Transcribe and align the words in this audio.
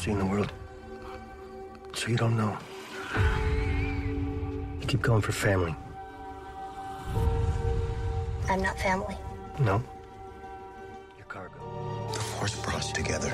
seen 0.00 0.18
the 0.18 0.24
world. 0.24 0.50
So 1.92 2.08
you 2.08 2.16
don't 2.16 2.34
know. 2.34 2.56
You 4.80 4.86
keep 4.86 5.02
going 5.02 5.20
for 5.20 5.32
family. 5.32 5.74
I'm 8.48 8.62
not 8.62 8.78
family. 8.78 9.14
No? 9.58 9.82
Your 11.18 11.26
cargo. 11.28 11.60
The 12.14 12.18
Force 12.18 12.56
brought 12.62 12.76
us 12.76 12.92
together. 12.92 13.30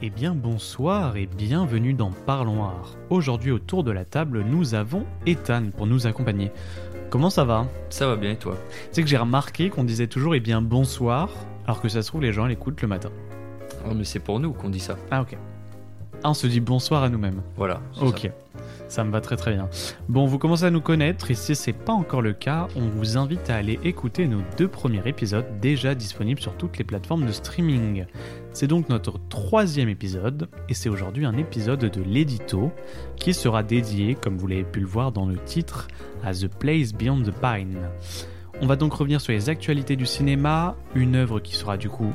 Eh 0.00 0.10
bien 0.10 0.34
bonsoir 0.34 1.16
et 1.16 1.26
bienvenue 1.26 1.94
dans 1.94 2.10
Parlons 2.10 2.64
Art. 2.64 2.96
Aujourd'hui 3.10 3.50
autour 3.50 3.84
de 3.84 3.90
la 3.90 4.04
table, 4.04 4.42
nous 4.42 4.74
avons 4.74 5.04
Ethan 5.26 5.70
pour 5.76 5.86
nous 5.86 6.06
accompagner. 6.06 6.50
Comment 7.10 7.30
ça 7.30 7.44
va? 7.44 7.66
Ça 7.90 8.06
va 8.06 8.16
bien 8.16 8.32
et 8.32 8.36
toi? 8.36 8.56
Tu 8.70 8.88
sais 8.92 9.02
que 9.02 9.08
j'ai 9.08 9.16
remarqué 9.16 9.70
qu'on 9.70 9.84
disait 9.84 10.08
toujours 10.08 10.34
eh 10.34 10.40
bien 10.40 10.60
bonsoir, 10.62 11.30
alors 11.64 11.80
que 11.80 11.88
ça 11.88 12.02
se 12.02 12.08
trouve 12.08 12.22
les 12.22 12.32
gens 12.32 12.46
l'écoutent 12.46 12.82
le 12.82 12.88
matin. 12.88 13.10
Oh, 13.86 13.94
mais 13.94 14.04
c'est 14.04 14.20
pour 14.20 14.40
nous 14.40 14.52
qu'on 14.52 14.70
dit 14.70 14.80
ça. 14.80 14.96
Ah 15.10 15.22
ok. 15.22 15.36
Ah, 16.22 16.30
on 16.30 16.34
se 16.34 16.46
dit 16.46 16.60
bonsoir 16.60 17.02
à 17.02 17.08
nous-mêmes. 17.08 17.42
Voilà. 17.56 17.80
Ok. 18.00 18.20
ça. 18.22 18.43
Ça 18.88 19.02
me 19.02 19.10
va 19.10 19.20
très 19.20 19.36
très 19.36 19.52
bien. 19.52 19.68
Bon, 20.08 20.26
vous 20.26 20.38
commencez 20.38 20.64
à 20.64 20.70
nous 20.70 20.80
connaître 20.80 21.30
et 21.30 21.34
si 21.34 21.54
c'est 21.54 21.72
pas 21.72 21.92
encore 21.92 22.22
le 22.22 22.32
cas, 22.32 22.68
on 22.76 22.88
vous 22.88 23.16
invite 23.16 23.50
à 23.50 23.56
aller 23.56 23.78
écouter 23.82 24.26
nos 24.26 24.42
deux 24.56 24.68
premiers 24.68 25.02
épisodes 25.06 25.46
déjà 25.60 25.94
disponibles 25.94 26.40
sur 26.40 26.54
toutes 26.56 26.78
les 26.78 26.84
plateformes 26.84 27.26
de 27.26 27.32
streaming. 27.32 28.04
C'est 28.52 28.66
donc 28.66 28.88
notre 28.88 29.18
troisième 29.28 29.88
épisode 29.88 30.48
et 30.68 30.74
c'est 30.74 30.88
aujourd'hui 30.88 31.24
un 31.24 31.36
épisode 31.36 31.80
de 31.80 32.02
l'édito 32.02 32.72
qui 33.16 33.34
sera 33.34 33.62
dédié, 33.62 34.14
comme 34.14 34.36
vous 34.36 34.46
l'avez 34.46 34.64
pu 34.64 34.80
le 34.80 34.86
voir 34.86 35.12
dans 35.12 35.26
le 35.26 35.36
titre, 35.36 35.88
à 36.22 36.32
The 36.32 36.48
Place 36.48 36.92
Beyond 36.92 37.22
the 37.22 37.32
Pine. 37.32 37.78
On 38.60 38.66
va 38.66 38.76
donc 38.76 38.94
revenir 38.94 39.20
sur 39.20 39.32
les 39.32 39.48
actualités 39.48 39.96
du 39.96 40.06
cinéma, 40.06 40.76
une 40.94 41.16
œuvre 41.16 41.40
qui 41.40 41.56
sera 41.56 41.76
du 41.76 41.88
coup, 41.88 42.12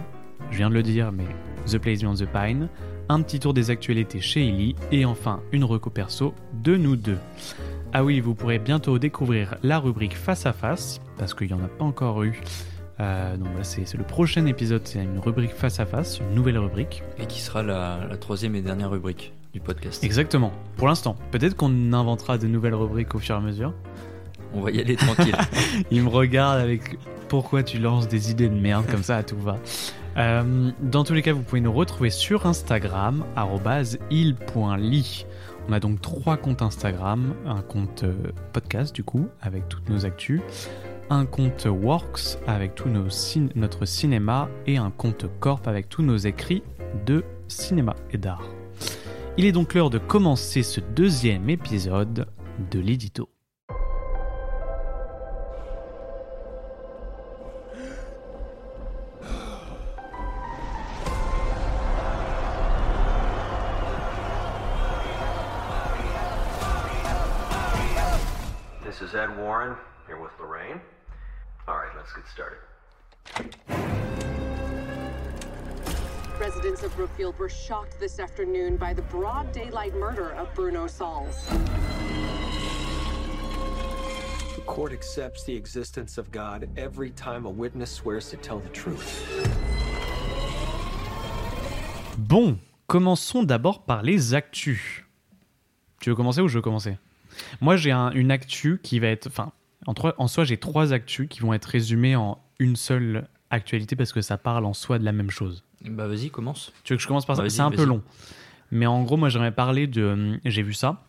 je 0.52 0.58
viens 0.58 0.70
de 0.70 0.76
le 0.76 0.84
dire, 0.84 1.12
mais 1.12 1.26
The 1.68 1.78
Place 1.78 2.00
Beyond 2.00 2.16
the 2.16 2.28
Pine, 2.28 2.70
un 3.10 3.22
petit 3.22 3.40
tour 3.40 3.54
des 3.54 3.72
actualités 3.72 4.22
chez 4.22 4.46
Illy 4.46 4.76
et 4.92 5.04
enfin 5.04 5.42
une 5.52 5.64
reco 5.64 5.90
perso 5.90 6.34
de 6.54 6.78
nous 6.78 6.96
deux. 6.96 7.18
Ah 7.92 8.04
oui, 8.04 8.20
vous 8.20 8.36
pourrez 8.36 8.60
bientôt 8.60 9.00
découvrir 9.00 9.56
la 9.64 9.80
rubrique 9.80 10.16
face 10.16 10.46
à 10.46 10.54
face, 10.54 11.02
parce 11.18 11.34
qu'il 11.34 11.48
n'y 11.48 11.54
en 11.54 11.64
a 11.64 11.68
pas 11.68 11.84
encore 11.84 12.24
eu. 12.24 12.40
Euh, 13.00 13.36
donc 13.36 13.48
voilà, 13.48 13.64
c'est 13.64 13.96
le 13.96 14.04
prochain 14.04 14.46
épisode, 14.46 14.82
c'est 14.86 15.04
une 15.04 15.18
rubrique 15.18 15.54
face 15.54 15.80
à 15.80 15.88
face, 15.88 16.20
une 16.20 16.36
nouvelle 16.36 16.60
rubrique. 16.60 17.02
Et 17.18 17.26
qui 17.26 17.42
sera 17.42 17.64
la, 17.64 18.06
la 18.08 18.18
troisième 18.18 18.56
et 18.56 18.62
dernière 18.62 18.92
rubrique 18.92 19.34
du 19.54 19.60
podcast. 19.60 20.04
Exactement, 20.04 20.52
pour 20.78 20.88
l'instant. 20.88 21.16
Peut-être 21.32 21.56
qu'on 21.56 21.94
inventera 21.94 22.38
de 22.38 22.46
nouvelles 22.46 22.76
rubriques 22.76 23.16
au 23.16 23.20
fur 23.20 23.34
et 23.34 23.38
à 23.40 23.42
mesure. 23.42 23.74
On 24.54 24.62
va 24.62 24.70
y 24.70 24.80
aller 24.80 24.96
tranquille. 24.96 25.36
Il 25.92 26.04
me 26.04 26.10
regarde 26.10 26.60
avec 26.60 26.98
pourquoi 27.28 27.64
tu 27.64 27.80
lances 27.80 28.08
des 28.08 28.30
idées 28.30 28.50
de 28.50 28.60
merde 28.60 28.86
comme 28.88 29.04
ça 29.04 29.18
à 29.18 29.24
tout 29.24 29.38
va. 29.38 29.58
Euh, 30.18 30.72
dans 30.82 31.04
tous 31.04 31.14
les 31.14 31.22
cas, 31.22 31.34
vous 31.34 31.44
pouvez 31.44 31.62
nous 31.62 31.72
retrouver 31.72 32.10
sur 32.10 32.46
Instagram, 32.46 33.24
il.ly. 34.12 35.26
On 35.68 35.74
a 35.74 35.80
donc 35.80 36.02
trois 36.02 36.38
comptes 36.38 36.62
Instagram, 36.62 37.36
un 37.46 37.62
compte 37.62 38.04
euh, 38.04 38.32
podcast 38.54 38.94
du 38.94 39.04
coup, 39.04 39.28
avec 39.42 39.70
toutes 39.70 39.88
nos 39.90 40.06
actus, 40.06 40.42
un 41.10 41.26
compte 41.26 41.68
Works 41.70 42.40
avec 42.48 42.76
tout 42.76 42.90
notre 42.90 43.86
cinéma 43.86 44.50
et 44.66 44.78
un 44.78 44.92
compte 44.92 45.26
Corp 45.40 45.68
avec 45.68 45.90
tous 45.90 46.02
nos 46.02 46.18
écrits 46.18 46.64
de 47.06 47.24
cinéma 47.48 47.96
et 48.12 48.18
d'art. 48.18 48.44
Il 49.38 49.46
est 49.46 49.52
donc 49.52 49.74
l'heure 49.74 49.90
de 49.90 50.00
commencer 50.00 50.64
ce 50.64 50.82
deuxième 50.82 51.50
épisode 51.50 52.28
de 52.72 52.80
l'édito. 52.80 53.30
Warren, 69.50 69.76
here 70.06 70.22
with 70.22 70.30
Lorraine. 70.40 70.80
All 71.68 71.76
right, 71.76 71.90
let's 71.98 72.14
get 72.14 72.28
started. 72.28 72.60
Residents 76.40 76.84
of 76.84 76.96
Brookfield 76.96 77.36
were 77.40 77.50
shocked 77.50 78.00
this 78.00 78.20
afternoon 78.20 78.78
by 78.78 78.94
the 78.94 79.02
broad 79.02 79.52
daylight 79.52 79.96
murder 79.96 80.34
of 80.34 80.54
Bruno 80.54 80.86
Sauls. 80.86 81.48
The 84.56 84.62
court 84.68 84.94
accepts 84.94 85.44
the 85.46 85.56
existence 85.56 86.20
of 86.20 86.32
God 86.32 86.70
every 86.78 87.10
time 87.10 87.48
a 87.48 87.50
witness 87.50 87.90
swears 87.90 88.30
to 88.30 88.38
tell 88.38 88.60
the 88.60 88.70
truth. 88.70 89.50
Bon, 92.20 92.60
commençons 92.88 93.48
d'abord 93.48 93.88
par 93.88 94.04
les 94.04 94.36
actus. 94.36 95.06
Tu 96.00 96.12
veux 96.12 96.16
commencer 96.16 96.40
ou 96.40 96.48
je 96.48 96.54
veux 96.54 96.62
commencer? 96.62 97.00
Moi, 97.62 97.76
j'ai 97.78 97.92
un- 97.92 98.12
une 98.12 98.32
actu 98.32 98.80
qui 98.84 99.00
va 99.00 99.08
être. 99.08 99.28
Enfin, 99.28 99.52
en, 99.86 99.94
trois- 99.94 100.16
en 100.18 100.28
soi, 100.28 100.44
j'ai 100.44 100.58
trois 100.58 100.94
actus 100.94 101.28
qui 101.30 101.40
vont 101.42 101.54
être 101.54 101.66
résumées 101.66 102.16
en 102.16 102.38
une 102.60 102.76
seule 102.76 103.28
actualité 103.50 103.96
parce 103.96 104.12
que 104.14 104.22
ça 104.22 104.38
parle 104.38 104.66
en 104.66 104.74
soi 104.74 105.00
de 105.00 105.06
la 105.06 105.12
même 105.12 105.32
chose. 105.32 105.64
bah 105.86 106.08
vas-y, 106.08 106.30
commence. 106.30 106.72
Tu 106.84 106.94
veux 106.94 106.98
que 106.98 107.04
je 107.04 107.08
commence 107.08 107.26
par 107.26 107.36
ça? 107.36 107.42
Vas-y, 107.44 107.52
C'est 107.52 107.62
un 107.62 107.72
peu 107.72 107.84
long. 107.86 108.02
Mais 108.72 108.86
en 108.86 109.02
gros, 109.04 109.18
moi, 109.18 109.30
j'aimerais 109.30 109.54
parler 109.54 109.88
de. 109.88 110.02
euh, 110.02 110.38
J'ai 110.46 110.62
vu 110.62 110.74
ça. 110.74 111.04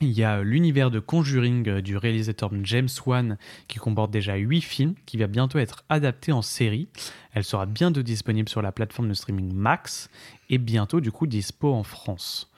Il 0.00 0.10
y 0.12 0.22
a 0.24 0.42
l'univers 0.42 0.90
de 0.92 0.98
Conjuring 1.00 1.68
euh, 1.68 1.80
du 1.82 1.96
réalisateur 1.96 2.50
James 2.62 2.88
Wan 3.06 3.36
qui 3.68 3.78
comporte 3.78 4.10
déjà 4.12 4.36
8 4.36 4.60
films 4.60 4.94
qui 5.06 5.16
va 5.16 5.26
bientôt 5.26 5.58
être 5.58 5.84
adapté 5.88 6.30
en 6.32 6.42
série. 6.42 6.88
Elle 7.34 7.44
sera 7.44 7.66
bientôt 7.66 8.02
disponible 8.02 8.48
sur 8.48 8.62
la 8.62 8.70
plateforme 8.72 9.08
de 9.08 9.14
streaming 9.14 9.52
Max 9.52 10.08
et 10.50 10.58
bientôt 10.58 11.00
du 11.00 11.10
coup 11.12 11.26
dispo 11.26 11.72
en 11.72 11.82
France. 11.82 12.50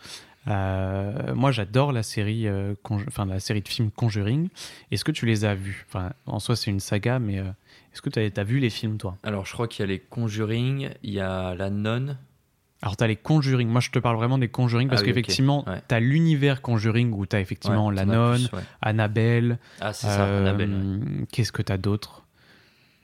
Euh, 0.48 1.34
moi 1.34 1.52
j'adore 1.52 1.92
la 1.92 2.02
série, 2.02 2.48
euh, 2.48 2.74
enfin 3.08 3.26
la 3.26 3.40
série 3.40 3.60
de 3.60 3.68
films 3.68 3.90
Conjuring. 3.90 4.48
Est-ce 4.90 5.04
que 5.04 5.12
tu 5.12 5.26
les 5.26 5.44
as 5.44 5.54
vus? 5.54 5.84
Enfin, 5.88 6.12
en 6.26 6.38
soi 6.38 6.56
c'est 6.56 6.70
une 6.70 6.80
saga, 6.80 7.18
mais 7.18 7.38
euh, 7.38 7.44
est-ce 7.92 8.02
que 8.02 8.08
tu 8.10 8.18
as, 8.18 8.44
vu 8.44 8.58
les 8.58 8.70
films 8.70 8.96
toi? 8.98 9.16
Alors, 9.22 9.46
je 9.46 9.52
crois 9.52 9.68
qu'il 9.68 9.82
y 9.82 9.84
a 9.84 9.86
les 9.86 9.98
Conjuring, 9.98 10.90
il 11.02 11.10
y 11.10 11.20
a 11.20 11.54
la 11.54 11.70
nonne. 11.70 12.18
Alors, 12.82 12.96
tu 12.96 13.04
as 13.04 13.08
les 13.08 13.16
Conjuring. 13.16 13.68
Moi, 13.68 13.80
je 13.82 13.90
te 13.90 13.98
parle 13.98 14.16
vraiment 14.16 14.38
des 14.38 14.48
Conjuring 14.48 14.88
parce 14.88 15.02
Ah 15.02 15.04
oui, 15.04 15.10
qu'effectivement, 15.10 15.68
Ouais. 15.68 15.82
tu 15.86 15.94
as 15.94 16.00
l'univers 16.00 16.62
Conjuring 16.62 17.12
où 17.12 17.26
tu 17.26 17.36
as 17.36 17.40
effectivement 17.40 17.88
Ouais, 17.88 17.94
la 17.94 18.06
t'en 18.06 18.12
nonne, 18.12 18.48
plus, 18.48 18.56
ouais. 18.56 18.62
Annabelle. 18.80 19.58
Ah, 19.80 19.92
c'est 19.92 20.06
ça, 20.06 20.38
Annabelle. 20.38 21.26
Qu'est-ce 21.30 21.52
que 21.52 21.60
tu 21.62 21.72
as 21.72 21.76
d'autre? 21.78 22.22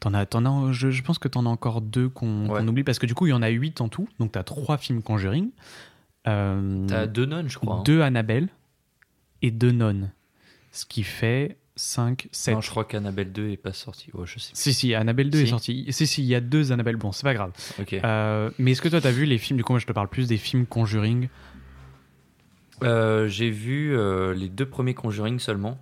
T'en 0.00 0.14
as, 0.14 0.24
t'en 0.24 0.46
as, 0.46 0.72
je, 0.72 0.90
je 0.90 1.02
pense 1.02 1.18
que 1.18 1.28
tu 1.28 1.36
en 1.36 1.44
as 1.44 1.50
encore 1.50 1.80
deux 1.82 2.08
qu'on 2.08 2.66
oublie 2.66 2.84
parce 2.84 2.98
que 2.98 3.06
du 3.06 3.14
coup, 3.14 3.26
il 3.26 3.30
y 3.30 3.34
en 3.34 3.42
a 3.42 3.48
huit 3.48 3.80
en 3.80 3.88
tout. 3.88 4.08
Donc, 4.18 4.32
tu 4.32 4.38
as 4.38 4.44
trois 4.44 4.78
films 4.78 5.02
Conjuring. 5.02 5.50
Euh, 6.28 6.86
T'as 6.88 7.06
deux 7.06 7.26
nonnes, 7.26 7.48
je 7.48 7.58
crois. 7.58 7.76
hein. 7.76 7.82
deux 7.84 8.00
Annabelle 8.02 8.48
et 9.42 9.50
deux 9.50 9.70
nonnes. 9.72 10.10
Ce 10.72 10.84
qui 10.84 11.02
fait 11.04 11.56
5, 11.76 12.28
7. 12.32 12.54
Non, 12.54 12.60
je 12.60 12.70
crois 12.70 12.84
qu'Annabelle 12.84 13.32
2 13.32 13.50
est 13.50 13.56
pas 13.56 13.72
sortie. 13.72 14.10
Ouais, 14.14 14.26
je 14.26 14.38
sais. 14.38 14.50
Si, 14.54 14.72
si, 14.74 14.94
Annabelle 14.94 15.30
2 15.30 15.40
est 15.40 15.46
sortie. 15.46 15.86
Si, 15.90 16.06
si, 16.06 16.22
il 16.22 16.26
y 16.26 16.34
a 16.34 16.40
deux 16.40 16.72
Annabelle. 16.72 16.96
Bon, 16.96 17.12
c'est 17.12 17.22
pas 17.22 17.34
grave. 17.34 17.52
Ok. 17.80 17.94
Euh, 17.94 18.50
mais 18.58 18.72
est-ce 18.72 18.82
que 18.82 18.88
toi, 18.88 19.00
tu 19.00 19.06
as 19.06 19.12
vu 19.12 19.24
les 19.26 19.38
films 19.38 19.56
Du 19.58 19.64
coup, 19.64 19.72
moi, 19.72 19.78
je 19.80 19.86
te 19.86 19.92
parle 19.92 20.08
plus 20.08 20.26
des 20.28 20.36
films 20.38 20.66
Conjuring. 20.66 21.28
Euh, 22.82 23.28
J'ai 23.28 23.50
vu 23.50 23.96
euh, 23.96 24.34
les 24.34 24.48
deux 24.48 24.66
premiers 24.66 24.94
Conjuring 24.94 25.38
seulement. 25.38 25.78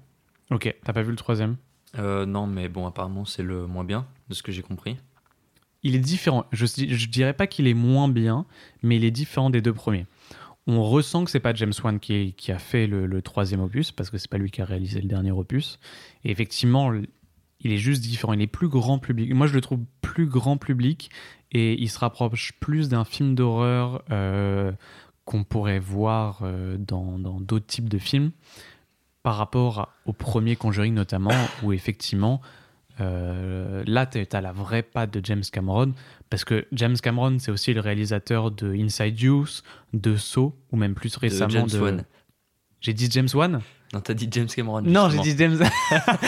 Ok, 0.50 0.72
t'as 0.84 0.92
pas 0.92 1.02
vu 1.02 1.10
le 1.10 1.16
troisième? 1.16 1.56
Non, 1.96 2.46
mais 2.46 2.68
bon, 2.68 2.86
apparemment, 2.86 3.24
c'est 3.24 3.42
le 3.44 3.66
moins 3.68 3.84
bien, 3.84 4.06
de 4.28 4.34
ce 4.34 4.42
que 4.42 4.50
j'ai 4.52 4.62
compris. 4.62 4.96
Il 5.84 5.94
est 5.94 6.00
différent. 6.00 6.46
Je, 6.50 6.66
je 6.66 7.08
dirais 7.08 7.34
pas 7.34 7.46
qu'il 7.46 7.68
est 7.68 7.74
moins 7.74 8.08
bien, 8.08 8.46
mais 8.82 8.96
il 8.96 9.04
est 9.04 9.10
différent 9.10 9.50
des 9.50 9.60
deux 9.60 9.72
premiers. 9.72 10.06
On 10.66 10.82
ressent 10.82 11.24
que 11.24 11.30
c'est 11.30 11.40
pas 11.40 11.52
James 11.54 11.74
Wan 11.82 12.00
qui, 12.00 12.34
a 12.48 12.58
fait 12.58 12.86
le, 12.86 13.22
troisième 13.22 13.60
opus, 13.60 13.92
parce 13.92 14.10
que 14.10 14.16
c'est 14.16 14.30
pas 14.30 14.38
lui 14.38 14.50
qui 14.50 14.62
a 14.62 14.64
réalisé 14.64 15.00
le 15.00 15.08
dernier 15.08 15.30
opus. 15.30 15.78
Et 16.24 16.30
effectivement, 16.30 16.92
il 17.60 17.72
est 17.72 17.78
juste 17.78 18.02
différent. 18.02 18.32
Il 18.32 18.40
est 18.40 18.46
plus 18.46 18.68
grand 18.68 18.98
public. 18.98 19.32
Moi, 19.34 19.46
je 19.46 19.54
le 19.54 19.60
trouve 19.60 19.80
plus 20.00 20.26
grand 20.26 20.56
public 20.56 21.10
et 21.52 21.80
il 21.80 21.90
se 21.90 21.98
rapproche 21.98 22.52
plus 22.60 22.88
d'un 22.88 23.04
film 23.04 23.34
d'horreur 23.34 24.02
euh, 24.10 24.72
qu'on 25.26 25.44
pourrait 25.44 25.78
voir 25.78 26.40
euh, 26.42 26.76
dans 26.78 27.18
dans 27.18 27.40
d'autres 27.40 27.66
types 27.66 27.88
de 27.88 27.98
films 27.98 28.32
par 29.22 29.36
rapport 29.36 29.88
au 30.04 30.12
premier 30.12 30.56
Conjuring 30.56 30.94
notamment, 30.94 31.30
où 31.62 31.72
effectivement, 31.72 32.40
euh, 33.00 33.82
là, 33.86 34.06
tu 34.06 34.24
as 34.30 34.40
la 34.40 34.52
vraie 34.52 34.82
patte 34.82 35.12
de 35.12 35.24
James 35.24 35.42
Cameron, 35.50 35.92
parce 36.30 36.44
que 36.44 36.66
James 36.72 36.96
Cameron, 36.96 37.38
c'est 37.38 37.50
aussi 37.50 37.74
le 37.74 37.80
réalisateur 37.80 38.50
de 38.50 38.72
Inside 38.74 39.20
Youth, 39.20 39.62
de 39.92 40.16
Saw, 40.16 40.54
ou 40.72 40.76
même 40.76 40.94
plus 40.94 41.16
récemment 41.16 41.50
James 41.50 41.68
de... 41.68 41.78
Wan. 41.78 42.04
J'ai 42.80 42.92
dit 42.92 43.08
James 43.10 43.28
Wan? 43.32 43.62
Non, 43.94 44.00
t'as 44.00 44.12
dit 44.12 44.28
James 44.30 44.48
Cameron. 44.48 44.82
Non, 44.82 45.08
j'ai 45.08 45.20
dit 45.20 45.36
James. 45.38 45.56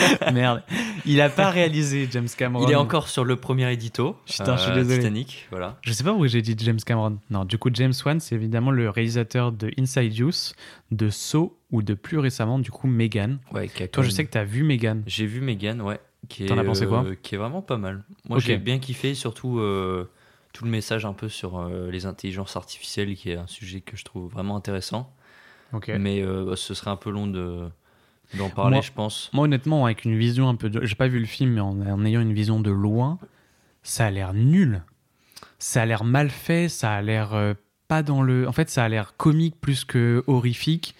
Merde. 0.33 0.63
Il 1.05 1.19
a 1.19 1.29
pas 1.29 1.49
réalisé 1.49 2.07
James 2.09 2.27
Cameron. 2.35 2.65
Il 2.65 2.71
est 2.71 2.75
encore 2.75 3.09
sur 3.09 3.25
le 3.25 3.35
premier 3.35 3.71
édito. 3.71 4.15
euh, 4.39 4.57
je 4.57 4.61
suis 4.61 4.71
désolé. 4.71 4.97
Titanic, 4.97 5.47
voilà. 5.51 5.77
Je 5.81 5.91
sais 5.91 6.03
pas 6.03 6.11
pourquoi 6.11 6.27
j'ai 6.27 6.41
dit 6.41 6.55
James 6.57 6.79
Cameron. 6.83 7.19
Non, 7.29 7.45
du 7.45 7.57
coup, 7.57 7.69
James 7.73 7.93
Wan, 8.05 8.19
c'est 8.19 8.35
évidemment 8.35 8.71
le 8.71 8.89
réalisateur 8.89 9.51
de 9.51 9.69
Inside 9.77 10.15
Youth, 10.15 10.53
de 10.91 11.09
Saw 11.09 11.57
ou 11.71 11.81
de 11.81 11.93
plus 11.93 12.17
récemment, 12.19 12.57
du 12.57 12.71
coup, 12.71 12.87
Megan. 12.87 13.39
Ouais, 13.51 13.67
Toi, 13.67 14.03
je 14.03 14.09
sais 14.09 14.25
que 14.25 14.31
t'as 14.31 14.45
vu 14.45 14.63
Megan. 14.63 15.03
J'ai 15.05 15.25
vu 15.25 15.41
Megan, 15.41 15.81
ouais. 15.81 15.99
T'en 16.47 16.57
as 16.57 16.63
pensé 16.63 16.85
quoi 16.85 17.03
euh, 17.05 17.15
Qui 17.21 17.35
est 17.35 17.37
vraiment 17.37 17.61
pas 17.61 17.77
mal. 17.77 18.03
Moi, 18.29 18.39
j'ai 18.39 18.57
bien 18.57 18.79
kiffé, 18.79 19.13
surtout 19.15 19.59
euh, 19.59 20.09
tout 20.53 20.65
le 20.65 20.71
message 20.71 21.05
un 21.05 21.13
peu 21.13 21.29
sur 21.29 21.59
euh, 21.59 21.89
les 21.91 22.05
intelligences 22.05 22.55
artificielles, 22.55 23.15
qui 23.15 23.31
est 23.31 23.35
un 23.37 23.47
sujet 23.47 23.81
que 23.81 23.95
je 23.97 24.03
trouve 24.05 24.31
vraiment 24.31 24.55
intéressant. 24.55 25.13
Ok. 25.73 25.89
Mais 25.99 26.21
euh, 26.21 26.55
ce 26.55 26.73
serait 26.73 26.91
un 26.91 26.95
peu 26.95 27.09
long 27.09 27.27
de 27.27 27.67
d'en 28.33 28.49
parler, 28.49 28.75
Moi- 28.77 28.81
je 28.81 28.91
pense. 28.91 29.29
Moi, 29.33 29.45
honnêtement, 29.45 29.85
avec 29.85 30.03
une 30.05 30.17
vision 30.17 30.49
un 30.49 30.55
peu 30.55 30.69
de. 30.69 30.83
J'ai 30.85 30.95
pas 30.95 31.07
vu 31.07 31.19
le 31.19 31.25
film, 31.25 31.51
mais 31.53 31.61
en, 31.61 31.79
en 31.81 32.05
ayant 32.05 32.21
une 32.21 32.33
vision 32.33 32.59
de 32.59 32.71
loin, 32.71 33.19
ça 33.83 34.07
a 34.07 34.11
l'air 34.11 34.33
nul. 34.33 34.83
Ça 35.59 35.81
a 35.81 35.85
l'air 35.85 36.03
mal 36.03 36.29
fait, 36.29 36.69
ça 36.69 36.91
a 36.93 37.01
l'air 37.01 37.33
euh, 37.33 37.53
pas 37.87 38.03
dans 38.03 38.21
le. 38.21 38.47
En 38.47 38.51
fait, 38.51 38.69
ça 38.69 38.83
a 38.83 38.89
l'air 38.89 39.15
comique 39.17 39.59
plus 39.59 39.85
que 39.85 40.23
horrifique. 40.27 40.95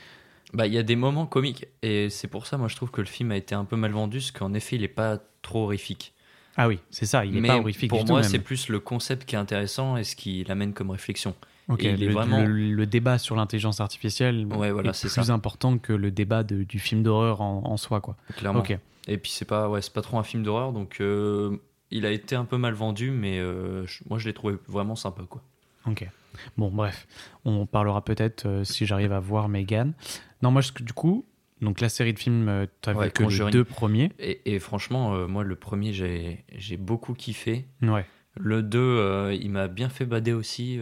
Bah, 0.53 0.65
il 0.67 0.73
y 0.73 0.77
a 0.77 0.83
des 0.83 0.95
moments 0.95 1.25
comiques, 1.25 1.65
et 1.81 2.09
c'est 2.09 2.27
pour 2.27 2.47
ça, 2.47 2.57
moi, 2.57 2.67
je 2.67 2.75
trouve 2.75 2.89
que 2.91 3.01
le 3.01 3.07
film 3.07 3.31
a 3.31 3.35
été 3.37 3.53
un 3.53 3.65
peu 3.65 3.75
mal 3.75 3.91
vendu, 3.91 4.19
parce 4.19 4.31
qu'en 4.31 4.53
effet, 4.53 4.77
il 4.77 4.83
est 4.83 4.87
pas 4.87 5.19
trop 5.41 5.63
horrifique. 5.65 6.13
Ah 6.55 6.67
oui, 6.67 6.79
c'est 6.89 7.05
ça, 7.05 7.25
il 7.25 7.35
est 7.37 7.41
Mais 7.41 7.49
pas 7.49 7.57
horrifique 7.57 7.89
pour 7.89 8.03
du 8.05 8.11
moi, 8.11 8.23
c'est 8.23 8.39
plus 8.39 8.69
le 8.69 8.79
concept 8.79 9.25
qui 9.27 9.35
est 9.35 9.37
intéressant 9.37 9.97
et 9.97 10.03
ce 10.03 10.15
qui 10.15 10.43
l'amène 10.45 10.73
comme 10.73 10.89
réflexion. 10.89 11.35
Ok, 11.69 11.83
et 11.83 11.89
il 11.91 12.01
est 12.01 12.07
le, 12.07 12.13
vraiment- 12.13 12.45
le- 12.45 12.71
le 12.71 12.85
débat 12.85 13.17
sur 13.17 13.35
l'intelligence 13.35 13.81
artificielle 13.81 14.47
Ouais, 14.47 14.71
voilà, 14.71 14.91
est 14.91 14.93
c'est 14.93 15.09
plus 15.09 15.25
ça. 15.25 15.33
important 15.33 15.77
que 15.77 15.91
le 15.93 16.09
débat 16.11 16.43
de- 16.43 16.63
du 16.63 16.79
film 16.79 17.03
d'horreur 17.03 17.41
en, 17.41 17.61
en 17.65 17.75
soi, 17.77 17.99
quoi. 17.99 18.15
Clairement. 18.37 18.61
Ok. 18.61 18.75
Et 19.09 19.17
puis 19.17 19.31
c'est 19.31 19.45
pas, 19.45 19.69
ouais, 19.69 19.81
pas 19.93 20.01
trop 20.01 20.17
un 20.17 20.23
film 20.23 20.43
d'horreur, 20.43 20.71
donc 20.71 20.97
euh, 21.01 21.57
il 21.91 22.05
a 22.05 22.11
été 22.11 22.35
un 22.35 22.45
peu 22.45 22.57
mal 22.57 22.73
vendu, 22.73 23.11
mais 23.11 23.37
euh, 23.39 23.85
moi 24.09 24.17
je 24.17 24.25
l'ai 24.27 24.33
trouvé 24.33 24.55
vraiment 24.67 24.95
sympa, 24.95 25.23
quoi. 25.29 25.41
Ok. 25.85 26.07
Bon, 26.57 26.69
bref, 26.71 27.07
on 27.45 27.65
parlera 27.65 28.03
peut-être 28.03 28.45
euh, 28.45 28.63
si 28.63 28.85
j'arrive 28.85 29.11
à 29.13 29.19
voir 29.19 29.49
Megan. 29.49 29.93
Non, 30.41 30.51
moi, 30.51 30.61
je- 30.61 30.71
du 30.83 30.93
coup, 30.93 31.25
donc 31.61 31.81
la 31.81 31.89
série 31.89 32.13
de 32.13 32.19
films, 32.19 32.47
euh, 32.49 32.65
t'as 32.81 32.93
Ouais, 32.93 33.05
vu 33.05 33.11
que 33.11 33.23
les 33.23 33.51
deux 33.51 33.63
premiers. 33.63 34.11
Et, 34.19 34.53
et 34.55 34.59
franchement, 34.59 35.13
euh, 35.15 35.27
moi 35.27 35.43
le 35.43 35.55
premier 35.55 35.91
j'ai 35.93 36.77
beaucoup 36.77 37.13
kiffé. 37.13 37.65
Ouais. 37.81 38.05
Le 38.39 38.61
2, 38.61 38.77
euh, 38.79 39.33
il 39.33 39.49
m'a 39.49 39.67
bien 39.67 39.89
fait 39.89 40.05
bader 40.05 40.33
aussi. 40.33 40.79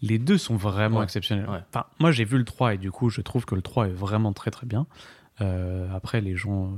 Les 0.00 0.20
deux 0.20 0.38
sont 0.38 0.54
vraiment 0.56 0.98
Ouais, 0.98 1.04
exceptionnels. 1.04 1.48
ouais. 1.50 1.58
Enfin, 1.68 1.86
moi, 1.98 2.12
j'ai 2.12 2.24
vu 2.24 2.38
le 2.38 2.44
3 2.44 2.74
et 2.74 2.78
du 2.78 2.92
coup, 2.92 3.10
je 3.10 3.20
trouve 3.20 3.44
que 3.46 3.56
le 3.56 3.62
3 3.62 3.88
est 3.88 3.92
vraiment 3.92 4.32
très 4.32 4.52
très 4.52 4.64
bien. 4.66 4.86
Après, 5.92 6.20
les 6.20 6.36
gens 6.36 6.72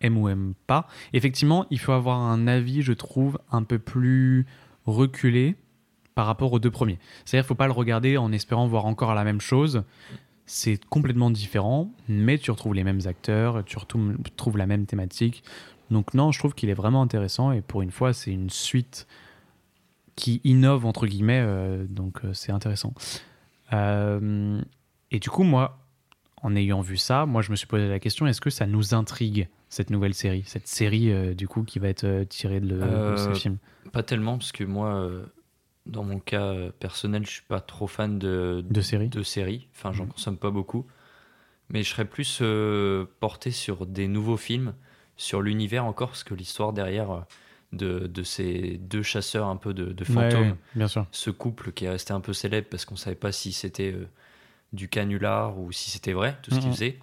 aiment 0.00 0.18
ou 0.18 0.28
aiment 0.28 0.54
pas. 0.68 0.86
Effectivement, 1.12 1.66
il 1.70 1.80
faut 1.80 1.90
avoir 1.90 2.18
un 2.20 2.46
avis, 2.46 2.82
je 2.82 2.92
trouve, 2.92 3.40
un 3.50 3.64
peu 3.64 3.80
plus 3.80 4.46
reculé 4.84 5.56
par 6.16 6.26
rapport 6.26 6.52
aux 6.52 6.58
deux 6.58 6.70
premiers. 6.72 6.98
C'est-à-dire 7.24 7.44
qu'il 7.44 7.48
faut 7.48 7.54
pas 7.54 7.66
le 7.66 7.72
regarder 7.72 8.16
en 8.16 8.32
espérant 8.32 8.66
voir 8.66 8.86
encore 8.86 9.14
la 9.14 9.22
même 9.22 9.40
chose. 9.40 9.84
C'est 10.46 10.82
complètement 10.86 11.30
différent, 11.30 11.92
mais 12.08 12.38
tu 12.38 12.50
retrouves 12.50 12.74
les 12.74 12.84
mêmes 12.84 13.00
acteurs, 13.06 13.62
tu 13.64 13.76
retrouves 13.78 14.56
la 14.56 14.66
même 14.66 14.86
thématique. 14.86 15.44
Donc 15.90 16.14
non, 16.14 16.32
je 16.32 16.38
trouve 16.38 16.54
qu'il 16.54 16.70
est 16.70 16.74
vraiment 16.74 17.02
intéressant 17.02 17.52
et 17.52 17.60
pour 17.60 17.82
une 17.82 17.90
fois, 17.90 18.12
c'est 18.12 18.32
une 18.32 18.50
suite 18.50 19.06
qui 20.16 20.40
innove 20.44 20.86
entre 20.86 21.06
guillemets, 21.06 21.42
euh, 21.44 21.84
donc 21.88 22.24
euh, 22.24 22.32
c'est 22.32 22.50
intéressant. 22.50 22.94
Euh, 23.72 24.60
et 25.10 25.18
du 25.18 25.28
coup, 25.30 25.42
moi, 25.42 25.78
en 26.42 26.56
ayant 26.56 26.80
vu 26.80 26.96
ça, 26.96 27.26
moi, 27.26 27.42
je 27.42 27.50
me 27.50 27.56
suis 27.56 27.66
posé 27.66 27.88
la 27.88 27.98
question 27.98 28.26
est-ce 28.26 28.40
que 28.40 28.50
ça 28.50 28.66
nous 28.66 28.94
intrigue 28.94 29.48
cette 29.68 29.90
nouvelle 29.90 30.14
série, 30.14 30.44
cette 30.46 30.68
série 30.68 31.12
euh, 31.12 31.34
du 31.34 31.48
coup 31.48 31.64
qui 31.64 31.78
va 31.78 31.88
être 31.88 32.04
euh, 32.04 32.24
tirée 32.24 32.60
de, 32.60 32.68
le- 32.68 32.80
de 33.12 33.16
ce 33.16 33.32
film 33.34 33.58
Pas 33.92 34.02
tellement, 34.02 34.38
parce 34.38 34.52
que 34.52 34.64
moi, 34.64 34.94
dans 35.86 36.04
mon 36.04 36.18
cas 36.18 36.42
euh, 36.52 36.70
personnel, 36.78 37.24
je 37.26 37.30
suis 37.30 37.42
pas 37.42 37.60
trop 37.60 37.86
fan 37.86 38.18
de, 38.18 38.64
de 38.68 38.80
série 38.80 39.08
de 39.08 39.22
séries. 39.22 39.68
Enfin, 39.74 39.92
j'en 39.92 40.04
Mhm. 40.04 40.12
consomme 40.12 40.36
pas 40.38 40.50
beaucoup. 40.50 40.86
Mais 41.68 41.82
je 41.82 41.90
serais 41.90 42.04
plus 42.04 42.38
euh, 42.42 43.06
porté 43.20 43.50
sur 43.50 43.86
des 43.86 44.06
nouveaux 44.06 44.36
films, 44.36 44.74
sur 45.16 45.42
l'univers 45.42 45.84
encore, 45.84 46.10
parce 46.10 46.22
que 46.24 46.34
l'histoire 46.34 46.72
derrière 46.72 47.10
euh, 47.10 47.20
de, 47.72 48.06
de 48.06 48.22
ces 48.22 48.78
deux 48.78 49.02
chasseurs 49.02 49.48
un 49.48 49.56
peu 49.56 49.74
de, 49.74 50.04
fantômes, 50.04 50.50
ouais, 50.50 50.56
bien 50.76 50.86
sûr. 50.86 51.06
ce 51.10 51.30
couple 51.30 51.72
qui 51.72 51.84
est 51.86 51.90
resté 51.90 52.12
un 52.12 52.20
peu 52.20 52.32
célèbre 52.32 52.68
parce 52.70 52.84
qu'on 52.84 52.94
savait 52.96 53.16
pas 53.16 53.32
si 53.32 53.52
c'était 53.52 53.92
euh, 53.92 54.06
du 54.72 54.88
canular 54.88 55.58
ou 55.58 55.72
si 55.72 55.90
c'était 55.90 56.12
vrai, 56.12 56.36
tout 56.42 56.50
ce 56.52 56.60
qu'ils 56.60 56.68
Mhm. 56.68 56.74
faisaient. 56.74 56.98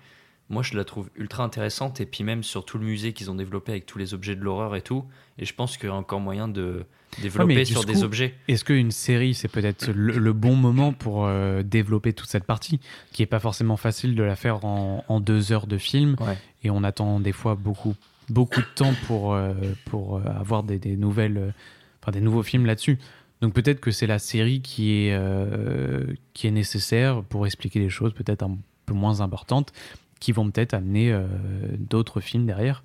Moi, 0.54 0.64
je 0.64 0.76
la 0.78 0.86
trouve 0.86 1.10
ultra 1.16 1.44
intéressante. 1.44 2.00
Et 2.00 2.06
puis 2.06 2.24
même 2.24 2.44
sur 2.44 2.64
tout 2.64 2.78
le 2.78 2.86
musée 2.86 3.12
qu'ils 3.14 3.30
ont 3.32 3.36
développé 3.36 3.72
avec 3.74 3.86
tous 3.86 3.98
les 3.98 4.14
objets 4.14 4.36
de 4.36 4.42
l'horreur 4.42 4.76
et 4.76 4.82
tout. 4.82 5.04
Et 5.38 5.46
je 5.46 5.54
pense 5.54 5.78
qu'il 5.78 5.90
y 5.90 5.92
a 5.92 5.96
encore 5.96 6.20
moyen 6.20 6.48
de 6.48 6.86
développer 7.22 7.56
mais 7.56 7.66
sur 7.66 7.84
des 7.86 8.04
objets. 8.04 8.34
Est-ce 8.48 8.64
qu'une 8.64 8.92
série, 8.92 9.34
c'est 9.34 9.48
peut-être 9.48 9.92
le, 9.92 10.18
le 10.18 10.34
bon 10.34 10.56
moment 10.56 10.94
pour 10.94 11.26
euh, 11.26 11.62
développer 11.64 12.14
toute 12.14 12.30
cette 12.30 12.44
partie, 12.46 12.80
qui 13.12 13.22
est 13.24 13.28
pas 13.28 13.40
forcément 13.40 13.78
facile 13.78 14.16
de 14.16 14.24
la 14.24 14.36
faire 14.36 14.64
en, 14.66 15.04
en 15.08 15.20
deux 15.20 15.52
heures 15.52 15.68
de 15.68 15.78
film, 15.78 16.16
Ouais. 16.20 16.38
et 16.64 16.70
on 16.70 16.84
attend 16.84 17.20
des 17.20 17.32
fois 17.32 17.56
beaucoup, 17.56 17.96
beaucoup 18.30 18.62
de 18.62 18.68
temps 18.76 18.94
pour, 19.08 19.34
euh, 19.34 19.54
pour 19.86 20.18
euh, 20.18 20.22
avoir 20.40 20.64
des, 20.64 20.80
des 20.80 20.96
nouvelles, 20.98 21.38
euh, 21.38 21.50
enfin 22.02 22.12
des 22.12 22.22
nouveaux 22.22 22.44
films 22.44 22.66
là-dessus. 22.66 22.98
Donc 23.42 23.54
peut-être 23.54 23.80
que 23.80 23.92
c'est 23.92 24.08
la 24.08 24.20
série 24.20 24.62
qui 24.62 24.92
est, 24.94 25.20
qui 26.34 26.48
est 26.48 26.52
nécessaire 26.52 27.24
pour 27.24 27.46
expliquer 27.46 27.80
les 27.80 27.90
choses 27.90 28.14
peut-être 28.14 28.42
un 28.44 28.58
peu 28.86 28.94
moins 28.94 29.20
importantes, 29.20 29.74
qui 30.24 30.32
vont 30.32 30.50
peut-être 30.50 30.74
amener 30.74 31.12
euh, 31.12 31.26
d'autres 31.78 32.22
films 32.22 32.46
derrière 32.46 32.84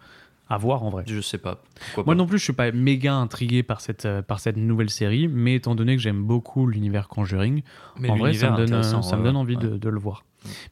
à 0.50 0.56
voir 0.56 0.82
en 0.82 0.88
vrai. 0.90 1.05
Je 1.06 1.20
sais 1.20 1.38
pas. 1.38 1.62
Pourquoi 1.94 2.05
Moi 2.05 2.14
pas. 2.14 2.19
non 2.19 2.26
plus, 2.26 2.38
je 2.38 2.44
suis 2.44 2.52
pas 2.55 2.73
méga 2.73 3.14
intrigué 3.14 3.62
par 3.62 3.81
cette, 3.81 4.06
euh, 4.06 4.23
par 4.23 4.40
cette 4.40 4.56
nouvelle 4.56 4.90
série, 4.90 5.29
mais 5.29 5.55
étant 5.56 5.75
donné 5.75 5.94
que 5.94 6.02
j'aime 6.02 6.23
beaucoup 6.25 6.67
l'univers 6.67 7.06
Conjuring, 7.08 7.62
Mais 8.00 8.08
en 8.11 8.17
vrai, 8.17 8.32
ça 8.35 8.50
me 8.50 8.56
donne, 8.56 8.67
intéressant, 8.69 9.02
ça 9.02 9.17
me 9.17 9.20
ouais, 9.23 9.29
donne 9.29 9.37
envie 9.37 9.56
ouais. 9.56 9.62
de, 9.62 9.76
de 9.76 9.88
le 9.88 9.99
voir. 10.00 10.25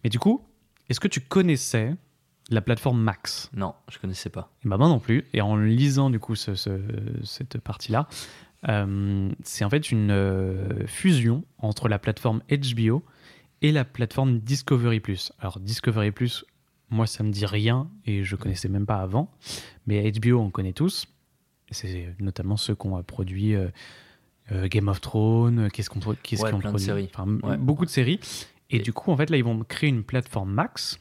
Mais 0.03 0.11
du 0.11 0.19
coup, 0.19 0.43
est-ce 0.89 0.99
que 0.99 1.09
tu 1.09 1.21
connaissais 1.21 1.95
la 2.51 2.63
plateforme 2.63 3.01
Max? 3.03 3.51
Non, 3.55 3.75
je 3.93 3.99
connaissais 3.99 4.31
pas. 4.31 4.51
Et 4.65 4.69
bah 4.69 4.77
moi 4.79 4.89
non 4.89 4.99
plus. 4.99 5.25
Et 5.35 5.41
en 5.43 5.57
lisant 5.57 6.09
du 6.11 6.19
coup 6.21 6.35
ce- 6.37 6.55
ce- 6.55 6.81
cette 7.23 7.59
partie-là, 7.59 8.09
euh, 8.69 9.29
c'est 9.45 9.65
en 9.65 9.71
fait 9.71 9.91
une 9.93 10.11
euh, 10.11 10.87
fusion 10.87 11.45
entre 11.59 11.89
la 11.89 11.99
plateforme 11.99 12.41
HBO 12.49 13.05
et 13.63 13.73
la 13.73 13.85
plateforme 13.85 14.39
Discovery+. 14.39 15.03
Alors 15.39 15.61
Discovery+, 15.61 16.13
moi 16.91 17.07
ça 17.07 17.23
me 17.25 17.31
dit 17.31 17.47
rien 17.47 17.89
et 18.05 18.23
je 18.25 18.37
connaissais 18.37 18.69
même 18.69 18.87
pas 18.87 18.97
avant, 19.01 19.31
mais 19.87 20.11
HBO 20.13 20.39
on 20.41 20.51
connaît 20.51 20.73
tous. 20.73 21.07
C'est 21.71 22.15
notamment 22.21 22.57
ceux 22.57 22.75
qui 22.77 22.87
ont 22.87 23.03
produit 23.03 23.55
euh, 23.55 23.69
euh, 24.53 24.69
Game 24.69 24.87
of 24.89 25.01
Thrones, 25.01 25.59
euh, 25.59 25.69
qu'est-ce 25.69 25.91
qu'on 25.91 25.99
qu'est-ce 26.23 26.43
Ouais, 26.43 26.53
de. 26.53 27.09
Enfin, 27.13 27.27
Ouais. 27.43 27.57
beaucoup 27.57 27.85
de 27.85 27.91
séries. 27.91 28.21
Et, 28.71 28.77
Et- 28.77 28.81
du 28.81 28.93
coup 28.93 29.11
en 29.11 29.17
fait 29.17 29.31
là 29.31 29.37
ils 29.37 29.45
vont 29.45 29.59
créer 29.65 29.91
une 29.91 30.05
plateforme 30.05 30.53
Max 30.53 30.99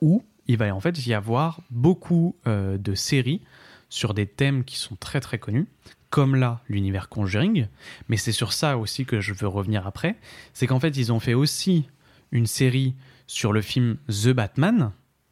où 0.00 0.24
il 0.46 0.56
va 0.56 0.74
en 0.74 0.80
fait 0.80 1.06
y 1.06 1.12
avoir 1.12 1.60
beaucoup 1.70 2.36
euh, 2.46 2.78
de 2.78 2.94
séries 2.94 3.42
sur 3.90 4.14
des 4.14 4.26
thèmes 4.26 4.64
qui 4.64 4.76
sont 4.76 4.96
très 4.96 5.20
très 5.20 5.38
connus, 5.38 5.66
comme 6.10 6.34
là 6.34 6.62
l'univers 6.68 7.08
Conjuring, 7.10 7.66
mais 8.08 8.16
c'est 8.16 8.32
sur 8.32 8.52
ça 8.54 8.78
aussi 8.78 9.04
que 9.04 9.20
je 9.20 9.32
veux 9.34 9.48
revenir 9.48 9.86
après, 9.86 10.16
c'est 10.54 10.66
qu'en 10.66 10.80
fait 10.80 10.96
ils 10.96 11.12
ont 11.12 11.20
fait 11.20 11.34
aussi 11.34 11.88
une 12.32 12.46
série 12.46 12.94
sur 13.28 13.52
le 13.52 13.60
film 13.60 13.96
The 14.08 14.30
Batman, 14.30 14.90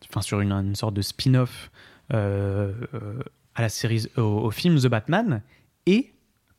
enfin 0.09 0.21
sur 0.21 0.41
une, 0.41 0.53
une 0.53 0.77
sorte 0.77 0.95
de 0.95 1.03
spin-off 1.03 1.73
euh, 2.15 2.73
euh, 2.95 3.19
à 3.57 3.63
la 3.63 3.69
série, 3.69 4.07
au, 4.17 4.21
au 4.23 4.51
film 4.53 4.79
The 4.79 4.87
Batman, 4.87 5.43
et 5.87 6.13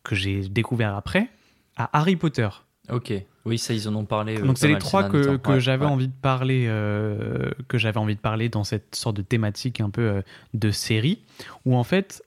que 0.04 0.16
j'ai 0.16 0.50
découvert 0.50 0.96
après, 0.96 1.30
à 1.78 1.98
Harry 1.98 2.18
Potter. 2.18 2.50
Ok. 2.90 3.14
Oui, 3.46 3.58
ça, 3.58 3.74
ils 3.74 3.88
en 3.88 3.96
ont 3.96 4.04
parlé. 4.06 4.38
euh, 4.38 4.46
Donc 4.46 4.58
c'est 4.58 4.68
les 4.68 4.78
trois 4.78 5.08
que, 5.10 5.24
temps. 5.24 5.38
que 5.38 5.52
Ouais, 5.52 5.60
j'avais 5.62 5.86
ouais. 5.86 5.92
envie 5.92 6.08
de 6.10 6.14
parler, 6.22 6.66
euh, 6.68 7.52
que 7.70 7.78
j'avais 7.78 7.98
envie 8.00 8.16
de 8.16 8.20
parler 8.20 8.50
dans 8.50 8.64
cette 8.66 8.96
sorte 8.96 9.16
de 9.16 9.22
thématique 9.22 9.80
un 9.80 9.90
peu 9.90 10.02
euh, 10.02 10.22
de 10.54 10.72
série, 10.72 11.22
où 11.66 11.78
en 11.78 11.84
fait 11.86 12.24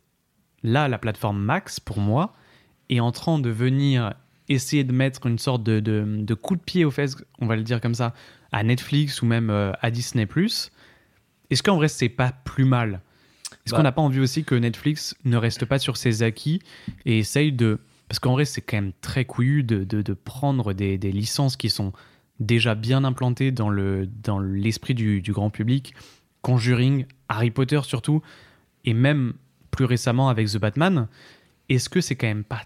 là 0.63 0.89
la 0.89 0.97
plateforme 0.99 1.39
Max 1.43 1.79
pour 1.81 1.99
moi 1.99 2.33
est 2.91 3.01
en 3.01 3.13
train 3.13 3.39
de 3.39 3.51
venir 3.51 4.15
essayer 4.51 4.85
de 4.85 4.93
mettre 4.93 5.27
une 5.27 5.39
sorte 5.39 5.63
de, 5.63 5.81
de- 5.81 6.05
de 6.21 6.35
coup 6.35 6.57
de 6.57 6.61
pied 6.61 6.85
aux 6.85 6.91
fesses, 6.91 7.17
on 7.39 7.47
va 7.47 7.57
le 7.57 7.63
dire 7.63 7.81
comme 7.81 7.95
ça, 7.95 8.13
à 8.53 8.63
Netflix 8.63 9.23
ou 9.23 9.27
même 9.27 9.49
euh, 9.51 9.73
à 9.81 9.91
Disney+. 9.91 10.27
Est-ce 11.51 11.63
qu'en 11.63 11.77
vrai 11.77 11.89
c'est 11.89 12.09
pas 12.09 12.33
plus 12.45 12.65
mal? 12.65 13.01
Est-ce 13.65 13.73
Bah. 13.73 13.79
qu'on 13.79 13.83
n'a 13.85 13.93
pas 13.93 14.03
envie 14.03 14.21
aussi 14.21 14.45
que 14.45 14.55
Netflix 14.55 15.15
ne 15.25 15.37
reste 15.37 15.65
pas 15.65 15.79
sur 15.79 15.97
ses 15.97 16.23
acquis 16.23 16.61
et 17.07 17.19
essaye 17.19 17.53
de... 17.53 17.79
Parce 18.09 18.19
qu'en 18.19 18.33
vrai 18.33 18.45
c'est 18.45 18.61
quand 18.61 18.77
même 18.77 18.93
très 19.01 19.25
couillu 19.25 19.63
de, 19.63 19.85
de- 19.85 20.03
de 20.03 20.13
prendre 20.15 20.73
des, 20.73 20.99
des 20.99 21.13
licences 21.13 21.57
qui 21.57 21.71
sont 21.71 21.93
déjà 22.41 22.75
bien 22.75 23.05
implantées 23.05 23.53
dans 23.53 23.69
le 23.69 24.07
dans 24.23 24.39
l'esprit 24.41 24.95
du, 24.95 25.21
du 25.21 25.33
grand 25.33 25.51
public, 25.51 25.95
Conjuring, 26.43 27.05
Harry 27.29 27.51
Potter 27.51 27.81
surtout, 27.85 28.23
et 28.85 28.95
même 28.95 29.35
plus 29.71 29.85
récemment 29.85 30.29
avec 30.31 30.49
The 30.49 30.57
Batman, 30.59 31.07
est-ce 31.69 31.89
que 31.89 32.01
c'est 32.01 32.17
quand 32.17 32.27
même 32.27 32.45
pas 32.45 32.63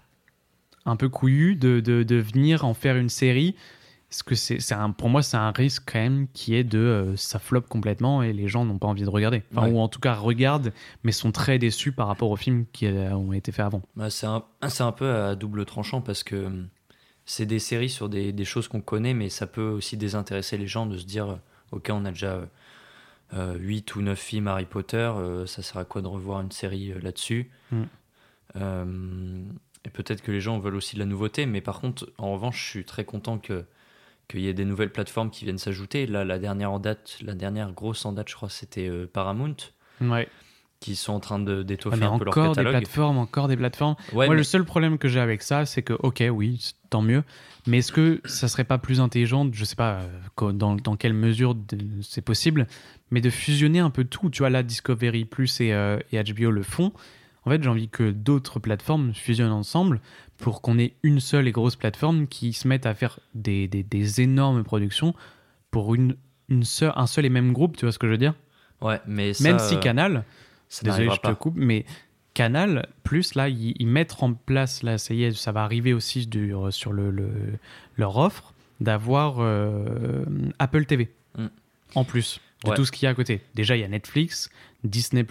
un 0.85 0.95
peu 0.95 1.09
couillu 1.09 1.55
de, 1.55 1.79
de, 1.79 2.03
de 2.03 2.15
venir 2.15 2.65
en 2.65 2.73
faire 2.73 2.95
une 2.95 3.09
série 3.09 3.55
Est-ce 4.11 4.23
que 4.23 4.35
c'est, 4.35 4.59
pour 4.97 5.09
moi, 5.09 5.21
c'est 5.23 5.37
un 5.37 5.51
risque 5.51 5.83
quand 5.91 5.99
même 5.99 6.27
qui 6.33 6.55
est 6.55 6.63
de 6.63 6.79
euh, 6.79 7.15
ça 7.15 7.39
floppe 7.39 7.67
complètement 7.67 8.21
et 8.23 8.33
les 8.33 8.47
gens 8.47 8.65
n'ont 8.65 8.77
pas 8.77 8.87
envie 8.87 9.03
de 9.03 9.09
regarder. 9.09 9.43
Enfin, 9.51 9.67
Ouais. 9.67 9.73
Ou 9.73 9.79
en 9.79 9.87
tout 9.87 9.99
cas 9.99 10.13
regardent, 10.13 10.71
mais 11.03 11.11
sont 11.11 11.31
très 11.31 11.57
déçus 11.59 11.91
par 11.91 12.07
rapport 12.07 12.29
aux 12.29 12.35
films 12.35 12.65
qui 12.71 12.85
euh, 12.85 13.15
ont 13.15 13.33
été 13.33 13.51
faits 13.51 13.65
avant. 13.65 13.81
Bah, 13.95 14.09
c'est 14.09 14.27
un, 14.27 14.43
c'est 14.67 14.83
un 14.83 14.91
peu 14.91 15.09
à 15.11 15.35
double 15.35 15.65
tranchant 15.65 16.01
parce 16.01 16.23
que 16.23 16.45
hum, 16.45 16.67
c'est 17.25 17.45
des 17.47 17.59
séries 17.59 17.89
sur 17.89 18.07
des, 18.07 18.31
des 18.31 18.45
choses 18.45 18.67
qu'on 18.67 18.81
connaît, 18.81 19.15
mais 19.15 19.29
ça 19.29 19.47
peut 19.47 19.69
aussi 19.69 19.97
désintéresser 19.97 20.57
les 20.57 20.67
gens 20.67 20.85
de 20.85 20.97
se 20.97 21.05
dire 21.05 21.29
euh, 21.29 21.35
Ok, 21.71 21.89
on 21.91 22.05
a 22.05 22.11
déjà 22.11 22.41
euh, 23.33 23.55
8 23.57 23.95
ou 23.95 24.01
9 24.03 24.17
films 24.19 24.47
Harry 24.47 24.65
Potter, 24.65 24.97
euh, 24.97 25.47
ça 25.47 25.63
sert 25.63 25.77
à 25.77 25.83
quoi 25.85 26.03
de 26.03 26.07
revoir 26.07 26.41
une 26.41 26.51
série 26.51 26.91
euh, 26.91 26.99
là-dessus? 27.01 27.49
Mm. 27.71 27.83
Euh, 29.85 29.89
Et 29.89 29.89
peut-être 29.91 30.21
que 30.21 30.31
les 30.31 30.41
gens 30.41 30.59
veulent 30.59 30.75
aussi 30.75 30.95
de 30.95 30.99
la 30.99 31.05
nouveauté, 31.05 31.45
mais 31.45 31.61
par 31.61 31.79
contre, 31.81 32.09
en 32.17 32.33
revanche, 32.33 32.63
je 32.63 32.69
suis 32.69 32.85
très 32.85 33.05
content 33.05 33.37
que 33.37 33.65
qu'il 34.27 34.39
y 34.41 34.47
ait 34.47 34.53
des 34.55 34.65
nouvelles 34.65 34.91
plateformes 34.91 35.29
qui 35.29 35.45
viennent 35.45 35.59
s'ajouter. 35.59 36.07
Là, 36.07 36.25
la 36.25 36.39
dernière 36.39 36.71
en 36.71 36.79
date, 36.79 37.19
la 37.21 37.35
dernière 37.35 37.71
grosse 37.73 38.05
en 38.05 38.11
date, 38.11 38.27
je 38.29 38.33
crois, 38.35 38.49
c'était 38.49 38.87
euh, 38.89 39.05
Paramount, 39.11 39.55
Ouais. 40.01 40.27
qui 40.79 40.95
sont 40.95 41.13
en 41.13 41.19
train 41.19 41.37
de 41.37 41.61
d'étoffer 41.61 42.03
un 42.03 42.17
peu 42.17 42.25
leur 42.25 42.33
encore 42.33 42.43
des 42.49 42.55
catalogue. 42.55 42.71
plateformes, 42.73 43.17
encore 43.19 43.47
des 43.47 43.55
plateformes. 43.55 43.95
Ouais, 44.13 44.25
Moi, 44.25 44.29
mais- 44.29 44.35
le 44.37 44.43
seul 44.43 44.65
problème 44.65 44.97
que 44.97 45.07
j'ai 45.09 45.19
avec 45.19 45.43
ça, 45.43 45.67
c'est 45.67 45.83
que, 45.83 45.93
ok, 45.93 46.23
oui, 46.31 46.73
tant 46.89 47.03
mieux, 47.03 47.23
mais 47.67 47.77
est-ce 47.77 47.91
que 47.91 48.19
ça 48.25 48.47
serait 48.47 48.63
pas 48.63 48.79
plus 48.79 48.99
intelligent, 48.99 49.47
je 49.53 49.63
sais 49.63 49.75
pas 49.75 49.99
euh, 50.41 50.51
dans, 50.53 50.73
dans 50.75 50.95
quelle 50.95 51.13
mesure 51.13 51.55
c'est 52.01 52.21
possible, 52.23 52.65
mais 53.11 53.21
de 53.21 53.29
fusionner 53.29 53.77
un 53.79 53.91
peu 53.91 54.05
tout. 54.05 54.31
Tu 54.31 54.39
vois, 54.39 54.49
là, 54.49 54.63
Discovery 54.63 55.25
Plus 55.25 55.61
et, 55.61 55.71
euh, 55.71 55.99
et 56.11 56.23
HBO 56.23 56.49
le 56.49 56.63
font. 56.63 56.91
En 57.45 57.51
fait, 57.51 57.61
j'ai 57.61 57.69
envie 57.69 57.89
que 57.89 58.09
d'autres 58.11 58.59
plateformes 58.59 59.13
fusionnent 59.13 59.51
ensemble 59.51 60.01
pour 60.37 60.61
qu'on 60.61 60.79
ait 60.79 60.93
une 61.03 61.19
seule 61.19 61.47
et 61.47 61.51
grosse 61.51 61.75
plateforme 61.75 62.27
qui 62.27 62.53
se 62.53 62.67
mette 62.67 62.85
à 62.85 62.93
faire 62.95 63.19
des, 63.35 63.67
des- 63.67 63.83
des 63.83 64.21
énormes 64.21 64.63
productions 64.63 65.13
pour 65.71 65.93
une, 65.95 66.15
une 66.49 66.63
seule, 66.63 66.93
un 66.95 67.05
seul 67.07 67.25
et 67.25 67.29
même 67.29 67.53
groupe, 67.53 67.77
tu 67.77 67.85
vois 67.85 67.91
ce 67.91 67.99
que 67.99 68.07
je 68.07 68.11
veux 68.13 68.17
dire? 68.17 68.33
Ouais, 68.81 68.99
mais 69.07 69.33
ça, 69.33 69.43
Même 69.43 69.59
si 69.59 69.75
euh, 69.75 69.79
Canal, 69.79 70.23
ça 70.69 70.83
Désolé, 70.83 71.09
je 71.13 71.21
te 71.21 71.31
coupe, 71.33 71.55
mais 71.55 71.85
Canal, 72.33 72.87
plus 73.03 73.35
là, 73.35 73.47
ils, 73.47 73.75
mettent 73.87 74.15
en 74.21 74.33
place, 74.33 74.83
là, 74.83 74.97
ça 74.97 75.13
y 75.13 75.23
est, 75.23 75.31
ça 75.31 75.51
va 75.51 75.63
arriver 75.63 75.93
aussi 75.93 76.25
du- 76.27 76.53
sur 76.71 76.91
le, 76.91 77.11
le- 77.11 77.31
leur 77.97 78.17
offre 78.17 78.53
d'avoir 78.81 79.35
euh, 79.39 80.25
Apple 80.59 80.85
TV 80.85 81.11
Mm. 81.37 81.47
en 81.95 82.03
plus 82.05 82.39
de 82.63 82.69
Ouais. 82.71 82.75
tout 82.75 82.85
ce 82.85 82.91
qu'il 82.91 83.03
y 83.05 83.07
a 83.07 83.11
à 83.11 83.13
côté. 83.13 83.41
Déjà, 83.55 83.75
il 83.77 83.81
y 83.81 83.83
a 83.83 83.87
Netflix, 83.87 84.49
Disney, 84.83 85.25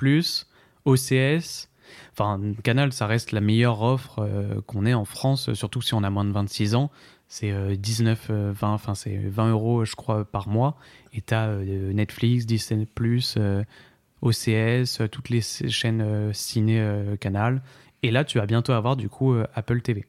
OCS. 0.85 1.69
Enfin, 2.13 2.41
Canal, 2.63 2.93
ça 2.93 3.07
reste 3.07 3.33
la 3.33 3.41
meilleure 3.41 3.83
offre 3.83 4.21
euh, 4.21 4.61
qu'on 4.67 4.87
ait 4.87 4.95
en 4.95 5.05
France, 5.05 5.53
surtout 5.55 5.83
si 5.83 5.95
on 5.95 6.03
a 6.03 6.11
moins 6.11 6.25
de 6.25 6.33
26 6.33 6.75
ans. 6.75 6.91
C'est 7.29 7.51
euh, 7.51 7.75
19, 7.75 8.29
euh, 8.31 8.53
20, 8.55 8.73
enfin, 8.73 8.95
c'est 8.95 9.17
20 9.17 9.51
euros, 9.51 9.85
je 9.85 9.97
crois, 9.97 10.25
par 10.25 10.49
mois. 10.49 10.77
Et 11.13 11.21
tu 11.21 11.35
as 11.35 11.57
Netflix, 11.57 12.47
Disney, 12.47 12.87
euh, 13.37 13.65
OCS, 14.25 15.01
euh, 15.01 15.09
toutes 15.11 15.29
les 15.29 15.43
chaînes 15.43 16.01
euh, 16.01 16.33
ciné 16.33 16.81
euh, 16.81 17.17
Canal. 17.17 17.63
Et 18.03 18.11
là, 18.11 18.25
tu 18.25 18.39
vas 18.39 18.47
bientôt 18.47 18.73
avoir 18.73 18.97
du 18.97 19.09
coup 19.09 19.35
euh, 19.35 19.47
Apple 19.55 19.81
TV. 19.81 20.05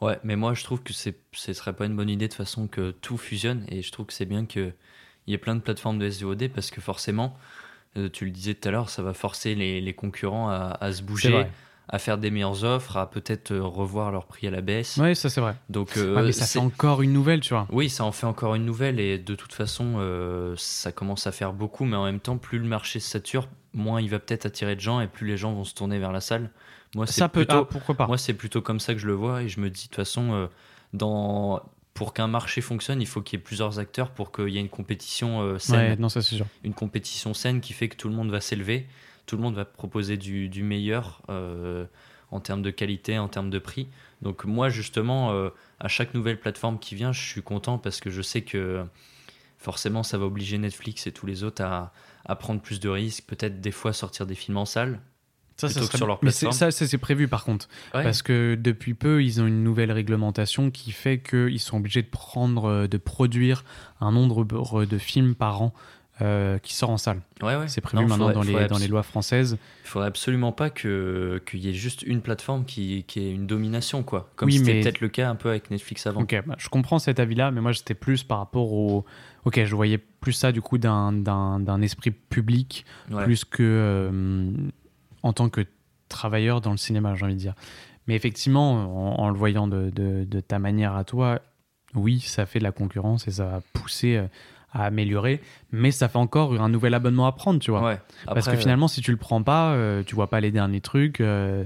Ouais, 0.00 0.18
mais 0.24 0.34
moi 0.34 0.54
je 0.54 0.64
trouve 0.64 0.82
que 0.82 0.92
ce 0.92 1.12
serait 1.52 1.74
pas 1.74 1.86
une 1.86 1.94
bonne 1.94 2.08
idée 2.08 2.28
de 2.28 2.34
façon 2.34 2.66
que 2.66 2.90
tout 2.90 3.16
fusionne 3.16 3.64
et 3.68 3.82
je 3.82 3.92
trouve 3.92 4.06
que 4.06 4.12
c'est 4.12 4.26
bien 4.26 4.44
qu'il 4.44 4.74
y 5.26 5.34
ait 5.34 5.38
plein 5.38 5.54
de 5.54 5.60
plateformes 5.60 5.98
de 5.98 6.08
SVOD 6.08 6.48
parce 6.48 6.70
que 6.70 6.80
forcément, 6.80 7.36
euh, 7.36 7.59
tu 8.12 8.24
le 8.24 8.30
disais 8.30 8.54
tout 8.54 8.68
à 8.68 8.72
l'heure, 8.72 8.90
ça 8.90 9.02
va 9.02 9.14
forcer 9.14 9.54
les, 9.54 9.80
les 9.80 9.92
concurrents 9.94 10.48
à, 10.50 10.76
à 10.80 10.92
se 10.92 11.02
bouger, 11.02 11.44
à 11.88 11.98
faire 11.98 12.18
des 12.18 12.30
meilleures 12.30 12.62
offres, 12.62 12.96
à 12.96 13.10
peut-être 13.10 13.50
euh, 13.50 13.62
revoir 13.64 14.12
leur 14.12 14.26
prix 14.26 14.46
à 14.46 14.50
la 14.52 14.60
baisse. 14.60 14.96
Ouais, 14.98 15.16
ça 15.16 15.28
c'est 15.28 15.40
vrai. 15.40 15.56
Donc, 15.70 15.96
euh, 15.96 16.14
Ouais, 16.14 16.22
mais 16.22 16.30
ça 16.32 16.46
c'est- 16.46 16.60
fait 16.60 16.64
encore 16.64 17.02
une 17.02 17.12
nouvelle, 17.12 17.40
tu 17.40 17.52
vois. 17.52 17.66
Oui, 17.70 17.90
ça 17.90 18.04
en 18.04 18.12
fait 18.12 18.26
encore 18.26 18.54
une 18.54 18.64
nouvelle 18.64 19.00
et 19.00 19.18
de 19.18 19.34
toute 19.34 19.52
façon, 19.52 19.94
euh, 19.98 20.54
ça 20.56 20.92
commence 20.92 21.26
à 21.26 21.32
faire 21.32 21.52
beaucoup, 21.52 21.84
mais 21.84 21.96
en 21.96 22.04
même 22.04 22.20
temps, 22.20 22.36
plus 22.38 22.58
le 22.60 22.64
marché 22.66 23.00
se 23.00 23.10
sature, 23.10 23.48
moins 23.74 24.00
il 24.00 24.08
va 24.08 24.20
peut-être 24.20 24.46
attirer 24.46 24.76
de 24.76 24.80
gens 24.80 25.00
et 25.00 25.08
plus 25.08 25.26
les 25.26 25.36
gens 25.36 25.52
vont 25.52 25.64
se 25.64 25.74
tourner 25.74 25.98
vers 25.98 26.12
la 26.12 26.20
salle. 26.20 26.50
Moi, 26.94 27.06
c'est 27.08 27.14
Ça 27.20 27.28
peut. 27.28 27.40
plutôt, 27.40 27.62
ah, 27.62 27.68
pourquoi 27.68 27.96
pas 27.96 28.06
moi, 28.06 28.18
c'est 28.18 28.34
plutôt 28.34 28.62
comme 28.62 28.78
ça 28.78 28.94
que 28.94 29.00
je 29.00 29.06
le 29.08 29.14
vois 29.14 29.42
et 29.42 29.48
je 29.48 29.58
me 29.58 29.68
dis 29.68 29.82
de 29.84 29.88
toute 29.88 29.96
façon, 29.96 30.32
euh, 30.32 30.46
dans... 30.92 31.60
pour 32.00 32.14
qu'un 32.14 32.28
marché 32.28 32.62
fonctionne, 32.62 33.02
il 33.02 33.06
faut 33.06 33.20
qu'il 33.20 33.38
y 33.38 33.42
ait 33.42 33.44
plusieurs 33.44 33.78
acteurs 33.78 34.12
pour 34.12 34.32
qu'il 34.32 34.48
y 34.48 34.56
ait 34.56 34.60
une 34.62 34.70
compétition 34.70 35.42
euh, 35.42 35.58
saine, 35.58 35.76
Ouais, 35.90 35.96
non, 35.96 36.08
ça 36.08 36.22
c'est 36.22 36.34
sûr. 36.36 36.46
une 36.64 36.72
compétition 36.72 37.34
saine 37.34 37.60
qui 37.60 37.74
fait 37.74 37.90
que 37.90 37.96
tout 37.96 38.08
le 38.08 38.14
monde 38.14 38.30
va 38.30 38.40
s'élever, 38.40 38.86
tout 39.26 39.36
le 39.36 39.42
monde 39.42 39.54
va 39.54 39.66
proposer 39.66 40.16
du, 40.16 40.48
du 40.48 40.62
meilleur 40.62 41.20
euh, 41.28 41.84
en 42.30 42.40
termes 42.40 42.62
de 42.62 42.70
qualité, 42.70 43.18
en 43.18 43.28
termes 43.28 43.50
de 43.50 43.58
prix. 43.58 43.86
Donc 44.22 44.46
moi, 44.46 44.70
justement, 44.70 45.32
euh, 45.32 45.50
à 45.78 45.88
chaque 45.88 46.14
nouvelle 46.14 46.40
plateforme 46.40 46.78
qui 46.78 46.94
vient, 46.94 47.12
je 47.12 47.20
suis 47.20 47.42
content 47.42 47.76
parce 47.76 48.00
que 48.00 48.08
je 48.08 48.22
sais 48.22 48.40
que 48.40 48.82
forcément, 49.58 50.02
ça 50.02 50.16
va 50.16 50.24
obliger 50.24 50.56
Netflix 50.56 51.06
et 51.06 51.12
tous 51.12 51.26
les 51.26 51.44
autres 51.44 51.62
à, 51.62 51.92
à 52.24 52.34
prendre 52.34 52.62
plus 52.62 52.80
de 52.80 52.88
risques, 52.88 53.24
peut-être 53.26 53.60
des 53.60 53.72
fois 53.72 53.92
sortir 53.92 54.24
des 54.24 54.34
films 54.34 54.56
en 54.56 54.64
salle. 54.64 55.00
Ça, 55.60 55.68
ça 55.68 55.82
serait 55.82 55.96
sur 55.96 56.06
leur 56.06 56.16
c'est- 56.16 56.20
plateforme. 56.20 56.52
ça, 56.52 56.70
c'est 56.70 56.86
c'est 56.86 56.98
prévu 56.98 57.28
par 57.28 57.44
contre. 57.44 57.68
Ouais. 57.94 58.02
Parce 58.02 58.22
que 58.22 58.54
depuis 58.60 58.94
peu, 58.94 59.22
ils 59.22 59.40
ont 59.40 59.46
une 59.46 59.62
nouvelle 59.62 59.92
réglementation 59.92 60.70
qui 60.70 60.90
fait 60.92 61.18
qu'ils 61.18 61.60
sont 61.60 61.76
obligés 61.76 62.02
de 62.02 62.08
prendre, 62.08 62.64
euh, 62.64 62.86
de 62.86 62.96
produire 62.98 63.64
un 64.00 64.12
nombre 64.12 64.44
de 64.44 64.98
films 64.98 65.34
par 65.34 65.62
an 65.62 65.72
euh, 66.22 66.58
qui 66.58 66.74
sort 66.74 66.90
en 66.90 66.98
salle. 66.98 67.22
Ouais, 67.42 67.56
ouais. 67.56 67.66
C'est 67.68 67.80
prévu 67.80 68.02
Non, 68.02 68.08
maintenant 68.10 68.28
faudrait- 68.28 68.52
dans, 68.52 68.60
les, 68.60 68.66
dans 68.66 68.76
les 68.76 68.88
lois 68.88 69.02
françaises. 69.02 69.56
Il 69.84 69.88
faudrait 69.88 70.08
absolument 70.08 70.52
pas 70.52 70.68
qu'il 70.68 71.40
y 71.54 71.68
ait 71.70 71.72
juste 71.72 72.02
une 72.02 72.20
plateforme 72.20 72.66
qui, 72.66 73.04
qui 73.08 73.20
ait 73.20 73.32
une 73.32 73.46
domination, 73.46 74.02
quoi. 74.02 74.30
Comme 74.36 74.48
Oui, 74.48 74.58
c'était 74.58 74.74
mais- 74.74 74.80
peut-être 74.82 75.00
le 75.00 75.08
cas 75.08 75.30
un 75.30 75.34
peu 75.34 75.48
avec 75.48 75.70
Netflix 75.70 76.06
avant. 76.06 76.20
Ok, 76.20 76.38
bah, 76.46 76.56
je 76.58 76.68
comprends 76.68 76.98
cet 76.98 77.20
avis-là, 77.20 77.50
mais 77.52 77.62
moi 77.62 77.72
j'étais 77.72 77.94
plus 77.94 78.22
par 78.22 78.36
rapport 78.36 78.70
au. 78.70 79.06
Ok, 79.46 79.64
je 79.64 79.74
voyais 79.74 79.96
plus 79.96 80.34
ça 80.34 80.52
du 80.52 80.60
coup 80.60 80.76
d'un- 80.76 81.80
esprit 81.80 82.10
public 82.10 82.84
Ouais. 83.10 83.24
plus 83.24 83.46
que 83.46 83.62
euh, 83.62 84.50
en 85.22 85.32
tant 85.32 85.48
que 85.48 85.62
travailleur 86.08 86.60
dans 86.60 86.70
le 86.72 86.76
cinéma, 86.76 87.14
j'ai 87.14 87.24
envie 87.24 87.34
de 87.34 87.38
dire. 87.40 87.54
Mais 88.06 88.14
effectivement, 88.16 88.72
en, 89.18 89.24
en 89.24 89.28
le 89.30 89.36
voyant 89.36 89.68
de, 89.68 89.90
de- 89.90 90.24
de 90.24 90.40
ta 90.40 90.58
manière 90.58 90.96
à 90.96 91.04
toi, 91.04 91.40
oui, 91.94 92.20
ça 92.20 92.46
fait 92.46 92.58
de 92.58 92.64
la 92.64 92.72
concurrence 92.72 93.28
et 93.28 93.30
ça 93.32 93.44
va 93.46 93.60
pousser 93.72 94.16
euh, 94.16 94.26
à 94.72 94.84
améliorer, 94.84 95.40
mais 95.72 95.90
ça 95.90 96.08
fait 96.08 96.18
encore 96.18 96.60
un 96.60 96.68
nouvel 96.68 96.94
abonnement 96.94 97.26
à 97.26 97.32
prendre, 97.32 97.58
tu 97.60 97.70
vois. 97.72 97.82
Ouais. 97.84 98.00
Parce 98.26 98.46
que 98.46 98.56
finalement, 98.56 98.86
si 98.88 99.00
tu 99.00 99.10
le 99.10 99.16
prends 99.16 99.42
pas, 99.42 99.72
euh, 99.74 100.02
tu 100.04 100.14
vois 100.14 100.28
pas 100.30 100.40
les 100.40 100.50
derniers 100.52 100.80
trucs, 100.80 101.20
euh, 101.20 101.64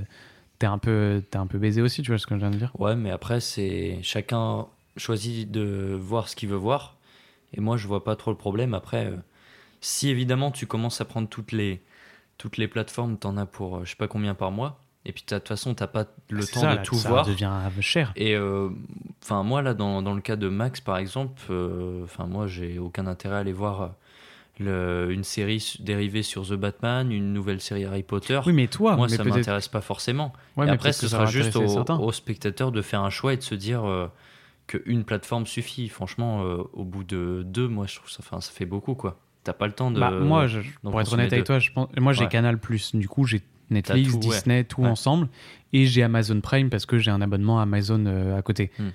t'es 0.58 0.66
un 0.66 0.78
peu, 0.78 1.23
t'es 1.30 1.37
un 1.37 1.46
peu 1.46 1.58
baisé 1.58 1.82
aussi, 1.82 2.00
tu 2.02 2.11
vois 2.11 2.18
ce 2.18 2.26
que 2.26 2.34
je 2.34 2.40
viens 2.40 2.50
de 2.50 2.56
dire. 2.56 2.73
Ouais, 2.78 2.96
mais 2.96 3.11
après, 3.11 3.40
c'est 3.40 3.99
chacun 4.02 4.66
choisit 4.96 5.50
de 5.50 5.96
voir 6.00 6.28
ce 6.28 6.37
qu'il 6.37 6.49
veut 6.49 6.56
voir. 6.56 6.96
Et 7.52 7.61
moi, 7.61 7.76
je 7.76 7.87
vois 7.87 8.02
pas 8.04 8.16
trop 8.16 8.30
le 8.30 8.37
problème. 8.38 8.73
Après, 8.75 9.06
euh, 9.06 9.16
si 9.82 10.08
évidemment 10.08 10.50
tu 10.50 10.66
commences 10.66 11.00
à 11.00 11.04
prendre 11.04 11.28
toutes 11.28 11.52
les, 11.52 11.82
toutes 12.44 12.58
les 12.58 12.68
plateformes, 12.68 13.16
t'en 13.16 13.38
as 13.38 13.46
pour 13.46 13.78
euh, 13.78 13.80
je 13.84 13.90
sais 13.90 13.96
pas 13.96 14.06
combien 14.06 14.34
par 14.34 14.50
mois. 14.50 14.78
Et 15.06 15.12
puis, 15.12 15.22
t'as- 15.26 15.36
de 15.36 15.40
toute 15.40 15.48
façon, 15.48 15.72
t'as 15.74 15.86
pas 15.86 16.04
le 16.28 16.46
temps 16.46 16.60
ça, 16.60 16.72
de 16.72 16.76
là, 16.76 16.82
tout 16.82 16.94
ça 16.96 17.08
voir. 17.08 17.24
devient 17.26 17.44
cher. 17.80 18.12
Et 18.16 18.36
euh, 18.36 18.68
moi 19.42 19.62
là 19.62 19.72
dans, 19.72 20.02
dans 20.02 20.12
le 20.12 20.20
cas 20.20 20.36
de 20.36 20.48
Max 20.50 20.82
par 20.82 20.98
exemple, 20.98 21.40
euh, 21.48 22.04
enfin 22.04 22.26
moi 22.26 22.46
j'ai 22.46 22.78
aucun 22.78 23.06
intérêt 23.06 23.36
à 23.36 23.38
aller 23.38 23.54
voir 23.54 23.80
euh, 23.80 23.88
le- 24.58 25.10
une 25.12 25.24
série 25.24 25.76
dérivée 25.80 26.22
sur 26.22 26.46
The 26.46 26.52
Batman, 26.52 27.10
une 27.10 27.32
nouvelle 27.32 27.62
série 27.62 27.86
Harry 27.86 28.02
Potter. 28.02 28.40
Oui, 28.44 28.52
mais 28.52 28.66
toi, 28.66 28.94
moi 28.96 29.06
mais 29.10 29.16
ça 29.16 29.22
m'intéresse 29.38 29.68
pas 29.68 29.80
forcément. 29.80 30.34
Ouais, 30.58 30.64
et 30.64 30.68
mais 30.68 30.74
après 30.74 30.92
ce 30.92 31.08
ça 31.08 31.16
sera 31.16 31.24
juste 31.32 31.56
au- 32.00 32.12
spectateurs 32.12 32.72
de 32.72 32.82
faire 32.82 33.00
un 33.02 33.10
choix 33.10 33.32
et 33.32 33.36
de 33.38 33.42
se 33.42 33.54
dire 33.54 33.84
euh, 33.88 34.06
qu'une 34.66 35.04
plateforme 35.04 35.46
suffit. 35.46 35.88
Franchement, 35.88 36.44
euh, 36.44 36.62
au 36.74 36.84
bout 36.84 37.04
de 37.04 37.42
deux, 37.44 37.68
moi 37.68 37.86
je 37.86 37.96
trouve 37.96 38.10
ça, 38.10 38.22
ça 38.22 38.52
fait 38.52 38.66
beaucoup 38.66 38.94
quoi. 38.94 39.18
T'as 39.44 39.52
pas 39.52 39.66
le 39.66 39.72
temps 39.72 39.90
de. 39.90 40.00
Bah, 40.00 40.10
moi, 40.10 40.46
je- 40.46 40.60
pour 40.82 41.00
être 41.00 41.12
honnête 41.12 41.32
avec 41.32 41.44
toi, 41.44 41.58
je 41.58 41.70
pense, 41.70 41.88
moi 41.98 42.12
j'ai 42.12 42.24
Ouais. 42.24 42.28
Canal 42.30 42.58
Plus. 42.58 42.94
Du 42.94 43.08
coup, 43.08 43.26
j'ai 43.26 43.42
Netflix, 43.70 44.10
tout, 44.10 44.16
ouais. 44.16 44.20
Disney, 44.20 44.64
tout 44.64 44.82
Ouais. 44.82 44.88
ensemble, 44.88 45.28
et 45.72 45.86
j'ai 45.86 46.02
Amazon 46.02 46.40
Prime 46.40 46.70
parce 46.70 46.86
que 46.86 46.98
j'ai 46.98 47.10
un 47.10 47.20
abonnement 47.20 47.60
Amazon 47.60 48.04
euh, 48.06 48.38
à 48.38 48.42
côté. 48.42 48.70
Hmm. 48.78 48.88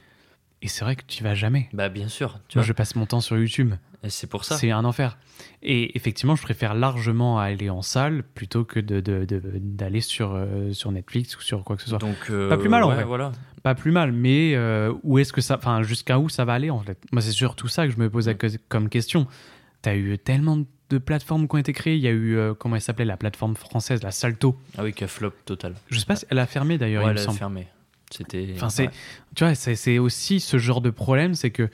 Et 0.61 0.67
c'est 0.67 0.83
vrai 0.83 0.95
que 0.97 1.03
tu 1.07 1.23
vas 1.23 1.35
jamais. 1.35 1.69
Bah 1.71 1.87
bien 1.87 2.07
sûr. 2.09 2.39
Tu 2.49 2.57
Moi, 2.57 2.63
vois. 2.63 2.67
je 2.67 2.73
passe 2.73 2.95
mon 2.95 3.05
temps 3.05 3.21
sur 3.21 3.37
YouTube. 3.37 3.75
Et 4.03 4.09
c'est 4.09 4.27
pour 4.27 4.43
ça. 4.43 4.57
C'est 4.57 4.71
un 4.71 4.83
enfer. 4.85 5.17
Et 5.63 5.95
effectivement, 5.95 6.35
je 6.35 6.41
préfère 6.41 6.73
largement 6.73 7.39
aller 7.39 7.69
en 7.69 7.81
salle 7.81 8.23
plutôt 8.23 8.65
que 8.65 8.79
de- 8.79 8.99
de- 9.01 9.23
de- 9.25 9.41
d'aller 9.55 10.01
sur, 10.01 10.33
euh, 10.33 10.73
sur 10.73 10.91
Netflix 10.91 11.37
ou 11.37 11.41
sur 11.41 11.63
quoi 11.63 11.75
que 11.77 11.81
ce 11.83 11.89
soit. 11.89 11.97
Donc 11.99 12.15
euh, 12.29 12.49
Pas 12.49 12.57
plus 12.57 12.69
mal, 12.69 12.83
en 12.83 12.89
vrai. 12.91 13.03
Voilà. 13.05 13.31
Pas 13.63 13.75
plus 13.75 13.91
mal, 13.91 14.11
mais 14.11 14.57
où 15.03 15.17
est-ce 15.19 15.31
que 15.33 15.41
ça, 15.41 15.55
enfin, 15.57 15.81
jusqu'à 15.83 16.17
où 16.19 16.27
ça 16.29 16.43
va 16.45 16.53
aller 16.53 16.69
en 16.69 16.79
fait? 16.79 16.97
Moi, 17.11 17.21
c'est 17.21 17.31
surtout 17.31 17.67
ça 17.67 17.85
que 17.87 17.93
je 17.93 17.97
me 17.99 18.09
pose 18.09 18.27
à- 18.29 18.33
comme 18.67 18.89
question. 18.89 19.27
T'as 19.81 19.95
eu 19.95 20.17
tellement 20.17 20.63
de 20.89 20.97
plateformes 20.97 21.47
qui 21.47 21.55
ont 21.55 21.59
été 21.59 21.73
créées. 21.73 21.95
Il 21.95 22.01
y 22.01 22.07
a 22.07 22.11
eu, 22.11 22.35
euh, 22.37 22.53
comment 22.53 22.75
elle 22.75 22.81
s'appelait, 22.81 23.05
la 23.05 23.17
plateforme 23.17 23.55
française, 23.55 24.01
la 24.03 24.11
Salto. 24.11 24.57
Ah 24.77 24.83
oui, 24.83 24.93
qu'à 24.93 25.07
flop 25.07 25.31
total. 25.45 25.75
Je 25.89 25.99
sais 25.99 26.05
pas 26.05 26.15
si 26.15 26.25
elle 26.29 26.39
a 26.39 26.45
fermé 26.47 26.77
d'ailleurs, 26.77 27.03
Ouais, 27.03 27.11
il 27.11 27.13
me 27.13 27.17
elle 27.17 27.21
a 27.21 27.25
semble. 27.25 27.37
fermé. 27.37 27.67
C'était. 28.11 28.53
Enfin, 28.55 28.83
ouais. 28.83 28.89
tu 29.35 29.43
vois, 29.43 29.53
c'est, 29.55 29.99
aussi 29.99 30.39
ce 30.39 30.57
genre 30.57 30.81
de 30.81 30.89
problème, 30.89 31.35
c'est 31.35 31.51
que 31.51 31.69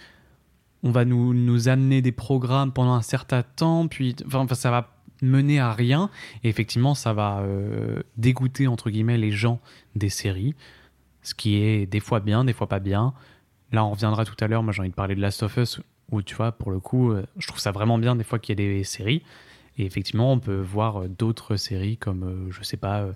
on 0.83 0.91
va 0.91 1.05
nous, 1.05 1.33
nous 1.33 1.67
amener 1.69 2.01
des 2.01 2.12
programmes 2.12 2.71
pendant 2.71 2.93
un 2.93 3.01
certain 3.01 3.41
temps, 3.41 3.88
puis 3.88 4.15
enfin, 4.27 4.45
ça 4.53 4.69
va 4.69 4.91
mener 5.21 5.59
à 5.59 5.71
rien. 5.74 6.09
Et 6.43 6.50
effectivement, 6.50 6.93
ça 6.93 7.13
va 7.13 7.39
euh, 7.39 8.03
dégoûter 8.17 8.67
entre 8.67 8.89
guillemets 8.89 9.17
les 9.17 9.31
gens 9.31 9.59
des 9.95 10.09
séries, 10.09 10.53
ce 11.24 11.33
qui 11.33 11.55
est 11.55 11.85
des 11.85 12.01
fois 12.01 12.19
bien, 12.19 12.43
des 12.43 12.53
fois 12.53 12.67
pas 12.67 12.79
bien. 12.79 13.13
Là, 13.71 13.83
on 13.85 13.91
reviendra 13.91 14.25
tout 14.25 14.35
à 14.41 14.47
l'heure. 14.47 14.62
Moi, 14.62 14.74
j'ai 14.74 14.81
envie 14.81 14.89
de 14.89 14.95
parler 14.95 15.15
de 15.15 15.21
Last 15.21 15.41
of 15.41 15.55
Us, 15.57 15.79
où 16.12 16.21
tu 16.21 16.35
vois, 16.35 16.51
pour 16.51 16.71
le 16.71 16.79
coup, 16.79 17.12
euh, 17.12 17.25
je 17.38 17.47
trouve 17.47 17.59
ça 17.59 17.71
vraiment 17.71 17.97
bien 17.97 18.15
des 18.15 18.24
fois 18.24 18.39
qu'il 18.39 18.59
y 18.59 18.63
a 18.63 18.67
des 18.67 18.83
séries. 18.83 19.24
Et 19.77 19.85
effectivement, 19.85 20.31
on 20.31 20.39
peut 20.39 20.59
voir 20.62 21.01
euh, 21.03 21.07
d'autres 21.09 21.55
séries 21.57 21.97
comme, 21.97 22.24
euh, 22.24 22.51
je 22.51 22.63
sais 22.63 22.77
pas, 22.77 23.07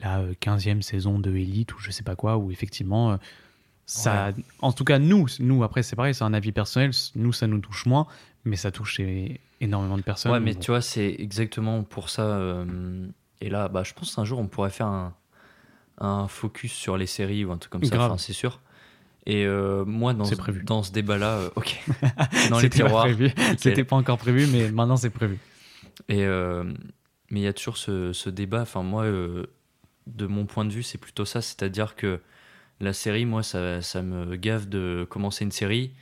la 0.00 0.20
euh, 0.20 0.32
15e 0.40 0.80
saison 0.82 1.18
de 1.18 1.30
Elite 1.34 1.74
ou 1.74 1.78
je 1.80 1.90
sais 1.90 2.04
pas 2.04 2.16
quoi, 2.16 2.36
où 2.38 2.50
effectivement, 2.50 3.18
ça. 3.86 4.32
En 4.60 4.72
tout 4.72 4.84
cas, 4.84 4.98
nous, 4.98 5.26
nous 5.40 5.64
après, 5.64 5.82
c'est 5.82 5.96
pareil, 5.96 6.14
c'est 6.14 6.24
un 6.24 6.34
avis 6.34 6.52
personnel. 6.52 6.90
Nous, 7.14 7.32
ça 7.32 7.46
nous 7.46 7.58
touche 7.58 7.86
moins, 7.86 8.06
mais 8.44 8.56
ça 8.56 8.70
touche 8.70 9.00
énormément 9.60 9.96
de 9.98 10.02
personnes. 10.02 10.32
Ouais, 10.32 10.40
mais 10.40 10.54
Bon. 10.54 10.60
tu 10.60 10.70
vois, 10.70 10.80
c'est 10.82 11.16
exactement 11.18 11.82
pour 11.82 12.10
ça. 12.10 12.22
euh, 12.22 13.06
et 13.40 13.50
là, 13.50 13.68
bah, 13.68 13.82
je 13.84 13.92
pense 13.94 14.14
qu'un 14.14 14.24
jour, 14.24 14.38
on 14.38 14.46
pourrait 14.46 14.70
faire 14.70 14.86
un, 14.88 15.14
un 15.98 16.28
focus 16.28 16.72
sur 16.72 16.96
les 16.96 17.06
séries 17.06 17.44
ou 17.44 17.52
un 17.52 17.56
truc 17.58 17.70
comme 17.72 17.84
ça, 17.84 17.96
enfin, 18.06 18.18
c'est 18.18 18.32
sûr. 18.32 18.60
Et 19.26 19.44
euh, 19.44 19.84
moi, 19.84 20.14
dans, 20.14 20.24
ce- 20.24 20.34
prévu. 20.34 20.62
dans 20.64 20.82
ce 20.82 20.90
débat-là, 20.92 21.38
euh, 21.38 21.50
ok, 21.56 21.78
dans 22.50 22.56
les 22.58 22.62
C'était 22.62 22.82
pas 22.82 22.88
tiroirs. 22.88 23.06
C'était 23.58 23.84
pas 23.84 23.96
encore 23.96 24.18
prévu, 24.18 24.46
mais 24.50 24.70
maintenant 24.70 24.96
c'est 24.96 25.10
prévu. 25.10 25.38
Et 26.08 26.24
euh, 26.24 26.64
mais 27.30 27.40
il 27.40 27.42
y 27.42 27.46
a 27.46 27.52
toujours 27.52 27.76
ce, 27.76 28.12
ce 28.14 28.30
débat. 28.30 28.62
Enfin, 28.62 28.82
moi, 28.82 29.04
de 29.06 30.26
mon 30.26 30.46
point 30.46 30.64
de 30.64 30.72
vue, 30.72 30.82
c'est 30.82 30.96
plutôt 30.98 31.26
ça. 31.26 31.42
C'est-à-dire 31.42 31.94
que 31.94 32.20
la 32.80 32.92
série, 32.94 33.26
moi, 33.26 33.42
ça, 33.42 33.82
ça 33.82 34.00
me 34.02 34.36
gave 34.36 34.68
de 34.68 35.06
commencer 35.10 35.44
une 35.44 35.52
série 35.52 35.92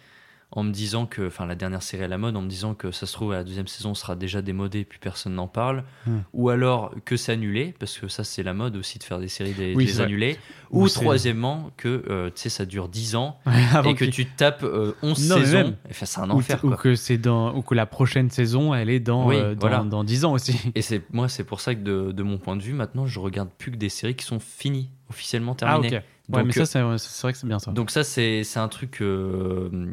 en 0.53 0.63
me 0.63 0.71
disant 0.71 1.07
que, 1.07 1.27
enfin, 1.27 1.45
la 1.45 1.57
dernière 1.57 1.83
série 1.83 2.05
à 2.05 2.09
la 2.09 2.19
mode, 2.19 2.37
en 2.37 2.41
me 2.41 2.49
disant 2.49 2.75
que 2.75 2.91
ça 2.93 3.05
se 3.05 3.13
trouve, 3.13 3.33
la 3.33 3.43
deuxième 3.45 3.67
saison 3.67 3.95
sera 3.95 4.15
déjà 4.15 4.43
démodée, 4.43 4.85
puis 4.85 4.99
personne 5.01 5.35
n'en 5.35 5.49
parle. 5.49 5.83
Hmm. 6.07 6.19
Ou 6.33 6.49
alors 6.51 6.95
que 7.05 7.17
c'est 7.17 7.33
annulé, 7.33 7.75
parce 7.79 7.99
que 7.99 8.07
ça, 8.09 8.23
c'est 8.25 8.43
la 8.45 8.55
mode 8.55 8.77
aussi 8.77 8.99
de 8.99 9.03
faire 9.05 9.19
des 9.19 9.29
séries, 9.29 9.53
des, 9.53 9.75
Oui, 9.75 10.01
annulés. 10.01 10.39
Ou 10.71 10.89
troisièmement, 10.89 11.71
que, 11.77 12.05
euh, 12.09 12.27
tu 12.29 12.43
sais, 12.43 12.49
ça 12.49 12.65
dure 12.65 12.89
10 12.89 13.17
ans 13.17 13.39
et 13.85 13.95
que 13.95 14.05
tu 14.05 14.25
tapes 14.27 14.63
euh, 14.63 14.93
11 15.03 15.29
Non, 15.29 15.37
saisons. 15.37 15.77
Enfin, 15.91 16.07
c'est 16.07 16.21
un 16.21 16.31
enfer, 16.31 16.65
ou 16.65 16.69
quoi. 16.69 16.77
que 16.77 16.95
c'est 16.95 17.19
dans 17.19 17.55
ou 17.55 17.63
que 17.63 17.75
la 17.75 17.87
prochaine 17.87 18.31
saison 18.31 18.75
elle 18.75 18.89
est 18.91 19.01
dans 19.01 19.27
Oui, 19.27 19.37
euh, 19.37 19.55
dans, 19.55 19.61
voilà. 19.69 19.79
dans 19.85 20.05
10 20.05 20.25
ans 20.25 20.33
aussi. 20.33 20.59
Et 20.75 20.83
c'est 20.83 21.03
moi, 21.13 21.29
c'est 21.29 21.45
pour 21.45 21.61
ça 21.61 21.75
que 21.75 21.81
de, 21.81 22.13
de 22.13 22.23
mon 22.23 22.39
point 22.39 22.57
de 22.57 22.63
vue, 22.63 22.73
maintenant, 22.73 23.07
je 23.07 23.19
regarde 23.21 23.49
plus 23.59 23.73
que 23.73 23.77
des 23.77 23.89
séries 23.89 24.15
qui 24.17 24.25
sont 24.25 24.41
finies, 24.41 24.91
officiellement 25.11 25.57
Ah 25.63 25.77
ok. 25.79 25.83
terminées. 25.83 26.05
Ouais, 26.29 26.39
Donc, 26.39 26.47
mais 26.47 26.53
ça 26.53 26.67
c'est 26.67 26.81
c'est 26.99 27.23
vrai 27.23 27.33
que 27.33 27.39
c'est 27.39 27.47
bien 27.47 27.61
ça. 27.61 27.71
Donc 27.71 27.91
ça, 27.93 28.03
c'est 28.03 28.43
c'est 28.43 28.59
un 28.59 28.67
truc 28.69 29.01
euh, 29.01 29.93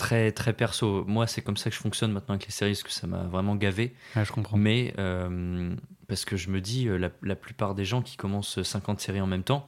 très 0.00 0.32
très 0.32 0.52
perso. 0.54 1.04
Moi, 1.06 1.26
c'est 1.26 1.42
comme 1.42 1.56
ça 1.58 1.68
que 1.70 1.76
je 1.76 1.80
fonctionne 1.80 2.12
maintenant 2.12 2.34
avec 2.34 2.46
les 2.46 2.52
séries, 2.52 2.72
parce 2.72 2.82
que 2.82 2.90
ça 2.92 3.06
m'a 3.06 3.24
vraiment 3.24 3.54
gavé. 3.54 3.94
Je 4.16 4.32
comprends. 4.32 4.56
Mais 4.56 4.94
euh, 4.98 5.74
parce 6.08 6.24
que 6.24 6.36
je 6.36 6.48
me 6.50 6.60
dis, 6.60 6.88
euh, 6.88 6.96
la, 6.96 7.10
la 7.22 7.36
plupart 7.36 7.74
des 7.74 7.84
gens 7.84 8.00
qui 8.02 8.16
commencent 8.16 8.62
50 8.62 9.00
séries 9.00 9.20
en 9.20 9.26
même 9.26 9.42
temps, 9.44 9.66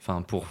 enfin 0.00 0.22
pour 0.22 0.46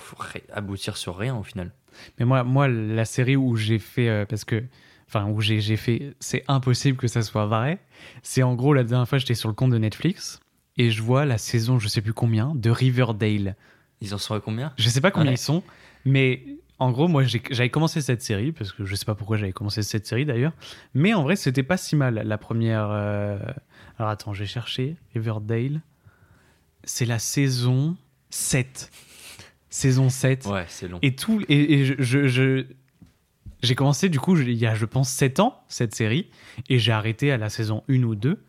aboutir 0.51 0.97
sur 0.97 1.17
rien 1.17 1.35
au 1.35 1.43
final. 1.43 1.71
Mais 2.19 2.25
moi, 2.25 2.43
moi, 2.43 2.67
la 2.67 3.05
série 3.05 3.35
où 3.35 3.55
j'ai 3.55 3.79
fait, 3.79 4.07
euh, 4.09 4.25
parce 4.25 4.45
que, 4.45 4.63
enfin, 5.07 5.25
où 5.27 5.41
j'ai 5.41 5.59
j'ai 5.61 5.77
fait, 5.77 6.15
c'est 6.19 6.43
impossible 6.47 6.97
que 6.97 7.07
ça 7.07 7.21
soit 7.23 7.45
vrai. 7.47 7.79
C'est 8.21 8.43
en 8.43 8.53
gros 8.55 8.73
la 8.73 8.83
dernière 8.83 9.07
fois, 9.09 9.17
j'étais 9.17 9.35
sur 9.35 9.49
le 9.49 9.55
compte 9.55 9.71
de 9.71 9.77
Netflix 9.79 10.39
et 10.77 10.91
je 10.91 11.01
vois 11.01 11.25
la 11.25 11.37
saison, 11.37 11.79
je 11.79 11.87
sais 11.87 12.01
plus 12.01 12.13
combien, 12.13 12.53
de 12.55 12.69
Riverdale. 12.69 13.55
Ils 14.01 14.13
en 14.13 14.17
sont 14.17 14.35
à 14.35 14.39
combien? 14.41 14.73
Je 14.77 14.89
sais 14.89 15.01
pas 15.01 15.11
combien 15.11 15.29
Ouais. 15.29 15.35
ils 15.35 15.37
sont, 15.37 15.63
mais 16.03 16.43
en 16.83 16.91
gros, 16.91 17.07
moi, 17.07 17.23
j'avais 17.23 17.69
commencé 17.69 18.01
cette 18.01 18.21
série 18.21 18.51
parce 18.51 18.71
que 18.71 18.85
je 18.85 18.95
sais 18.95 19.05
pas 19.05 19.15
pourquoi 19.15 19.37
j'avais 19.37 19.51
commencé 19.53 19.81
cette 19.83 20.05
série 20.05 20.25
d'ailleurs. 20.25 20.53
Mais 20.93 21.13
en 21.13 21.23
vrai, 21.23 21.35
c'était 21.35 21.63
pas 21.63 21.77
si 21.77 21.95
mal 21.95 22.15
la 22.25 22.37
première. 22.37 22.87
euh, 22.91 23.37
Alors 23.97 24.09
attends, 24.11 24.33
j'ai 24.33 24.45
cherché 24.45 24.95
Riverdale. 25.13 25.81
C'est 26.83 27.05
la 27.05 27.19
saison 27.19 27.95
7. 28.29 28.91
Saison 29.69 30.09
7. 30.09 30.45
Ouais, 30.45 30.65
c'est 30.67 30.87
long. 30.87 30.99
Et 31.01 31.15
tout, 31.15 31.41
et, 31.49 31.73
et 31.73 31.85
je, 31.85 31.93
je- 31.99 32.27
je- 32.27 32.65
j'ai 33.61 33.75
commencé 33.75 34.09
du 34.09 34.19
coup, 34.19 34.35
je- 34.35 34.43
il 34.43 34.57
y 34.57 34.65
a 34.67 34.75
je 34.75 34.85
pense 34.85 35.09
7 35.09 35.39
ans, 35.39 35.63
cette 35.69 35.95
série, 35.95 36.29
et 36.69 36.79
j'ai 36.79 36.91
arrêté 36.91 37.31
à 37.31 37.37
la 37.37 37.49
saison 37.49 37.83
1 37.89 38.03
ou 38.03 38.15
2. 38.15 38.43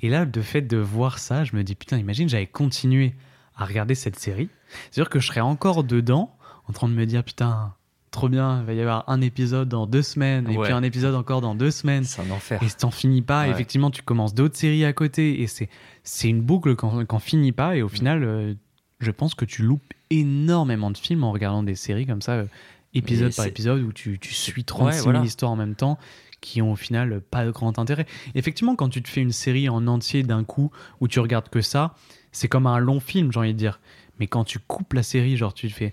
Et 0.00 0.08
là, 0.08 0.24
de 0.26 0.40
fait 0.42 0.62
de 0.62 0.76
voir 0.78 1.18
ça, 1.18 1.44
je 1.44 1.54
me 1.56 1.62
dis 1.62 1.74
putain, 1.74 1.98
imagine, 1.98 2.28
j'avais 2.28 2.46
continué 2.46 3.14
à 3.56 3.64
regarder 3.64 3.94
cette 3.94 4.18
série. 4.18 4.48
C'est-à-dire 4.90 5.08
que 5.10 5.20
je 5.20 5.26
serais 5.28 5.40
encore 5.40 5.84
dedans, 5.84 6.35
en 6.68 6.72
train 6.72 6.88
de 6.88 6.94
me 6.94 7.04
dire 7.06 7.22
putain, 7.24 7.74
trop 8.10 8.28
bien, 8.28 8.60
il 8.60 8.66
va 8.66 8.72
y 8.72 8.80
avoir 8.80 9.04
un 9.08 9.20
épisode 9.20 9.68
dans 9.68 9.86
deux 9.86 10.02
semaines, 10.02 10.50
et 10.50 10.56
Ouais. 10.56 10.64
puis 10.66 10.72
un 10.72 10.82
épisode 10.82 11.14
encore 11.14 11.40
dans 11.40 11.54
deux 11.54 11.70
semaines. 11.70 12.04
C'est 12.04 12.22
un 12.22 12.30
enfer. 12.30 12.62
Et 12.62 12.66
t'en 12.70 12.90
finis 12.90 13.22
pas, 13.22 13.42
Ouais. 13.44 13.50
effectivement, 13.50 13.90
tu 13.90 14.02
commences 14.02 14.34
d'autres 14.34 14.56
séries 14.56 14.84
à 14.84 14.92
côté, 14.92 15.42
et 15.42 15.46
c'est 15.46 15.68
c'est 16.02 16.28
une 16.28 16.40
boucle 16.40 16.76
qu'on 16.76 17.04
qu'on 17.04 17.18
finit 17.18 17.52
pas, 17.52 17.72
Mm. 17.72 17.76
et 17.78 17.82
au 17.82 17.88
final, 17.88 18.24
euh, 18.24 18.54
je 19.00 19.10
pense 19.10 19.34
que 19.34 19.44
tu 19.44 19.62
loupes 19.62 19.82
énormément 20.10 20.90
de 20.90 20.96
films 20.98 21.24
en 21.24 21.32
regardant 21.32 21.62
des 21.62 21.74
séries 21.74 22.06
comme 22.06 22.22
ça, 22.22 22.32
euh, 22.32 22.46
épisode 22.94 23.28
Mais 23.32 23.34
par 23.36 23.46
épisode, 23.46 23.82
où 23.82 23.92
tu, 23.92 24.18
tu 24.18 24.32
suis 24.32 24.64
36 24.64 24.98
000 25.00 25.04
voilà. 25.10 25.22
histoires 25.24 25.50
en 25.50 25.56
même 25.56 25.74
temps, 25.74 25.98
qui 26.40 26.62
ont 26.62 26.72
au 26.72 26.76
final 26.76 27.20
pas 27.20 27.44
de 27.44 27.50
grand 27.50 27.78
intérêt. 27.78 28.06
Effectivement, 28.34 28.76
quand 28.76 28.88
tu 28.88 29.02
te 29.02 29.08
fais 29.08 29.20
une 29.20 29.32
série 29.32 29.68
en 29.68 29.86
entier 29.86 30.22
d'un 30.22 30.44
coup, 30.44 30.70
où 31.00 31.08
tu 31.08 31.18
regardes 31.20 31.48
que 31.48 31.60
ça, 31.60 31.94
c'est 32.32 32.48
comme 32.48 32.66
un 32.66 32.78
long 32.78 33.00
film, 33.00 33.32
j'ai 33.32 33.38
envie 33.40 33.52
de 33.52 33.58
dire. 33.58 33.80
Mais 34.20 34.26
quand 34.28 34.44
tu 34.44 34.58
coupes 34.58 34.92
la 34.94 35.02
série, 35.02 35.36
genre 35.36 35.52
tu 35.52 35.68
te 35.68 35.74
fais, 35.74 35.92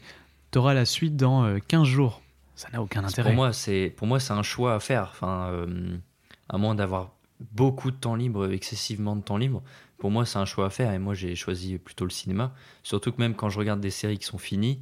t'auras 0.53 0.73
la 0.73 0.85
suite 0.85 1.17
dans 1.17 1.43
euh, 1.43 1.59
15 1.67 1.85
jours. 1.85 2.21
Ça 2.55 2.69
n'a 2.71 2.81
aucun 2.81 3.03
intérêt. 3.03 3.31
Pour 3.31 3.35
moi, 3.35 3.51
c'est 3.51 3.93
pour 3.97 4.07
moi 4.07 4.19
c'est 4.19 4.33
un 4.33 4.43
choix 4.43 4.75
à 4.75 4.79
faire. 4.79 5.09
Enfin, 5.11 5.49
euh, 5.51 5.97
à 6.47 6.57
moins 6.57 6.75
d'avoir 6.75 7.11
beaucoup 7.51 7.91
de 7.91 7.95
temps 7.95 8.15
libre, 8.15 8.51
excessivement 8.51 9.15
de 9.15 9.21
temps 9.21 9.37
libre. 9.37 9.63
Pour 9.97 10.11
moi, 10.11 10.25
c'est 10.25 10.37
un 10.37 10.45
choix 10.45 10.67
à 10.67 10.69
faire. 10.69 10.93
Et 10.93 10.99
moi, 10.99 11.13
j'ai 11.13 11.35
choisi 11.35 11.77
plutôt 11.77 12.05
le 12.05 12.11
cinéma. 12.11 12.53
Surtout 12.83 13.11
que 13.11 13.21
même 13.21 13.35
quand 13.35 13.49
je 13.49 13.57
regarde 13.57 13.79
des 13.79 13.89
séries 13.89 14.17
qui 14.17 14.25
sont 14.25 14.37
finies, 14.37 14.81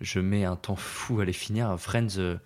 je 0.00 0.20
mets 0.20 0.44
un 0.44 0.56
temps 0.56 0.76
fou 0.76 1.20
à 1.20 1.24
les 1.24 1.32
finir. 1.32 1.74
Friends, 1.78 2.18
euh, 2.18 2.36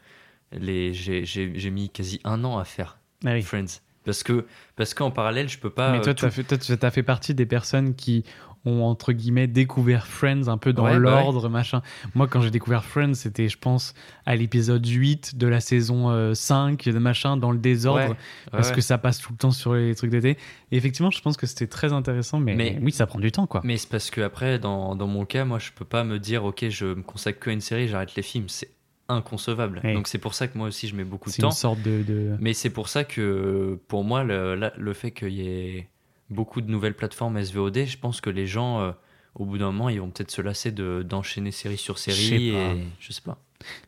les 0.53 0.95
j'ai 0.95 1.71
mis 1.71 1.91
quasi 1.91 2.21
un 2.25 2.45
an 2.45 2.59
à 2.59 2.65
faire 2.65 2.99
Ah 3.25 3.33
oui. 3.33 3.43
Friends. 3.43 3.81
Parce 4.05 4.23
que 4.23 4.47
parce 4.77 4.95
qu'en 4.95 5.11
parallèle, 5.11 5.49
je 5.49 5.59
peux 5.59 5.71
pas. 5.71 5.93
Mais 5.93 5.99
euh, 5.99 6.15
toi, 6.15 6.15
tu 6.15 6.25
as 6.27 6.59
tu 6.59 6.87
as 6.87 6.91
fait 6.91 7.03
partie 7.03 7.35
des 7.35 7.47
personnes 7.47 7.95
qui 7.95 8.25
ont, 8.67 8.83
entre 8.85 9.13
guillemets, 9.13 9.47
découvert 9.47 10.07
Friends 10.07 10.49
un 10.49 10.59
peu 10.59 10.73
dans 10.73 10.85
Ouais, 10.85 10.93
bah 10.93 10.99
l'ordre, 10.99 11.49
machin. 11.49 11.83
Moi, 12.15 12.27
quand 12.29 12.41
j'ai 12.41 12.51
découvert 12.51 12.85
Friends, 12.85 13.15
c'était, 13.15 13.49
je 13.49 13.59
pense, 13.59 13.95
à 14.27 14.37
l'épisode 14.37 14.87
8 14.87 15.37
de 15.37 15.47
la 15.47 15.61
saison 15.61 16.11
euh, 16.11 16.35
5, 16.35 16.85
de 16.89 16.99
machin, 16.99 17.37
dans 17.37 17.51
le 17.51 17.59
désordre, 17.59 18.11
Ouais, 18.11 18.17
parce 18.53 18.73
que 18.73 18.81
ça 18.81 18.99
passe 18.99 19.19
tout 19.21 19.33
le 19.33 19.39
temps 19.39 19.51
sur 19.51 19.75
les 19.75 19.95
trucs 19.95 20.11
d'été. 20.11 20.39
Et 20.73 20.77
effectivement, 20.77 21.11
je 21.11 21.21
pense 21.21 21.37
que 21.37 21.47
c'était 21.47 21.67
très 21.67 21.93
intéressant, 21.93 22.39
mais, 22.41 22.55
Mais- 22.55 22.79
oui, 22.83 22.93
ça 22.93 23.07
prend 23.07 23.19
du 23.19 23.31
temps, 23.33 23.47
quoi. 23.47 23.61
Mais 23.65 23.77
c'est 23.77 23.89
parce 23.89 24.11
que 24.11 24.21
après, 24.21 24.59
dans, 24.59 24.97
dans 24.97 25.07
mon 25.07 25.25
cas, 25.25 25.45
moi, 25.45 25.59
je 25.59 25.71
peux 25.75 25.85
pas 25.85 26.05
me 26.05 26.19
dire, 26.19 26.45
ok, 26.45 26.67
je 26.71 26.87
me 26.87 27.03
consacre 27.03 27.39
que 27.41 27.51
à 27.51 27.53
une 27.53 27.61
série, 27.61 27.89
j'arrête 27.89 28.15
les 28.17 28.23
films. 28.23 28.49
C'est 28.49 28.71
inconcevable. 29.09 29.81
Oui. 29.85 29.93
Donc 29.95 30.09
c'est 30.09 30.19
pour 30.19 30.35
ça 30.35 30.49
que 30.49 30.57
moi 30.57 30.69
aussi, 30.69 30.89
je 30.89 30.97
mets 30.97 31.05
beaucoup 31.05 31.29
de 31.29 31.35
C'est 31.35 31.43
temps. 31.43 31.49
une 31.51 31.55
sorte 31.55 31.83
de. 31.83 32.03
de- 32.03 32.37
Mais 32.41 32.55
c'est 32.55 32.71
pour 32.71 32.89
ça 32.89 33.05
que, 33.05 33.79
pour 33.89 34.03
moi, 34.05 34.25
le, 34.25 34.71
le 34.77 34.93
fait 34.95 35.11
qu'il 35.11 35.33
y 35.33 35.47
ait 35.47 35.89
beaucoup 36.31 36.61
de 36.61 36.71
nouvelles 36.71 36.95
plateformes 36.95 37.43
SVOD, 37.43 37.85
je 37.87 37.99
pense 37.99 38.21
que 38.21 38.31
les 38.31 38.47
gens, 38.47 38.81
euh, 38.81 38.93
au 39.35 39.45
bout 39.45 39.59
d'un 39.59 39.67
moment, 39.73 39.89
ils 39.89 40.01
vont 40.01 40.11
peut-être 40.11 40.31
se 40.31 40.43
lasser 40.43 40.73
de- 40.73 41.05
d'enchaîner 41.07 41.51
série 41.51 41.77
sur 41.79 41.97
Je 41.97 42.03
sais 42.03 42.13
série. 42.13 42.53
pas. 42.53 42.59
Et 42.75 42.85
je 43.01 43.13
sais 43.13 43.23
pas. 43.23 43.39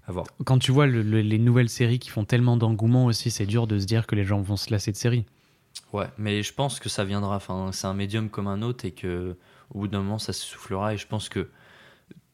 À 0.09 0.13
voir. 0.13 0.27
Quand 0.45 0.59
tu 0.59 0.73
vois 0.73 0.87
le- 0.87 1.03
le- 1.03 1.21
les 1.21 1.39
nouvelles 1.39 1.69
séries 1.69 1.99
qui 1.99 2.09
font 2.11 2.25
tellement 2.25 2.57
d'engouement 2.57 3.05
aussi, 3.07 3.31
c'est 3.31 3.47
dur 3.47 3.67
de 3.67 3.79
se 3.79 3.85
dire 3.87 4.07
que 4.07 4.15
les 4.15 4.25
gens 4.25 4.41
vont 4.41 4.57
se 4.57 4.71
lasser 4.71 4.91
de 4.93 4.97
séries. 4.97 5.25
Ouais, 5.93 6.07
mais 6.19 6.43
je 6.43 6.53
pense 6.55 6.81
que 6.81 6.89
ça 6.89 7.05
viendra. 7.05 7.37
Enfin, 7.37 7.71
c'est 7.73 7.87
un 7.87 7.93
médium 7.95 8.31
comme 8.31 8.47
un 8.49 8.63
autre 8.63 8.85
et 8.87 8.93
que, 8.93 9.37
au 9.75 9.81
bout 9.81 9.89
d'un 9.89 9.99
moment, 10.03 10.19
ça 10.19 10.33
s'essoufflera. 10.33 10.95
Et 10.95 10.97
je 10.97 11.07
pense 11.07 11.29
que 11.29 11.51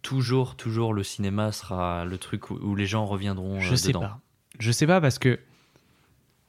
toujours, 0.03 0.57
toujours, 0.57 0.95
le 0.95 1.03
cinéma 1.03 1.51
sera 1.53 2.05
le 2.05 2.19
truc 2.19 2.51
où, 2.51 2.55
où 2.55 2.75
les 2.77 2.87
gens 2.87 3.05
reviendront 3.07 3.61
Je 3.61 3.73
euh, 3.73 3.77
sais 3.77 3.88
dedans. 3.88 4.01
pas. 4.01 4.21
Je 4.59 4.71
sais 4.71 4.87
pas 4.87 5.01
parce 5.01 5.19
que 5.19 5.41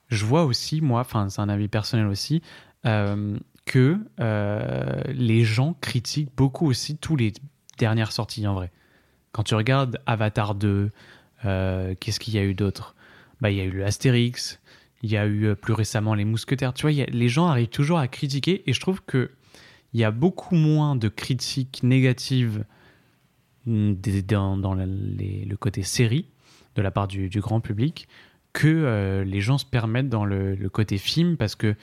je 0.09 0.25
vois 0.25 0.43
aussi, 0.43 0.81
moi, 0.81 1.01
enfin, 1.01 1.29
c'est 1.29 1.41
un 1.41 1.49
avis 1.49 1.67
personnel 1.67 2.07
aussi, 2.07 2.41
euh, 2.85 3.37
que 3.65 3.97
euh, 4.19 5.01
les 5.07 5.45
gens 5.45 5.73
critiquent 5.79 6.35
beaucoup 6.35 6.67
aussi 6.67 6.97
tous 6.97 7.15
les 7.15 7.31
dernières 7.77 8.11
sorties 8.11 8.45
en 8.45 8.53
vrai. 8.53 8.71
Quand 9.31 9.43
tu 9.43 9.55
regardes 9.55 10.01
Avatar 10.05 10.53
2, 10.53 10.91
euh, 11.45 11.95
qu'est-ce 11.97 12.19
qu'il 12.19 12.33
y 12.33 12.39
a 12.39 12.43
eu 12.43 12.53
d'autre? 12.53 12.93
Bah, 13.39 13.51
Il 13.51 13.57
y 13.57 13.61
a 13.61 13.63
eu 13.63 13.71
le 13.71 13.85
Astérix, 13.85 14.59
il 15.01 15.09
y 15.09 15.17
a 15.17 15.25
eu 15.25 15.55
plus 15.55 15.71
récemment 15.71 16.13
les 16.13 16.25
Mousquetaires. 16.25 16.73
Tu 16.73 16.81
vois, 16.81 16.91
les 16.91 17.29
gens 17.29 17.47
arrivent 17.47 17.69
toujours 17.69 17.99
à 17.99 18.07
critiquer 18.09 18.69
et 18.69 18.73
je 18.73 18.81
trouve 18.81 19.01
que 19.01 19.31
il 19.93 19.99
y 19.99 20.03
a 20.03 20.11
beaucoup 20.11 20.55
moins 20.55 20.95
de 20.97 21.07
critiques 21.07 21.83
négatives 21.83 22.65
mm, 23.65 23.93
dans, 24.27 24.73
le, 24.73 25.55
côté 25.55 25.83
série 25.83 26.27
de 26.75 26.81
la 26.81 26.91
part 26.91 27.07
du, 27.07 27.29
grand 27.39 27.61
public 27.61 28.09
que 28.51 29.23
les 29.25 29.41
gens 29.41 29.57
se 29.57 29.65
permettent 29.65 30.09
dans 30.09 30.25
le 30.25 30.69
côté 30.69 30.97
film 30.97 31.37
parce 31.37 31.55
que 31.55 31.75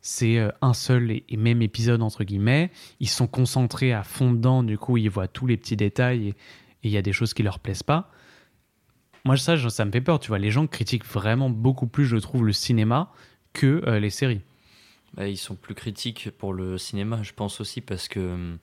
c'est 0.00 0.38
euh, 0.38 0.50
un 0.62 0.74
seul 0.74 1.10
et, 1.10 1.36
même 1.36 1.62
épisode 1.62 2.02
entre 2.02 2.24
guillemets. 2.24 2.70
Ils 3.00 3.08
sont 3.08 3.26
concentrés 3.26 3.92
à 3.92 4.02
fond 4.02 4.32
dedans, 4.32 4.62
du 4.62 4.78
coup 4.78 4.96
ils 4.96 5.10
voient 5.10 5.28
tous 5.28 5.46
les 5.46 5.56
petits 5.56 5.76
détails 5.76 6.28
et 6.28 6.34
il 6.82 6.90
y 6.90 6.96
a 6.96 7.02
des 7.02 7.12
choses 7.12 7.34
qui 7.34 7.42
leur 7.42 7.58
plaisent 7.58 7.82
pas. 7.82 8.10
Moi 9.24 9.36
ça, 9.36 9.56
ça 9.68 9.84
me 9.84 9.92
fait 9.92 10.00
peur, 10.00 10.18
tu 10.18 10.28
vois. 10.28 10.38
Les 10.38 10.50
gens 10.50 10.66
critiquent 10.66 11.04
vraiment 11.04 11.50
beaucoup 11.50 11.86
plus, 11.86 12.06
je 12.06 12.16
trouve, 12.16 12.46
le 12.46 12.52
cinéma 12.52 13.12
que 13.52 13.82
euh, 13.86 14.00
les 14.00 14.10
séries. 14.10 14.40
Bah, 15.14 15.28
ils 15.28 15.36
sont 15.36 15.56
plus 15.56 15.74
critiques 15.74 16.30
pour 16.30 16.54
le 16.54 16.78
cinéma, 16.78 17.22
je 17.22 17.32
pense 17.32 17.60
aussi, 17.60 17.80
parce 17.80 18.08
que 18.08 18.20
hum, 18.20 18.58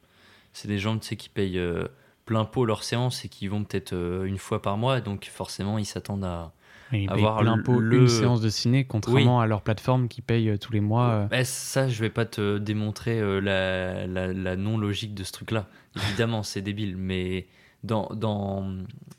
c'est 0.54 0.68
des 0.68 0.80
gens 0.80 0.98
qui 0.98 1.30
payent 1.30 1.60
euh, 1.60 1.88
plein 2.26 2.46
pot 2.46 2.66
leurs 2.66 2.84
séances 2.84 3.26
et 3.26 3.30
qui 3.30 3.48
vont 3.48 3.64
peut-être 3.64 3.94
une 4.26 4.38
fois 4.38 4.62
par 4.62 4.78
mois, 4.78 5.02
donc 5.02 5.26
forcément 5.26 5.78
ils 5.78 5.86
s'attendent 5.86 6.26
à. 6.26 6.54
Ils 6.92 7.08
payent 7.08 7.18
avoir 7.26 7.38
plein 7.40 7.58
pot 7.58 7.80
le- 7.82 7.98
une 8.02 8.08
séance 8.08 8.42
de 8.42 8.50
ciné, 8.50 8.86
contrairement 8.86 9.42
à 9.42 9.48
leur 9.48 9.62
plateforme 9.62 10.08
qui 10.08 10.22
paye 10.22 10.50
euh, 10.50 10.58
tous 10.58 10.72
les 10.72 10.80
mois. 10.80 11.10
euh. 11.10 11.26
Bah, 11.28 11.44
ça, 11.44 11.88
je 11.88 12.00
vais 12.00 12.10
pas 12.10 12.26
te 12.26 12.58
démontrer 12.58 13.20
euh, 13.20 13.40
la, 13.40 14.08
la- 14.08 14.32
la 14.34 14.56
non-logique 14.56 15.14
de 15.14 15.24
ce 15.24 15.32
truc-là. 15.34 15.68
Évidemment, 15.96 16.44
c'est 16.44 16.62
débile, 16.62 16.96
mais 16.98 17.48
dans, 17.84 18.10
dans, 18.16 18.66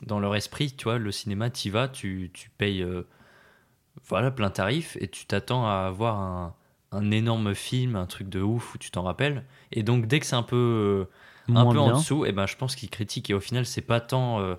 dans 0.06 0.18
leur 0.20 0.34
esprit, 0.36 0.72
tu 0.72 0.84
vois, 0.84 0.98
le 0.98 1.12
cinéma, 1.12 1.50
tu 1.50 1.70
vas, 1.70 1.88
tu, 1.88 2.30
tu 2.32 2.50
payes 2.50 2.82
euh, 2.82 3.02
voilà, 4.08 4.30
plein 4.30 4.50
tarif 4.50 4.96
et 5.00 5.08
tu 5.08 5.26
t'attends 5.26 5.66
à 5.66 5.86
avoir 5.86 6.16
un, 6.18 6.54
un 6.92 7.10
énorme 7.10 7.54
film, 7.54 7.96
un 7.96 8.06
truc 8.06 8.28
de 8.28 8.40
ouf 8.40 8.74
où 8.74 8.78
tu 8.78 8.90
t'en 8.90 9.02
rappelles. 9.02 9.44
Et 9.72 9.82
donc, 9.82 10.06
dès 10.06 10.20
que 10.20 10.26
c'est 10.26 10.36
un 10.36 10.42
peu, 10.42 10.56
euh, 10.56 11.54
un 11.54 11.64
Moins 11.64 11.72
peu 11.74 11.80
bien. 11.82 11.92
en 11.94 11.98
dessous, 11.98 12.24
et 12.24 12.32
ben, 12.32 12.46
je 12.46 12.56
pense 12.56 12.76
qu'ils 12.76 12.90
critiquent. 12.90 13.30
Et 13.30 13.34
au 13.34 13.40
final, 13.40 13.66
c'est 13.66 13.82
pas 13.82 14.00
tant 14.00 14.40
euh, 14.40 14.54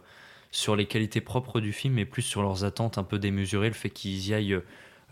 sur 0.51 0.75
les 0.75 0.85
qualités 0.85 1.21
propres 1.21 1.59
du 1.59 1.71
film, 1.73 1.93
mais 1.95 2.05
plus 2.05 2.21
sur 2.23 2.41
leurs 2.41 2.63
attentes 2.63 2.97
un 2.97 3.03
peu 3.03 3.19
démesurées, 3.19 3.67
le 3.67 3.73
fait 3.75 3.89
qu'ils 3.89 4.27
y 4.27 4.33
aillent 4.33 4.59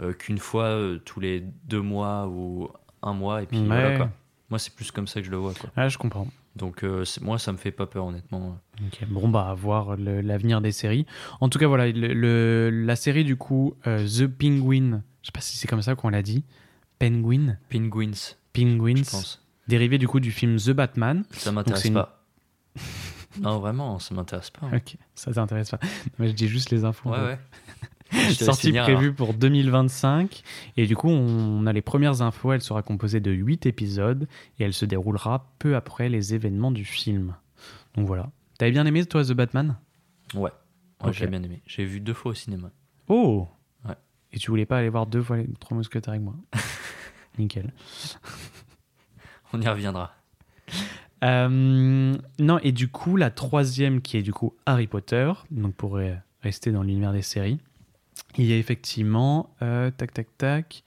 euh, 0.02 0.14
qu'une 0.14 0.38
fois 0.40 0.64
euh, 0.66 1.00
tous 1.04 1.20
les 1.20 1.42
deux 1.66 1.82
mois 1.82 2.28
ou 2.28 2.70
un 3.04 3.14
mois, 3.14 3.44
et 3.44 3.46
puis 3.46 3.60
Ouais. 3.60 3.66
voilà 3.66 3.98
quoi. 3.98 4.10
Moi, 4.50 4.60
c'est 4.60 4.74
plus 4.74 4.92
comme 4.92 5.08
ça 5.08 5.20
que 5.20 5.26
je 5.26 5.32
le 5.32 5.38
vois. 5.38 5.54
Quoi. 5.54 5.70
Ah, 5.76 5.90
je 5.90 5.98
comprends. 5.98 6.28
Donc, 6.56 6.84
euh, 6.84 7.04
moi, 7.22 7.38
ça 7.38 7.52
me 7.52 7.58
fait 7.58 7.72
pas 7.72 7.86
peur, 7.86 8.06
honnêtement. 8.06 8.58
Bon, 9.10 9.28
bah, 9.28 9.50
à 9.50 9.54
voir 9.54 9.98
l'avenir 9.98 10.62
des 10.62 10.72
séries. 10.72 11.06
En 11.42 11.50
tout 11.50 11.60
cas, 11.60 11.68
voilà, 11.68 11.88
le, 11.92 12.14
le- 12.14 12.70
la 12.70 12.96
série, 12.96 13.26
du 13.26 13.36
coup, 13.36 13.76
The 13.84 14.26
Penguin, 14.26 15.04
je 15.22 15.28
sais 15.28 15.32
pas 15.34 15.42
si 15.42 15.58
c'est 15.58 15.68
comme 15.68 15.82
ça 15.82 15.96
qu'on 15.96 16.10
l'a 16.10 16.22
dit, 16.22 16.46
Penguin, 16.98 17.58
Penguins, 17.70 18.36
Penguins, 18.54 18.96
je 19.04 19.12
pense. 19.12 19.46
dérivé 19.68 19.98
du 19.98 20.08
coup 20.08 20.20
du 20.22 20.32
film 20.32 20.56
The 20.58 20.72
Batman. 20.72 21.26
Ça 21.32 21.52
m'intéresse 21.52 21.84
une- 21.86 21.94
pas. 21.96 22.24
Non, 23.42 23.60
vraiment, 23.60 24.00
ça 24.00 24.14
m'intéresse 24.16 24.50
pas. 24.50 24.68
hein. 24.68 24.78
Ok, 24.78 24.96
ça 25.16 25.32
t'intéresse 25.32 25.70
pas. 25.72 25.80
Mais 26.20 26.28
je 26.30 26.34
dis 26.34 26.48
juste 26.48 26.70
les 26.72 26.86
infos. 26.86 27.10
Ouais, 27.12 27.18
ouais. 27.24 27.40
Sortie 28.46 28.72
prévue 28.84 29.14
pour 29.14 29.34
2025. 29.34 30.42
Et 30.78 30.88
du 30.88 30.96
coup, 30.96 31.10
on 31.10 31.66
a 31.68 31.74
les 31.74 31.82
premières 31.82 32.22
infos. 32.22 32.54
Elle 32.54 32.62
sera 32.62 32.82
composée 32.82 33.20
de 33.20 33.32
8 33.32 33.66
épisodes 33.66 34.28
et 34.60 34.64
elle 34.64 34.74
se 34.74 34.86
déroulera 34.86 35.52
peu 35.60 35.76
après 35.76 36.08
les 36.10 36.34
événements 36.34 36.72
du 36.72 36.86
film. 36.86 37.36
Donc 37.96 38.08
voilà. 38.08 38.30
T'avais 38.58 38.72
bien 38.72 38.86
aimé, 38.86 39.06
toi, 39.06 39.24
The 39.26 39.34
Batman? 39.34 39.78
Ouais, 40.34 40.52
j'ai 41.12 41.28
bien 41.28 41.44
aimé. 41.44 41.62
J'ai 41.68 41.84
vu 41.86 42.00
deux 42.00 42.14
fois 42.14 42.32
au 42.32 42.36
cinéma. 42.36 42.72
Oh 43.10 43.48
Ouais. 43.88 43.96
Et 44.32 44.40
tu 44.40 44.50
voulais 44.52 44.66
pas 44.66 44.78
aller 44.80 44.90
voir 44.90 45.06
deux 45.06 45.22
fois 45.22 45.38
les 45.38 45.48
trois 45.60 45.76
mousquetaires 45.78 46.14
avec 46.14 46.24
moi? 46.24 46.36
Nickel. 47.38 47.74
On 49.54 49.62
y 49.62 49.68
reviendra. 49.68 50.14
Euh, 51.24 52.16
non, 52.40 52.60
et 52.60 52.72
du 52.72 52.88
coup, 52.90 53.16
la 53.16 53.30
troisième 53.32 54.02
qui 54.02 54.18
est 54.18 54.22
du 54.22 54.34
coup 54.34 54.54
Harry 54.66 54.88
Potter, 54.88 55.32
donc 55.52 55.74
pour 55.76 56.00
rester 56.44 56.72
dans 56.72 56.84
l'univers 56.84 57.14
des 57.14 57.22
séries, 57.22 57.60
il 58.38 58.46
y 58.46 58.54
a 58.54 58.58
effectivement. 58.58 59.50
euh, 59.62 59.92
tac, 59.92 60.14
tac, 60.14 60.28
tac. 60.38 60.84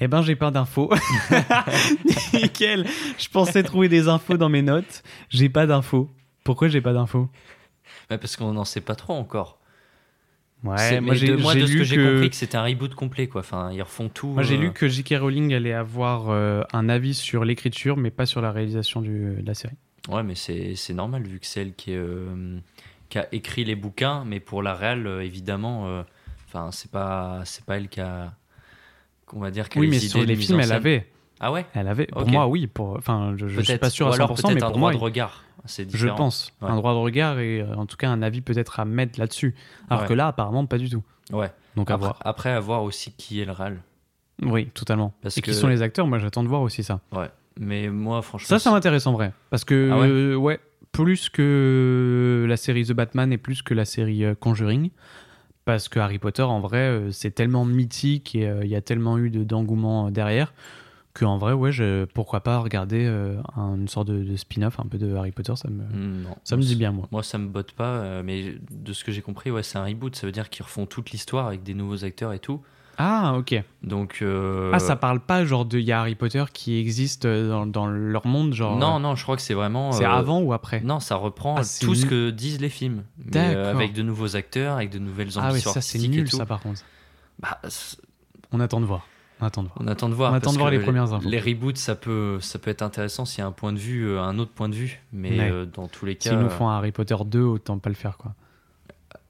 Eh 0.00 0.06
ben, 0.06 0.22
j'ai 0.22 0.36
pas 0.36 0.50
d'infos. 0.50 0.90
Nickel. 2.34 2.86
Je 3.18 3.28
pensais 3.28 3.62
trouver 3.62 3.88
des 3.88 4.08
infos 4.08 4.36
dans 4.36 4.48
mes 4.48 4.62
notes. 4.62 5.02
J'ai 5.28 5.48
pas 5.48 5.66
d'infos. 5.66 6.08
Pourquoi 6.44 6.68
j'ai 6.68 6.80
pas 6.80 6.92
d'infos? 6.92 7.28
Ouais, 8.10 8.18
parce 8.18 8.36
qu'on 8.36 8.52
n'en 8.52 8.64
sait 8.64 8.80
pas 8.80 8.94
trop 8.94 9.14
encore. 9.14 9.58
Ouais, 10.64 11.00
moi 11.00 11.14
j'ai 11.14 11.26
lu 11.28 11.78
que 11.78 11.84
j'ai 11.84 11.96
compris 11.96 12.30
que 12.30 12.36
c'était 12.36 12.56
un 12.56 12.64
reboot 12.64 12.94
complet, 12.94 13.26
quoi. 13.28 13.40
Enfin, 13.42 13.70
ils 13.72 13.82
refont 13.82 14.08
tout. 14.08 14.28
Moi 14.28 14.42
j'ai 14.42 14.56
euh, 14.56 14.60
lu 14.60 14.72
que 14.72 14.88
J.K. 14.88 15.14
Rowling 15.20 15.54
allait 15.54 15.72
avoir 15.72 16.30
euh, 16.30 16.62
un 16.72 16.88
avis 16.88 17.14
sur 17.14 17.44
l'écriture, 17.44 17.96
mais 17.96 18.10
pas 18.10 18.26
sur 18.26 18.40
la 18.40 18.50
réalisation 18.50 19.00
du- 19.00 19.36
de 19.40 19.46
la 19.46 19.54
série. 19.54 19.74
Ouais, 20.08 20.22
mais 20.22 20.34
c'est 20.34 20.94
normal 20.94 21.22
vu 21.24 21.38
que 21.38 21.46
c'est 21.46 21.60
elle 21.62 21.74
qui, 21.74 21.92
est, 21.92 21.96
euh, 21.96 22.58
qui 23.08 23.18
a 23.18 23.28
écrit 23.32 23.64
les 23.64 23.76
bouquins, 23.76 24.24
mais 24.26 24.40
pour 24.40 24.62
la 24.62 24.74
réelle, 24.74 25.06
euh, 25.06 25.20
évidemment, 25.24 26.02
enfin, 26.48 26.70
c'est 26.72 26.90
pas 26.90 27.42
c'est 27.44 27.64
pas 27.64 27.76
elle 27.76 27.88
qui 27.88 28.00
a, 28.00 28.32
qu'on 29.26 29.38
va 29.40 29.50
dire, 29.50 29.68
Oui, 29.76 29.86
mais 29.88 30.00
sur 30.00 30.20
les 30.26 30.34
films, 30.36 30.60
elle 30.60 30.72
avait. 30.72 31.06
Ah 31.40 31.52
ouais. 31.52 31.66
Elle 31.74 31.88
avait. 31.88 32.06
Pour 32.06 32.26
moi, 32.28 32.46
oui. 32.48 32.66
Pour, 32.66 32.96
enfin, 32.96 33.34
je, 33.36 33.46
je 33.48 33.60
suis 33.60 33.78
pas 33.78 33.90
sûr 33.90 34.06
à 34.06 34.10
Ou 34.10 34.14
alors 34.14 34.32
100%, 34.32 34.34
peut-être 34.42 34.54
mais 34.54 34.62
un 34.62 34.66
pour 34.66 34.70
droit 34.70 34.80
moi, 34.80 34.92
de 34.92 34.96
regard. 34.96 35.44
Je 35.66 36.08
pense. 36.08 36.52
Ouais. 36.62 36.68
Un 36.70 36.76
droit 36.76 36.92
de 36.94 36.98
regard 36.98 37.38
et 37.40 37.60
euh, 37.60 37.74
en 37.74 37.84
tout 37.86 37.96
cas 37.96 38.08
un 38.08 38.22
avis 38.22 38.40
peut-être 38.40 38.80
à 38.80 38.84
mettre 38.84 39.18
là-dessus. 39.20 39.54
Alors 39.90 40.02
Ouais. 40.02 40.08
que 40.08 40.14
là, 40.14 40.28
apparemment, 40.28 40.64
pas 40.66 40.78
du 40.78 40.88
tout. 40.88 41.02
Ouais. 41.32 41.50
Donc 41.76 41.90
à 41.90 41.94
Après, 41.94 42.06
voir. 42.06 42.18
après, 42.24 42.50
à 42.50 42.60
voir 42.60 42.82
aussi 42.82 43.12
qui 43.12 43.40
est 43.40 43.44
le 43.44 43.52
RAL. 43.52 43.78
Oui, 44.42 44.66
totalement. 44.66 45.12
Parce 45.20 45.36
et 45.36 45.42
qui 45.42 45.50
que- 45.50 45.56
sont 45.56 45.68
les 45.68 45.82
acteurs 45.82 46.06
Moi, 46.06 46.18
j'attends 46.18 46.42
de 46.42 46.48
voir 46.48 46.62
aussi 46.62 46.82
ça. 46.82 47.00
Ouais. 47.12 47.28
Mais 47.60 47.88
moi, 47.88 48.22
franchement. 48.22 48.46
Ça, 48.48 48.58
ça 48.58 48.70
m'intéresse 48.70 49.06
en 49.06 49.12
vrai. 49.12 49.32
Parce 49.50 49.64
que, 49.64 49.90
Ah 49.92 49.98
ouais 49.98 50.08
euh, 50.08 50.34
ouais, 50.36 50.60
plus 50.92 51.28
que 51.28 52.46
la 52.48 52.56
série 52.56 52.84
The 52.86 52.92
Batman 52.92 53.32
et 53.32 53.38
plus 53.38 53.62
que 53.62 53.74
la 53.74 53.84
série 53.84 54.24
euh, 54.24 54.34
Conjuring. 54.34 54.90
Parce 55.64 55.88
que 55.88 55.98
Harry 55.98 56.18
Potter, 56.18 56.42
en 56.42 56.60
vrai, 56.60 56.78
euh, 56.78 57.10
c'est 57.10 57.32
tellement 57.32 57.64
mythique 57.66 58.34
et 58.34 58.48
euh, 58.48 58.60
il 58.64 58.70
y 58.70 58.76
a 58.76 58.80
tellement 58.80 59.18
eu 59.18 59.28
de- 59.28 59.44
d'engouement 59.44 60.10
derrière 60.10 60.54
que 61.14 61.24
en 61.24 61.38
vrai, 61.38 61.52
ouais, 61.52 61.72
je, 61.72 62.04
pourquoi 62.04 62.40
pas 62.40 62.58
regarder 62.58 63.04
euh, 63.06 63.40
un- 63.56 63.74
une 63.76 63.88
sorte 63.88 64.08
de, 64.08 64.22
de 64.22 64.36
spin-off 64.36 64.78
un 64.78 64.86
peu 64.86 64.98
de 64.98 65.14
Harry 65.16 65.32
Potter, 65.32 65.54
ça 65.56 65.68
me, 65.68 65.82
non. 65.92 66.36
ça 66.44 66.56
me 66.56 66.62
dit 66.62 66.76
bien, 66.76 66.92
moi. 66.92 67.08
Moi, 67.10 67.22
ça 67.24 67.38
me 67.38 67.48
botte 67.48 67.72
pas, 67.72 67.84
euh, 67.96 68.22
mais 68.24 68.54
de 68.70 68.92
ce 68.92 69.02
que 69.04 69.10
j'ai 69.10 69.22
compris, 69.22 69.50
ouais, 69.50 69.62
c'est 69.64 69.78
un 69.78 69.84
reboot. 69.84 70.14
Ça 70.14 70.26
veut 70.26 70.32
dire 70.32 70.48
qu'ils 70.50 70.64
refont 70.64 70.86
toute 70.86 71.10
l'histoire 71.10 71.46
avec 71.48 71.62
des 71.64 71.74
nouveaux 71.74 72.04
acteurs 72.04 72.32
et 72.32 72.38
tout. 72.38 72.60
Ah, 73.00 73.34
ok. 73.36 73.54
Donc. 73.84 74.18
euh, 74.22 74.70
Ah, 74.74 74.78
ça 74.80 74.96
parle 74.96 75.20
pas 75.20 75.44
genre 75.44 75.64
de 75.64 75.78
il 75.78 75.84
y 75.84 75.92
a 75.92 76.00
Harry 76.00 76.16
Potter 76.16 76.44
qui 76.52 76.78
existe 76.78 77.26
euh, 77.26 77.48
dans, 77.48 77.64
dans 77.66 77.86
leur 77.86 78.26
monde, 78.26 78.54
genre. 78.54 78.76
Non, 78.76 78.98
non, 78.98 79.14
je 79.16 79.22
crois 79.22 79.36
que 79.36 79.42
c'est 79.42 79.54
vraiment. 79.54 79.92
C'est 79.92 80.04
euh, 80.04 80.10
avant 80.10 80.40
ou 80.40 80.52
après? 80.52 80.80
Non, 80.80 80.98
ça 81.00 81.14
reprend 81.16 81.56
Ah, 81.58 81.62
tout 81.80 81.94
ce 81.94 82.06
que 82.06 82.30
disent 82.30 82.60
les 82.60 82.68
films. 82.68 83.04
Mais, 83.24 83.30
D'accord. 83.54 83.66
avec 83.76 83.92
de 83.92 84.02
nouveaux 84.02 84.34
acteurs, 84.36 84.76
avec 84.76 84.90
de 84.90 84.98
nouvelles 84.98 85.38
ambitions 85.38 85.42
Ah 85.42 85.52
oui, 85.52 85.60
ça 85.60 85.80
c'est 85.80 85.98
nul 85.98 86.28
ça 86.30 86.44
par 86.46 86.60
contre. 86.60 86.82
Bah, 87.40 87.60
On 88.52 88.60
attend 88.60 88.80
de 88.80 88.86
voir. 88.86 89.06
On 89.40 89.46
attend 89.46 89.62
de 89.62 89.68
voir. 89.68 89.78
on 89.80 89.86
attend 89.88 90.08
de 90.08 90.14
voir. 90.14 90.34
Attend 90.34 90.52
de 90.52 90.70
les 90.70 90.78
premières 90.80 91.12
infos. 91.12 91.28
Les 91.28 91.38
reboots, 91.40 91.76
ça 91.76 91.94
peut, 91.94 92.38
ça 92.40 92.58
peut 92.58 92.70
être 92.70 92.82
intéressant 92.82 93.24
s'il 93.24 93.40
y 93.40 93.42
a 93.42 93.46
un 93.46 93.52
point 93.52 93.72
de 93.72 93.78
vue, 93.78 94.06
euh, 94.08 94.20
un 94.20 94.38
autre 94.38 94.52
point 94.52 94.68
de 94.68 94.74
vue. 94.74 95.00
Mais 95.12 95.38
Ouais. 95.38 95.50
euh, 95.50 95.66
dans 95.66 95.86
tous 95.88 96.06
les 96.06 96.16
cas, 96.16 96.30
S'ils 96.30 96.38
nous 96.38 96.50
font 96.50 96.68
un 96.68 96.76
Harry 96.76 96.92
Potter 96.92 97.16
2, 97.24 97.40
autant 97.42 97.78
pas 97.78 97.88
le 97.90 97.94
faire 97.96 98.16
quoi. 98.18 98.34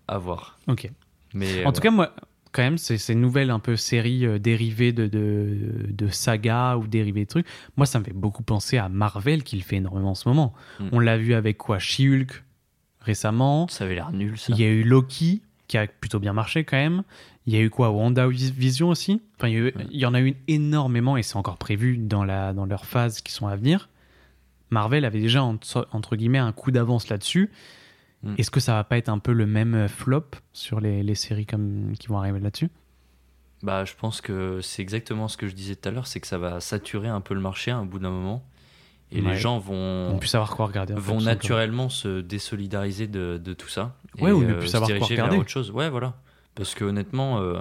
à 0.06 0.18
voir. 0.18 0.58
Ok. 0.68 0.90
Mais, 1.34 1.64
En 1.66 1.72
tout 1.72 1.82
cas, 1.82 1.90
moi, 1.90 2.14
quand 2.52 2.62
même, 2.62 2.78
ces 2.78 3.14
nouvelles 3.14 3.50
un 3.50 3.58
peu 3.58 3.76
séries 3.76 4.24
euh, 4.24 4.38
dérivées 4.38 4.92
de, 4.92 5.06
de, 5.06 5.86
de 5.90 6.08
sagas 6.08 6.76
ou 6.76 6.86
dérivées 6.86 7.24
de 7.24 7.28
trucs. 7.28 7.46
Moi, 7.76 7.84
ça 7.84 7.98
me 7.98 8.04
fait 8.04 8.14
beaucoup 8.14 8.42
penser 8.42 8.78
à 8.78 8.88
Marvel 8.88 9.42
qui 9.42 9.56
le 9.56 9.62
fait 9.62 9.76
énormément 9.76 10.12
en 10.12 10.14
ce 10.14 10.26
moment. 10.28 10.54
Hmm. 10.80 10.88
On 10.92 10.98
l'a 11.00 11.18
vu 11.18 11.34
avec 11.34 11.58
quoi 11.58 11.78
She-Hulk 11.78 12.42
récemment. 13.00 13.68
ça 13.68 13.84
avait 13.84 13.94
l'air 13.94 14.10
nul, 14.12 14.38
ça. 14.38 14.52
Il 14.54 14.60
y 14.60 14.64
a 14.64 14.68
eu 14.68 14.82
Loki 14.82 15.42
qui 15.66 15.76
a 15.76 15.86
plutôt 15.86 16.18
bien 16.18 16.32
marché 16.32 16.64
quand 16.64 16.78
même. 16.78 17.02
Il 17.48 17.54
y 17.54 17.56
a 17.56 17.60
eu 17.62 17.70
quoi 17.70 17.88
WandaVision 17.90 18.90
aussi? 18.90 19.22
Enfin, 19.38 19.48
il 19.48 19.54
y, 19.68 19.72
il 19.90 19.98
y 19.98 20.04
en 20.04 20.12
a 20.12 20.20
eu 20.20 20.36
énormément 20.48 21.16
et 21.16 21.22
c'est 21.22 21.36
encore 21.36 21.56
prévu 21.56 21.96
dans, 21.96 22.22
la, 22.22 22.52
dans 22.52 22.66
leurs 22.66 22.84
phases 22.84 23.22
qui 23.22 23.32
sont 23.32 23.46
à 23.46 23.56
venir. 23.56 23.88
Marvel 24.68 25.06
avait 25.06 25.20
déjà 25.20 25.42
entre, 25.42 25.88
entre 25.92 26.14
guillemets 26.14 26.36
un 26.38 26.52
coup 26.52 26.70
d'avance 26.70 27.08
là-dessus. 27.08 27.50
Mm. 28.22 28.34
Est-ce 28.36 28.50
que 28.50 28.60
ça 28.60 28.74
va 28.74 28.84
pas 28.84 28.98
être 28.98 29.08
un 29.08 29.18
peu 29.18 29.32
le 29.32 29.46
même 29.46 29.88
flop 29.88 30.26
sur 30.52 30.78
les, 30.80 31.02
les 31.02 31.14
séries 31.14 31.46
comme, 31.46 31.94
qui 31.98 32.08
vont 32.08 32.18
arriver 32.18 32.38
là-dessus? 32.38 32.68
Bah, 33.62 33.86
je 33.86 33.94
pense 33.98 34.20
que 34.20 34.60
c'est 34.60 34.82
exactement 34.82 35.26
ce 35.26 35.38
que 35.38 35.48
je 35.48 35.54
disais 35.54 35.74
tout 35.74 35.88
à 35.88 35.92
l'heure, 35.92 36.06
c'est 36.06 36.20
que 36.20 36.26
ça 36.26 36.36
va 36.36 36.60
saturer 36.60 37.08
un 37.08 37.22
peu 37.22 37.32
le 37.32 37.40
marché 37.40 37.70
à 37.70 37.78
un 37.78 37.86
bout 37.86 37.98
d'un 37.98 38.10
moment. 38.10 38.44
Et 39.10 39.22
Ouais. 39.22 39.30
les 39.30 39.36
gens 39.38 39.56
On 39.56 39.60
vont, 39.60 40.20
savoir 40.20 40.54
quoi 40.54 40.66
regarder. 40.66 40.94
fait, 40.94 41.14
naturellement 41.16 41.88
se 41.88 42.20
désolidariser 42.20 43.06
de, 43.06 43.40
de 43.42 43.54
tout 43.54 43.68
ça. 43.68 43.96
Ouais, 44.20 44.28
et, 44.28 44.32
ou 44.34 44.42
ne 44.44 44.50
euh, 44.52 44.58
plus 44.58 44.66
se 44.66 44.72
savoir 44.72 44.90
quoi 44.90 44.98
vers 44.98 45.08
regarder. 45.08 45.38
autre 45.38 45.48
chose. 45.48 45.70
Ouais, 45.70 45.88
voilà. 45.88 46.14
Parce 46.58 46.74
que 46.74 46.84
honnêtement, 46.84 47.40
euh, 47.40 47.60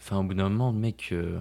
enfin, 0.00 0.18
au 0.18 0.22
bout 0.24 0.34
d'un 0.34 0.50
moment, 0.50 0.72
mec, 0.72 1.08
euh, 1.12 1.38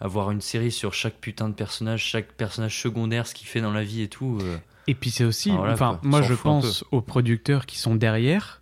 avoir 0.00 0.30
une 0.30 0.40
série 0.40 0.70
sur 0.72 0.94
chaque 0.94 1.16
putain 1.16 1.48
de 1.50 1.54
personnage, 1.54 2.02
chaque 2.04 2.32
personnage 2.32 2.80
secondaire, 2.80 3.26
ce 3.26 3.34
qu'il 3.34 3.46
fait 3.48 3.60
dans 3.60 3.72
la 3.72 3.82
vie 3.84 4.00
et 4.02 4.08
tout. 4.08 4.38
euh, 4.40 4.56
Et 4.86 4.94
puis 4.94 5.10
c'est 5.10 5.24
aussi, 5.24 5.50
voilà, 5.50 5.74
enfin, 5.74 5.98
moi 6.02 6.22
je 6.22 6.34
pense 6.34 6.84
aux 6.92 7.00
producteurs 7.02 7.66
qui 7.66 7.76
sont 7.78 7.94
derrière. 7.96 8.60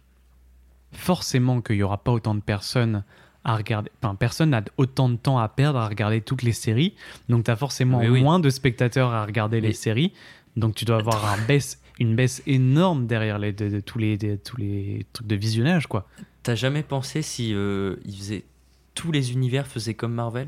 Forcément 0.93 1.61
qu'il 1.61 1.77
y 1.77 1.83
aura 1.83 1.99
pas 1.99 2.13
autant 2.13 2.35
de 2.35 2.41
personnes 2.41 3.05
à 3.45 3.57
regarder. 3.57 3.91
Enfin, 4.03 4.15
personne 4.15 4.51
n'a 4.51 4.63
autant 4.77 5.09
de 5.09 5.17
temps 5.17 5.39
à 5.39 5.49
perdre 5.49 5.79
à 5.79 5.89
regarder 5.89 6.21
toutes 6.21 6.43
les 6.43 6.53
séries. 6.53 6.95
Donc 7.29 7.45
tu 7.45 7.51
as 7.51 7.57
forcément 7.57 7.99
Oui, 7.99 8.09
oui. 8.09 8.23
moins 8.23 8.39
de 8.39 8.49
spectateurs 8.51 9.13
à 9.13 9.25
regarder 9.25 9.61
les 9.61 9.73
séries. 9.73 10.13
Donc 10.57 10.75
tu 10.75 10.85
dois 10.87 10.97
avoir 10.97 11.27
un 11.27 11.39
baisse, 11.47 11.83
une 11.99 12.17
baisse 12.17 12.43
énorme 12.47 13.07
derrière 13.07 13.39
les, 13.39 13.53
de, 13.53 13.69
de 13.69 13.81
tous, 13.81 13.99
les, 13.99 14.17
de- 14.17 14.37
tous 14.37 14.57
les 14.57 15.05
trucs 15.13 15.27
de 15.27 15.37
visionnage, 15.37 15.87
quoi. 15.87 16.09
T'as 16.47 16.55
jamais 16.55 16.85
pensé 16.85 17.23
si 17.23 17.53
euh, 17.55 17.97
ils 18.05 18.17
faisaient 18.17 18.45
tous 18.95 19.11
les 19.11 19.33
univers 19.33 19.67
faisaient 19.67 19.95
comme 19.95 20.15
Marvel? 20.15 20.47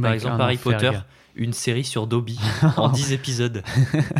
Par 0.00 0.12
exemple, 0.12 0.40
Harry 0.40 0.54
enfer, 0.54 0.72
Potter, 0.74 0.90
gars. 0.92 1.04
une 1.34 1.52
série 1.52 1.82
sur 1.82 2.06
Dobby 2.06 2.38
en 2.76 2.88
10 2.90 3.12
épisodes. 3.12 3.64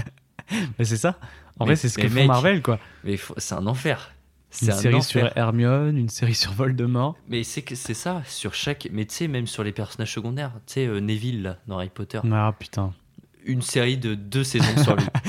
Mais 0.79 0.85
c'est 0.85 0.97
ça. 0.97 1.19
En 1.61 1.65
Mais- 1.65 1.67
vrai, 1.67 1.77
c'est 1.77 1.89
ce 1.89 1.99
que 1.99 2.27
Marvel, 2.27 2.61
quoi. 2.61 2.81
Mais 3.05 3.17
c'est 3.39 3.55
un 3.55 3.67
enfer. 3.69 4.11
C'est 4.51 4.67
Une 4.67 4.73
un 4.73 4.77
série 4.77 4.95
enfer. 4.97 5.29
sur 5.29 5.37
Hermione, 5.39 5.97
une 5.97 6.09
série 6.09 6.35
sur 6.35 6.51
Voldemort. 6.53 7.17
Mais 7.29 7.45
c'est 7.45 7.63
que 7.63 7.77
c'est 7.77 7.95
ça 7.95 8.23
sur 8.27 8.53
chaque. 8.53 8.89
Mais 8.93 9.07
tu 9.07 9.15
sais 9.15 9.29
même 9.29 9.47
sur 9.47 9.63
les 9.63 9.73
personnages 9.73 10.13
secondaires, 10.13 10.51
tu 10.67 10.73
sais 10.75 10.87
euh, 10.89 10.99
Neville 11.01 11.43
là, 11.43 11.57
dans 11.69 11.77
Harry 11.79 11.89
Potter, 11.89 12.21
Ah 12.33 12.53
putain. 12.59 12.93
une 13.47 13.63
série 13.63 13.97
de 13.97 14.15
deux 14.17 14.45
saisons 14.45 14.83
sur 14.83 14.97
lui. 14.97 15.07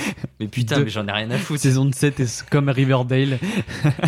Mais 0.44 0.50
putain, 0.50 0.76
Deux- 0.78 0.84
mais 0.84 0.90
j'en 0.90 1.08
ai 1.08 1.12
rien 1.12 1.32
à 1.32 1.38
foutre. 1.38 1.62
Saison 1.62 1.90
7 1.92 2.20
est 2.20 2.50
comme 2.50 2.68
Riverdale. 2.70 3.40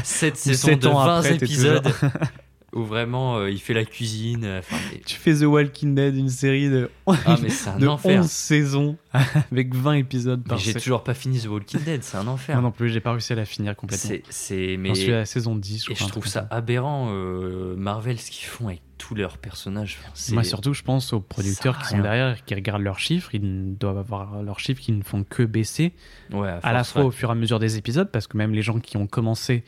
7 0.03 0.33
Ou 0.33 0.37
saisons 0.37 0.67
sept 0.67 0.81
de 0.81 0.87
ans 0.87 1.05
20 1.05 1.17
après, 1.19 1.35
épisodes 1.35 1.87
où 2.75 2.83
vraiment 2.83 3.37
euh, 3.37 3.49
il 3.49 3.59
fait 3.59 3.73
la 3.73 3.85
cuisine. 3.85 4.43
euh, 4.43 4.59
enfin, 4.59 4.75
mais- 4.93 4.99
Tu 5.05 5.15
fais 5.15 5.33
The 5.33 5.43
Walking 5.43 5.95
Dead, 5.95 6.15
une 6.15 6.29
série 6.29 6.69
de, 6.69 6.89
Ah, 7.07 7.37
mais 7.41 7.47
un 7.67 7.77
de 7.79 7.87
enfer. 7.87 8.19
11 8.21 8.29
saisons 8.29 8.97
avec 9.51 9.73
20 9.73 9.93
épisodes 9.93 10.43
par 10.47 10.57
j'ai 10.57 10.73
toujours 10.73 11.03
pas 11.03 11.13
fini 11.13 11.39
The 11.39 11.47
Walking 11.47 11.81
Dead, 11.83 12.03
c'est 12.03 12.17
un 12.17 12.27
enfer. 12.27 12.55
Moi 12.55 12.61
non 12.63 12.71
plus, 12.71 12.89
j'ai 12.89 12.99
pas 12.99 13.11
réussi 13.11 13.33
à 13.33 13.37
la 13.37 13.45
finir 13.45 13.75
complètement. 13.75 14.17
C'est, 14.29 14.75
mais 14.77 14.89
J'en 14.89 14.95
suis 14.95 15.13
à 15.13 15.17
la 15.17 15.25
saison 15.25 15.55
10. 15.55 15.85
et 15.89 15.93
crois, 15.95 16.05
je 16.07 16.11
trouve 16.11 16.27
ça 16.27 16.47
aberrant, 16.51 17.07
euh, 17.11 17.75
Marvel, 17.77 18.19
ce 18.19 18.29
qu'ils 18.29 18.45
font 18.47 18.67
avec 18.67 18.81
tous 18.97 19.15
leurs 19.15 19.37
personnages. 19.37 19.97
Enfin, 20.13 20.33
Moi, 20.35 20.43
surtout, 20.43 20.73
je 20.73 20.81
pense 20.81 21.11
aux 21.11 21.19
producteurs 21.19 21.79
qui 21.79 21.87
sont 21.89 21.99
derrière, 21.99 22.43
qui 22.45 22.55
regardent 22.55 22.81
leurs 22.83 22.99
chiffres. 22.99 23.33
Ils 23.35 23.75
doivent 23.77 23.97
avoir 23.97 24.41
leurs 24.41 24.59
chiffres 24.59 24.81
qui 24.81 24.91
ne 24.93 25.03
font 25.03 25.23
que 25.23 25.43
baisser, 25.43 25.93
ouais, 26.31 26.53
à 26.63 26.71
la 26.73 26.83
fois 26.85 27.01
ouais. 27.01 27.07
au 27.07 27.11
fur 27.11 27.27
et 27.29 27.31
à 27.33 27.35
mesure 27.35 27.59
des 27.59 27.77
épisodes, 27.77 28.09
parce 28.11 28.27
que 28.27 28.37
même 28.37 28.53
les 28.53 28.61
gens 28.61 28.79
qui 28.79 28.95
ont 28.95 29.05
commencé, 29.07 29.63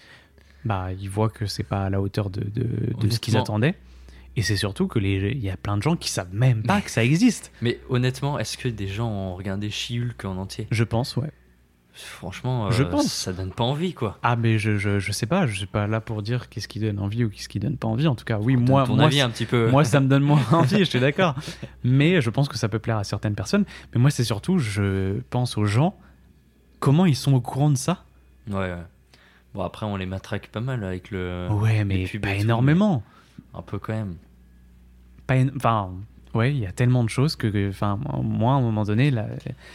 bah, 0.65 0.89
ils 0.99 1.09
voient 1.09 1.29
que 1.29 1.45
c'est 1.45 1.63
pas 1.63 1.85
à 1.85 1.89
la 1.89 2.01
hauteur 2.01 2.29
de, 2.29 2.41
de, 2.41 2.93
de 2.99 3.09
ce 3.09 3.19
qu'ils 3.19 3.37
attendaient. 3.37 3.75
Et 4.35 4.43
c'est 4.43 4.57
surtout 4.57 4.87
que 4.87 4.99
les, 4.99 5.31
il 5.31 5.43
y 5.43 5.49
a 5.49 5.57
plein 5.57 5.77
de 5.77 5.81
gens 5.81 5.95
qui 5.95 6.11
savent 6.11 6.33
même 6.33 6.61
pas 6.61 6.79
que 6.81 6.91
ça 6.91 7.03
existe. 7.03 7.51
Mais 7.61 7.79
honnêtement, 7.89 8.37
est-ce 8.37 8.57
que 8.57 8.67
des 8.67 8.87
gens 8.87 9.09
ont 9.09 9.35
regardé 9.35 9.69
She-Hulk 9.71 10.23
en 10.25 10.37
entier? 10.37 10.67
Je 10.69 10.83
pense, 10.83 11.17
ouais. 11.17 11.31
Franchement, 11.93 12.69
Je 12.69 12.83
euh, 12.83 12.85
pense. 12.85 13.11
ça 13.11 13.33
donne 13.33 13.51
pas 13.51 13.63
envie, 13.63 13.95
quoi. 13.95 14.19
Ah, 14.21 14.35
mais 14.35 14.59
je, 14.59 14.77
je, 14.77 14.99
je 14.99 15.11
sais 15.11 15.25
pas, 15.25 15.47
je 15.47 15.55
suis 15.57 15.65
pas 15.65 15.87
là 15.87 15.99
pour 15.99 16.21
dire 16.21 16.47
qu'est-ce 16.49 16.67
qui 16.67 16.79
donne 16.79 16.99
envie 16.99 17.23
ou 17.23 17.29
qu'est-ce 17.31 17.49
qui 17.49 17.57
donne 17.57 17.77
pas 17.77 17.87
envie. 17.87 18.05
En 18.05 18.13
tout 18.13 18.25
cas, 18.25 18.37
oui, 18.37 18.55
moi, 18.55 18.85
moi, 18.85 19.05
avis 19.05 19.21
un 19.21 19.31
petit 19.31 19.47
peu. 19.47 19.71
moi, 19.71 19.83
ça 19.83 19.99
me 19.99 20.07
donne 20.07 20.21
moins 20.21 20.43
envie, 20.51 20.79
je 20.79 20.83
suis 20.83 20.99
d'accord. 20.99 21.33
Mais 21.83 22.21
je 22.21 22.29
pense 22.29 22.47
que 22.47 22.57
ça 22.57 22.69
peut 22.69 22.77
plaire 22.77 22.97
à 22.97 23.03
certaines 23.03 23.33
personnes. 23.33 23.65
Mais 23.95 23.99
moi, 23.99 24.11
c'est 24.11 24.23
surtout, 24.23 24.59
je 24.59 25.19
pense 25.31 25.57
aux 25.57 25.65
gens, 25.65 25.97
comment 26.79 27.07
ils 27.07 27.15
sont 27.15 27.33
au 27.33 27.41
courant 27.41 27.71
de 27.71 27.77
ça? 27.77 28.03
Ouais, 28.47 28.57
ouais. 28.57 28.75
Bon, 29.53 29.61
après, 29.63 29.85
on 29.85 29.95
les 29.95 30.05
matraque 30.05 30.47
pas 30.49 30.59
mal 30.61 30.83
avec 30.83 31.11
le. 31.11 31.47
Ouais, 31.51 31.83
mais 31.85 32.05
les 32.11 32.19
pas 32.19 32.33
tout, 32.35 32.41
énormément. 32.41 33.03
mais 33.53 33.59
Un 33.59 33.61
peu 33.63 33.79
quand 33.79 33.93
même. 33.93 34.15
Pas 35.25 35.35
Enfin, 35.55 35.91
ouais, 36.33 36.53
il 36.53 36.59
y 36.59 36.65
a 36.65 36.71
tellement 36.71 37.03
de 37.03 37.09
choses 37.09 37.35
que, 37.35 37.69
enfin, 37.69 37.99
moi, 38.23 38.53
à 38.53 38.55
un 38.57 38.61
moment 38.61 38.83
donné, 38.83 39.11
la- 39.11 39.27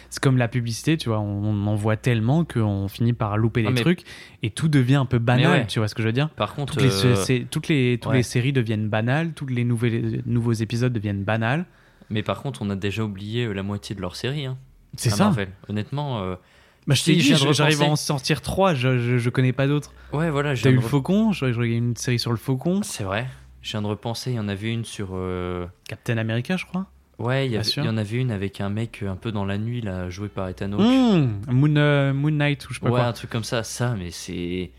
c'est 0.08 0.22
comme 0.22 0.38
la 0.38 0.48
publicité, 0.48 0.96
tu 0.96 1.08
vois, 1.08 1.20
on, 1.20 1.66
en 1.66 1.74
voit 1.74 1.96
tellement 1.96 2.44
qu'on 2.44 2.88
finit 2.88 3.12
par 3.12 3.36
louper 3.36 3.62
Ah, 3.66 3.68
des 3.68 3.74
mais- 3.74 3.80
trucs 3.80 4.02
et 4.42 4.50
tout 4.50 4.68
devient 4.68 4.94
un 4.96 5.04
peu 5.06 5.18
banal, 5.18 5.50
ouais. 5.62 5.66
tu 5.66 5.78
vois 5.78 5.88
ce 5.88 5.94
que 5.94 6.02
je 6.02 6.06
veux 6.08 6.12
dire? 6.12 6.30
Par 6.30 6.54
contre, 6.54 6.74
toutes 6.74 6.82
les, 6.82 7.06
euh, 7.06 7.44
toutes 7.50 7.68
les, 7.68 7.98
toutes 8.00 8.10
ouais. 8.12 8.18
les 8.18 8.22
séries 8.22 8.52
deviennent 8.52 8.88
banales, 8.88 9.32
tous 9.32 9.46
les 9.46 9.64
nouvelles, 9.64 10.22
nouveaux 10.26 10.52
épisodes 10.52 10.92
deviennent 10.92 11.24
banals. 11.24 11.66
mais 12.08 12.22
par 12.22 12.40
contre, 12.42 12.62
on 12.62 12.70
a 12.70 12.76
déjà 12.76 13.02
oublié 13.04 13.44
euh, 13.46 13.52
la 13.52 13.62
moitié 13.62 13.94
de 13.96 14.00
leur 14.00 14.16
série. 14.16 14.46
Hein, 14.46 14.56
C'est 14.96 15.10
ça. 15.10 15.24
Marvel. 15.24 15.48
Honnêtement, 15.68 16.20
euh, 16.22 16.36
Bah, 16.86 16.94
je 16.94 17.04
t'ai 17.04 17.14
dit, 17.14 17.34
j'arrive 17.52 17.82
à 17.82 17.86
en 17.86 17.96
sortir 17.96 18.40
trois, 18.40 18.74
je, 18.74 18.98
je, 18.98 19.18
je 19.18 19.30
connais 19.30 19.52
pas 19.52 19.66
d'autres. 19.66 19.92
ouais, 20.12 20.30
voilà. 20.30 20.56
T'as 20.56 20.70
eu 20.70 20.74
le 20.76 20.80
Faucon, 20.80 21.32
je, 21.32 21.44
regardais 21.44 21.76
une 21.76 21.96
série 21.96 22.18
sur 22.18 22.30
le 22.32 22.36
Faucon, 22.36 22.82
C'est 22.82 23.04
vrai. 23.04 23.26
Je 23.60 23.70
viens 23.70 23.82
de 23.82 23.86
repenser. 23.86 24.32
Il 24.32 24.36
y 24.36 24.40
en 24.40 24.48
avait 24.48 24.72
une 24.72 24.84
sur. 24.84 25.10
euh, 25.12 25.66
Captain 25.88 26.18
America, 26.18 26.56
je 26.56 26.66
crois. 26.66 26.86
Ouais, 27.18 27.46
il 27.46 27.52
y, 27.52 27.88
en 27.88 27.96
avait 27.96 28.16
une 28.16 28.32
avec 28.32 28.60
un 28.60 28.68
mec 28.68 29.00
euh, 29.02 29.10
un 29.10 29.14
peu 29.14 29.30
dans 29.30 29.44
la 29.44 29.56
nuit, 29.58 29.80
là, 29.80 30.10
joué 30.10 30.28
par 30.28 30.48
Ethan 30.48 30.72
Hawke. 30.72 30.80
Mmh, 30.80 31.52
Moon, 31.52 31.76
euh, 31.76 32.12
Moon 32.12 32.32
Knight 32.32 32.68
ou 32.68 32.72
je 32.72 32.80
sais 32.80 32.84
pas 32.84 32.90
ouais, 32.90 32.98
quoi. 32.98 33.06
un 33.06 33.12
truc 33.12 33.30
comme 33.30 33.44
ça. 33.44 33.62
Ça, 33.62 33.94
mais 33.96 34.10
c'est. 34.10 34.72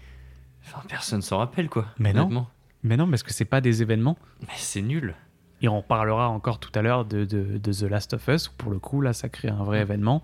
Enfin, 0.66 0.82
personne 0.90 1.22
s'en 1.22 1.38
rappelle, 1.38 1.70
quoi. 1.70 1.86
Mais 2.00 2.12
non. 2.12 2.46
Mais 2.84 2.98
non, 2.98 3.10
parce 3.10 3.24
que 3.24 3.32
c'est 3.32 3.46
pas 3.46 3.62
des 3.62 3.82
événements. 3.82 4.18
Mais 4.42 4.54
c'est 4.58 4.82
nul. 4.82 5.16
Et 5.62 5.70
on 5.70 5.82
parlera 5.82 6.28
encore 6.28 6.60
tout 6.60 6.72
à 6.76 6.82
l'heure 6.82 7.06
de, 7.06 7.24
de, 7.24 7.58
de 7.58 7.72
The 7.72 7.84
Last 7.84 8.14
of 8.16 8.28
Us, 8.28 8.50
où 8.50 8.52
pour 8.58 8.72
le 8.72 8.80
coup, 8.80 9.00
là, 9.00 9.14
ça 9.14 9.30
crée 9.30 9.48
un 9.48 9.64
vrai 9.64 9.80
événement. 9.80 10.22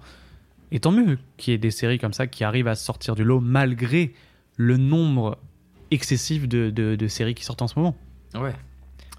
Et 0.72 0.80
tant 0.80 0.92
mieux 0.92 1.18
qu'il 1.38 1.52
y 1.52 1.56
ait 1.56 1.58
des 1.60 1.72
séries 1.72 2.00
comme 2.00 2.14
ça 2.14 2.28
qui 2.28 2.44
arrivent 2.44 2.68
à 2.68 2.76
sortir 2.76 3.16
du 3.16 3.24
lot, 3.24 3.40
malgré 3.40 4.14
le 4.58 4.78
nombre 4.78 5.38
excessif 5.92 6.48
de, 6.48 6.70
de, 6.70 6.96
de 6.96 7.08
séries 7.08 7.34
qui 7.36 7.44
sortent 7.44 7.62
en 7.62 7.68
ce 7.68 7.78
moment. 7.78 7.96
Ouais. 8.36 8.54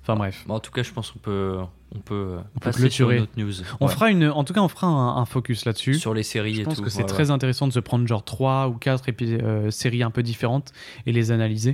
Enfin 0.03 0.15
bref. 0.17 0.45
Bon, 0.47 0.55
en 0.55 0.61
tout 0.61 0.71
cas, 0.71 0.83
je 0.83 0.93
pense 0.93 1.11
qu'on 1.11 1.19
peut, 1.19 1.59
on 1.95 1.99
peut, 1.99 2.37
On 2.39 2.59
peut 2.59 2.71
passer 2.71 2.89
sur 2.91 3.07
clôturer. 3.09 3.17
une 3.17 3.23
autre 3.23 3.33
news. 3.37 3.53
On 3.81 3.87
Ouais. 3.87 3.93
fera 3.93 4.11
une, 4.11 4.29
en 4.29 4.45
tout 4.45 4.53
cas, 4.55 4.61
on 4.63 4.69
fera 4.69 4.87
un, 4.87 5.17
un 5.17 5.25
focus 5.27 5.65
là-dessus. 5.65 5.95
sur 5.95 6.15
les 6.15 6.23
séries 6.23 6.55
Je 6.55 6.61
et 6.61 6.65
pense 6.65 6.77
tout. 6.77 6.83
que 6.85 6.91
c'est 6.91 7.01
ouais, 7.03 7.07
très 7.07 7.31
intéressant 7.31 7.67
de 7.67 7.73
se 7.73 7.81
prendre 7.81 8.07
genre 8.07 8.25
3 8.25 8.69
ou 8.69 8.75
4 8.75 9.71
séries 9.71 10.03
un 10.03 10.11
peu 10.11 10.23
différentes 10.23 10.73
et 11.07 11.13
les 11.13 11.33
analyser. 11.33 11.71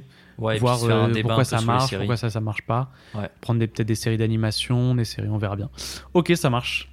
et 0.52 0.58
voir 0.58 0.82
euh, 0.84 1.12
pourquoi 1.22 1.44
ça 1.44 1.60
marche, 1.60 1.94
pourquoi 1.96 2.16
ça, 2.16 2.30
ça 2.30 2.40
marche 2.40 2.62
pas. 2.62 2.90
Prendre 3.42 3.60
peut-être 3.60 3.86
des 3.86 3.94
séries 3.94 4.16
d'animation, 4.18 4.94
des 4.94 5.04
séries, 5.04 5.28
on 5.28 5.38
verra 5.38 5.56
bien. 5.56 5.70
Ok, 6.14 6.32
ça 6.34 6.50
marche. 6.50 6.90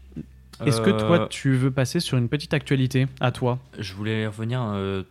Est-ce 0.66 0.82
que 0.82 0.90
toi, 0.92 1.22
Euh, 1.22 1.28
tu 1.28 1.56
veux 1.56 1.72
passer 1.72 2.00
sur 2.00 2.18
une 2.18 2.30
petite 2.30 2.54
actualité 2.54 3.08
à 3.20 3.32
toi? 3.32 3.60
Je 3.80 3.94
voulais 3.94 4.28
revenir 4.28 4.62
euh, 4.64 5.04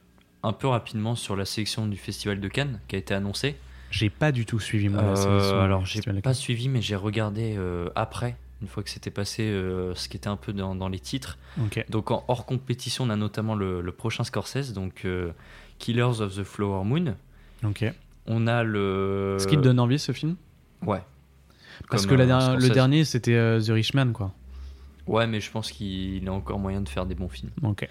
un 0.43 0.53
peu 0.53 0.67
rapidement 0.69 1.15
sur 1.15 1.37
la 1.37 1.45
sélection 1.45 1.87
du 1.87 1.97
Festival 1.97 2.41
de 2.41 2.49
Cannes 2.49 2.81
qui 2.89 2.97
a 2.97 2.99
été 2.99 3.15
annoncée. 3.15 3.57
J'ai 3.91 4.11
pas 4.11 4.33
du 4.33 4.47
tout 4.47 4.59
suivi 4.61 4.89
moi. 4.89 5.03
la 5.03 5.09
Euh, 5.11 5.17
sélection 5.17 5.61
alors, 5.61 5.85
j'ai 5.85 6.01
pas 6.23 6.35
suivi, 6.35 6.69
mais 6.69 6.81
j'ai 6.81 6.97
regardé 6.97 7.59
après, 7.95 8.37
une 8.63 8.69
fois 8.69 8.83
que 8.83 8.89
c'était 8.91 9.11
passé, 9.11 9.43
euh, 9.43 9.95
ce 9.95 10.09
qui 10.09 10.17
était 10.17 10.29
un 10.29 10.37
peu 10.37 10.53
dans, 10.53 10.75
dans 10.75 10.89
les 10.89 11.01
titres. 11.01 11.37
Donc, 11.91 12.11
en 12.11 12.25
hors 12.29 12.47
compétition, 12.47 13.05
on 13.05 13.11
a 13.11 13.17
notamment 13.17 13.55
le, 13.55 13.81
le 13.83 13.93
prochain 13.93 14.25
Scorsese, 14.25 14.73
donc 14.73 15.03
euh, 15.05 15.33
Killers 15.79 16.21
of 16.21 16.37
the 16.37 16.45
Flower 16.45 16.85
Moon. 16.85 17.15
Ok. 17.65 17.85
On 18.27 18.47
a 18.47 18.63
le. 18.63 19.37
Ce 19.41 19.47
qui 19.47 19.57
te 19.57 19.63
donne 19.63 19.81
envie 19.81 19.99
ce 19.99 20.13
film? 20.13 20.37
Ouais. 20.81 21.03
Parce 21.91 22.07
Comme, 22.07 22.17
que 22.17 22.23
la 22.23 22.51
euh, 22.53 22.57
le 22.57 22.69
dernier 22.71 23.05
c'était 23.05 23.33
The 23.61 23.69
Rich 23.71 23.95
Man 23.95 24.13
quoi. 24.13 24.33
Ouais, 25.07 25.27
mais 25.27 25.41
je 25.41 25.51
pense 25.51 25.71
qu'il 25.73 26.27
a 26.29 26.33
encore 26.33 26.59
moyen 26.59 26.81
de 26.81 26.89
faire 26.89 27.07
des 27.07 27.15
bons 27.15 27.29
films. 27.29 27.51
Ok. 27.63 27.89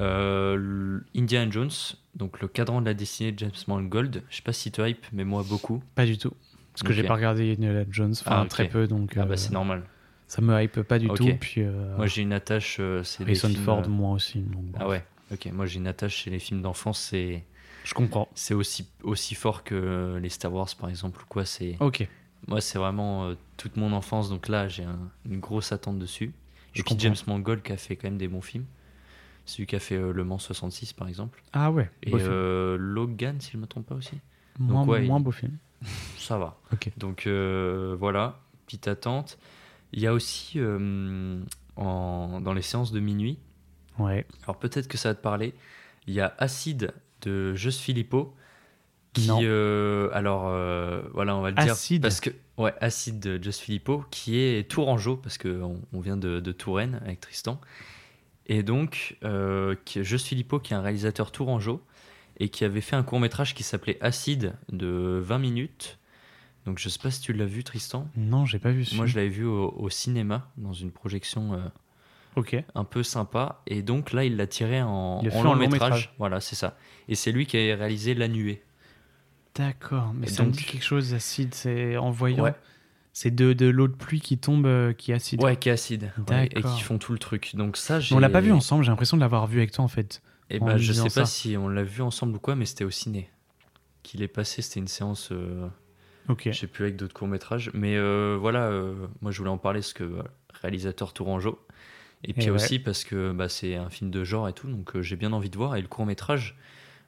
Euh, 0.00 1.00
Indiana 1.16 1.50
Jones, 1.50 1.70
donc 2.14 2.40
le 2.40 2.48
cadran 2.48 2.80
de 2.80 2.86
la 2.86 2.94
destinée 2.94 3.32
de 3.32 3.38
James 3.38 3.50
Mangold. 3.66 4.22
Je 4.30 4.36
sais 4.36 4.42
pas 4.42 4.52
si 4.52 4.70
tu 4.70 4.80
hype, 4.86 5.06
mais 5.12 5.24
moi 5.24 5.44
beaucoup. 5.48 5.82
Pas 5.94 6.06
du 6.06 6.18
tout. 6.18 6.32
Parce 6.72 6.82
que 6.82 6.88
Ok. 6.88 6.94
j'ai 6.94 7.02
pas 7.02 7.14
regardé 7.16 7.52
Indiana 7.52 7.84
Jones, 7.90 8.12
enfin 8.20 8.42
Ah, 8.44 8.46
très 8.48 8.68
peu 8.68 8.86
donc 8.86 9.14
Ah 9.16 9.20
euh, 9.22 9.24
bah 9.24 9.36
c'est 9.36 9.52
normal. 9.52 9.82
ça 10.28 10.40
me 10.42 10.62
hype 10.62 10.82
pas 10.82 10.98
du 10.98 11.08
Ok. 11.08 11.16
tout. 11.16 11.30
Puis 11.40 11.62
euh, 11.62 11.96
Moi 11.96 12.06
j'ai 12.06 12.22
une 12.22 12.32
attache, 12.32 12.76
euh, 12.80 13.02
c'est 13.02 13.24
Harrison 13.24 13.48
films, 13.48 13.64
Ford 13.64 13.82
euh, 13.84 13.88
moi 13.88 14.12
aussi. 14.12 14.38
donc. 14.40 14.64
Ah 14.78 14.86
ouais. 14.88 15.04
Ok. 15.32 15.46
Moi 15.52 15.66
j'ai 15.66 15.78
une 15.78 15.88
attache 15.88 16.14
chez 16.16 16.30
les 16.30 16.38
films 16.38 16.62
d'enfance, 16.62 17.00
c'est 17.00 17.42
Je 17.84 17.94
comprends. 17.94 18.28
c'est 18.34 18.54
aussi 18.54 18.86
aussi 19.02 19.34
fort 19.34 19.64
que 19.64 20.18
les 20.22 20.28
Star 20.28 20.52
Wars 20.52 20.68
par 20.78 20.88
exemple 20.90 21.20
ou 21.22 21.26
quoi. 21.28 21.44
C'est 21.44 21.76
Ok. 21.80 22.06
Moi 22.48 22.60
c'est 22.60 22.78
vraiment 22.78 23.26
euh, 23.28 23.34
toute 23.56 23.76
mon 23.76 23.92
enfance, 23.92 24.28
donc 24.30 24.48
là 24.48 24.66
j'ai 24.68 24.82
un- 24.84 25.10
une 25.24 25.38
grosse 25.40 25.70
attente 25.72 25.98
dessus. 25.98 26.32
Je 26.72 26.80
Et 26.80 26.82
puis 26.82 26.94
comprends. 26.94 26.98
James 27.00 27.16
Mangold 27.26 27.62
qui 27.62 27.72
a 27.72 27.76
fait 27.76 27.96
quand 27.96 28.08
même 28.08 28.18
des 28.18 28.28
bons 28.28 28.40
films. 28.42 28.66
Celui 29.46 29.66
qui 29.66 29.76
a 29.76 29.80
fait 29.80 29.94
euh, 29.96 30.12
Le 30.12 30.24
Mans 30.24 30.38
66 30.38 30.92
par 30.92 31.08
exemple. 31.08 31.42
Ah 31.52 31.70
ouais. 31.70 31.90
Et 32.02 32.10
euh, 32.14 32.76
Logan 32.78 33.40
si 33.40 33.52
je 33.52 33.56
me 33.58 33.66
trompe 33.66 33.86
pas 33.86 33.94
aussi. 33.94 34.18
moins, 34.58 34.84
ouais, 34.86 35.02
moins 35.06 35.18
il- 35.18 35.22
beau 35.24 35.30
film. 35.30 35.56
Ça 36.18 36.36
va. 36.38 36.58
Ok. 36.72 36.90
Donc 36.98 37.26
voilà, 37.26 38.40
petite 38.66 38.88
attente. 38.88 39.38
Il 39.92 40.00
y 40.00 40.06
a 40.06 40.12
aussi 40.12 40.58
en- 41.76 42.40
dans 42.40 42.52
les 42.52 42.62
séances 42.62 42.92
de 42.92 43.00
minuit, 43.00 43.38
Ouais. 43.98 44.26
alors 44.44 44.58
peut-être 44.58 44.88
que 44.88 44.96
ça 44.98 45.10
va 45.10 45.14
te 45.14 45.22
parler, 45.22 45.54
il 46.06 46.14
y 46.14 46.20
a 46.20 46.34
Acide 46.38 46.92
de 47.22 47.54
Just 47.54 47.80
Filippo. 47.80 48.34
Qui, 49.18 49.46
euh, 49.46 50.08
alors 50.12 50.48
euh, 50.48 51.02
voilà, 51.14 51.36
on 51.36 51.40
va 51.40 51.50
le 51.50 51.56
dire. 51.56 51.72
Acide 51.72 52.02
Parce 52.02 52.20
que, 52.20 52.30
ouais, 52.56 52.74
Acide 52.80 53.18
de 53.20 53.42
Just 53.42 53.60
Filippo, 53.60 54.04
qui 54.10 54.38
est 54.38 54.68
tourangeau, 54.70 55.16
parce 55.16 55.38
qu'on 55.38 55.80
on 55.92 56.00
vient 56.00 56.16
de, 56.16 56.40
de 56.40 56.52
Touraine 56.52 57.00
avec 57.04 57.20
Tristan. 57.20 57.60
Et 58.46 58.62
donc, 58.62 59.16
euh, 59.24 59.74
qui, 59.84 60.02
Just 60.04 60.26
Filippo, 60.26 60.58
qui 60.58 60.72
est 60.72 60.76
un 60.76 60.80
réalisateur 60.82 61.30
tourangeau, 61.32 61.82
et 62.40 62.48
qui 62.48 62.64
avait 62.64 62.80
fait 62.80 62.96
un 62.96 63.02
court 63.02 63.20
métrage 63.20 63.54
qui 63.54 63.62
s'appelait 63.62 63.98
Acide 64.00 64.54
de 64.70 65.20
20 65.22 65.38
minutes. 65.38 65.98
Donc 66.66 66.78
je 66.78 66.88
sais 66.88 66.98
pas 66.98 67.10
si 67.10 67.20
tu 67.20 67.32
l'as 67.32 67.46
vu 67.46 67.64
Tristan. 67.64 68.08
Non, 68.16 68.44
j'ai 68.44 68.58
pas 68.58 68.70
vu 68.70 68.86
Moi 68.94 69.06
je 69.06 69.16
l'avais 69.16 69.28
vu 69.30 69.44
au, 69.46 69.74
au 69.76 69.88
cinéma 69.90 70.50
dans 70.58 70.72
une 70.74 70.90
projection 70.90 71.54
euh, 71.54 71.58
Ok. 72.36 72.62
un 72.74 72.84
peu 72.84 73.02
sympa 73.02 73.62
et 73.66 73.80
donc 73.80 74.12
là 74.12 74.24
il 74.24 74.36
l'a 74.36 74.46
tiré 74.46 74.82
en, 74.82 74.88
en 74.88 75.22
long, 75.22 75.38
en 75.38 75.42
long 75.44 75.56
métrage. 75.56 75.72
métrage. 75.72 76.14
Voilà 76.18 76.40
c'est 76.40 76.56
ça. 76.56 76.76
Et 77.08 77.14
c'est 77.14 77.32
lui 77.32 77.46
qui 77.46 77.56
a 77.56 77.74
réalisé 77.74 78.14
La 78.14 78.28
Nuée. 78.28 78.62
D'accord. 79.58 80.12
Mais 80.14 80.26
ça 80.28 80.42
me 80.42 80.48
donc- 80.48 80.56
dit 80.56 80.64
quelque 80.64 80.84
chose 80.84 81.12
acide. 81.14 81.54
C'est 81.54 81.96
en 81.96 82.10
voyant. 82.10 82.44
Ouais. 82.44 82.54
C'est 83.12 83.34
de, 83.34 83.52
de 83.52 83.66
l'eau 83.66 83.88
de 83.88 83.94
pluie 83.94 84.20
qui 84.20 84.38
tombe, 84.38 84.64
euh, 84.66 84.92
qui 84.92 85.10
est 85.10 85.14
acide. 85.14 85.42
Ouais 85.42 85.56
qui 85.56 85.68
est 85.68 85.72
acide. 85.72 86.12
Ouais, 86.30 86.46
et 86.54 86.62
qui 86.62 86.80
font 86.82 86.98
tout 86.98 87.12
le 87.12 87.18
truc. 87.18 87.56
Donc 87.56 87.76
ça 87.76 87.98
j'ai. 88.00 88.14
On 88.14 88.18
l'a 88.20 88.28
pas 88.30 88.40
vu 88.40 88.52
ensemble. 88.52 88.84
J'ai 88.84 88.90
l'impression 88.90 89.16
de 89.16 89.22
l'avoir 89.22 89.46
vu 89.48 89.58
avec 89.58 89.72
toi 89.72 89.84
en 89.84 89.88
fait. 89.88 90.22
Et 90.50 90.60
en 90.62 90.66
ben 90.66 90.72
me 90.74 90.78
je 90.78 90.92
sais 90.92 91.08
ça. 91.10 91.22
pas 91.22 91.26
si 91.26 91.56
on 91.56 91.68
l'a 91.68 91.82
vu 91.82 92.00
ensemble 92.02 92.36
ou 92.36 92.38
quoi 92.38 92.54
mais 92.54 92.64
c'était 92.64 92.84
au 92.84 92.90
ciné. 92.90 93.28
Qu'il 94.02 94.22
est 94.22 94.28
passé 94.28 94.62
c'était 94.62 94.80
une 94.80 94.88
séance. 94.88 95.30
euh, 95.32 95.66
Ok. 96.28 96.42
Je 96.50 96.52
sais 96.58 96.66
plus 96.66 96.84
avec 96.84 96.96
d'autres 96.96 97.14
courts 97.14 97.26
métrages, 97.28 97.70
mais 97.74 97.96
euh, 97.96 98.36
voilà, 98.40 98.64
euh, 98.66 98.94
moi 99.22 99.32
je 99.32 99.38
voulais 99.38 99.50
en 99.50 99.58
parler 99.58 99.80
parce 99.80 99.94
que 99.94 100.22
réalisateur 100.60 101.12
tourangeau, 101.14 101.58
et 102.22 102.34
puis 102.34 102.44
ouais. 102.44 102.50
aussi 102.50 102.78
parce 102.78 103.02
que 103.04 103.32
bah, 103.32 103.48
c'est 103.48 103.76
un 103.76 103.88
film 103.90 104.10
de 104.10 104.24
genre 104.24 104.46
et 104.48 104.52
tout, 104.52 104.68
donc 104.68 105.00
j'ai 105.00 105.16
bien 105.16 105.32
envie 105.32 105.48
de 105.50 105.56
voir. 105.56 105.74
Et 105.76 105.80
le 105.82 105.88
court 105.88 106.04
métrage, 106.06 106.56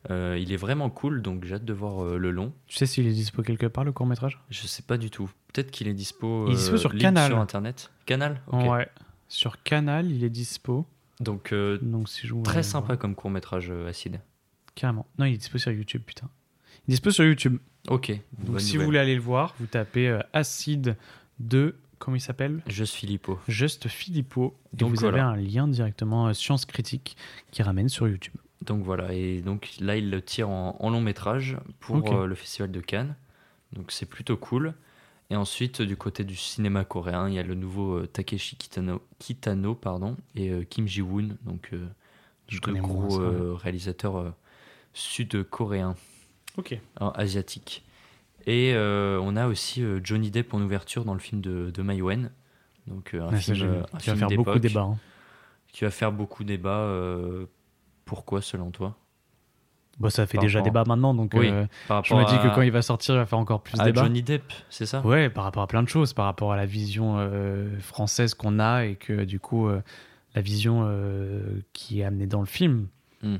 euh, 0.09 0.39
il 0.41 0.53
est 0.53 0.57
vraiment 0.57 0.89
cool, 0.89 1.21
donc 1.21 1.45
j'ai 1.45 1.57
hâte 1.57 1.65
de 1.65 1.73
voir 1.75 2.05
euh, 2.05 2.17
le 2.17 2.31
long. 2.31 2.53
Tu 2.67 2.77
sais 2.77 2.87
s'il 2.87 3.07
est 3.07 3.13
dispo 3.13 3.43
quelque 3.43 3.67
part 3.67 3.85
le 3.85 3.93
court 3.93 4.07
métrage 4.07 4.41
Je 4.49 4.67
sais 4.67 4.83
pas 4.83 4.97
du 4.97 5.11
tout. 5.11 5.31
Peut-être 5.53 5.71
qu'il 5.71 5.89
est 5.89 5.95
dispo. 5.95 6.47
Il 6.49 6.53
est 6.53 6.57
dispo 6.57 6.77
sur 6.79 6.91
libre 6.91 7.03
Canal. 7.03 7.31
Sur 7.33 7.39
internet. 7.39 7.91
Canal. 8.07 8.41
Ok. 8.47 8.71
Ouais. 8.71 8.89
Sur 9.29 9.63
Canal, 9.63 10.11
il 10.11 10.25
est 10.25 10.31
dispo. 10.31 10.87
Donc, 11.21 11.53
euh, 11.53 11.79
Donc 11.83 12.09
si 12.09 12.27
je 12.27 12.33
vous 12.33 12.43
très 12.43 12.63
sympa 12.63 12.97
comme 12.97 13.15
court-métrage 13.15 13.71
euh, 13.71 13.89
acide. 13.89 14.21
Carrément. 14.75 15.07
Non, 15.19 15.27
il 15.27 15.35
est 15.35 15.39
dispo 15.39 15.59
sur 15.59 15.71
YouTube, 15.71 16.03
putain. 16.07 16.29
Il 16.87 16.93
est 16.93 16.95
dispo 16.95 17.11
sur 17.11 17.25
YouTube. 17.25 17.59
Ok. 17.89 18.11
Donc 18.11 18.21
bonne 18.39 18.59
si 18.59 18.73
nouvelle. 18.73 18.79
vous 18.81 18.85
voulez 18.87 18.99
aller 18.99 19.15
le 19.15 19.21
voir, 19.21 19.55
vous 19.61 19.67
tapez 19.67 20.09
euh, 20.09 20.21
Acide 20.33 20.97
de. 21.39 21.77
Comment 21.99 22.17
il 22.17 22.21
s'appelle? 22.21 22.63
Juste 22.67 22.95
Philippot. 22.95 23.39
Juste 23.47 23.89
Philippot. 23.89 24.57
Et 24.73 24.77
Donc 24.79 24.95
vous 24.95 25.05
avez 25.05 25.21
un 25.21 25.37
lien 25.37 25.69
directement 25.69 26.27
à 26.27 26.33
Science 26.33 26.65
Critique 26.65 27.17
qui 27.51 27.63
ramène 27.63 27.91
sur 27.91 28.09
YouTube. 28.09 28.35
Donc 28.67 28.83
voilà, 28.85 29.13
et 29.15 29.41
donc 29.41 29.71
là 29.81 29.97
il 29.97 30.11
le 30.11 30.21
tire 30.21 30.51
en, 30.51 30.77
en 30.79 30.91
long 30.91 31.01
métrage 31.01 31.57
pour 31.79 32.13
euh, 32.15 32.27
le 32.27 32.35
festival 32.35 32.71
de 32.71 32.81
Cannes. 32.81 33.17
Donc 33.73 33.91
c'est 33.91 34.07
plutôt 34.07 34.37
cool. 34.37 34.75
Et 35.31 35.37
ensuite, 35.37 35.81
du 35.81 35.97
côté 35.97 36.25
du 36.25 36.35
cinéma 36.37 36.85
coréen, 36.85 37.29
il 37.29 37.35
y 37.35 37.39
a 37.39 37.43
le 37.45 37.55
nouveau 37.55 37.99
euh, 37.99 38.07
Takeshi 38.07 38.57
Kitano, 38.57 39.01
Kitano 39.19 39.75
pardon, 39.75 40.17
et 40.35 40.51
euh, 40.51 40.65
Kim 40.65 40.87
Ji-woon, 40.89 41.37
donc 41.45 41.71
Je 42.49 42.59
deux 42.61 42.75
gros 42.75 43.11
ça, 43.11 43.23
euh, 43.23 43.55
réalisateurs 43.55 44.35
sud-coréens, 44.93 45.95
Ok. 46.59 46.79
hein, 47.01 47.13
asiatiques. 47.15 47.85
Et 48.47 48.75
on 48.77 49.37
a 49.37 49.47
aussi 49.47 49.85
Johnny 50.03 50.31
Depp 50.31 50.53
en 50.55 50.61
ouverture 50.63 51.05
dans 51.05 51.15
le 51.15 51.21
film 51.21 51.41
de, 51.41 51.71
de 51.71 51.83
Mai 51.83 52.03
Wen. 52.03 52.31
Donc 52.87 53.15
un 53.15 53.31
Ouais, 53.31 53.37
film, 53.37 53.85
film 54.01 54.17
faire 54.19 54.31
beaucoup 54.31 54.59
débat. 54.59 54.81
hein. 54.83 54.99
Qui 55.73 55.85
va 55.85 55.91
faire 55.91 56.11
beaucoup 56.11 56.43
débat. 56.43 56.89
Pourquoi 58.11 58.43
selon 58.43 58.73
toi 58.73 58.97
Bon, 60.01 60.11
ça 60.11 60.27
fait 60.27 60.39
Par 60.39 60.43
déjà 60.43 60.59
rapport- 60.59 60.73
débat 60.73 60.85
maintenant, 60.85 61.15
donc 61.15 61.33
Oui, 61.35 61.49
euh, 61.49 61.65
je 62.05 62.15
me 62.15 62.25
dis 62.27 62.39
que 62.39 62.53
quand 62.55 62.63
il 62.63 62.73
va 62.73 62.83
sortir, 62.83 63.15
il 63.15 63.19
va 63.19 63.27
faire 63.27 63.39
encore 63.39 63.63
plus 63.63 63.79
à 63.79 63.85
débat. 63.85 64.03
Johnny 64.03 64.23
Depp, 64.23 64.53
c'est 64.69 64.85
ça? 64.87 65.01
Ouais, 65.07 65.29
par 65.31 65.45
rapport 65.45 65.63
à 65.63 65.67
plein 65.69 65.83
de 65.85 65.89
choses, 65.89 66.13
par 66.13 66.25
rapport 66.25 66.53
à 66.53 66.57
la 66.57 66.67
vision 66.67 67.17
euh, 67.19 67.79
française 67.79 68.35
qu'on 68.35 68.59
a 68.59 68.85
et 68.87 68.97
que 68.97 69.23
du 69.25 69.39
coup, 69.39 69.69
euh, 69.69 69.81
la 70.35 70.41
vision 70.43 70.83
euh, 70.87 71.61
qui 71.73 72.01
est 72.01 72.05
amenée 72.05 72.27
dans 72.27 72.41
le 72.41 72.47
film. 72.47 72.89
Hmm. 73.23 73.37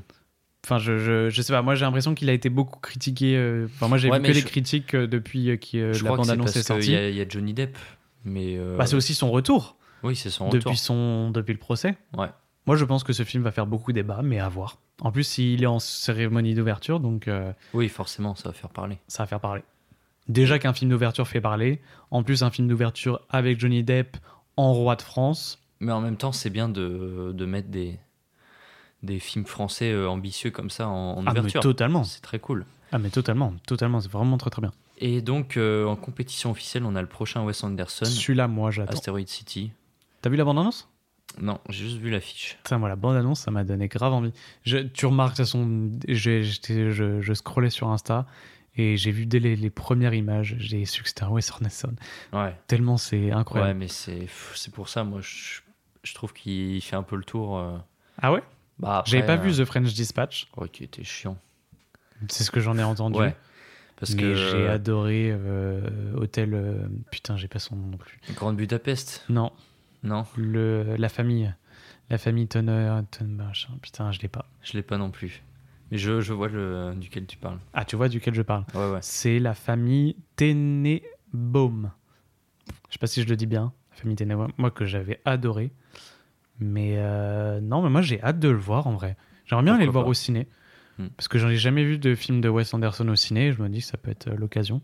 Enfin, 0.63 0.77
je, 0.77 0.97
je, 0.99 1.29
je 1.31 1.41
sais 1.41 1.51
pas, 1.51 1.63
moi 1.63 1.73
j'ai 1.75 1.83
l'impression 1.85 2.13
qu'il 2.15 2.29
a 2.29 2.33
été 2.33 2.49
beaucoup 2.49 2.79
critiqué. 2.79 3.35
euh, 3.35 3.65
Enfin, 3.65 3.87
moi 3.89 3.97
j'ai 3.97 4.09
Ouais, 4.09 4.19
vu 4.19 4.23
que 4.23 4.31
les 4.31 4.39
je- 4.41 4.45
critiques 4.45 4.93
euh, 4.93 5.07
depuis 5.07 5.49
euh, 5.49 5.93
Je 5.93 6.03
la 6.05 6.15
bande-annonce 6.15 6.51
est 6.51 6.53
qu'il 6.53 6.63
sortie. 6.63 6.91
y, 6.91 7.09
il 7.09 7.15
y 7.15 7.21
a 7.21 7.25
Johnny 7.27 7.53
Depp, 7.55 7.77
mais 8.23 8.57
Bah, 8.77 8.85
c'est 8.85 8.95
aussi 8.95 9.15
son 9.15 9.31
retour, 9.31 9.75
oui, 10.03 10.15
c'est 10.15 10.29
son 10.29 10.45
retour. 10.45 10.59
depuis, 10.71 10.77
son, 10.77 11.31
depuis 11.31 11.53
le 11.53 11.59
procès. 11.59 11.97
Ouais. 12.15 12.27
Moi 12.67 12.75
je 12.75 12.85
pense 12.85 13.03
que 13.03 13.13
ce 13.13 13.23
film 13.23 13.43
va 13.43 13.51
faire 13.51 13.65
beaucoup 13.67 13.91
débat, 13.91 14.21
mais 14.23 14.39
à 14.39 14.47
voir. 14.49 14.77
En 15.01 15.11
plus, 15.11 15.37
il 15.39 15.63
est 15.63 15.67
en 15.67 15.79
cérémonie 15.79 16.53
d'ouverture, 16.53 16.99
donc 16.99 17.27
euh, 17.27 17.51
Oui, 17.73 17.89
forcément, 17.89 18.35
ça 18.35 18.49
va 18.49 18.53
faire 18.53 18.69
parler. 18.69 18.97
ça 19.07 19.23
va 19.23 19.27
faire 19.27 19.39
parler. 19.39 19.63
Déjà 20.27 20.59
qu'un 20.59 20.73
film 20.73 20.91
d'ouverture 20.91 21.27
fait 21.27 21.41
parler, 21.41 21.81
en 22.11 22.21
plus 22.23 22.43
un 22.43 22.51
film 22.51 22.67
d'ouverture 22.67 23.19
avec 23.29 23.59
Johnny 23.59 23.83
Depp 23.83 24.17
en 24.57 24.73
roi 24.73 24.95
de 24.95 25.01
France. 25.01 25.59
Mais 25.79 25.91
en 25.91 26.01
même 26.01 26.17
temps, 26.17 26.31
c'est 26.31 26.51
bien 26.51 26.69
de, 26.69 27.31
de 27.33 27.45
mettre 27.45 27.69
des, 27.69 27.97
des 29.01 29.17
films 29.19 29.45
français 29.47 29.91
euh, 29.91 30.07
ambitieux 30.07 30.51
comme 30.51 30.69
ça 30.69 30.87
en, 30.87 31.17
en 31.17 31.25
Ah, 31.25 31.33
mais 31.33 31.39
ouverture. 31.39 31.61
totalement. 31.61 32.03
C'est 32.03 32.21
très 32.21 32.37
cool. 32.39 32.65
Ah 32.91 32.99
mais 32.99 33.09
totalement, 33.09 33.53
totalement, 33.65 33.99
c'est 34.01 34.11
vraiment 34.11 34.37
très 34.37 34.51
très 34.51 34.61
bien. 34.61 34.71
Et 34.99 35.21
donc, 35.21 35.57
euh, 35.57 35.85
en 35.87 35.95
compétition 35.95 36.51
officielle, 36.51 36.83
on 36.85 36.95
a 36.95 37.01
le 37.01 37.07
prochain 37.07 37.43
Wes 37.43 37.63
Anderson, 37.63 38.05
Celui-là, 38.05 38.47
moi 38.47 38.69
j'attends. 38.69 38.93
Asteroid 38.93 39.25
City. 39.25 39.71
T'as 40.21 40.29
vu 40.29 40.35
la 40.35 40.43
Non, 41.39 41.59
j'ai 41.69 41.85
juste 41.85 41.97
vu 41.97 42.09
l'affiche. 42.09 42.57
Putain, 42.63 42.77
moi 42.77 42.89
la 42.89 42.95
bande-annonce, 42.95 43.39
ça 43.41 43.51
m'a 43.51 43.63
donné 43.63 43.87
grave 43.87 44.13
envie. 44.13 44.33
Je- 44.63 44.77
tu 44.79 45.05
remarques, 45.05 45.31
de 45.31 45.37
toute 45.37 45.45
façon, 45.45 45.91
je, 46.07 46.41
je 47.21 47.33
scrollais 47.33 47.69
sur 47.69 47.89
Insta 47.89 48.25
et 48.75 48.97
j'ai 48.97 49.11
vu 49.11 49.25
dès 49.25 49.39
les, 49.39 49.55
les 49.55 49.69
premières 49.69 50.13
images, 50.13 50.55
j'ai 50.59 50.83
su 50.85 51.03
que 51.03 51.07
c'était 51.09 51.23
un 51.23 51.29
Wes 51.29 51.51
Anderson. 51.53 51.93
Ouais, 52.33 52.55
Tellement 52.67 52.97
c'est 52.97 53.17
ouais 53.25 53.31
incroyable. 53.31 53.79
mais 53.79 53.87
c'est 53.87 54.27
pour 54.73 54.89
ça, 54.89 55.03
moi, 55.03 55.19
je, 55.21 55.61
je 56.03 56.13
trouve 56.13 56.33
qu'il 56.33 56.81
fait 56.81 56.95
un 56.95 57.03
peu 57.03 57.15
le 57.15 57.23
tour. 57.23 57.57
euh. 57.57 57.77
Ah 58.21 58.31
ouais? 58.33 58.43
Bah, 58.79 59.03
J'avais 59.05 59.25
pas 59.25 59.33
euh, 59.33 59.37
vu 59.37 59.51
The 59.53 59.65
French 59.65 59.93
Dispatch, 59.93 60.47
Ouais, 60.57 60.67
qui 60.69 60.83
était 60.83 61.03
chiant. 61.03 61.37
c'est 62.29 62.43
ce 62.43 62.51
que 62.51 62.59
j'en 62.59 62.77
ai 62.77 62.83
entendu. 62.83 63.17
Ouais. 63.19 63.35
Parce 63.99 64.15
mais 64.15 64.21
que 64.21 64.33
j'ai 64.33 64.67
adoré 64.67 65.29
euh, 65.31 65.81
Hôtel. 66.15 66.53
euh, 66.55 66.87
putain, 67.11 67.37
j'ai 67.37 67.47
pas 67.47 67.59
son 67.59 67.75
nom 67.75 67.87
non 67.87 67.97
plus. 67.97 68.19
Grande 68.33 68.57
Budapest, 68.57 69.23
Non, 69.29 69.51
non, 70.03 70.25
le, 70.37 70.95
la 70.97 71.09
famille. 71.09 71.53
La 72.09 72.17
famille 72.17 72.47
Tonner. 72.47 73.01
Putain, 73.81 74.11
je 74.11 74.19
l'ai 74.19 74.27
pas. 74.27 74.45
je 74.63 74.73
l'ai 74.73 74.81
pas 74.81 74.97
non 74.97 75.11
plus. 75.11 75.43
Mais 75.91 75.97
je, 75.97 76.21
je 76.21 76.33
vois 76.33 76.47
le 76.47 76.93
duquel 76.95 77.25
tu 77.25 77.37
parles. 77.37 77.59
Ah, 77.73 77.85
tu 77.85 77.95
vois 77.95 78.09
duquel 78.09 78.33
je 78.33 78.41
parle. 78.41 78.65
Ouais, 78.73 78.91
ouais. 78.91 78.99
C'est 79.01 79.39
la 79.39 79.53
famille 79.53 80.15
Tenenbaum. 80.35 81.91
Je 82.87 82.93
sais 82.93 82.99
pas 82.99 83.07
si 83.07 83.21
je 83.21 83.27
le 83.27 83.35
dis 83.35 83.45
bien. 83.45 83.73
La 83.91 83.97
famille 83.97 84.15
Tenenbaum. 84.15 84.51
Moi, 84.57 84.71
que 84.71 84.85
j'avais 84.85 85.19
adoré. 85.25 85.71
Mais 86.59 86.95
euh, 86.97 87.59
non, 87.59 87.81
mais 87.81 87.89
moi, 87.89 88.01
j'ai 88.01 88.21
hâte 88.21 88.39
de 88.39 88.49
le 88.49 88.57
voir 88.57 88.87
en 88.87 88.93
vrai. 88.93 89.17
J'aimerais 89.45 89.63
bien 89.63 89.75
aller 89.75 89.85
le 89.85 89.91
voir 89.91 90.05
pas. 90.05 90.09
au 90.09 90.13
ciné. 90.13 90.47
Hmm. 90.97 91.07
Parce 91.17 91.27
que 91.27 91.37
j'en 91.37 91.49
ai 91.49 91.57
jamais 91.57 91.83
vu 91.83 91.97
de 91.97 92.15
film 92.15 92.41
de 92.41 92.49
Wes 92.49 92.73
Anderson 92.73 93.07
au 93.09 93.15
ciné. 93.15 93.51
Je 93.51 93.61
me 93.61 93.69
dis 93.69 93.79
que 93.79 93.85
ça 93.85 93.97
peut 93.97 94.11
être 94.11 94.27
euh, 94.27 94.35
l'occasion. 94.35 94.81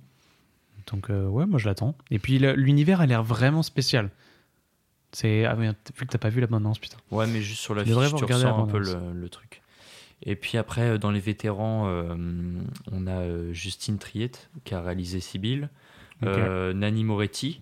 Donc, 0.92 1.10
euh, 1.10 1.28
ouais, 1.28 1.46
moi, 1.46 1.60
je 1.60 1.68
l'attends. 1.68 1.96
Et 2.12 2.20
puis, 2.20 2.40
l'univers 2.40 3.02
a 3.02 3.06
l'air 3.06 3.24
vraiment 3.24 3.64
spécial. 3.64 4.10
C'est. 5.12 5.46
Ah, 5.46 5.56
vu 5.56 5.74
que 5.74 6.06
t'as 6.06 6.18
pas 6.18 6.30
vu 6.30 6.42
la 6.42 6.48
bande-annonce, 6.48 6.80
putain. 6.80 6.98
Ouais, 7.12 7.28
mais 7.28 7.42
juste 7.42 7.62
sur 7.62 7.74
la 7.74 7.84
Tu 7.84 7.90
fiche, 7.94 8.16
tu 8.16 8.26
ressens 8.26 8.64
un 8.64 8.68
peu 8.68 8.78
le, 8.80 9.14
le 9.14 9.30
truc. 9.30 9.62
Et 10.24 10.36
puis 10.36 10.58
après, 10.58 10.82
euh, 10.82 10.98
dans 10.98 11.12
les 11.12 11.20
vétérans, 11.20 11.88
euh, 11.88 12.16
on 12.92 13.08
a 13.08 13.20
euh, 13.20 13.54
Justine 13.54 14.00
Triette 14.00 14.50
qui 14.64 14.74
a 14.74 14.82
réalisé 14.82 15.20
Sibylle, 15.20 15.70
Ok. 16.24 16.28
Euh, 16.30 16.74
Nani 16.74 17.04
Moretti, 17.04 17.62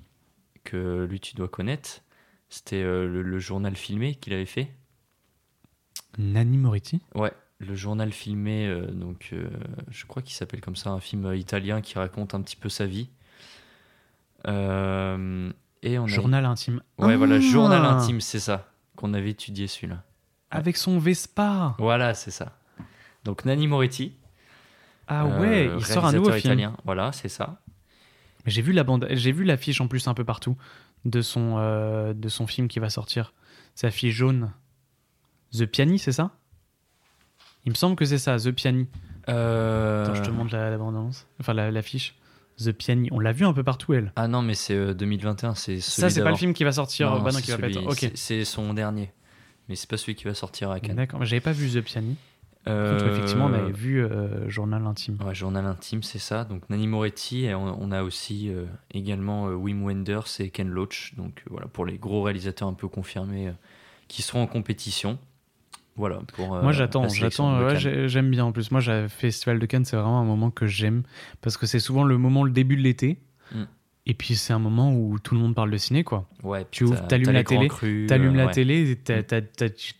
que 0.63 1.05
lui 1.09 1.19
tu 1.19 1.35
dois 1.35 1.49
connaître. 1.49 2.01
C'était 2.49 2.81
euh, 2.81 3.07
le, 3.07 3.21
le 3.21 3.39
journal 3.39 3.75
filmé 3.75 4.15
qu'il 4.15 4.33
avait 4.33 4.45
fait. 4.45 4.71
Nanni 6.17 6.57
Moretti? 6.57 7.01
Ouais, 7.13 7.33
le 7.59 7.75
journal 7.75 8.13
filmé, 8.13 8.73
donc 8.93 9.33
je 9.89 10.05
crois 10.05 10.21
qu'il 10.21 10.33
s'appelle 10.33 10.61
comme 10.61 10.77
ça, 10.77 10.91
un 10.91 11.01
film 11.01 11.33
italien 11.35 11.81
qui 11.81 11.95
raconte 11.95 12.33
un 12.33 12.41
petit 12.41 12.55
peu 12.55 12.69
sa 12.69 12.85
vie. 12.85 13.09
Euh, 14.47 15.51
et 15.85 15.97
on 15.99 16.03
a... 16.05 16.07
Journal 16.07 16.45
intime. 16.45 16.81
Ouais, 16.97 17.15
voilà, 17.15 17.35
Ah 17.35 17.39
journal 17.39 17.85
intime, 17.85 18.19
c'est 18.21 18.39
ça, 18.39 18.69
qu'on 18.95 19.13
avait 19.13 19.29
étudié 19.29 19.67
celui-là. 19.67 20.03
Avec 20.51 20.77
son 20.77 20.99
Vespa. 20.99 21.75
Voilà, 21.79 22.13
c'est 22.13 22.31
ça. 22.31 22.57
Donc 23.23 23.45
Nani 23.45 23.67
Moretti. 23.67 24.13
Ah 25.07 25.25
euh, 25.25 25.39
ouais, 25.41 25.71
il 25.77 25.85
sort 25.85 26.05
un 26.05 26.11
nouveau 26.11 26.29
réalisateur 26.29 26.33
film. 26.41 26.53
italien. 26.53 26.77
Voilà, 26.85 27.11
c'est 27.11 27.29
ça. 27.29 27.59
J'ai 28.45 28.61
vu 28.61 28.71
la 28.73 28.83
bande, 28.83 29.07
j'ai 29.11 29.31
vu 29.31 29.43
l'affiche 29.43 29.81
en 29.81 29.87
plus 29.87 30.07
un 30.07 30.13
peu 30.13 30.23
partout 30.23 30.55
de 31.05 31.21
son 31.21 31.55
euh, 31.57 32.13
de 32.13 32.29
son 32.29 32.47
film 32.47 32.67
qui 32.67 32.79
va 32.79 32.89
sortir. 32.89 33.33
C'est 33.75 33.87
l'affiche 33.87 34.13
jaune. 34.15 34.51
The 35.51 35.65
Piani, 35.65 35.99
c'est 35.99 36.11
ça? 36.11 36.31
Il 37.65 37.71
me 37.71 37.75
semble 37.75 37.95
que 37.95 38.05
c'est 38.05 38.17
ça, 38.19 38.37
The 38.37 38.51
Piani. 38.51 38.87
Euh, 39.29 40.03
Attends, 40.03 40.15
je 40.15 40.21
te 40.21 40.29
montre 40.29 40.53
la, 40.53 40.69
la 40.69 40.77
bande-annonce. 40.77 41.27
Enfin, 41.39 41.53
la- 41.53 41.71
l'affiche. 41.71 42.15
The 42.57 42.71
Piani. 42.71 43.09
On 43.11 43.19
l'a 43.19 43.31
vu 43.33 43.45
un 43.45 43.53
peu 43.53 43.63
partout, 43.63 43.93
elle. 43.93 44.11
Ah 44.15 44.27
non, 44.27 44.41
mais 44.41 44.53
c'est 44.53 44.73
euh, 44.75 44.93
2021, 44.93 45.55
c'est 45.55 45.79
celui 45.79 45.81
Ça, 45.81 46.09
c'est 46.09 46.23
pas 46.23 46.29
le 46.31 46.37
film 46.37 46.53
qui 46.53 46.63
va 46.63 46.71
sortir. 46.71 47.09
Non, 47.11 47.19
bah 47.21 47.31
non, 47.31 47.37
c'est 47.37 47.41
qui 47.43 47.51
va 47.51 47.57
pas 47.57 47.63
celui- 47.63 47.77
être. 47.79 47.87
Ok. 47.91 47.97
c'est- 47.99 48.15
C'est 48.15 48.45
son 48.45 48.73
dernier. 48.73 49.11
Mais 49.67 49.75
c'est 49.75 49.89
pas 49.89 49.97
celui 49.97 50.15
qui 50.15 50.23
va 50.25 50.33
sortir 50.33 50.69
à 50.71 50.79
Cannes. 50.79 50.95
D'accord. 50.95 51.19
mais 51.19 51.25
J'avais 51.25 51.41
pas 51.41 51.51
vu 51.51 51.69
The 51.69 51.81
Piani. 51.83 52.15
Contre, 52.65 52.77
Euh, 52.77 53.13
effectivement, 53.13 53.45
on 53.45 53.53
avait 53.53 53.71
vu 53.71 54.03
euh, 54.03 54.49
Journal 54.49 54.85
intime. 54.87 55.17
Ouais, 55.23 55.35
journal 55.35 55.65
intime, 55.65 56.01
c'est 56.01 56.17
ça. 56.17 56.45
Donc 56.45 56.67
Nani 56.71 56.87
Moretti, 56.87 57.45
et 57.45 57.53
on, 57.53 57.79
on 57.79 57.91
a 57.91 58.01
aussi 58.01 58.49
euh, 58.49 58.65
également 58.91 59.47
euh, 59.49 59.53
Wim 59.53 59.83
Wenders 59.83 60.23
et 60.39 60.49
Ken 60.49 60.67
Loach. 60.69 61.13
Donc 61.15 61.41
euh, 61.45 61.49
voilà, 61.51 61.67
pour 61.67 61.85
les 61.85 61.97
gros 61.99 62.23
réalisateurs 62.23 62.67
un 62.67 62.73
peu 62.73 62.87
confirmés 62.87 63.49
euh, 63.49 63.53
qui 64.07 64.21
seront 64.23 64.41
en 64.41 64.47
compétition. 64.47 65.19
Voilà, 65.95 66.19
pour. 66.33 66.53
euh, 66.55 66.61
Moi, 66.61 66.71
j'attends, 66.73 67.07
j'attends. 67.07 67.63
ouais, 67.65 68.07
j'aime 68.09 68.29
bien 68.29 68.45
en 68.45 68.51
plus. 68.51 68.69
Moi, 68.71 68.81
j'ai 68.81 69.07
Festival 69.07 69.59
de 69.59 69.65
Cannes, 69.65 69.85
c'est 69.85 69.95
vraiment 69.95 70.19
un 70.19 70.25
moment 70.25 70.51
que 70.51 70.65
j'aime 70.65 71.03
parce 71.41 71.55
que 71.57 71.65
c'est 71.65 71.79
souvent 71.79 72.03
le 72.03 72.17
moment, 72.17 72.43
le 72.43 72.51
début 72.51 72.75
de 72.75 72.81
l'été. 72.81 73.19
Mm. 73.53 73.63
Et 74.07 74.13
puis, 74.13 74.35
c'est 74.35 74.53
un 74.53 74.59
moment 74.59 74.93
où 74.93 75.17
tout 75.17 75.33
le 75.33 75.41
monde 75.41 75.55
parle 75.55 75.71
de 75.71 75.77
ciné, 75.77 76.03
quoi. 76.03 76.29
Ouais, 76.43 76.67
tu 76.69 76.83
ouvres, 76.83 76.95
t'as- 77.01 77.07
t'allumes 77.17 77.31
la 77.31 77.43
télé, 77.43 77.69
T'allumes 78.07 78.35
euh, 78.35 78.37
la 78.37 78.45
ouais. 78.45 78.51
télé, 78.51 78.95
t'as, 79.03 79.23
t'as 79.23 79.41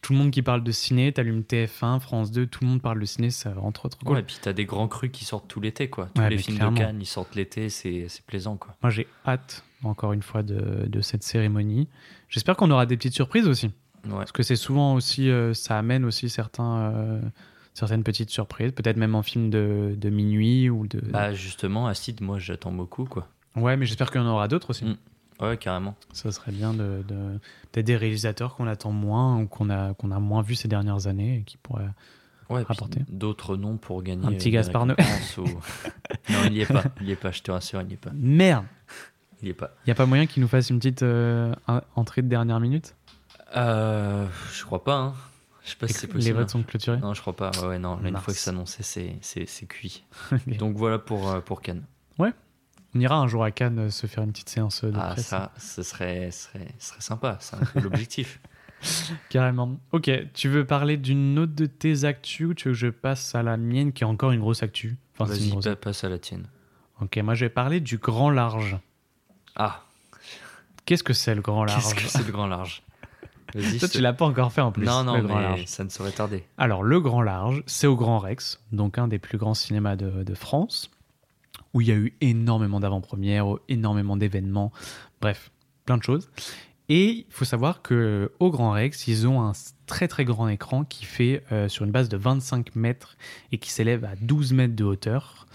tout 0.02 0.14
le 0.14 0.20
monde 0.20 0.30
qui 0.30 0.44
parle 0.44 0.64
de 0.64 0.72
ciné, 0.72 1.12
t'allumes 1.12 1.42
TF1, 1.42 2.00
France 2.00 2.30
2, 2.32 2.46
tout 2.46 2.64
le 2.64 2.70
monde 2.70 2.82
parle 2.84 3.00
de 3.00 3.06
ciné, 3.06 3.32
c'est 3.32 3.50
vraiment 3.50 3.72
trop 3.72 3.90
cool. 4.06 4.14
Ouais, 4.14 4.20
et 4.20 4.24
puis 4.24 4.38
t'as 4.40 4.54
des 4.54 4.66
grands 4.66 4.88
crus 4.88 5.10
qui 5.12 5.26
sortent 5.26 5.48
tout 5.48 5.60
l'été, 5.60 5.90
quoi. 5.90 6.10
Tous 6.14 6.22
Ouais, 6.22 6.30
les 6.30 6.38
films 6.38 6.58
clairement. 6.58 6.78
de 6.78 6.84
Cannes, 6.84 6.98
ils 7.02 7.06
sortent 7.08 7.34
l'été, 7.34 7.70
c'est 7.70 8.06
c'est 8.08 8.24
plaisant, 8.26 8.58
quoi. 8.58 8.76
Moi, 8.84 8.92
j'ai 8.92 9.08
hâte, 9.26 9.64
encore 9.84 10.14
une 10.14 10.22
fois, 10.22 10.44
de, 10.44 10.86
de 10.88 11.02
cette 11.02 11.24
cérémonie. 11.24 11.88
J'espère 12.30 12.58
qu'on 12.58 12.70
aura 12.70 12.86
des 12.86 12.98
petites 12.98 13.16
surprises 13.16 13.48
aussi. 13.48 13.72
Ouais. 14.06 14.18
Parce 14.18 14.32
que 14.32 14.44
c'est 14.44 14.56
souvent 14.56 14.94
aussi, 14.96 15.30
euh, 15.30 15.54
ça 15.54 15.78
amène 15.78 16.06
aussi 16.06 16.30
certains, 16.30 16.92
euh, 16.94 17.22
certaines 17.74 18.04
petites 18.04 18.30
surprises, 18.30 18.72
peut-être 18.72 18.98
même 18.98 19.16
en 19.16 19.24
film 19.24 19.50
de, 19.50 19.96
de 19.98 20.10
minuit 20.10 20.70
ou 20.70 20.88
de. 20.88 21.00
Bah 21.02 21.34
justement, 21.34 21.88
Acide, 21.88 22.22
moi 22.22 22.40
j'attends 22.40 22.72
beaucoup, 22.72 23.06
quoi. 23.06 23.28
Ouais, 23.56 23.78
mais 23.78 23.86
j'espère 23.86 24.12
qu'il 24.12 24.22
y 24.22 24.24
en 24.24 24.28
aura 24.28 24.48
d'autres 24.48 24.70
aussi. 24.72 24.86
Mm. 24.86 24.98
Ouais, 25.42 25.58
carrément. 25.58 25.96
Ça 26.14 26.32
serait 26.32 26.52
bien 26.54 26.74
de, 26.74 27.04
de- 27.08 27.40
peut-être 27.72 27.86
des 27.86 27.98
réalisateurs 27.98 28.56
qu'on 28.56 28.68
attend 28.68 28.92
moins 28.92 29.38
ou 29.42 29.48
qu'on 29.48 29.70
a, 29.70 29.94
qu'on 29.94 30.12
a 30.12 30.20
moins 30.20 30.42
vu 30.42 30.56
ces 30.56 30.68
dernières 30.70 31.08
années 31.08 31.40
et 31.40 31.44
qui 31.44 31.58
pourraient. 31.58 31.90
Ouais, 32.48 32.62
Rapporter. 32.62 33.02
d'autres 33.10 33.58
noms 33.58 33.78
pour 33.78 34.04
gagner. 34.04 34.26
Un 34.28 34.32
petit 34.34 34.52
Gaspard 34.52 34.86
Noé. 34.86 34.96
récompenses 35.00 35.38
ou- 35.40 35.46
non, 36.32 36.40
il 36.46 36.54
y 36.54 36.62
est 36.62 36.72
pas. 36.72 36.84
Il 37.02 37.08
y 37.08 37.12
est 37.12 37.16
pas, 37.16 37.32
je 37.32 37.42
te 37.42 37.50
rassure, 37.52 37.82
il 37.82 37.90
y 37.90 37.94
est 37.94 37.98
pas. 37.98 38.12
Merde 38.14 38.66
Il 39.42 39.48
y 39.48 39.52
est 39.52 39.56
pas. 39.56 39.72
Il 39.84 39.88
n'y 39.90 39.92
a 39.92 39.96
pas 39.96 40.06
moyen 40.06 40.28
qu'il 40.28 40.42
nous 40.44 40.48
fasse 40.48 40.70
une 40.70 40.78
petite 40.78 41.02
euh, 41.02 41.54
entrée 41.96 42.22
de 42.22 42.28
dernière 42.28 42.60
minute? 42.60 42.96
Euh, 43.56 44.28
je 44.54 44.64
crois 44.66 44.84
pas. 44.84 44.96
Hein. 44.98 45.14
Je 45.64 45.72
sais 45.72 45.76
pas 45.78 45.88
si 45.88 45.94
c'est 45.94 46.08
Les 46.08 46.14
possible. 46.14 46.38
votes 46.40 46.50
sont 46.50 46.64
clôturés 46.64 46.98
Non, 46.98 47.14
je 47.14 47.22
crois 47.22 47.36
pas. 47.36 47.52
Ouais, 47.62 47.68
ouais, 47.70 47.80
non. 47.80 47.98
Là, 48.02 48.10
une 48.10 48.18
fois 48.18 48.34
que 48.34 48.40
c'est 48.40 48.50
annoncé, 48.52 48.84
c'est, 48.84 49.66
cuit. 49.68 50.04
Donc 50.60 50.76
voilà 50.78 51.00
pour, 51.00 51.30
euh, 51.30 51.40
pour 51.42 51.62
Cannes. 51.62 51.84
On 52.98 53.02
ira 53.02 53.18
un 53.18 53.28
jour 53.28 53.44
à 53.44 53.52
Cannes 53.52 53.80
euh, 53.80 53.90
se 53.90 54.08
faire 54.08 54.24
une 54.24 54.32
petite 54.32 54.48
séance 54.48 54.86
de 54.86 54.94
Ah, 54.98 55.10
presse. 55.12 55.26
ça, 55.28 55.52
ce 55.58 55.84
serait, 55.84 56.32
serait, 56.32 56.70
serait 56.80 57.02
sympa. 57.02 57.36
C'est 57.42 57.58
un 57.58 57.66
peu 57.66 57.82
l'objectif. 57.82 58.40
Carrément. 59.30 59.78
Ok, 59.92 60.10
tu 60.34 60.48
veux 60.48 60.64
parler 60.66 60.96
d'une 60.96 61.38
autre 61.40 61.54
de 61.56 61.66
tes 61.66 62.06
actus 62.06 62.48
ou 62.48 62.54
tu 62.54 62.70
veux 62.70 62.74
que 62.74 62.80
je 62.80 62.88
passe 62.88 63.36
à 63.36 63.44
la 63.44 63.58
mienne 63.58 63.92
qui 63.92 64.04
est 64.04 64.08
encore 64.08 64.32
une 64.32 64.40
grosse 64.40 64.64
actu? 64.64 64.96
Enfin, 65.18 65.30
Vas-y, 65.30 65.50
grosse- 65.50 65.66
pa- 65.66 65.76
passe 65.76 66.04
à 66.06 66.10
la 66.10 66.20
tienne. 66.20 66.48
Ok, 67.02 67.18
moi 67.18 67.34
je 67.34 67.44
vais 67.46 67.50
parler 67.50 67.82
du 67.82 67.98
grand 67.98 68.30
large. 68.30 68.78
Ah, 69.58 69.82
Qu'est-ce 70.86 71.04
que 71.04 71.12
c'est 71.14 71.36
le 71.36 71.42
grand 71.42 71.66
large 71.66 71.84
qu'est-ce 71.84 71.96
que 71.96 72.02
c'est 72.08 72.26
le 72.26 72.32
grand 72.32 72.48
large? 72.48 72.82
Toi, 73.52 73.88
tu 73.88 74.02
l'as 74.02 74.14
pas 74.14 74.26
encore 74.26 74.52
fait 74.52 74.62
en 74.62 74.72
plus. 74.72 74.86
Non, 74.86 75.04
non, 75.04 75.16
le 75.16 75.24
grand 75.24 75.36
mais 75.38 75.42
large. 75.44 75.66
ça 75.66 75.84
ne 75.84 75.90
saurait 75.90 76.12
tarder. 76.12 76.44
Alors, 76.58 76.84
le 76.84 77.00
Grand 77.00 77.22
Large, 77.22 77.64
c'est 77.68 77.88
au 77.88 77.96
Grand 77.96 78.20
Rex, 78.20 78.62
donc 78.72 78.98
un 78.98 79.08
des 79.08 79.20
plus 79.20 79.38
grands 79.38 79.54
cinémas 79.54 79.96
de, 79.96 80.24
de 80.24 80.34
France, 80.34 80.92
où 81.74 81.82
il 81.82 81.88
y 81.88 81.92
a 81.92 81.96
eu 81.96 82.16
énormément 82.22 82.80
d'avant-premières, 82.80 83.48
énormément 83.70 84.18
d'événements, 84.18 84.72
bref, 85.22 85.52
plein 85.86 85.98
de 85.98 86.04
choses. 86.04 86.30
Et 86.88 87.10
il 87.10 87.26
faut 87.30 87.46
savoir 87.46 87.82
que 87.82 88.32
au 88.40 88.52
Grand 88.52 88.72
Rex, 88.72 89.08
ils 89.08 89.28
ont 89.28 89.42
un 89.42 89.54
très 89.88 90.08
très 90.08 90.26
grand 90.26 90.48
écran 90.48 90.84
qui 90.84 91.06
fait 91.06 91.44
euh, 91.52 91.68
sur 91.68 91.84
une 91.84 91.92
base 91.92 92.10
de 92.10 92.18
25 92.18 92.76
mètres 92.76 93.18
et 93.52 93.58
qui 93.58 93.72
s'élève 93.72 94.06
à 94.06 94.16
12 94.22 94.54
mètres 94.54 94.76
de 94.76 94.84
hauteur, 94.84 95.48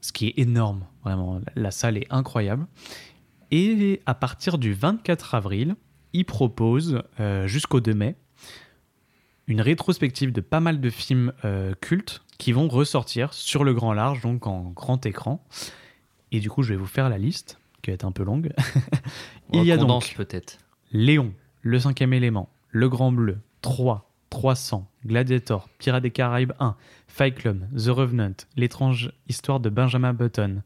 ce 0.00 0.12
qui 0.12 0.28
est 0.28 0.38
énorme, 0.38 0.84
vraiment. 1.04 1.40
La 1.54 1.70
salle 1.70 1.98
est 1.98 2.06
incroyable. 2.10 2.66
Et 3.50 4.02
à 4.06 4.14
partir 4.14 4.58
du 4.58 4.72
24 4.72 5.34
avril, 5.34 5.76
ils 6.12 6.24
proposent 6.24 7.02
euh, 7.20 7.46
jusqu'au 7.46 7.80
2 7.80 7.94
mai 7.94 8.16
une 9.46 9.60
rétrospective 9.62 10.30
de 10.30 10.40
pas 10.42 10.60
mal 10.60 10.80
de 10.80 10.90
films 10.90 11.32
euh, 11.44 11.74
cultes 11.80 12.22
qui 12.36 12.52
vont 12.52 12.68
ressortir 12.68 13.32
sur 13.32 13.64
le 13.64 13.74
grand 13.74 13.94
large, 13.94 14.20
donc 14.20 14.46
en 14.46 14.70
grand 14.70 15.04
écran. 15.06 15.44
Et 16.30 16.40
du 16.40 16.50
coup, 16.50 16.62
je 16.62 16.70
vais 16.70 16.76
vous 16.76 16.86
faire 16.86 17.08
la 17.08 17.18
liste, 17.18 17.58
qui 17.82 17.90
va 17.90 17.94
être 17.94 18.04
un 18.04 18.12
peu 18.12 18.22
longue. 18.22 18.52
Il 19.52 19.64
y 19.64 19.72
a 19.72 19.78
donc 19.78 20.14
peut-être. 20.14 20.58
Léon, 20.92 21.32
Le 21.62 21.78
Cinquième 21.78 22.12
Élément, 22.12 22.50
Le 22.70 22.88
Grand 22.88 23.10
Bleu, 23.10 23.38
3, 23.62 24.10
300, 24.30 24.88
Gladiator, 25.06 25.68
Pirates 25.78 26.02
des 26.02 26.10
Caraïbes 26.10 26.52
1, 26.60 26.76
Fight 27.08 27.34
Club, 27.34 27.66
The 27.74 27.88
Revenant, 27.88 28.34
L'étrange 28.56 29.12
histoire 29.28 29.60
de 29.60 29.70
Benjamin 29.70 30.12
Button, 30.12 30.62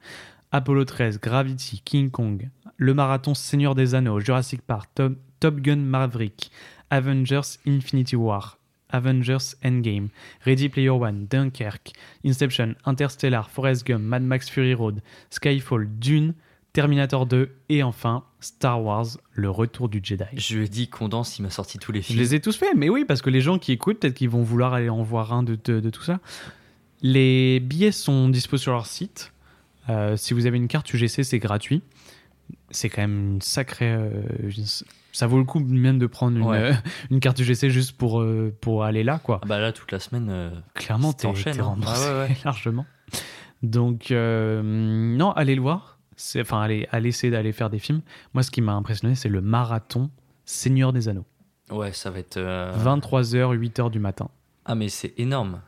Apollo 0.50 0.84
13, 0.84 1.20
Gravity, 1.20 1.80
King 1.84 2.10
Kong, 2.10 2.50
Le 2.76 2.94
Marathon 2.94 3.34
Seigneur 3.34 3.74
des 3.74 3.94
Anneaux, 3.94 4.20
Jurassic 4.20 4.62
Park, 4.62 4.90
Top, 4.94 5.14
Top 5.42 5.60
Gun 5.60 5.76
Maverick, 5.76 6.50
Avengers 6.90 7.58
Infinity 7.66 8.14
War, 8.14 8.58
Avengers 8.90 9.56
Endgame, 9.64 10.08
Ready 10.46 10.68
Player 10.68 10.90
One, 10.90 11.26
Dunkirk, 11.28 11.90
Inception, 12.24 12.74
Interstellar, 12.84 13.50
Forrest 13.50 13.84
Gump, 13.86 14.02
Mad 14.04 14.22
Max 14.22 14.48
Fury 14.48 14.74
Road, 14.74 15.00
Skyfall, 15.30 15.88
Dune, 15.98 16.34
Terminator 16.72 17.26
2 17.26 17.50
et 17.70 17.82
enfin 17.82 18.22
Star 18.40 18.82
Wars, 18.82 19.06
Le 19.32 19.50
Retour 19.50 19.88
du 19.88 20.00
Jedi. 20.02 20.24
Je 20.36 20.56
lui 20.58 20.66
ai 20.66 20.68
dit 20.68 20.88
condense, 20.88 21.38
il 21.38 21.42
m'a 21.42 21.50
sorti 21.50 21.78
tous 21.78 21.90
les 21.90 22.02
Je 22.02 22.06
films. 22.06 22.18
les 22.20 22.34
ai 22.36 22.40
tous 22.40 22.56
faits, 22.56 22.74
mais 22.76 22.88
oui, 22.88 23.04
parce 23.04 23.20
que 23.20 23.30
les 23.30 23.40
gens 23.40 23.58
qui 23.58 23.72
écoutent, 23.72 23.98
peut-être 24.00 24.14
qu'ils 24.14 24.30
vont 24.30 24.42
vouloir 24.42 24.72
aller 24.74 24.88
en 24.90 25.02
voir 25.02 25.32
un 25.32 25.42
de, 25.42 25.58
de- 25.64 25.80
de 25.80 25.90
tout 25.90 26.02
ça. 26.02 26.20
Les 27.02 27.58
billets 27.60 27.90
sont 27.92 28.28
dispo 28.28 28.56
sur 28.58 28.72
leur 28.72 28.86
site. 28.86 29.32
Euh, 29.88 30.16
si 30.16 30.34
vous 30.34 30.46
avez 30.46 30.56
une 30.56 30.68
carte 30.68 30.92
UGC, 30.94 31.24
c'est 31.24 31.38
gratuit. 31.40 31.82
C'est 32.70 32.88
quand 32.88 33.02
même 33.02 33.34
une 33.34 33.40
sacrée. 33.42 33.90
euh, 33.92 34.22
ça 35.12 35.26
vaut 35.26 35.38
le 35.38 35.44
coup 35.44 35.60
même 35.60 35.98
de 35.98 36.06
prendre 36.06 36.36
une, 36.36 36.42
Ouais. 36.44 36.58
euh, 36.58 36.72
une 37.10 37.20
carte 37.20 37.38
UGC 37.38 37.68
juste 37.68 37.96
pour, 37.96 38.20
euh, 38.20 38.52
pour 38.60 38.82
aller 38.84 39.04
là, 39.04 39.18
quoi. 39.22 39.40
Ah 39.42 39.46
bah 39.46 39.58
là, 39.60 39.72
toute 39.72 39.92
la 39.92 39.98
semaine. 40.00 40.28
euh, 40.30 40.50
Clairement, 40.74 41.12
t'es 41.12 41.26
hein. 41.28 41.32
remboursé 41.60 42.00
Ah 42.08 42.12
ouais, 42.24 42.28
ouais. 42.30 42.36
largement. 42.44 42.86
Donc, 43.62 44.10
euh, 44.10 44.60
non, 44.64 45.30
allez 45.32 45.54
le 45.54 45.60
voir. 45.62 45.98
Enfin, 46.38 46.60
allez, 46.62 46.88
allez 46.90 47.08
essayer 47.10 47.30
d'aller 47.30 47.52
faire 47.52 47.70
des 47.70 47.78
films. 47.78 48.00
Moi, 48.34 48.42
ce 48.42 48.50
qui 48.50 48.60
m'a 48.60 48.72
impressionné, 48.72 49.14
c'est 49.14 49.28
le 49.28 49.40
marathon 49.40 50.10
Seigneur 50.44 50.92
des 50.92 51.08
Anneaux. 51.08 51.26
Ouais, 51.70 51.92
ça 51.92 52.10
va 52.10 52.18
être. 52.18 52.36
euh, 52.36 52.72
23h, 52.76 53.54
8h 53.56 53.90
du 53.90 53.98
matin. 53.98 54.28
Ah, 54.64 54.74
mais 54.74 54.88
c'est 54.88 55.14
énorme. 55.18 55.60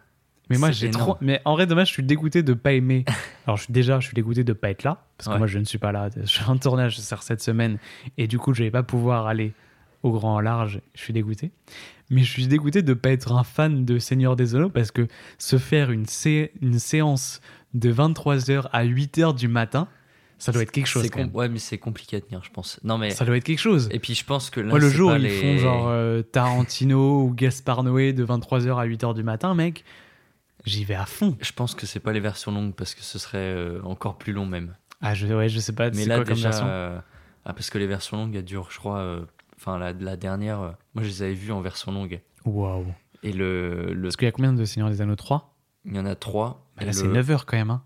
Mais 0.51 0.59
moi, 0.59 0.71
j'ai 0.71 0.91
trop. 0.91 1.17
Mais 1.21 1.41
en 1.45 1.55
vrai, 1.55 1.67
dommage, 1.67 1.89
je 1.89 1.93
suis 1.95 2.03
dégoûté 2.03 2.43
de 2.43 2.53
pas 2.53 2.73
aimer. 2.73 3.05
Alors, 3.47 3.57
je 3.57 3.65
suis 3.65 3.73
déjà, 3.73 3.99
je 4.01 4.07
suis 4.07 4.15
dégoûté 4.15 4.45
de 4.45 4.53
pas 4.53 4.71
être 4.71 4.83
là 4.83 5.05
parce 5.17 5.29
que 5.29 5.33
Ouais. 5.33 5.39
moi, 5.39 5.47
je 5.47 5.59
ne 5.59 5.65
suis 5.65 5.79
pas 5.79 5.91
là. 5.93 6.09
Je 6.15 6.27
suis 6.27 6.45
en 6.45 6.57
tournage 6.59 6.99
sert 6.99 7.23
cette 7.23 7.41
semaine 7.43 7.79
et 8.19 8.27
du 8.27 8.39
coup, 8.39 8.53
je 8.53 8.63
vais 8.63 8.71
pas 8.71 8.83
pouvoir 8.83 9.27
aller 9.27 9.53
au 10.03 10.13
grand 10.13 10.41
large. 10.41 10.81
Je 10.95 11.01
suis 11.01 11.13
dégoûté. 11.15 11.51
Mais 12.11 12.23
je 12.23 12.31
suis 12.31 12.47
dégoûté 12.47 12.83
de 12.83 12.93
pas 12.93 13.09
être 13.11 13.33
un 13.33 13.45
fan 13.45 13.87
de 13.87 13.99
Seigneur 13.99 14.37
des 14.37 14.55
Anneaux 14.55 14.69
parce 14.69 14.91
que 14.91 15.09
se 15.39 15.57
faire 15.57 15.91
une, 15.91 16.05
sé- 16.05 16.53
une 16.61 16.79
séance 16.79 17.41
de 17.73 17.91
23h 17.91 18.69
à 18.71 18.85
8h 18.85 19.35
du 19.35 19.49
matin, 19.49 19.89
ça 20.37 20.53
doit 20.53 20.63
être 20.63 20.71
quelque 20.73 20.87
chose. 20.87 21.09
Quand 21.09 21.21
même. 21.21 21.31
Ouais, 21.33 21.49
mais 21.49 21.59
c'est 21.59 21.79
compliqué 21.79 22.19
à 22.19 22.21
tenir, 22.21 22.45
je 22.45 22.51
pense. 22.51 22.79
Non, 22.85 22.99
mais. 22.99 23.11
Ça 23.11 23.25
doit 23.25 23.39
être 23.39 23.45
quelque 23.45 23.59
chose. 23.61 23.89
Et 23.93 23.99
puis 23.99 24.15
je 24.15 24.25
pense 24.27 24.51
que 24.51 24.61
là. 24.61 24.69
Moi, 24.69 24.79
le 24.79 24.91
jour 24.91 25.09
où 25.09 25.13
pas 25.13 25.19
ils 25.19 25.23
les- 25.23 25.31
font 25.41 25.57
genre 25.57 25.87
euh, 25.89 26.21
Tarantino 26.21 27.23
ou 27.23 27.33
Gaspar 27.33 27.83
Noé 27.83 28.13
de 28.13 28.25
23h 28.27 28.77
à 28.79 28.87
8h 28.87 29.15
du 29.15 29.23
matin, 29.23 29.55
mec, 29.55 29.85
j'y 30.65 30.85
vais 30.85 30.95
à 30.95 31.07
fond. 31.07 31.37
Je 31.41 31.53
pense 31.53 31.75
que 31.75 31.87
c'est 31.87 32.01
pas 32.01 32.13
les 32.13 32.21
versions 32.21 32.53
longues 32.53 32.75
parce 32.75 32.95
que 32.95 33.03
ce 33.03 33.19
serait 33.19 33.39
euh, 33.39 33.81
encore 33.83 34.17
plus 34.19 34.33
long 34.33 34.47
même. 34.47 34.77
Ah, 35.01 35.15
je, 35.15 35.27
ouais, 35.27 35.49
je 35.49 35.59
sais 35.61 35.73
pas, 35.75 35.91
Mais 35.91 36.05
là 36.07 36.17
quoi 36.17 36.25
comme 36.25 36.35
déjà, 36.35 36.49
version? 36.51 36.67
euh, 36.69 36.99
ah, 37.45 37.53
parce 37.53 37.71
que 37.71 37.79
les 37.79 37.87
versions 37.87 38.17
longues, 38.17 38.35
elles 38.37 38.45
durent, 38.45 38.71
je 38.71 38.79
crois, 38.79 38.99
euh, 38.99 39.25
enfin 39.57 39.79
la, 39.79 39.93
la 39.93 40.17
dernière, 40.17 40.61
euh, 40.61 40.71
moi 40.95 41.03
je 41.05 41.09
les 41.09 41.23
avais 41.23 41.35
vues 41.35 41.53
en 41.53 41.61
version 41.61 41.93
longue. 41.93 42.21
Waouh. 42.45 42.87
Et 43.23 43.33
le, 43.33 43.93
le 43.95 44.03
Parce 44.03 44.17
qu'il 44.17 44.27
y 44.27 44.29
a 44.29 44.33
combien 44.33 44.53
de 44.53 44.65
Seigneur 44.65 44.91
des 44.91 45.01
Anneaux? 45.01 45.17
3 45.17 45.51
il 45.87 45.95
y 45.95 45.99
en 45.99 46.07
a 46.07 46.15
trois. 46.15 46.67
bah 46.77 46.83
Et 46.83 46.87
Là, 46.87 46.93
c'est 46.95 47.05
le- 47.07 47.13
9 47.13 47.31
heures 47.31 47.45
quand 47.45 47.59
même. 47.59 47.71
Hein. 47.71 47.83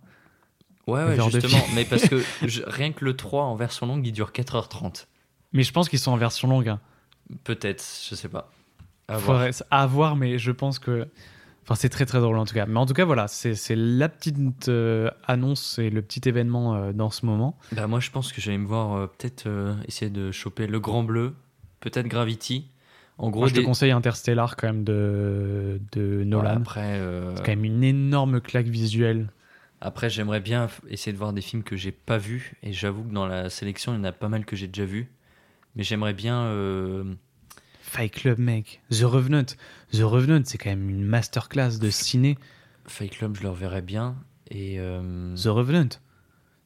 Ouais, 0.87 1.03
ouais, 1.05 1.17
justement. 1.31 1.59
mais 1.75 1.85
parce 1.85 2.09
que 2.09 2.23
je- 2.47 2.63
rien 2.65 2.93
que 2.93 3.05
le 3.05 3.17
3 3.17 3.43
en 3.43 3.57
version 3.57 3.87
longue, 3.87 4.07
il 4.07 4.13
dure 4.13 4.31
4h30. 4.31 5.07
Mais 5.53 5.65
je 5.65 5.73
pense 5.73 5.89
qu'ils 5.89 5.99
sont 5.99 6.13
en 6.13 6.17
version 6.17 6.47
longue. 6.49 6.69
Hein. 6.69 6.81
Peut-être, 7.43 7.85
je 8.09 8.15
sais 8.15 8.29
pas. 8.29 8.53
À 9.09 9.17
voir. 9.19 9.47
À 9.71 9.87
voir, 9.87 10.15
mais 10.17 10.39
je 10.39 10.51
pense 10.53 10.79
que. 10.79 11.09
Enfin, 11.69 11.75
c'est 11.75 11.91
très 11.91 12.07
très 12.07 12.19
drôle 12.21 12.39
en 12.39 12.47
tout 12.47 12.55
cas. 12.55 12.65
Mais 12.65 12.79
en 12.79 12.87
tout 12.87 12.95
cas, 12.95 13.05
voilà, 13.05 13.29
c'est 13.29 13.77
la 13.77 14.09
petite 14.09 14.71
euh, 14.71 15.11
annonce 15.27 15.79
et 15.79 15.91
le 15.91 16.01
petit 16.01 16.27
événement 16.27 16.75
euh, 16.75 16.93
dans 16.95 17.11
ce 17.11 17.27
moment. 17.27 17.59
Bah, 17.73 17.87
moi 17.87 18.01
je 18.01 18.11
pense 18.11 18.33
que 18.33 18.41
j'allais 18.41 18.57
me 18.57 18.67
voir 18.67 18.95
euh, 18.95 19.07
peut-être 19.07 19.47
essayer 19.87 20.11
de 20.11 20.33
choper 20.33 20.67
le 20.67 20.81
Grand 20.81 21.03
Bleu, 21.03 21.35
peut-être 21.81 22.09
Gravity. 22.09 22.71
En 23.19 23.29
gros, 23.29 23.41
Moi, 23.41 23.49
je 23.49 23.55
te 23.55 23.61
conseille 23.61 23.91
Interstellar 23.91 24.57
quand 24.57 24.69
même 24.69 24.83
de, 24.83 25.79
de 25.93 26.25
Nolan. 26.25 26.57
après, 26.57 27.03
C'est 27.35 27.43
quand 27.45 27.53
même 27.53 27.65
une 27.65 27.85
énorme 27.85 28.41
claque 28.41 28.69
visuelle. 28.69 29.29
Après, 29.83 30.09
j'aimerais 30.09 30.41
bien 30.41 30.69
essayer 30.89 31.13
de 31.13 31.19
voir 31.19 31.35
des 31.35 31.43
films 31.43 31.65
que 31.65 31.77
j'ai 31.77 31.93
pas 31.93 32.17
vus. 32.17 32.55
Et 32.63 32.73
j'avoue 32.73 33.03
que 33.03 33.13
dans 33.13 33.27
la 33.27 33.51
sélection, 33.51 33.93
il 33.93 33.97
y 33.97 34.01
en 34.01 34.05
a 34.05 34.13
pas 34.13 34.29
mal 34.29 34.47
que 34.47 34.57
j'ai 34.57 34.69
déjà 34.69 34.87
vus. 34.87 35.11
Mais 35.77 35.83
j'aimerais 35.83 36.15
bien. 36.15 36.45
Fight 37.89 38.13
Club, 38.13 38.39
mec. 38.39 38.81
The 38.91 39.03
Revenant. 39.05 39.47
The 39.93 40.03
Revenant, 40.03 40.43
c'est 40.45 40.59
quand 40.59 40.71
même 40.71 40.89
une 40.91 41.05
masterclass 41.05 41.79
de 41.81 41.91
ciné. 41.91 42.37
Fight 42.87 43.11
Club, 43.17 43.37
je 43.37 43.43
le 43.43 43.51
reverrais 43.51 43.83
bien. 43.83 44.17
Et. 44.51 44.79
euh, 44.79 45.35
The 45.37 45.47
Revenant. 45.47 45.89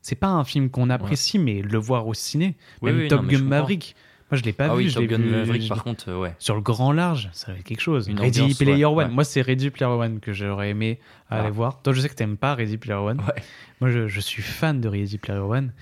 C'est 0.01 0.17
pas 0.17 0.29
un 0.29 0.43
film 0.45 0.69
qu'on 0.69 0.91
apprécie, 0.91 1.39
mais 1.39 1.63
le 1.63 1.79
voir 1.79 2.07
au 2.09 2.15
ciné. 2.15 2.57
Oui, 2.81 2.91
Même 2.91 3.01
oui, 3.03 3.09
Top 3.09 3.25
Gun. 3.27 3.39
Maverick. 3.43 3.95
Moi, 4.33 4.39
je 4.39 4.43
l'ai 4.45 4.53
pas 4.53 4.65
ah 4.65 4.75
vu. 4.75 4.87
oui, 4.87 4.93
Top 4.93 5.05
Gun 5.05 5.19
vu- 5.19 5.31
Maverick, 5.31 5.63
je- 5.63 5.69
par 5.69 5.85
contre, 5.85 6.09
euh, 6.11 6.19
ouais. 6.19 6.35
Sur 6.41 6.57
le 6.57 6.61
grand 6.61 6.91
large, 6.91 7.31
ça 7.33 7.53
va 7.53 7.59
être 7.59 7.65
quelque 7.65 7.81
chose. 7.83 8.09
Une 8.09 8.19
Ready 8.19 8.41
ambiance, 8.41 8.59
Player 8.59 8.85
ouais, 8.87 8.91
One. 8.91 8.97
ouais. 8.97 9.09
Moi, 9.15 9.23
c'est 9.25 9.43
Ready 9.43 9.71
Player 9.71 9.93
One 9.93 10.19
que 10.19 10.33
j'aurais 10.33 10.71
aimé 10.71 10.99
aller 11.31 11.47
Ah. 11.47 11.51
voir. 11.51 11.83
Toi, 11.83 11.93
je 11.93 12.01
sais 12.01 12.09
que 12.09 12.15
t'aimes 12.15 12.37
pas 12.37 12.55
Ready 12.57 12.79
Player 12.79 12.99
One. 12.99 13.21
Ouais. 13.21 13.43
Moi, 13.81 13.91
je, 13.91 14.09
je 14.09 14.21
suis 14.21 14.43
fan 14.43 14.81
de 14.81 14.89
Ready 14.89 15.19
Player 15.19 15.39
One. 15.39 15.73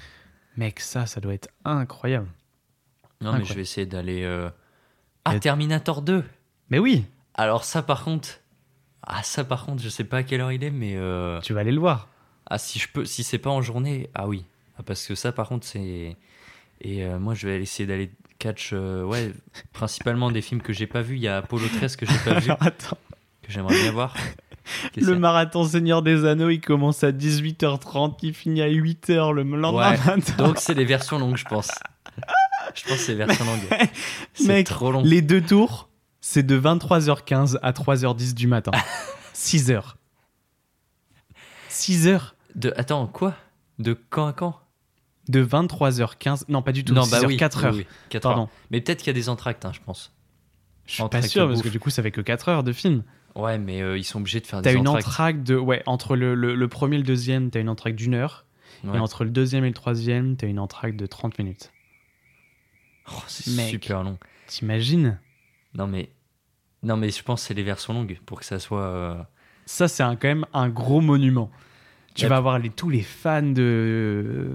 Mec, 0.58 0.80
ça, 0.80 1.06
ça 1.06 1.20
doit 1.22 1.32
être 1.32 1.48
incroyable. 1.64 2.28
Non, 3.22 3.32
mais 3.38 3.44
je 3.44 3.54
vais 3.54 3.62
essayer 3.62 3.86
d'aller. 3.86 4.22
euh, 4.24 4.50
Ah, 5.24 5.36
Et- 5.36 5.40
Terminator 5.40 6.02
2 6.02 6.24
Mais 6.70 6.78
oui, 6.78 7.04
Alors, 7.34 7.64
ça, 7.64 7.82
par 7.82 8.04
contre. 8.04 8.28
Ah, 9.06 9.22
ça, 9.22 9.44
par 9.44 9.64
contre, 9.64 9.82
je 9.82 9.88
sais 9.88 10.04
pas 10.04 10.18
à 10.18 10.22
quelle 10.22 10.40
heure 10.40 10.52
il 10.52 10.62
est, 10.62 10.70
mais. 10.70 10.94
euh, 10.96 11.40
tu 11.40 11.52
vas 11.52 11.60
aller 11.60 11.72
le 11.72 11.80
voir. 11.80 12.08
Ah, 12.46 12.58
si 12.58 12.78
je 12.78 12.88
peux. 12.88 13.04
Si 13.04 13.22
c'est 13.24 13.38
pas 13.38 13.50
en 13.50 13.62
journée, 13.62 14.10
ah 14.14 14.26
oui. 14.28 14.44
Ah, 14.78 14.82
parce 14.84 15.06
que 15.06 15.14
ça, 15.14 15.32
par 15.32 15.48
contre, 15.48 15.66
c'est. 15.66 16.16
Et 16.82 17.04
euh, 17.04 17.18
moi, 17.18 17.34
je 17.34 17.46
vais 17.46 17.60
essayer 17.62 17.86
d'aller 17.86 18.10
catch. 18.38 18.70
euh, 18.72 19.04
ouais, 19.04 19.32
principalement 19.72 20.30
des 20.30 20.42
films 20.42 20.60
que 20.62 20.72
j'ai 20.72 20.86
pas 20.86 21.02
vus. 21.02 21.16
Il 21.16 21.22
y 21.22 21.28
a 21.28 21.38
Apollo 21.38 21.66
13 21.76 21.96
que 21.96 22.06
j'ai 22.06 22.18
pas 22.24 22.38
vu, 22.40 22.50
Alors, 22.50 22.62
attends. 22.62 22.98
que 23.42 23.52
j'aimerais 23.52 23.80
bien 23.80 23.92
voir. 23.92 24.14
Qu'est-ce 24.92 25.06
Le 25.10 25.18
marathon 25.18 25.64
Seigneur 25.64 26.02
des 26.02 26.24
Anneaux, 26.26 26.50
il 26.50 26.60
commence 26.60 27.02
à 27.04 27.10
18h30, 27.12 28.18
il 28.22 28.34
finit 28.34 28.62
à 28.62 28.68
8h 28.68 29.32
le 29.32 29.42
lendemain 29.42 29.90
Ouais. 29.92 29.98
matin. 30.16 30.16
Donc, 30.38 30.58
c'est 30.58 30.74
les 30.74 30.84
versions 30.84 31.18
longues, 31.18 31.36
je 31.36 31.44
pense. 31.44 31.70
Je 32.74 32.82
pense 32.84 32.92
que 32.92 33.02
c'est 33.02 33.12
les 33.12 33.24
versions 33.24 33.44
longues. 33.44 33.88
C'est 34.34 34.64
trop 34.64 34.90
long. 34.92 35.02
Les 35.04 35.22
deux 35.22 35.40
tours, 35.40 35.88
c'est 36.20 36.42
de 36.44 36.58
23h15 36.60 37.58
à 37.62 37.72
3h10 37.72 38.34
du 38.34 38.46
matin. 38.46 38.72
6 39.32 39.70
heures. 39.70 39.96
6 41.68 42.08
heures 42.08 42.34
De... 42.54 42.72
Attends, 42.76 43.06
quoi? 43.06 43.34
De 43.78 43.94
quand 44.10 44.26
à 44.26 44.32
quand? 44.32 44.58
De 45.28 45.44
23h15. 45.44 46.44
Non, 46.48 46.62
pas 46.62 46.72
du 46.72 46.84
tout. 46.84 46.92
Non, 46.94 47.04
6 47.04 47.10
bah 47.10 47.16
heures, 47.18 47.24
oui. 47.26 47.36
4 47.36 47.58
oui, 47.58 47.64
heures. 47.66 47.74
oui, 47.74 47.86
quatre 48.08 48.22
Pardon. 48.24 48.42
heures. 48.42 48.48
Mais 48.70 48.80
peut-être 48.80 48.98
qu'il 48.98 49.06
y 49.08 49.10
a 49.10 49.14
des 49.14 49.28
entractes, 49.28 49.64
hein, 49.64 49.72
je 49.72 49.80
pense. 49.84 50.12
Je 50.86 50.94
suis 50.94 51.08
pas 51.08 51.22
sûr, 51.22 51.46
parce 51.48 51.62
que 51.62 51.68
du 51.68 51.78
coup, 51.78 51.90
ça 51.90 52.02
fait 52.02 52.10
que 52.10 52.20
4 52.20 52.48
heures 52.48 52.64
de 52.64 52.72
film. 52.72 53.04
Ouais, 53.36 53.58
mais 53.58 53.80
euh, 53.80 53.96
ils 53.96 54.02
sont 54.04 54.18
obligés 54.18 54.40
de 54.40 54.46
faire 54.46 54.60
T'as 54.60 54.72
des 54.72 54.78
une 54.78 54.88
entractes. 54.88 55.06
entracte 55.06 55.42
de. 55.44 55.54
Ouais, 55.56 55.82
entre 55.86 56.16
le, 56.16 56.34
le, 56.34 56.56
le 56.56 56.68
premier 56.68 56.96
et 56.96 56.98
le 56.98 57.04
deuxième, 57.04 57.50
t'as 57.50 57.60
une 57.60 57.68
entracte 57.68 57.96
d'une 57.96 58.14
heure. 58.14 58.44
Ouais. 58.82 58.96
Et 58.96 58.98
entre 59.00 59.22
le 59.24 59.30
deuxième 59.30 59.64
et 59.64 59.68
le 59.68 59.74
troisième, 59.74 60.36
t'as 60.36 60.48
une 60.48 60.58
entracte 60.58 60.96
de 60.98 61.06
30 61.06 61.38
minutes. 61.38 61.70
Oh, 63.12 63.22
c'est 63.26 63.50
Mec. 63.56 63.68
super 63.70 64.02
long. 64.02 64.18
T'imagines 64.46 65.18
Non, 65.74 65.86
mais. 65.86 66.10
Non, 66.82 66.96
mais 66.96 67.10
je 67.10 67.22
pense 67.22 67.42
que 67.42 67.48
c'est 67.48 67.54
les 67.54 67.62
versions 67.62 67.92
longues 67.92 68.18
pour 68.24 68.38
que 68.40 68.44
ça 68.46 68.58
soit. 68.58 68.82
euh, 68.82 69.14
Ça, 69.66 69.86
c'est 69.88 70.02
un- 70.02 70.16
quand 70.16 70.28
même 70.28 70.46
un 70.54 70.68
gros 70.68 71.00
monument. 71.00 71.50
Tu 72.14 72.26
vas 72.26 72.36
avoir 72.36 72.58
les, 72.58 72.70
tous 72.70 72.88
les 72.90 73.02
fans 73.02 73.42
de. 73.42 74.50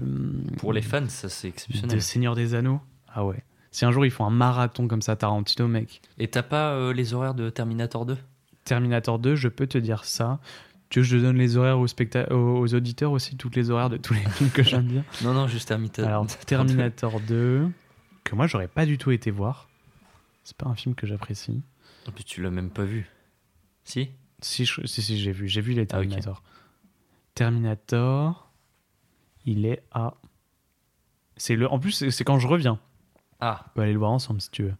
Pour 0.58 0.72
les 0.72 0.82
fans, 0.82 1.08
ça 1.08 1.28
c'est 1.28 1.48
De 1.48 1.52
exceptionnel. 1.52 2.02
Seigneur 2.02 2.34
des 2.34 2.54
Anneaux. 2.54 2.80
Ah 3.08 3.24
ouais. 3.24 3.42
Si 3.70 3.84
un 3.84 3.92
jour 3.92 4.04
ils 4.06 4.10
font 4.10 4.24
un 4.26 4.30
marathon 4.30 4.86
comme 4.88 5.02
ça, 5.02 5.16
Tarantino, 5.16 5.66
mec. 5.68 6.00
Et 6.18 6.28
t'as 6.28 6.42
pas 6.42 6.72
euh, 6.72 6.92
les 6.92 7.14
horaires 7.14 7.34
de 7.34 7.48
Terminator 7.50 8.06
2 8.06 8.16
Terminator 8.64 9.18
2, 9.18 9.36
je 9.36 9.48
peux 9.48 9.66
te 9.66 9.78
dire 9.78 10.04
ça. 10.04 10.38
Tu 10.88 10.98
veux 11.00 11.04
que 11.04 11.10
je 11.10 11.16
te 11.16 11.22
donne 11.22 11.36
les 11.36 11.56
horaires 11.56 11.78
aux, 11.78 11.86
specta- 11.86 12.30
aux, 12.32 12.58
aux 12.60 12.74
auditeurs 12.74 13.12
aussi, 13.12 13.36
toutes 13.36 13.56
les 13.56 13.70
horaires 13.70 13.90
de 13.90 13.96
tous 13.96 14.14
les 14.14 14.20
films 14.30 14.50
que 14.50 14.62
je 14.62 14.70
viens 14.70 14.82
de 14.82 14.88
dire? 14.88 15.02
Non, 15.22 15.32
non, 15.34 15.46
juste 15.48 15.68
Terminator. 15.68 16.06
Alors, 16.06 16.26
Terminator 16.46 17.20
2, 17.20 17.68
que 18.26 18.34
moi 18.34 18.46
j'aurais 18.46 18.68
pas 18.68 18.84
du 18.86 18.98
tout 18.98 19.10
été 19.10 19.30
voir. 19.30 19.68
C'est 20.44 20.56
pas 20.56 20.68
un 20.68 20.74
film 20.74 20.94
que 20.94 21.06
j'apprécie. 21.06 21.62
En 22.08 22.12
plus, 22.12 22.24
tu 22.24 22.42
l'as 22.42 22.50
même 22.50 22.70
pas 22.70 22.84
vu. 22.84 23.10
Si? 23.84 24.10
Si, 24.40 24.64
je- 24.64 24.86
si, 24.86 25.02
si, 25.02 25.18
j'ai 25.18 25.32
vu, 25.32 25.48
j'ai 25.48 25.60
vu 25.60 25.72
les 25.72 25.82
Ah. 25.82 25.86
Terminator. 25.86 26.42
Terminator, 27.34 28.50
il 29.44 29.66
est 29.66 29.82
à. 29.92 30.14
C'est 31.36 31.54
le. 31.56 31.70
En 31.70 31.78
plus, 31.78 32.08
c'est 32.10 32.24
quand 32.24 32.38
je 32.38 32.46
reviens. 32.46 32.78
Ah 33.40 33.64
On 33.66 33.70
peut 33.74 33.80
aller 33.82 33.92
le 33.92 33.98
voir 33.98 34.10
ensemble 34.10 34.40
si 34.40 34.50
tu 34.50 34.62
veux. 34.64 34.74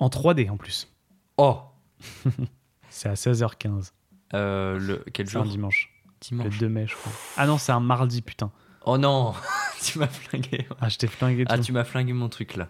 En 0.00 0.08
3D 0.08 0.48
en 0.50 0.56
plus. 0.56 0.88
Oh 1.36 1.60
C'est 2.88 3.08
à 3.10 3.14
16h15. 3.14 3.92
Euh, 4.34 4.78
le... 4.78 5.04
Quel 5.12 5.28
C'est 5.28 5.36
un 5.36 5.42
jour? 5.44 5.52
dimanche. 5.52 5.92
Le 6.04 6.12
Dimanche. 6.20 6.58
2 6.58 6.68
mai, 6.68 6.86
je 6.86 6.94
crois. 6.96 7.12
Ah 7.36 7.46
non, 7.46 7.58
c'est 7.58 7.72
un 7.72 7.80
mardi, 7.80 8.22
putain. 8.22 8.50
Oh 8.86 8.96
non 8.98 9.34
Tu 9.82 9.98
m'as 9.98 10.06
flingué. 10.08 10.66
Ah, 10.80 10.88
je 10.88 10.96
t'ai 10.98 11.06
flingué 11.06 11.44
tout. 11.44 11.52
Ah, 11.52 11.58
tu 11.58 11.72
m'as 11.72 11.84
flingué 11.84 12.12
mon 12.12 12.28
truc 12.28 12.56
là. 12.56 12.68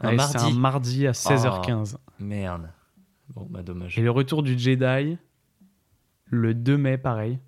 Un 0.00 0.10
Ouais, 0.10 0.14
mardi. 0.16 0.32
C'est 0.38 0.44
un 0.44 0.50
mardi 0.50 1.06
à 1.06 1.12
16h15. 1.12 1.96
Merde. 2.18 2.70
Bon, 3.34 3.46
bah 3.50 3.62
dommage. 3.62 3.98
Et 3.98 4.02
le 4.02 4.10
retour 4.10 4.42
du 4.42 4.58
Jedi, 4.58 5.18
le 6.26 6.54
2 6.54 6.76
mai, 6.76 6.98
pareil. 6.98 7.38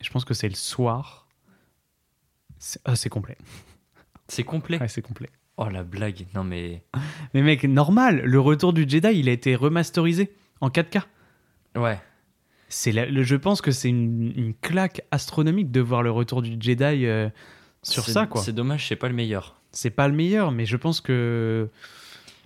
Je 0.00 0.10
pense 0.10 0.24
que 0.24 0.34
c'est 0.34 0.48
le 0.48 0.54
soir. 0.54 1.26
C'est 2.58 2.80
ah, 2.84 2.96
c'est 2.96 3.08
complet. 3.08 3.36
C'est 4.28 4.42
complet. 4.44 4.78
Ouais, 4.80 4.88
c'est 4.88 5.02
complet. 5.02 5.30
Oh 5.56 5.68
la 5.68 5.84
blague. 5.84 6.26
Non 6.34 6.44
mais. 6.44 6.82
Mais 7.34 7.42
mec, 7.42 7.64
normal, 7.64 8.20
le 8.24 8.40
retour 8.40 8.72
du 8.72 8.84
Jedi, 8.88 9.08
il 9.14 9.28
a 9.28 9.32
été 9.32 9.54
remasterisé 9.54 10.34
en 10.60 10.68
4K. 10.68 11.02
Ouais. 11.76 11.98
C'est 12.68 12.92
la- 12.92 13.22
je 13.22 13.36
pense 13.36 13.60
que 13.62 13.70
c'est 13.70 13.88
une, 13.88 14.32
une 14.36 14.54
claque 14.54 15.02
astronomique 15.10 15.70
de 15.70 15.80
voir 15.80 16.02
le 16.02 16.10
retour 16.10 16.42
du 16.42 16.56
Jedi 16.60 17.06
euh, 17.06 17.28
sur 17.90 18.04
C'est- 18.04 18.12
ça, 18.12 18.26
quoi. 18.26 18.42
C'est 18.42 18.52
dommage, 18.52 18.86
c'est 18.88 18.96
pas 18.96 19.08
le 19.08 19.14
meilleur. 19.14 19.56
C'est 19.72 19.90
pas 19.90 20.08
le 20.08 20.14
meilleur, 20.14 20.52
mais 20.52 20.66
je 20.66 20.76
pense 20.76 21.00
que. 21.00 21.68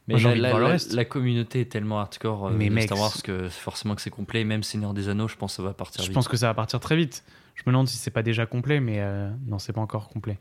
Mais 0.09 0.15
Moi, 0.21 0.35
la, 0.35 0.51
la- 0.53 0.59
la- 0.59 0.67
reste. 0.69 0.93
la 0.93 1.05
communauté 1.05 1.61
est 1.61 1.71
tellement 1.71 2.01
hardcore 2.01 2.49
euh, 2.49 2.53
Mais 2.57 2.69
de 2.69 2.75
mec, 2.75 2.85
Star 2.85 2.99
Wars 2.99 3.23
que 3.23 3.49
forcément 3.49 3.95
que 3.95 4.03
c'est 4.03 4.11
complet. 4.11 4.43
Même 4.45 4.63
Seigneur 4.65 4.93
des 4.95 5.09
Anneaux, 5.09 5.29
je 5.29 5.37
pense 5.37 5.53
que 5.53 5.57
ça 5.59 5.63
va 5.63 5.73
partir 5.75 6.03
Je 6.03 6.09
vite. 6.09 6.15
pense 6.15 6.27
que 6.27 6.37
ça 6.37 6.47
va 6.49 6.55
partir 6.55 6.81
très 6.81 6.97
vite. 6.97 7.23
Je 7.55 7.63
me 7.67 7.73
demande 7.73 7.87
si 7.89 7.97
c'est 7.97 8.11
pas 8.11 8.23
déjà 8.23 8.47
complet, 8.47 8.81
mais 8.81 8.97
euh, 9.01 9.31
non, 9.47 9.59
c'est 9.61 9.73
pas 9.73 9.81
encore 9.81 10.09
complet. 10.09 10.39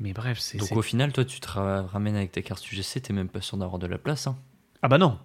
Mais 0.00 0.12
bref, 0.12 0.38
c'est. 0.40 0.58
Donc 0.58 0.72
au 0.76 0.82
final, 0.82 1.12
toi, 1.12 1.24
tu 1.24 1.40
te 1.40 1.48
ra- 1.48 1.82
ramènes 1.82 2.16
avec 2.16 2.32
ta 2.32 2.42
carte 2.42 2.70
UGC, 2.70 3.00
t'es 3.00 3.12
même 3.14 3.28
pas 3.28 3.40
sûr 3.40 3.56
d'avoir 3.56 3.78
de 3.78 3.86
la 3.86 3.96
place. 3.98 4.26
Hein. 4.26 4.36
Ah 4.82 4.88
bah 4.88 4.98
non. 4.98 5.18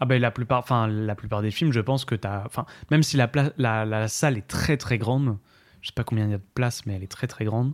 Ah 0.00 0.04
bah 0.04 0.18
la 0.18 0.30
plupart, 0.30 0.58
enfin 0.58 0.86
la 0.86 1.14
plupart 1.14 1.40
des 1.40 1.50
films, 1.50 1.72
je 1.72 1.80
pense 1.80 2.04
que 2.04 2.14
t'as, 2.14 2.44
enfin 2.44 2.66
même 2.90 3.02
si 3.02 3.16
la, 3.16 3.30
la 3.56 4.08
salle 4.08 4.36
est 4.36 4.46
très 4.46 4.76
très 4.76 4.98
grande, 4.98 5.38
je 5.80 5.88
sais 5.88 5.92
pas 5.94 6.04
combien 6.04 6.26
il 6.26 6.30
y 6.30 6.34
a 6.34 6.38
de 6.38 6.42
place, 6.54 6.84
mais 6.84 6.94
elle 6.94 7.02
est 7.02 7.10
très 7.10 7.26
très 7.26 7.44
grande. 7.46 7.72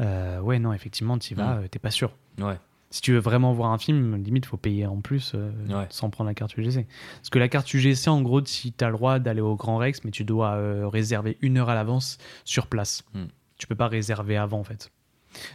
Euh, 0.00 0.40
ouais 0.40 0.58
non, 0.58 0.72
effectivement, 0.72 1.18
t'y 1.18 1.34
vas, 1.34 1.54
Mm. 1.56 1.64
euh, 1.64 1.68
t'es 1.68 1.78
pas 1.78 1.90
sûr. 1.90 2.16
Ouais. 2.38 2.58
Si 2.90 3.00
tu 3.00 3.12
veux 3.12 3.18
vraiment 3.18 3.52
voir 3.52 3.70
un 3.72 3.78
film, 3.78 4.16
limite 4.22 4.46
faut 4.46 4.56
payer 4.56 4.86
en 4.86 5.00
plus 5.00 5.32
euh, 5.34 5.50
Ouais. 5.68 5.86
sans 5.90 6.10
prendre 6.10 6.28
la 6.28 6.34
carte 6.34 6.56
UGC. 6.56 6.86
Parce 7.16 7.30
que 7.30 7.38
la 7.40 7.48
carte 7.48 7.72
UGC, 7.74 8.06
en 8.08 8.22
gros, 8.22 8.44
si 8.44 8.72
t'as 8.72 8.86
le 8.86 8.92
droit 8.92 9.18
d'aller 9.18 9.40
au 9.40 9.56
Grand 9.56 9.78
Rex, 9.78 10.04
mais 10.04 10.12
tu 10.12 10.22
dois 10.24 10.52
euh, 10.54 10.86
réserver 10.88 11.36
une 11.40 11.58
heure 11.58 11.68
à 11.70 11.74
l'avance 11.74 12.18
sur 12.44 12.68
place. 12.68 13.02
Mm. 13.14 13.24
Tu 13.58 13.66
peux 13.66 13.74
pas 13.74 13.88
réserver 13.88 14.36
avant 14.36 14.60
en 14.60 14.64
fait. 14.64 14.90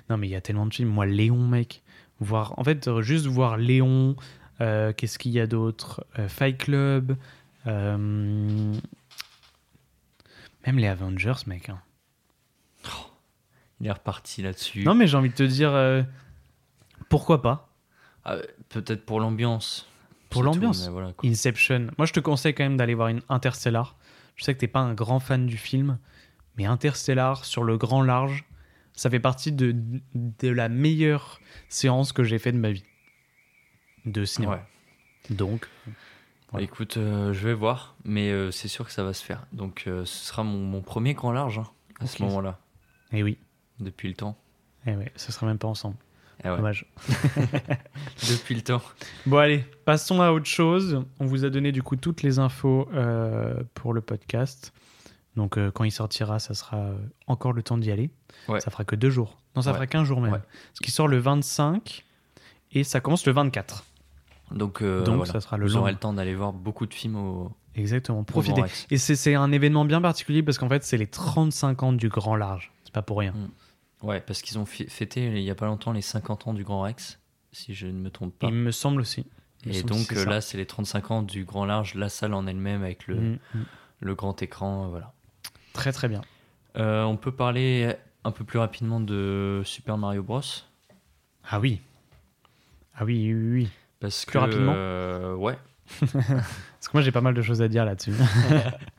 Non 0.09 0.17
mais 0.17 0.27
il 0.27 0.31
y 0.31 0.35
a 0.35 0.41
tellement 0.41 0.65
de 0.65 0.73
films. 0.73 0.89
Moi, 0.89 1.05
Léon, 1.05 1.47
mec, 1.47 1.81
voir, 2.19 2.53
en 2.59 2.63
fait, 2.65 2.99
juste 3.01 3.25
voir 3.27 3.55
Léon. 3.57 4.15
Qu'est-ce 4.59 5.17
qu'il 5.17 5.31
y 5.31 5.39
a 5.39 5.47
d'autre 5.47 6.05
Fight 6.27 6.57
Club. 6.57 7.15
Même 7.65 8.81
les 10.65 10.87
Avengers, 10.87 11.33
mec. 11.47 11.69
hein. 11.69 11.79
Il 13.81 13.87
est 13.87 13.91
reparti 13.91 14.41
là-dessus. 14.41 14.83
Non 14.83 14.93
mais 14.95 15.07
j'ai 15.07 15.17
envie 15.17 15.29
de 15.29 15.35
te 15.35 15.43
dire, 15.43 15.73
euh, 15.73 16.03
pourquoi 17.09 17.41
pas 17.41 17.69
Ah, 18.25 18.37
Peut-être 18.69 19.05
pour 19.05 19.19
l'ambiance. 19.19 19.87
Pour 20.29 20.43
l'ambiance. 20.43 20.87
voilà. 20.89 21.13
Inception. 21.23 21.87
Moi, 21.97 22.05
je 22.05 22.13
te 22.13 22.19
conseille 22.19 22.53
quand 22.53 22.63
même 22.63 22.77
d'aller 22.77 22.93
voir 22.93 23.07
une 23.07 23.21
Interstellar. 23.29 23.95
Je 24.35 24.43
sais 24.43 24.53
que 24.53 24.59
t'es 24.59 24.67
pas 24.67 24.79
un 24.81 24.93
grand 24.93 25.19
fan 25.19 25.47
du 25.47 25.57
film, 25.57 25.97
mais 26.55 26.65
Interstellar 26.65 27.45
sur 27.45 27.63
le 27.63 27.77
grand 27.77 28.03
large, 28.03 28.45
ça 28.93 29.09
fait 29.09 29.19
partie 29.19 29.51
de, 29.51 29.75
de 30.13 30.49
la 30.49 30.69
meilleure 30.69 31.39
séance 31.67 32.11
que 32.13 32.23
j'ai 32.23 32.37
fait 32.37 32.51
de 32.51 32.57
ma 32.59 32.69
vie 32.71 32.83
de 34.05 34.23
cinéma. 34.23 34.53
Ouais. 35.29 35.35
Donc, 35.35 35.67
Voilà. 36.51 36.63
Écoute, 36.63 36.97
euh, 36.97 37.33
je 37.33 37.47
vais 37.47 37.53
voir, 37.55 37.95
mais 38.05 38.29
euh, 38.29 38.51
c'est 38.51 38.67
sûr 38.67 38.85
que 38.85 38.91
ça 38.91 39.03
va 39.03 39.13
se 39.13 39.23
faire. 39.23 39.45
Donc 39.51 39.85
euh, 39.87 40.05
ce 40.05 40.27
sera 40.27 40.43
mon, 40.43 40.59
mon 40.59 40.81
premier 40.81 41.13
grand 41.15 41.31
large 41.31 41.57
hein, 41.59 41.67
à 41.99 42.07
ce 42.07 42.21
moment-là, 42.23 42.59
eh 43.11 43.23
oui, 43.23 43.37
depuis 43.79 44.07
le 44.09 44.15
temps. 44.15 44.37
eh 44.85 44.95
ouais, 44.95 45.11
ce 45.15 45.31
sera 45.31 45.45
même 45.47 45.57
pas 45.57 45.67
ensemble. 45.67 45.95
Eh 46.43 46.49
ouais, 46.49 46.55
Dommage. 46.55 46.85
depuis 48.29 48.55
le 48.55 48.61
temps. 48.61 48.81
Bon 49.25 49.37
allez, 49.37 49.65
passons 49.85 50.21
à 50.21 50.31
autre 50.31 50.45
chose. 50.45 51.03
On 51.19 51.25
vous 51.25 51.45
a 51.45 51.49
donné 51.49 51.71
du 51.71 51.83
coup 51.83 51.95
toutes 51.95 52.21
les 52.21 52.39
infos 52.39 52.87
euh, 52.93 53.61
pour 53.73 53.93
le 53.93 54.01
podcast. 54.01 54.73
Donc 55.35 55.57
euh, 55.57 55.69
quand 55.71 55.83
il 55.83 55.91
sortira, 55.91 56.39
ça 56.39 56.53
sera 56.53 56.77
euh, 56.77 56.97
encore 57.27 57.53
le 57.53 57.61
temps 57.63 57.77
d'y 57.77 57.91
aller. 57.91 58.09
Ouais. 58.47 58.59
Ça 58.61 58.71
fera 58.71 58.83
que 58.85 58.95
deux 58.95 59.09
jours. 59.09 59.37
Non, 59.55 59.61
ça 59.61 59.71
Ouais. 59.71 59.75
fera 59.75 59.87
qu'un 59.87 60.03
jour 60.05 60.21
même. 60.21 60.39
Ce 60.73 60.79
qui 60.81 60.91
sort 60.91 61.07
le 61.07 61.17
25 61.17 62.05
et 62.71 62.83
ça 62.83 63.01
commence 63.01 63.25
le 63.25 63.33
24. 63.33 63.83
Donc, 64.51 64.81
euh, 64.81 65.03
Donc, 65.03 65.17
voilà. 65.17 65.31
ça 65.33 65.41
sera 65.41 65.57
le 65.57 65.67
Vous 65.67 65.73
long. 65.73 65.81
aurez 65.81 65.91
le 65.91 65.97
temps 65.97 66.13
d'aller 66.13 66.33
voir 66.35 66.53
beaucoup 66.53 66.85
de 66.87 66.93
films 66.93 67.15
au, 67.17 67.51
Exactement, 67.75 68.23
profitez. 68.23 68.63
Et 68.89 68.97
c'est 68.97 69.35
un 69.35 69.51
événement 69.51 69.85
bien 69.85 70.01
particulier 70.01 70.41
parce 70.41 70.57
qu'en 70.57 70.67
fait, 70.69 70.83
c'est 70.83 70.97
les 70.97 71.05
35 71.07 71.83
ans 71.83 71.93
du 71.93 72.09
grand 72.09 72.35
large. 72.35 72.71
C'est 72.83 72.93
pas 72.93 73.01
pour 73.03 73.19
rien. 73.19 73.33
Ouais, 74.01 74.21
parce 74.21 74.41
qu'ils 74.41 74.57
ont 74.57 74.65
fêté 74.65 75.25
il 75.25 75.43
y 75.43 75.49
a 75.49 75.55
pas 75.55 75.65
longtemps 75.65 75.91
les 75.91 76.01
50 76.01 76.47
ans 76.47 76.53
du 76.53 76.63
Grand 76.63 76.81
Rex, 76.81 77.19
si 77.51 77.73
je 77.73 77.87
ne 77.87 77.91
me 77.93 78.09
trompe 78.09 78.33
pas. 78.37 78.47
Il 78.47 78.53
me 78.53 78.71
semble 78.71 79.01
aussi. 79.01 79.25
Il 79.65 79.75
Et 79.75 79.83
donc 79.83 80.11
là, 80.13 80.39
c'est 80.39 80.57
les 80.57 80.65
35 80.65 81.11
ans 81.11 81.21
du 81.21 81.43
Grand 81.43 81.65
Large, 81.65 81.95
la 81.95 82.07
salle 82.07 82.33
en 82.33 82.47
elle-même 82.47 82.81
avec 82.83 83.07
le, 83.07 83.15
Mm, 83.15 83.39
mm. 83.55 83.63
le 83.99 84.15
grand 84.15 84.41
écran. 84.41 84.85
euh, 84.85 84.87
Voilà. 84.87 85.11
Très 85.73 85.91
très 85.91 86.07
bien. 86.07 86.21
Euh, 86.77 87.03
on 87.03 87.17
peut 87.17 87.33
parler 87.33 87.93
un 88.23 88.31
peu 88.31 88.45
plus 88.45 88.57
rapidement 88.59 89.01
de 89.01 89.61
Super 89.65 89.97
Mario 89.97 90.23
Bros. 90.23 90.41
Ah 91.49 91.59
oui. 91.59 91.81
Ah 92.95 93.03
oui, 93.03 93.33
oui, 93.33 93.51
oui. 93.51 93.69
Parce 93.99 94.23
Plus 94.25 94.33
que, 94.33 94.37
rapidement 94.37 94.73
euh, 94.75 95.35
Ouais, 95.35 95.57
Parce 95.99 96.87
que 96.87 96.91
moi, 96.93 97.01
j'ai 97.01 97.11
pas 97.11 97.21
mal 97.21 97.33
de 97.33 97.41
choses 97.41 97.61
à 97.61 97.67
dire 97.67 97.83
là-dessus. 97.83 98.13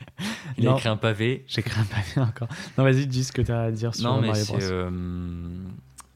il 0.59 0.69
a 0.69 0.73
écrit 0.73 0.89
un 0.89 0.97
pavé. 0.97 1.45
J'ai 1.47 1.63
créé 1.63 1.81
un 1.81 1.85
papier 1.87 2.23
encore. 2.23 2.49
Non, 2.79 2.85
vas-y, 2.85 3.07
dis 3.07 3.25
ce 3.25 3.33
que 3.33 3.43
tu 3.43 3.53
as 3.53 3.63
à 3.63 3.71
dire 3.71 3.95
sur 3.95 4.09
Non, 4.11 4.21
mais 4.21 4.29
Mario. 4.29 4.45
Bros. 4.47 4.59
euh, 4.61 4.91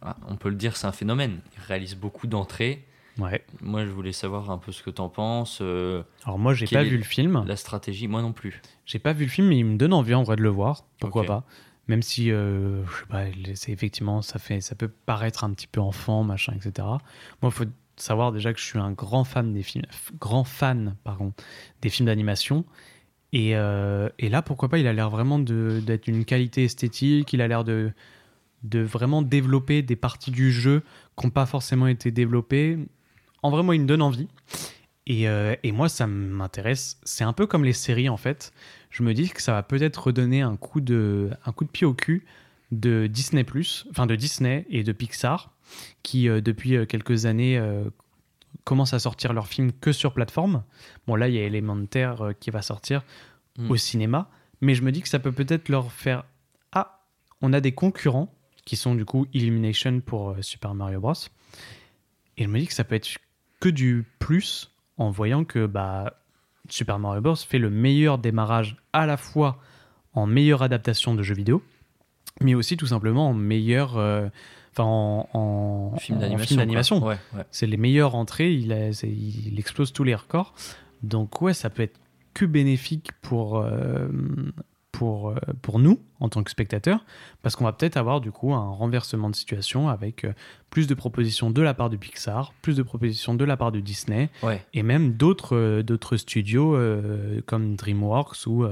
ah, 0.03 0.17
on 0.29 0.37
peut 0.37 0.49
le 0.51 0.57
dire, 0.57 0.77
c'est 0.77 0.87
un 0.87 0.93
phénomène. 0.93 1.41
Il 1.57 1.63
réalise 1.67 1.95
beaucoup 1.97 2.27
d'entrées. 2.27 2.85
Ouais. 3.19 3.45
Moi, 3.61 3.85
je 3.87 3.91
voulais 3.91 4.13
savoir 4.13 4.51
un 4.51 4.59
peu 4.59 4.73
ce 4.73 4.83
que 4.83 4.91
t'en 4.91 5.09
penses. 5.09 5.59
euh, 5.61 6.03
Alors 6.25 6.39
moi, 6.39 6.53
j'ai 6.53 6.67
pas 6.67 6.83
vu 6.83 6.97
le 6.97 7.05
film. 7.05 7.45
la 7.47 7.57
stratégie, 7.57 8.09
moi 8.09 8.23
non 8.23 8.33
plus. 8.33 8.61
J'ai 8.87 8.99
pas 8.99 9.13
vu 9.13 9.25
le 9.25 9.31
film, 9.31 9.49
mais 9.49 9.59
il 9.59 9.65
me 9.65 9.77
donne 9.77 9.93
envie 9.93 10.15
en 10.15 10.25
vrai 10.25 10.37
de 10.37 10.43
le 10.43 10.49
voir. 10.49 10.85
Pourquoi 11.01 11.25
pas? 11.25 11.45
Même 11.87 12.03
si, 12.03 12.31
euh, 12.33 12.83
je 12.87 12.91
sais 12.99 13.07
pas, 13.09 13.25
c'est 13.55 13.71
effectivement, 13.71 14.23
ça 14.23 14.39
fait, 14.39 14.61
ça 14.63 14.75
peut 14.75 14.89
paraître 14.89 15.45
un 15.45 15.51
petit 15.53 15.67
peu 15.67 15.81
enfant, 15.81 16.25
machin, 16.25 16.55
etc. 16.55 16.89
Moi, 17.43 17.51
faut 17.51 17.67
savoir 17.97 18.33
déjà 18.33 18.53
que 18.53 18.59
je 18.59 18.65
suis 18.65 18.79
un 18.79 18.91
grand 18.93 19.23
fan 19.25 19.53
des 19.53 19.63
films, 19.63 19.85
grand 20.19 20.45
fan, 20.45 20.97
pardon, 21.05 21.33
des 21.83 21.91
films 21.91 22.07
d'animation. 22.07 22.65
Et, 23.35 23.57
euh, 23.57 24.09
et 24.21 24.29
là, 24.29 24.43
pourquoi 24.43 24.69
pas 24.69 24.79
Il 24.79 24.87
a 24.87 24.93
l'air 24.93 25.11
vraiment 25.11 25.41
d'être 25.41 26.07
une 26.07 26.25
qualité 26.25 26.65
esthétique. 26.65 27.33
Il 27.33 27.43
a 27.43 27.49
l'air 27.49 27.65
de 27.65 27.93
vraiment 28.73 29.23
développer 29.23 29.83
des 29.83 29.97
parties 29.97 30.31
du 30.31 30.53
jeu 30.53 30.83
qui 31.19 31.27
n'ont 31.27 31.31
pas 31.31 31.45
forcément 31.45 31.89
été 31.89 32.13
développées. 32.13 32.79
En 33.43 33.51
vrai, 33.51 33.65
moi, 33.65 33.75
il 33.75 33.83
me 33.83 33.87
donne 33.87 34.03
envie. 34.03 34.29
Et, 35.07 35.29
euh, 35.29 35.57
et 35.65 35.73
moi, 35.73 35.89
ça 35.89 36.07
m'intéresse. 36.07 36.99
C'est 37.03 37.25
un 37.25 37.33
peu 37.33 37.47
comme 37.47 37.65
les 37.65 37.73
séries, 37.73 38.09
en 38.09 38.17
fait. 38.17 38.53
Je 38.89 39.03
me 39.03 39.13
dis 39.13 39.29
que 39.29 39.43
ça 39.43 39.53
va 39.53 39.65
peut-être 39.65 40.05
redonner 40.05 40.41
un 40.41 40.57
coup 40.57 40.81
de, 40.81 41.31
un 41.45 41.51
coup 41.51 41.65
de 41.65 41.71
pied 41.71 41.87
au 41.87 41.93
cul 41.93 42.25
de 42.71 43.09
Disney+, 43.09 43.45
enfin 43.91 44.07
de 44.07 44.15
Disney 44.15 44.65
et 44.71 44.85
de 44.85 44.93
Pixar, 44.93 45.53
qui, 46.05 46.29
euh, 46.29 46.41
depuis 46.41 46.87
quelques 46.87 47.27
années, 47.27 47.61
commencent 48.65 48.95
à 48.95 48.99
sortir 48.99 49.33
leurs 49.33 49.49
films 49.49 49.73
que 49.73 49.93
sur 49.93 50.13
plateforme. 50.15 50.63
Bon, 51.07 51.17
là, 51.17 51.29
il 51.29 51.35
y 51.35 51.39
a 51.39 51.43
Elementaire 51.43 52.23
euh, 52.23 52.33
qui 52.33 52.51
va 52.51 52.63
sortir 52.63 53.03
Mm. 53.57 53.71
au 53.71 53.77
cinéma, 53.77 54.29
mais 54.61 54.75
je 54.75 54.83
me 54.83 54.91
dis 54.91 55.01
que 55.01 55.09
ça 55.09 55.21
peut 55.21 55.31
peut-être 55.31 55.69
leur 55.69 55.93
faire 55.93 56.25
Ah, 56.73 57.05
on 57.41 57.53
a 57.53 57.61
des 57.61 57.71
concurrents 57.71 58.35
qui 58.65 58.75
sont 58.75 58.97
du 58.97 59.05
coup 59.05 59.27
Illumination 59.33 60.01
pour 60.01 60.31
euh, 60.31 60.43
Super 60.43 60.75
Mario 60.75 60.99
Bros. 61.01 61.13
Et 62.37 62.43
je 62.45 62.49
me 62.49 62.59
dis 62.59 62.67
que 62.67 62.73
ça 62.75 62.83
peut 62.83 62.97
être 62.97 63.09
que 63.61 63.69
du 63.69 64.05
plus 64.19 64.73
en 64.97 65.11
voyant 65.11 65.45
que 65.45 65.67
bah, 65.67 66.15
Super 66.69 66.99
Mario 66.99 67.21
Bros. 67.21 67.37
fait 67.37 67.59
le 67.61 67.71
meilleur 67.71 68.19
démarrage 68.19 68.77
à 68.93 69.07
la 69.07 69.17
fois 69.17 69.61
en 70.15 70.27
meilleure 70.27 70.63
adaptation 70.63 71.15
de 71.15 71.23
jeux 71.23 71.37
vidéo, 71.37 71.63
mais 72.41 72.55
aussi 72.57 72.77
tout 72.77 72.87
simplement 72.89 73.29
en 73.29 73.35
meilleur. 73.35 73.97
euh, 73.99 74.29
Enfin, 74.77 74.85
en, 74.85 75.29
en- 75.33 75.97
Film 75.99 76.19
d'animation. 76.19 76.99
Ouais, 77.05 77.17
ouais. 77.35 77.45
C'est 77.51 77.67
les 77.67 77.77
meilleures 77.77 78.15
entrées, 78.15 78.53
il, 78.53 78.73
a- 78.73 78.93
c'est- 78.93 79.09
il 79.09 79.59
explose 79.59 79.93
tous 79.93 80.05
les 80.05 80.15
records. 80.15 80.53
Donc 81.03 81.41
ouais, 81.43 81.55
ça 81.55 81.71
peut 81.71 81.83
être 81.83 81.99
que 82.35 82.45
bénéfique 82.45 83.13
pour, 83.23 83.59
euh, 83.59 84.09
pour, 84.91 85.31
euh, 85.31 85.35
pour 85.63 85.79
nous 85.79 86.01
en 86.21 86.29
tant 86.29 86.43
que 86.43 86.51
spectateurs, 86.51 87.05
parce 87.43 87.55
qu'on 87.57 87.65
va 87.65 87.73
peut-être 87.73 87.97
avoir 87.97 88.21
du 88.21 88.31
coup 88.33 88.53
un 88.55 88.71
renversement 88.71 89.29
de 89.31 89.37
situation 89.37 89.89
avec 89.89 90.25
euh, 90.25 90.33
plus 90.71 90.87
de 90.87 90.95
propositions 90.95 91.51
de 91.51 91.63
la 91.63 91.75
part 91.75 91.91
de 91.91 91.97
Pixar, 91.97 92.53
plus 92.63 92.77
de 92.77 92.83
propositions 92.83 93.35
de 93.35 93.45
la 93.45 93.57
part 93.57 93.71
de 93.73 93.81
Disney, 93.81 94.31
Ouais. 94.43 94.65
et 94.73 94.83
même 94.83 95.13
d'autres 95.13 95.55
euh, 95.57 95.83
d'autres 95.83 96.17
studios 96.17 96.77
comme 97.47 97.77
DreamWorks 97.77 98.47
ou 98.47 98.65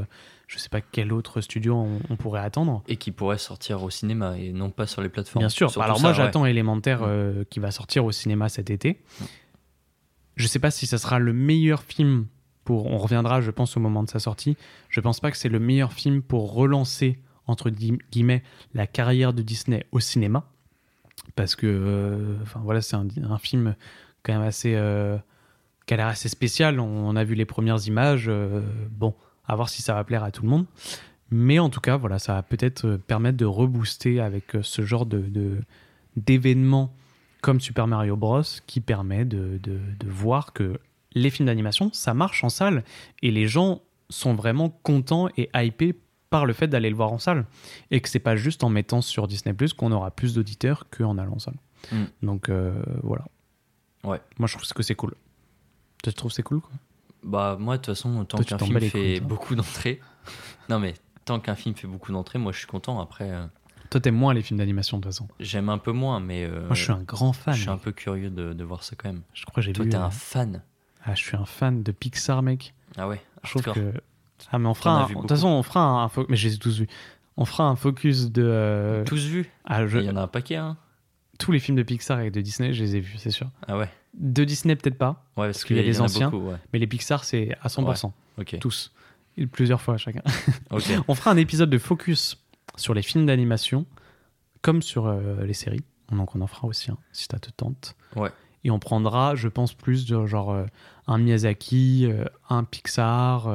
je 0.53 0.59
sais 0.59 0.69
pas 0.69 0.81
quel 0.83 1.13
autre 1.13 1.41
studio 1.41 1.75
on, 1.77 1.99
on 2.11 2.17
pourrait 2.17 2.41
attendre. 2.43 2.83
Et 2.89 2.97
qui 2.97 3.11
pourrait 3.11 3.39
sortir 3.39 3.83
au 3.83 3.89
cinéma 3.91 4.37
et 4.39 4.53
non 4.53 4.69
pas 4.71 4.87
sur 4.87 5.01
les 5.01 5.09
plateformes. 5.09 5.41
Bien 5.43 5.49
sûr. 5.49 5.71
Surtout 5.71 5.83
Alors 5.85 5.97
ça, 5.97 6.03
moi 6.03 6.11
ouais. 6.11 6.17
j'attends 6.17 6.45
Élémentaire 6.45 7.01
euh, 7.03 7.45
qui 7.49 7.59
va 7.61 7.71
sortir 7.71 8.05
au 8.05 8.13
cinéma 8.13 8.49
cet 8.51 8.69
été. 8.69 9.01
Je 10.37 10.47
sais 10.47 10.59
pas 10.59 10.71
si 10.71 10.87
ça 10.87 10.99
sera 10.99 11.19
le 11.19 11.33
meilleur 11.33 11.83
film 11.83 12.27
pour. 12.65 12.87
On 12.87 12.99
reviendra, 12.99 13.41
je 13.41 13.51
pense, 13.51 13.77
au 13.77 13.81
moment 13.81 14.03
de 14.03 14.11
sa 14.11 14.19
sortie. 14.19 14.57
Je 14.89 15.01
pense 15.01 15.21
pas 15.21 15.31
que 15.31 15.37
c'est 15.37 15.49
le 15.49 15.59
meilleur 15.59 15.93
film 15.93 16.23
pour 16.23 16.53
relancer 16.55 17.19
entre 17.47 17.71
gui- 17.71 17.99
guillemets 18.11 18.43
la 18.75 18.87
carrière 18.87 19.33
de 19.33 19.43
Disney 19.43 19.85
au 19.93 20.01
cinéma, 20.01 20.45
parce 21.35 21.57
que, 21.57 21.67
euh, 21.67 22.37
enfin 22.43 22.61
voilà, 22.63 22.81
c'est 22.81 22.97
un, 22.97 23.07
un 23.29 23.39
film 23.39 23.75
quand 24.23 24.33
même 24.33 24.43
assez 24.47 24.75
euh, 24.77 25.19
qui 25.87 25.95
a 25.95 25.97
l'air 25.97 26.07
assez 26.07 26.29
spécial. 26.29 26.79
On, 26.81 26.87
on 27.09 27.17
a 27.17 27.25
vu 27.25 27.35
les 27.35 27.45
premières 27.45 27.87
images. 27.87 28.27
euh, 28.29 28.63
bon, 28.91 29.15
à 29.47 29.57
voir 29.57 29.69
si 29.69 29.83
ça 29.83 29.95
va 29.95 30.05
plaire 30.05 30.25
à 30.25 30.31
tout 30.31 30.43
le 30.43 30.49
monde. 30.49 30.67
Mais 31.31 31.59
en 31.59 31.71
tout 31.71 31.81
cas, 31.81 31.97
voilà, 31.97 32.19
ça 32.19 32.35
va 32.35 32.43
peut-être 32.43 32.87
euh, 32.87 32.99
permettre 32.99 33.39
de 33.39 33.45
rebooster 33.47 34.21
avec 34.21 34.55
euh, 34.57 34.63
ce 34.63 34.83
genre 34.83 35.07
de, 35.07 35.25
d'événements 36.17 36.95
comme 37.41 37.61
Super 37.61 37.87
Mario 37.87 38.17
Bros. 38.17 38.43
qui 38.67 38.81
permet 38.81 39.25
de, 39.25 39.59
de- 39.63 39.81
de 39.99 40.09
voir 40.11 40.53
que 40.53 40.79
les 41.15 41.31
films 41.31 41.47
d'animation, 41.47 41.91
ça 41.93 42.15
marche 42.15 42.45
en 42.45 42.49
salle 42.49 42.85
et 43.23 43.31
les 43.31 43.47
gens 43.47 43.83
sont 44.11 44.35
vraiment 44.35 44.69
contents 44.71 45.29
et 45.37 45.51
hypés 45.55 45.95
par 46.31 46.47
le 46.47 46.53
fait 46.53 46.69
d'aller 46.69 46.89
le 46.89 46.97
voir 46.97 47.13
en 47.13 47.19
salle 47.19 47.45
et 47.91 48.01
que 48.01 48.09
c'est 48.09 48.19
pas 48.19 48.37
juste 48.37 48.65
en 48.65 48.69
mettant 48.71 49.03
sur 49.03 49.27
Disney 49.29 49.55
Plus 49.55 49.73
qu'on 49.75 49.93
aura 49.93 50.11
plus 50.11 50.35
d'auditeurs 50.35 50.87
qu'en 50.91 51.19
allant 51.19 51.35
en 51.35 51.39
salle. 51.39 51.57
Mm. 51.91 52.05
Donc 52.23 52.49
euh, 52.49 52.83
voilà. 53.03 53.25
Ouais. 54.05 54.21
Moi 54.39 54.47
je 54.49 54.57
trouve 54.57 54.67
que 54.73 54.83
c'est 54.83 54.95
cool. 54.95 55.15
Tu 56.03 56.13
trouves 56.15 56.33
c'est 56.33 56.43
cool 56.43 56.61
quoi? 56.61 56.73
Bah, 57.23 57.57
moi, 57.59 57.77
de 57.77 57.83
toute 57.83 57.95
façon, 57.95 58.25
tant 58.25 58.39
qu'un 58.39 58.59
film 58.59 58.81
fait 58.81 59.21
beaucoup 59.21 59.55
d'entrées. 59.55 60.01
non, 60.69 60.79
mais 60.79 60.95
tant 61.25 61.39
qu'un 61.41 61.55
film 61.55 61.75
fait 61.75 61.87
beaucoup 61.87 62.13
d'entrées, 62.13 62.39
moi, 62.39 62.53
je 62.53 62.59
suis 62.59 62.67
content. 62.67 63.01
Après, 63.01 63.31
euh, 63.31 63.47
Toi 63.91 64.01
t'aimes 64.01 64.17
moins 64.17 64.35
les 64.35 64.43
films 64.43 64.59
d'animation 64.59 64.99
de 64.99 65.03
toute 65.03 65.13
façon. 65.13 65.29
j'aime 65.39 65.69
un 65.69 65.79
peu 65.79 65.93
moins, 65.93 66.19
mais. 66.21 66.45
euh, 66.45 66.67
Moi 66.67 66.75
je 66.75 66.83
suis 66.83 66.93
un 66.93 67.03
grand 67.03 67.33
fan. 67.33 67.55
je 67.55 67.61
suis 67.61 67.71
un 67.71 67.77
peu 67.79 67.93
curieux 67.93 68.31
de, 68.31 68.53
de 68.53 68.65
voir 68.65 68.83
ça 68.83 68.97
quand 68.97 69.09
même. 69.09 69.23
Je 69.35 69.45
crois 69.45 69.57
que 69.57 69.61
j'ai 69.63 69.73
Toi, 69.73 69.85
vu. 69.85 69.91
t'es 69.91 69.97
euh, 69.97 70.03
un 70.05 70.11
fan. 70.11 70.63
Ah, 71.05 71.15
je 71.15 71.23
suis 71.23 71.37
un 71.37 71.45
fan 71.45 71.83
de 71.83 71.93
Pixar 71.93 72.43
mec. 72.43 72.75
Ah 72.97 73.09
ouais, 73.09 73.21
Je 73.45 73.51
trouve 73.59 73.75
que. 73.75 73.93
Ah, 74.51 74.59
mais 74.59 74.69
on 74.69 74.75
fera. 74.75 75.07
vu 75.07 75.15
De 75.15 75.21
toute 75.21 75.29
façon, 75.31 75.49
on 75.49 75.63
fera 75.63 75.81
un. 76.05 76.11
Mais 76.29 76.37
je 76.37 76.49
les 76.49 76.55
ai 76.55 76.59
tous 76.59 76.79
vus. 76.81 76.89
On 77.37 77.45
fera 77.45 77.65
un 77.65 77.77
focus 77.77 78.31
de. 78.31 78.43
euh, 78.45 79.05
Tous 79.05 79.25
vus 79.27 79.51
ah, 79.65 79.87
je- 79.87 79.99
Il 79.99 80.05
y 80.05 80.11
en 80.11 80.17
a 80.17 80.23
un 80.23 80.27
paquet, 80.29 80.57
hein 80.57 80.77
Tous 81.43 81.51
les 81.51 81.59
films 81.59 81.77
de 81.77 81.83
Pixar 81.83 82.21
et 82.21 82.31
de 82.31 82.41
Disney, 82.41 82.73
je 82.73 82.85
les 82.85 82.97
ai 82.97 83.01
vus, 83.01 83.17
c'est 83.19 83.33
sûr. 83.33 83.51
Ah 83.67 83.77
ouais 83.77 83.89
De 84.15 84.45
Disney, 84.45 84.77
peut-être 84.77 84.97
pas. 84.97 85.25
Ouais, 85.37 85.49
parce, 85.49 85.65
qu'il 85.65 85.77
y 85.77 85.81
a 85.97 86.01
en 86.01 86.05
anciens. 86.05 86.31
beaucoup, 86.31 86.51
ouais. 86.51 86.57
Mais 86.73 86.79
les 86.79 86.87
Pixar, 86.87 87.25
c'est 87.25 87.57
à 87.61 87.67
100%. 87.69 88.13
Ok. 88.39 88.59
Tous. 88.61 88.93
Et 89.37 89.47
plusieurs 89.47 89.81
fois 89.81 89.97
chacun. 89.97 90.23
Ok. 90.71 90.85
On 91.09 91.15
fera 91.15 91.33
un 91.33 91.37
épisode 91.37 91.69
de 91.69 91.79
focus 91.79 92.39
sur 92.77 92.95
les 92.95 93.03
films 93.03 93.27
d'animation, 93.27 93.87
comme 94.61 94.83
sur 94.83 95.07
euh, 95.07 95.45
les 95.45 95.53
séries. 95.53 95.83
Donc 96.13 96.37
on 96.37 96.41
en 96.43 96.47
fera 96.47 96.69
aussi 96.69 96.91
un, 96.91 96.99
si 97.13 97.27
ça 97.31 97.39
te 97.39 97.51
tente. 97.51 97.97
Ouais. 98.15 98.31
Et 98.63 98.71
on 98.71 98.79
prendra, 98.79 99.35
je 99.35 99.49
pense, 99.49 99.75
plus 99.75 100.07
de 100.07 100.25
genre 100.27 100.53
euh, 100.53 100.67
un 101.09 101.19
Miyazaki, 101.19 102.07
euh, 102.07 102.25
un 102.51 102.63
Pixar, 102.63 103.51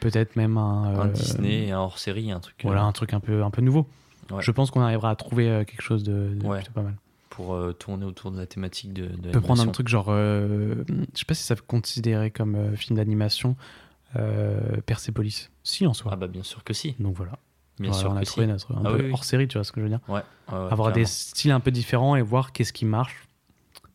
peut-être 0.00 0.34
même 0.34 0.56
un. 0.56 0.98
Un 0.98 1.06
Disney, 1.06 1.70
un 1.70 1.78
hors 1.78 1.98
série, 1.98 2.32
un 2.32 2.40
truc. 2.40 2.56
Voilà, 2.64 2.82
un 2.82 2.92
truc 2.92 3.12
un 3.12 3.20
peu, 3.20 3.44
un 3.44 3.50
peu 3.50 3.62
nouveau. 3.62 3.86
Ouais. 4.30 4.42
Je 4.42 4.50
pense 4.50 4.70
qu'on 4.70 4.80
arrivera 4.80 5.10
à 5.10 5.16
trouver 5.16 5.48
euh, 5.48 5.64
quelque 5.64 5.82
chose 5.82 6.02
de, 6.04 6.34
de 6.34 6.46
Ouais. 6.46 6.58
plutôt 6.58 6.72
pas 6.72 6.82
mal. 6.82 6.94
pour 7.30 7.54
euh, 7.54 7.72
tourner 7.72 8.04
autour 8.04 8.30
de 8.30 8.38
la 8.38 8.46
thématique 8.46 8.92
de. 8.92 9.06
de 9.06 9.28
On 9.28 9.32
peut 9.32 9.40
prendre 9.40 9.62
un 9.62 9.68
truc 9.68 9.88
genre. 9.88 10.06
euh, 10.10 10.84
je 11.14 11.18
sais 11.18 11.24
pas 11.24 11.34
si 11.34 11.42
ça 11.44 11.56
peut 11.56 11.62
considérer 11.66 12.30
comme 12.30 12.54
euh, 12.54 12.76
film 12.76 12.96
d'animation 12.96 13.56
Persepolis. 14.86 15.50
Si, 15.62 15.86
en 15.86 15.94
soi. 15.94 16.10
Ah 16.12 16.16
bah 16.16 16.26
bien 16.26 16.42
sûr 16.42 16.64
que 16.64 16.72
si. 16.74 16.94
Donc 16.98 17.16
voilà. 17.16 17.32
Bien 17.78 17.92
sûr 17.92 18.10
on 18.10 18.16
a 18.16 18.22
trouvé 18.24 18.46
si. 18.46 18.52
notre 18.52 18.72
un 18.74 18.82
Ah 18.84 18.90
peu 18.90 18.96
oui, 18.96 19.02
oui. 19.06 19.10
hors 19.12 19.24
série, 19.24 19.46
tu 19.46 19.56
vois 19.58 19.64
ce 19.64 19.70
que 19.72 19.80
je 19.80 19.84
veux 19.84 19.90
dire. 19.90 20.00
Ouais. 20.08 20.22
Avoir 20.48 20.92
des 20.92 21.04
styles 21.04 21.52
un 21.52 21.60
peu 21.60 21.70
différents 21.70 22.16
et 22.16 22.22
voir 22.22 22.52
qu'est-ce 22.52 22.72
qui 22.72 22.84
marche. 22.84 23.28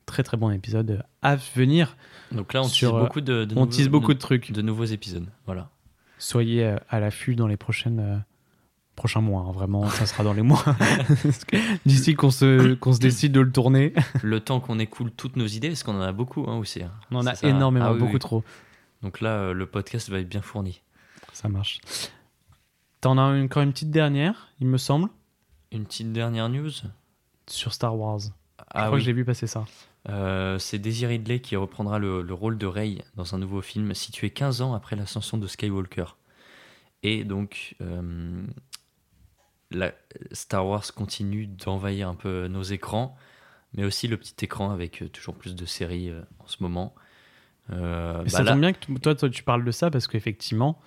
Très 0.06 0.24
très 0.24 0.38
bon 0.38 0.52
épisode 0.52 1.04
à 1.22 1.36
venir. 1.36 1.96
Donc 2.32 2.54
là, 2.54 2.62
on 2.62 2.66
sur, 2.66 2.98
beaucoup 3.00 3.22
de, 3.22 3.46
de 3.46 3.54
On 3.56 3.62
nouveaux- 3.62 3.72
tease 3.72 3.88
beaucoup 3.90 4.14
de 4.14 4.20
trucs. 4.20 4.52
de 4.52 4.62
nouveaux 4.62 4.84
épisodes. 4.86 5.28
Voilà. 5.46 5.70
Soyez 6.18 6.76
à 6.90 7.00
l'affût 7.00 7.36
dans 7.36 7.48
les 7.48 7.58
prochaines 7.58 8.24
prochains 8.96 9.22
mois. 9.22 9.46
hein. 9.48 9.52
Vraiment, 9.52 9.88
ça 9.90 10.06
sera 10.06 10.24
dans 10.24 10.34
les 10.34 10.42
mois. 10.42 10.64
D'ici 11.86 12.16
qu'on 12.16 12.32
se 12.32 12.74
qu'on 12.76 12.94
se 12.94 13.00
décide 13.00 13.32
de 13.32 13.40
le 13.42 13.52
tourner, 13.52 13.94
Le 14.22 14.40
temps 14.40 14.60
qu'on 14.60 14.80
écoule 14.80 15.12
toutes 15.12 15.36
nos 15.36 15.48
idées, 15.48 15.70
parce 15.70 15.84
qu'on 15.84 15.96
en 15.98 16.02
a 16.02 16.12
beaucoup 16.12 16.46
hein, 16.48 16.58
aussi. 16.58 16.84
hein. 16.84 16.92
on 17.12 17.18
en 17.18 17.26
a 17.28 17.36
ça. 17.36 17.48
énormément, 17.48 17.86
Ah 17.88 17.94
oui, 17.94 18.00
beaucoup 18.00 18.14
oui. 18.14 18.20
trop. 18.20 18.44
Donc 19.02 19.20
là, 19.22 19.30
euh, 19.32 19.54
le 19.54 19.66
podcast 19.66 20.10
va 20.10 20.20
être 20.20 20.30
bien 20.30 20.42
fourni. 20.42 20.82
Ça 21.34 21.50
marche. 21.50 21.80
T'en 23.02 23.18
as 23.18 23.24
encore 23.44 23.64
une 23.64 23.74
petite 23.74 23.92
dernière, 23.92 24.50
il 24.62 24.68
me 24.68 24.78
semble, 24.78 25.10
Une 25.72 25.86
petite 25.86 26.12
dernière 26.14 26.48
news? 26.50 26.70
sur 27.48 27.74
Star 27.74 27.98
Wars. 27.98 28.20
Je 28.22 28.28
Ah 28.70 28.86
crois 28.86 28.92
oui. 28.96 29.00
que 29.02 29.06
j'ai 29.06 29.12
vu 29.14 29.26
passer 29.26 29.48
ça. 29.48 29.66
Euh, 30.08 30.58
c'est 30.60 30.80
Daisy 30.80 31.06
Ridley 31.06 31.40
qui 31.42 31.56
reprendra 31.58 32.00
le, 32.00 32.22
le 32.22 32.34
rôle 32.34 32.58
de 32.58 32.66
Rey 32.66 33.00
dans 33.16 33.36
un 33.36 33.38
nouveau 33.38 33.62
film 33.62 33.94
situé 33.94 34.30
15 34.30 34.62
ans 34.62 34.74
après 34.74 34.96
l'ascension 34.96 35.38
de 35.38 35.46
Skywalker. 35.48 36.06
Et 37.04 37.26
donc, 37.26 37.76
euh, 37.82 38.46
la, 39.74 39.92
Star 40.32 40.66
Wars 40.68 40.84
continue 40.94 41.48
d'envahir 41.48 42.08
un 42.10 42.16
peu 42.16 42.48
nos 42.48 42.64
écrans, 42.64 43.16
mais 43.74 43.84
aussi 43.84 44.08
le 44.08 44.18
petit 44.18 44.36
écran 44.46 44.72
avec 44.72 45.02
euh, 45.02 45.10
toujours 45.10 45.36
plus 45.36 45.56
de 45.56 45.66
séries 45.66 46.10
euh, 46.10 46.22
en 46.40 46.48
ce 46.48 46.58
moment. 46.62 46.94
Euh, 47.72 48.20
Mais 48.20 48.24
bah 48.26 48.30
ça 48.30 48.44
là- 48.44 48.52
tombe 48.52 48.62
bien 48.62 48.74
que 48.74 49.00
toi, 49.00 49.16
toi, 49.16 49.30
tu 49.30 49.44
parles 49.44 49.64
de 49.66 49.72
ça 49.72 49.90
parce 49.90 50.08
qu'effectivement, 50.08 50.80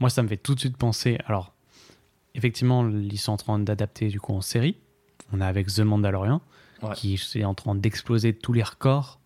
moi, 0.00 0.10
ça 0.10 0.22
me 0.22 0.28
fait 0.28 0.36
tout 0.36 0.54
de 0.54 0.60
suite 0.60 0.76
penser. 0.76 1.18
Alors, 1.26 1.54
effectivement, 2.34 2.88
ils 2.88 3.18
sont 3.18 3.32
en 3.32 3.36
train 3.36 3.58
d'adapter 3.58 4.08
du 4.08 4.20
coup 4.20 4.34
en 4.34 4.40
série. 4.40 4.76
On 5.32 5.40
a 5.40 5.46
avec 5.46 5.68
The 5.68 5.80
Mandalorian 5.80 6.40
Ouais. 6.82 6.94
qui 6.96 7.14
est 7.36 7.44
en 7.44 7.54
train 7.54 7.74
d'exploser 7.76 8.34
tous 8.34 8.52
les 8.52 8.62
records, 8.62 9.18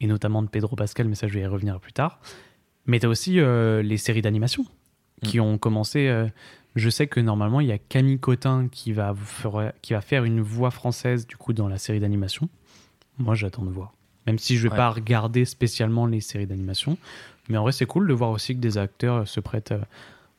et 0.00 0.06
notamment 0.06 0.42
de 0.42 0.48
Pedro 0.48 0.76
Pascal, 0.76 1.08
mais 1.08 1.14
ça, 1.14 1.26
je 1.26 1.34
vais 1.34 1.40
y 1.40 1.46
revenir 1.46 1.80
plus 1.80 1.92
tard. 1.92 2.20
Mais 2.84 2.98
tu 3.00 3.06
as 3.06 3.08
aussi 3.08 3.38
euh, 3.40 3.82
les 3.82 3.96
séries 3.96 4.20
d'animation 4.20 4.66
qui 5.22 5.40
ont 5.40 5.56
commencé. 5.58 6.08
euh, 6.08 6.26
je 6.78 6.90
sais 6.90 7.06
que 7.06 7.20
normalement, 7.20 7.60
il 7.60 7.66
y 7.68 7.72
a 7.72 7.78
Camille 7.78 8.18
Cotin 8.18 8.68
qui 8.70 8.92
va, 8.92 9.14
faire, 9.14 9.72
qui 9.82 9.92
va 9.92 10.00
faire 10.00 10.24
une 10.24 10.40
voix 10.40 10.70
française 10.70 11.26
du 11.26 11.36
coup 11.36 11.52
dans 11.52 11.68
la 11.68 11.78
série 11.78 12.00
d'animation. 12.00 12.48
Moi, 13.18 13.34
j'attends 13.34 13.64
de 13.64 13.70
voir. 13.70 13.92
Même 14.26 14.38
si 14.38 14.56
je 14.56 14.62
vais 14.64 14.70
Ouais. 14.70 14.76
pas 14.76 14.90
regarder 14.90 15.44
spécialement 15.44 16.06
les 16.06 16.20
séries 16.20 16.46
d'animation. 16.46 16.98
Mais 17.48 17.56
en 17.56 17.62
vrai, 17.62 17.72
c'est 17.72 17.86
cool 17.86 18.06
de 18.06 18.12
voir 18.12 18.30
aussi 18.30 18.54
que 18.54 18.60
des 18.60 18.76
acteurs 18.78 19.26
se 19.26 19.40
prêtent 19.40 19.72
euh, 19.72 19.80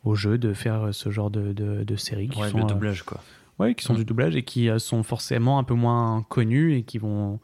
au 0.04 0.14
jeu 0.16 0.38
de 0.38 0.54
faire 0.54 0.84
euh, 0.88 0.92
ce 0.92 1.10
genre 1.10 1.32
de, 1.32 1.54
de, 1.54 1.84
de 1.84 1.96
séries 1.96 2.30
qui 2.30 2.40
Ouais, 2.40 2.50
sont, 2.50 2.58
le 2.60 2.64
euh, 2.64 2.68
doublage, 2.68 3.02
quoi. 3.04 3.20
ouais, 3.58 3.74
qui 3.74 3.84
sont 3.84 3.94
Mm. 3.94 3.98
du 3.98 4.06
doublage 4.06 4.36
et 4.36 4.44
qui 4.44 4.70
sont 4.78 5.02
forcément 5.04 5.58
un 5.58 5.64
peu 5.64 5.74
moins 5.74 6.24
connus 6.30 6.76
et 6.78 6.84
qui 6.84 7.00
vont 7.00 7.40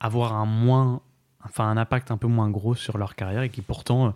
avoir 0.00 0.34
un 0.34 0.46
moins, 0.46 1.00
enfin 1.44 1.68
un 1.68 1.76
impact 1.76 2.10
un 2.10 2.16
peu 2.16 2.28
moins 2.28 2.48
gros 2.50 2.74
sur 2.74 2.96
leur 2.98 3.14
carrière 3.14 3.42
et 3.42 3.50
qui 3.50 3.60
pourtant 3.62 4.14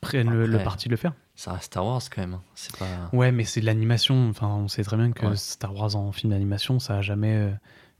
prennent 0.00 0.30
le, 0.32 0.58
parti 0.62 0.86
de 0.88 0.92
le 0.92 0.96
faire. 0.96 1.12
Ça 1.40 1.52
reste 1.52 1.66
Star 1.66 1.86
Wars 1.86 2.02
quand 2.12 2.20
même. 2.20 2.34
hein. 2.34 2.42
C'est 2.56 2.76
pas. 2.76 3.08
Ouais, 3.12 3.30
mais 3.30 3.44
c'est 3.44 3.60
de 3.60 3.66
l'animation. 3.66 4.28
Enfin, 4.28 4.48
on 4.48 4.66
sait 4.66 4.82
très 4.82 4.96
bien 4.96 5.12
que 5.12 5.24
Ouais. 5.24 5.36
Star 5.36 5.72
Wars 5.72 5.94
en 5.94 6.10
film 6.10 6.32
d'animation, 6.32 6.80
ça 6.80 6.96
a 6.96 7.00
jamais 7.00 7.32
euh, 7.32 7.50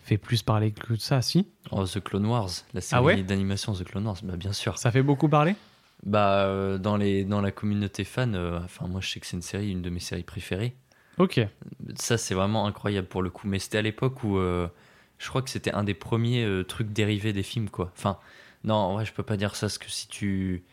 fait 0.01 0.18
plus 0.18 0.43
parler 0.43 0.72
que 0.72 0.97
ça. 0.97 1.22
Si, 1.22 1.47
Oh, 1.70 1.84
The 1.84 2.01
Clone 2.03 2.26
Wars, 2.26 2.51
la 2.74 2.80
série 2.80 2.99
Ah 2.99 3.03
ouais? 3.05 3.22
d'animation 3.22 3.74
The 3.74 3.84
Clone 3.84 4.07
Wars, 4.07 4.16
bah, 4.24 4.34
bien 4.36 4.53
sûr. 4.53 4.76
ça 4.76 4.91
fait 4.91 5.05
beaucoup 5.05 5.28
parler? 5.28 5.55
Bah, 6.05 6.47
euh, 6.47 6.78
dans, 6.78 6.97
les, 6.97 7.24
dans 7.24 7.41
la 7.41 7.53
communauté 7.53 8.03
fan, 8.03 8.34
euh, 8.34 8.59
enfin, 8.64 8.89
moi 8.89 9.01
je 9.01 9.09
sais 9.09 9.20
que 9.20 9.26
c'est 9.26 9.36
une 9.36 9.43
série, 9.43 9.70
une 9.70 9.82
de 9.82 9.91
mes 9.91 10.01
séries 10.01 10.24
préférées. 10.24 10.74
Ok. 11.18 11.41
Ça, 11.95 12.18
c'est 12.18 12.34
vraiment 12.34 12.66
incroyable 12.66 13.07
pour 13.07 13.22
le 13.22 13.30
coup. 13.30 13.47
Mais 13.47 13.61
c'était 13.61 13.78
à 13.78 13.82
l'époque 13.82 14.24
où 14.24 14.36
euh, 14.39 14.66
je 15.18 15.28
crois 15.28 15.43
que 15.43 15.51
c'était 15.51 15.72
un 15.72 15.84
des 15.84 15.95
premiers 15.95 16.45
trucs 16.66 16.93
dérivés 16.93 17.32
des 17.32 17.45
films, 17.45 17.70
quoi. 17.70 17.93
Enfin, 17.97 18.18
Non, 18.64 18.97
ouais, 18.97 19.05
je 19.05 19.12
peux 19.12 19.22
pas 19.22 19.36
dire 19.36 19.55
ça, 19.55 19.66
parce 19.66 19.78
que 19.78 19.89
si 19.91 20.09
tu, 20.09 20.64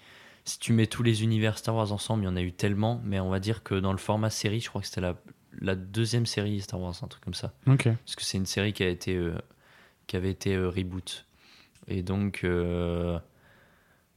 si 0.46 0.60
tu 0.60 0.74
mets 0.74 0.86
tous 0.88 1.02
les 1.02 1.24
univers 1.24 1.58
Star 1.58 1.76
Wars 1.76 1.92
ensemble, 1.92 2.24
il 2.24 2.28
y 2.28 2.30
en 2.30 2.36
a 2.36 2.42
eu 2.42 2.54
tellement, 2.54 3.02
mais 3.04 3.20
on 3.20 3.30
va 3.30 3.40
dire 3.40 3.64
que 3.64 3.76
dans 3.76 3.92
le 3.92 3.98
format 3.98 4.30
série, 4.30 4.62
je 4.62 4.70
crois 4.70 4.82
que 4.82 4.88
c'était 4.88 5.02
la, 5.02 5.16
la 5.60 5.76
deuxième 5.76 6.28
série 6.28 6.62
Star 6.62 6.80
Wars, 6.80 6.96
un 7.02 7.08
truc 7.08 7.24
comme 7.24 7.34
ça. 7.34 7.52
Parce 8.06 8.16
que 8.16 8.24
c'est 8.24 8.38
une 8.38 8.46
série 8.46 8.72
qui, 8.72 8.84
a 8.84 8.88
été, 8.88 9.16
euh, 9.16 9.36
qui 10.06 10.16
avait 10.16 10.30
été 10.30 10.54
euh, 10.54 10.70
reboot. 10.70 11.26
Et 11.88 12.04
donc, 12.04 12.42
euh, 12.44 13.18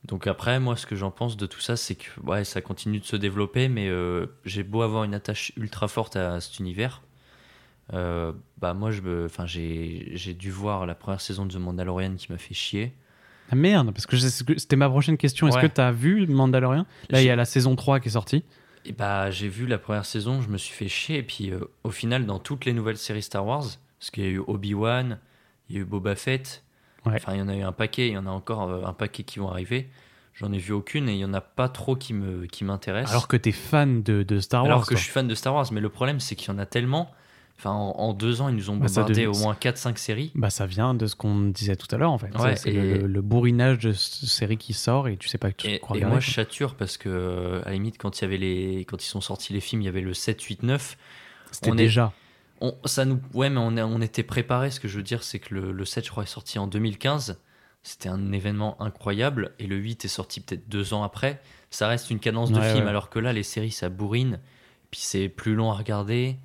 donc 0.04 0.26
après, 0.26 0.60
moi, 0.60 0.76
ce 0.76 0.86
que 0.86 0.96
j'en 0.96 1.10
pense 1.10 1.38
de 1.38 1.46
tout 1.46 1.60
ça, 1.60 1.76
c'est 1.76 1.94
que 1.94 2.20
ouais, 2.20 2.44
ça 2.44 2.60
continue 2.60 3.00
de 3.00 3.06
se 3.06 3.16
développer, 3.16 3.68
mais 3.68 3.90
j'ai 4.44 4.62
beau 4.62 4.82
avoir 4.82 5.04
une 5.04 5.14
attache 5.14 5.52
ultra 5.56 5.88
forte 5.88 6.16
à 6.16 6.40
cet 6.40 6.58
univers. 6.58 7.02
bah 7.90 8.74
moi 8.74 8.90
j'ai 8.90 10.34
dû 10.34 10.50
voir 10.50 10.86
la 10.86 10.94
première 10.94 11.20
saison 11.20 11.46
de 11.46 11.52
The 11.52 11.56
Mandalorian 11.56 12.16
qui 12.16 12.32
m'a 12.32 12.38
fait 12.38 12.54
chier 12.54 12.94
Ah 13.50 13.54
merde, 13.56 13.92
parce 13.92 14.06
que 14.06 14.16
c'était 14.16 14.76
ma 14.76 14.88
prochaine 14.88 15.16
question. 15.16 15.48
Est-ce 15.48 15.56
Ouais. 15.56 15.68
que 15.68 15.74
tu 15.74 15.80
as 15.80 15.92
vu 15.92 16.26
Mandalorian? 16.26 16.84
Là, 17.10 17.22
il 17.22 17.26
y 17.26 17.30
a 17.30 17.36
la 17.36 17.44
saison 17.44 17.76
3 17.76 18.00
qui 18.00 18.08
est 18.08 18.12
sortie. 18.12 18.44
Et 18.84 18.92
bah, 18.92 19.30
j'ai 19.30 19.48
vu 19.48 19.66
la 19.66 19.78
première 19.78 20.04
saison, 20.04 20.40
je 20.42 20.48
me 20.48 20.58
suis 20.58 20.74
fait 20.74 20.88
chier. 20.88 21.18
Et 21.18 21.22
puis, 21.22 21.50
euh, 21.50 21.60
au 21.84 21.90
final, 21.90 22.26
dans 22.26 22.38
toutes 22.38 22.64
les 22.64 22.72
nouvelles 22.72 22.96
séries 22.98 23.22
Star 23.22 23.44
Wars, 23.46 23.64
parce 23.98 24.10
qu'il 24.10 24.22
y 24.24 24.26
a 24.26 24.30
eu 24.30 24.38
Obi-Wan, 24.46 25.18
il 25.68 25.76
y 25.76 25.78
a 25.78 25.82
eu 25.82 25.84
Boba 25.84 26.14
Fett, 26.14 26.62
Ouais. 27.06 27.14
enfin, 27.16 27.34
il 27.34 27.38
y 27.38 27.42
en 27.42 27.48
a 27.48 27.56
eu 27.56 27.62
un 27.62 27.72
paquet, 27.72 28.08
il 28.08 28.12
y 28.14 28.18
en 28.18 28.26
a 28.26 28.30
encore 28.30 28.68
euh, 28.70 28.84
un 28.84 28.92
paquet 28.92 29.22
qui 29.22 29.38
vont 29.38 29.48
arriver. 29.50 29.88
J'en 30.34 30.52
ai 30.52 30.58
vu 30.58 30.72
aucune 30.72 31.08
et 31.08 31.14
il 31.14 31.18
y 31.18 31.24
en 31.24 31.34
a 31.34 31.40
pas 31.40 31.68
trop 31.68 31.96
qui 31.96 32.14
me 32.14 32.46
qui 32.46 32.64
m'intéressent. 32.64 33.10
Alors 33.10 33.26
que 33.28 33.36
tu 33.36 33.48
es 33.48 33.52
fan 33.52 34.02
de, 34.04 34.22
de 34.22 34.38
Star 34.40 34.62
Wars. 34.62 34.72
Alors 34.72 34.86
que 34.86 34.94
je 34.94 35.02
suis 35.02 35.10
fan 35.10 35.26
de 35.26 35.34
Star 35.34 35.52
Wars, 35.54 35.66
mais 35.72 35.80
le 35.80 35.88
problème, 35.88 36.20
c'est 36.20 36.36
qu'il 36.36 36.48
y 36.52 36.54
en 36.54 36.58
a 36.58 36.66
tellement. 36.66 37.10
Enfin, 37.58 37.70
en, 37.72 37.90
en 37.98 38.12
deux 38.14 38.40
ans, 38.40 38.48
ils 38.48 38.54
nous 38.54 38.70
ont 38.70 38.76
Bah, 38.76 38.86
bombardé 38.86 39.26
au 39.26 39.34
moins 39.34 39.54
4-5 39.54 39.96
séries. 39.96 40.30
Bah, 40.36 40.48
ça 40.48 40.66
vient 40.66 40.94
de 40.94 41.06
ce 41.06 41.16
qu'on 41.16 41.40
disait 41.48 41.74
tout 41.74 41.92
à 41.92 41.98
l'heure, 41.98 42.12
en 42.12 42.18
fait. 42.18 42.30
Ouais, 42.38 42.54
c'est 42.54 42.70
le, 42.70 43.06
le 43.08 43.20
bourrinage 43.22 43.78
de 43.78 43.92
ce 43.92 44.26
série 44.26 44.56
qui 44.58 44.72
sort 44.74 45.08
et 45.08 45.16
tu 45.16 45.28
sais 45.28 45.38
pas 45.38 45.50
tout 45.50 45.66
Et, 45.66 45.80
quoi 45.80 45.96
et 45.96 45.98
regarder, 45.98 46.14
moi, 46.14 46.20
quoi. 46.20 46.26
je 46.28 46.30
sature 46.30 46.76
parce 46.76 46.96
que, 46.96 47.08
euh, 47.08 47.60
à 47.62 47.70
la 47.70 47.72
limite, 47.72 47.98
quand, 47.98 48.18
il 48.20 48.22
y 48.22 48.24
avait 48.26 48.36
les, 48.36 48.84
quand 48.84 49.02
ils 49.02 49.08
sont 49.08 49.20
sortis 49.20 49.52
les 49.52 49.60
films, 49.60 49.82
il 49.82 49.86
y 49.86 49.88
avait 49.88 50.00
le 50.02 50.14
7, 50.14 50.40
8, 50.40 50.62
9. 50.62 50.96
C'était 51.50 51.70
on 51.70 51.74
est- 51.74 51.76
déjà. 51.78 52.12
On, 52.60 52.76
ça 52.84 53.04
nous, 53.04 53.20
ouais, 53.34 53.50
mais 53.50 53.58
on, 53.60 54.00
était 54.02 54.22
préparé. 54.22 54.70
Ce 54.70 54.78
que 54.80 54.86
je 54.88 54.96
veux 54.96 55.02
dire, 55.04 55.22
c'est 55.24 55.38
que 55.40 55.52
le, 55.54 55.72
le 55.72 55.84
7, 55.84 56.04
je 56.04 56.10
crois, 56.10 56.22
est 56.24 56.26
sorti 56.26 56.58
en 56.60 56.66
2015. 56.68 57.40
C'était 57.82 58.08
un 58.08 58.30
événement 58.32 58.80
incroyable. 58.80 59.52
Et 59.58 59.66
le 59.66 59.76
8 59.76 60.04
est 60.04 60.08
sorti 60.08 60.40
peut-être 60.40 60.68
deux 60.68 60.92
ans 60.94 61.02
après. 61.02 61.40
Ça 61.70 61.88
reste 61.88 62.10
une 62.10 62.18
cadence 62.20 62.50
de 62.52 62.58
Ouais, 62.60 62.72
film, 62.72 62.84
ouais. 62.84 62.90
alors 62.90 63.10
que 63.10 63.18
là, 63.18 63.32
les 63.32 63.42
séries, 63.44 63.70
ça 63.72 63.88
bourrine. 63.88 64.38
Puis 64.90 65.00
c'est 65.02 65.28
plus 65.28 65.54
long 65.56 65.70
à 65.72 65.74
regarder. 65.74 66.36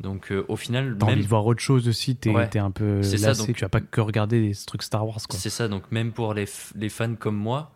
Donc, 0.00 0.30
euh, 0.30 0.44
au 0.48 0.56
final, 0.56 0.96
T'as 0.98 1.06
même, 1.06 1.14
envie 1.14 1.22
de 1.24 1.28
voir 1.28 1.46
autre 1.46 1.60
chose 1.62 1.88
aussi, 1.88 2.16
t'es 2.16 2.30
Ouais. 2.30 2.54
un 2.58 2.70
peu 2.70 3.02
C'est 3.02 3.16
ça, 3.16 3.28
lassé, 3.28 3.46
donc- 3.46 3.56
tu 3.56 3.62
vas 3.62 3.68
pas 3.70 3.80
que 3.80 4.00
regarder 4.00 4.40
des 4.48 4.54
trucs 4.66 4.82
Star 4.82 5.06
Wars, 5.06 5.16
quoi. 5.28 5.38
c'est 5.38 5.48
ça. 5.50 5.68
Donc, 5.68 5.90
même 5.90 6.12
pour 6.12 6.34
les, 6.34 6.46
les 6.74 6.88
fans 6.90 7.14
comme 7.14 7.36
moi, 7.36 7.72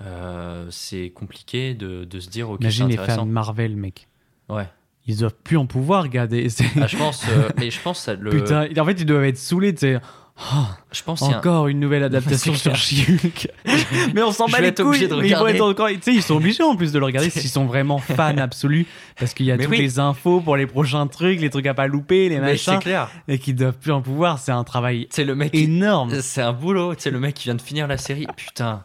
euh, 0.00 0.66
c'est 0.70 1.10
compliqué 1.10 1.74
de, 1.74 2.04
de 2.04 2.20
se 2.20 2.28
dire, 2.30 2.48
ok, 2.50 2.60
Imagine 2.60 2.88
les 2.88 2.96
fans 2.96 3.26
de 3.26 3.30
Marvel, 3.30 3.76
mec. 3.76 4.08
Ouais. 4.48 4.68
Ils 5.06 5.18
doivent 5.18 5.34
plus 5.42 5.56
en 5.56 5.66
pouvoir 5.66 6.02
regarder. 6.04 6.46
Ah, 6.80 6.86
je 6.86 6.96
pense, 6.96 7.24
euh, 7.28 7.48
mais 7.58 7.70
je 7.70 7.80
pense, 7.80 8.00
ça, 8.00 8.14
le, 8.14 8.30
Putain, 8.30 8.68
en 8.78 8.84
fait, 8.84 8.92
ils 9.00 9.06
doivent 9.06 9.24
être 9.24 9.38
saoulés, 9.38 9.72
tu 9.74 9.80
sais. 9.80 10.00
Oh, 10.40 10.66
je 10.92 11.02
pense 11.02 11.20
un- 11.22 11.36
encore 11.38 11.66
une 11.66 11.80
nouvelle 11.80 12.04
adaptation 12.04 12.54
C'est 12.56 12.60
sur. 12.60 12.76
She-Hulk. 12.76 13.48
mais 14.14 14.22
on 14.22 14.30
s'en 14.30 14.46
bat 14.46 14.60
les 14.60 14.72
couilles. 14.72 15.08
mais 15.20 15.28
ils 15.30 15.34
vont 15.36 15.48
être 15.48 15.60
encore, 15.62 15.88
ils 15.90 16.22
sont 16.22 16.36
obligés 16.36 16.62
en 16.62 16.76
plus 16.76 16.92
de 16.92 16.98
le 17.00 17.04
regarder 17.06 17.28
s'ils 17.30 17.50
sont 17.50 17.64
vraiment 17.66 17.98
fans 17.98 18.38
absolus, 18.38 18.86
parce 19.18 19.34
qu'il 19.34 19.46
y 19.46 19.50
a 19.52 19.56
Mais 19.56 19.64
toutes 19.64 19.72
oui. 19.72 19.78
les 19.80 19.98
infos 19.98 20.40
pour 20.40 20.56
les 20.56 20.66
prochains 20.66 21.08
trucs, 21.08 21.40
les 21.40 21.50
trucs 21.50 21.66
à 21.66 21.74
pas 21.74 21.88
louper, 21.88 22.28
les 22.28 22.38
Mais 22.38 22.56
c'est 22.56 22.70
machins, 22.70 22.80
clair. 22.82 23.10
et 23.26 23.38
qu'ils 23.40 23.56
doivent 23.56 23.78
plus 23.78 23.90
en 23.92 24.00
pouvoir. 24.00 24.38
C'est 24.38 24.52
un 24.52 24.62
travail 24.64 25.08
C'est 25.10 25.24
le 25.24 25.34
mec 25.34 25.50
qui- 25.50 25.64
énorme. 25.64 26.20
C'est 26.20 26.42
un 26.42 26.52
boulot, 26.52 26.94
sais, 26.96 27.10
le 27.10 27.18
mec 27.18 27.34
qui 27.34 27.44
vient 27.44 27.56
de 27.56 27.62
finir 27.62 27.88
la 27.88 27.96
série. 27.98 28.28
Putain, 28.36 28.84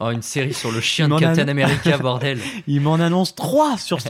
oh, 0.00 0.10
une 0.10 0.22
série 0.22 0.52
sur 0.54 0.72
le 0.72 0.80
chien 0.80 1.08
de 1.08 1.16
Captain 1.20 1.46
America, 1.46 1.98
bordel. 1.98 2.40
Il 2.66 2.80
m'en 2.80 2.94
annonce 2.94 3.36
trois 3.36 3.78
sur, 3.78 4.00
ce- 4.00 4.08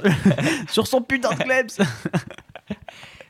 sur 0.71 0.87
son 0.87 1.03
putain 1.03 1.29
de 1.35 1.43
Klebs. 1.43 1.79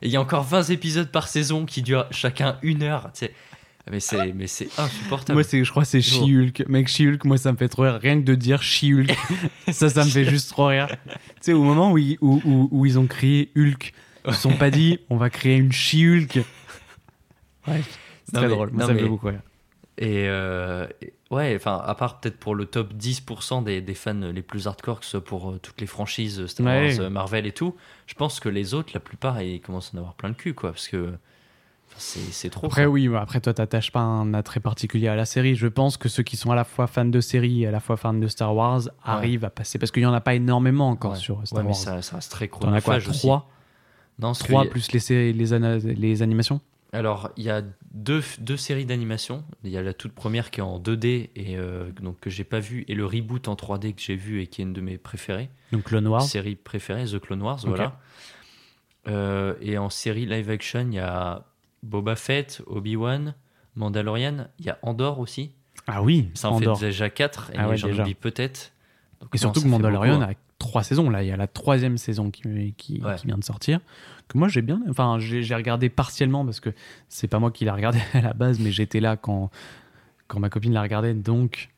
Et 0.01 0.07
il 0.07 0.11
y 0.11 0.15
a 0.15 0.21
encore 0.21 0.43
20 0.43 0.69
épisodes 0.71 1.11
par 1.11 1.27
saison 1.27 1.65
qui 1.65 1.81
durent 1.81 2.07
chacun 2.11 2.57
une 2.63 2.83
heure. 2.83 3.11
tu 3.13 3.25
sais. 3.25 3.33
Mais 3.89 3.99
c'est, 3.99 4.31
mais 4.33 4.47
c'est 4.47 4.69
insupportable. 4.77 5.33
Moi, 5.37 5.43
c'est, 5.43 5.63
je 5.63 5.69
crois 5.71 5.83
que 5.83 5.89
c'est. 5.89 6.01
She-Hulk. 6.01 6.65
Mec, 6.67 6.87
She-Hulk, 6.87 7.25
moi, 7.25 7.37
ça 7.37 7.51
me 7.51 7.57
fait 7.57 7.67
trop 7.67 7.81
rire. 7.83 7.99
Rien 8.01 8.19
que 8.21 8.25
de 8.25 8.35
dire 8.35 8.61
She-Hulk, 8.61 9.11
ça, 9.71 9.89
ça 9.89 10.05
me 10.05 10.09
fait 10.09 10.23
juste 10.25 10.49
trop 10.49 10.67
rire. 10.67 10.87
Tu 10.87 11.17
sais, 11.41 11.53
au 11.53 11.63
moment 11.63 11.91
où 11.91 11.97
ils, 11.97 12.17
où, 12.21 12.39
où- 12.45 12.69
où 12.71 12.85
ils 12.85 12.99
ont 12.99 13.07
créé 13.07 13.51
Hulk, 13.57 13.93
ils 14.27 14.33
se 14.33 14.41
sont 14.41 14.53
pas 14.55 14.69
dit, 14.69 14.99
on 15.09 15.17
va 15.17 15.29
créer 15.31 15.55
une 15.57 15.71
She-Hulk. 15.71 16.35
Ouais, 17.67 17.81
c'est 18.25 18.31
très 18.33 18.41
mais- 18.43 18.47
drôle. 18.53 18.69
Moi, 18.71 18.85
ça 18.85 18.93
me 18.93 18.99
fait 18.99 19.05
beaucoup 19.07 19.27
rire. 19.27 19.41
Et 19.97 20.25
euh, 20.27 20.87
et- 21.01 21.13
ouais, 21.31 21.55
enfin, 21.55 21.81
à 21.83 21.95
part 21.95 22.19
peut-être 22.19 22.37
pour 22.37 22.53
le 22.55 22.65
top 22.65 22.93
10% 22.93 23.63
des, 23.63 23.81
des 23.81 23.93
fans 23.95 24.13
les 24.13 24.41
plus 24.43 24.67
hardcore, 24.67 24.99
que 24.99 25.05
ce 25.05 25.11
soit 25.11 25.23
pour 25.23 25.51
euh, 25.51 25.59
toutes 25.61 25.81
les 25.81 25.87
franchises 25.87 26.39
euh, 26.39 26.47
Star. 26.47 26.65
Wars, 26.67 26.99
euh, 26.99 27.09
Marvel 27.09 27.47
et 27.47 27.51
tout, 27.51 27.75
je 28.07 28.13
pense 28.13 28.39
que 28.39 28.49
les 28.49 28.73
autres, 28.73 28.91
la 28.93 28.99
plupart, 28.99 29.41
ils 29.41 29.59
commencent 29.61 29.91
à 29.93 29.97
en 29.97 29.99
avoir 30.01 30.13
plein 30.13 30.29
le 30.29 30.35
cul, 30.35 30.53
quoi. 30.53 30.71
Parce 30.71 30.87
que 30.87 31.13
c'est, 31.97 32.49
trop. 32.49 32.67
Après, 32.67 32.83
quoi. 32.83 32.91
oui, 32.93 33.09
après, 33.15 33.41
toi, 33.41 33.53
t'attaches 33.53 33.91
pas 33.91 33.99
un 33.99 34.33
attrait 34.33 34.59
particulier 34.61 35.07
à 35.09 35.15
la 35.15 35.25
série. 35.25 35.55
Je 35.55 35.67
pense 35.67 35.97
que 35.97 36.07
ceux 36.09 36.23
qui 36.23 36.37
sont 36.37 36.49
à 36.51 36.55
la 36.55 36.63
fois 36.63 36.87
fans 36.87 37.05
de 37.05 37.19
série 37.19 37.63
et 37.63 37.67
à 37.67 37.71
la 37.71 37.79
fois 37.81 37.97
fans 37.97 38.13
de 38.13 38.27
Star 38.27 38.55
Wars 38.55 38.83
arrivent 39.03 39.43
à 39.45 39.49
passer. 39.49 39.77
Parce 39.77 39.91
qu'il 39.91 40.01
y 40.03 40.05
en 40.05 40.13
a 40.13 40.21
pas 40.21 40.33
énormément 40.33 40.89
encore 40.89 41.11
Ouais. 41.11 41.17
sur 41.17 41.41
Star 41.45 41.57
Ouais, 41.57 41.63
mais 41.63 41.69
Wars. 41.71 41.77
ça, 41.77 42.01
ça 42.01 42.15
reste 42.15 42.31
très 42.31 42.47
T'en 42.47 42.55
as 42.55 42.59
quoi 42.59 42.95
chronophage 42.99 43.07
aussi. 43.09 43.19
3 43.27 43.49
Non, 44.19 44.27
parce 44.29 44.41
que 44.43 44.47
3 44.47 44.65
y- 44.65 44.69
plus 44.69 44.91
les, 44.93 45.33
les, 45.33 45.79
les 45.95 46.21
animations? 46.21 46.61
Alors, 46.93 47.29
il 47.37 47.43
y 47.45 47.49
a 47.49 47.61
deux, 47.93 48.21
deux 48.39 48.57
séries 48.57 48.85
d'animation. 48.85 49.45
Il 49.63 49.71
y 49.71 49.77
a 49.77 49.81
la 49.81 49.93
toute 49.93 50.11
première 50.11 50.51
qui 50.51 50.59
est 50.59 50.63
en 50.63 50.79
2D 50.79 51.29
et 51.35 51.57
euh, 51.57 51.89
donc 52.01 52.19
que 52.19 52.29
j'ai 52.29 52.43
pas 52.43 52.59
vue 52.59 52.83
et 52.89 52.95
le 52.95 53.05
reboot 53.05 53.47
en 53.47 53.55
3D 53.55 53.95
que 53.95 54.01
j'ai 54.01 54.15
vu 54.15 54.41
et 54.41 54.47
qui 54.47 54.61
est 54.61 54.65
une 54.65 54.73
de 54.73 54.81
mes 54.81 54.97
préférées. 54.97 55.49
Donc 55.71 55.83
Clone 55.85 56.07
Wars. 56.07 56.21
Série 56.23 56.55
préférée, 56.55 57.05
The 57.05 57.19
Clone 57.19 57.41
Wars, 57.41 57.59
voilà. 57.65 57.97
Euh, 59.07 59.55
et 59.61 59.77
en 59.77 59.89
série 59.89 60.25
live 60.25 60.49
action, 60.49 60.87
il 60.89 60.95
y 60.95 60.99
a 60.99 61.45
Boba 61.81 62.15
Fett, 62.15 62.61
Obi-Wan, 62.67 63.35
Mandalorian. 63.75 64.47
Il 64.59 64.65
y 64.65 64.69
a 64.69 64.77
Andor 64.81 65.19
aussi. 65.19 65.51
Ah 65.87 66.03
oui, 66.03 66.29
Ça 66.33 66.49
en 66.49 66.55
Andorre. 66.55 66.77
fait 66.79 66.87
déjà 66.87 67.09
4 67.09 67.51
et 67.51 67.57
Ah 67.57 67.69
ouais, 67.69 67.77
j'en 67.77 67.89
oublie 67.89 68.15
peut-être. 68.15 68.73
Et 69.33 69.37
surtout 69.37 69.61
que 69.61 69.67
Mandalorian 69.67 70.21
hein. 70.21 70.31
a 70.31 70.33
trois 70.61 70.83
saisons. 70.83 71.09
Là, 71.09 71.23
il 71.23 71.27
y 71.27 71.31
a 71.31 71.37
la 71.37 71.47
troisième 71.47 71.97
saison 71.97 72.29
qui, 72.31 72.73
qui, 72.77 73.01
Ouais. 73.03 73.15
qui 73.15 73.27
vient 73.27 73.37
de 73.37 73.43
sortir. 73.43 73.79
Que 74.27 74.37
moi, 74.37 74.47
j'ai 74.47 74.61
bien. 74.61 74.79
Enfin, 74.89 75.17
j'ai 75.19 75.55
regardé 75.55 75.89
partiellement 75.89 76.45
parce 76.45 76.59
que 76.59 76.69
c'est 77.09 77.27
pas 77.27 77.39
moi 77.39 77.51
qui 77.51 77.65
l'ai 77.65 77.71
regardé 77.71 77.99
à 78.13 78.21
la 78.21 78.33
base, 78.33 78.59
mais 78.59 78.71
j'étais 78.71 78.99
là 78.99 79.17
quand, 79.17 79.49
quand 80.27 80.39
ma 80.39 80.49
copine 80.49 80.73
la 80.73 80.81
regardait. 80.81 81.13
Donc, 81.13 81.69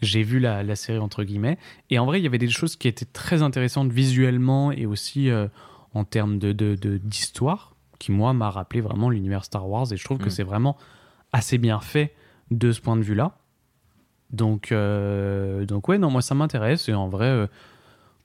j'ai 0.00 0.22
vu 0.22 0.38
la, 0.38 0.62
la 0.62 0.76
série 0.76 0.98
entre 1.00 1.24
guillemets. 1.24 1.58
Et 1.90 1.98
en 1.98 2.06
vrai, 2.06 2.20
il 2.20 2.22
y 2.22 2.26
avait 2.26 2.38
des 2.38 2.48
choses 2.48 2.76
qui 2.76 2.86
étaient 2.86 3.04
très 3.06 3.42
intéressantes 3.42 3.90
visuellement 3.90 4.70
et 4.70 4.86
aussi 4.86 5.28
euh, 5.30 5.48
en 5.94 6.04
termes 6.04 6.38
de 6.38 6.52
de- 6.52 6.76
de- 6.76 6.98
d'histoire, 6.98 7.74
qui 7.98 8.12
moi 8.12 8.32
m'a 8.32 8.50
rappelé 8.50 8.80
vraiment 8.80 9.10
l'univers 9.10 9.44
Star 9.44 9.68
Wars. 9.68 9.92
Et 9.92 9.96
je 9.96 10.04
trouve 10.04 10.18
que 10.18 10.26
Mm. 10.26 10.30
c'est 10.30 10.44
vraiment 10.44 10.76
assez 11.32 11.58
bien 11.58 11.80
fait 11.80 12.14
de 12.52 12.70
ce 12.72 12.80
point 12.80 12.96
de 12.96 13.02
vue-là. 13.02 13.32
Donc, 14.30 14.72
euh, 14.72 15.64
donc 15.64 15.88
ouais, 15.88 15.98
non, 15.98 16.10
moi 16.10 16.22
ça 16.22 16.34
m'intéresse 16.34 16.88
et 16.88 16.94
en 16.94 17.08
vrai, 17.08 17.26
euh, 17.26 17.46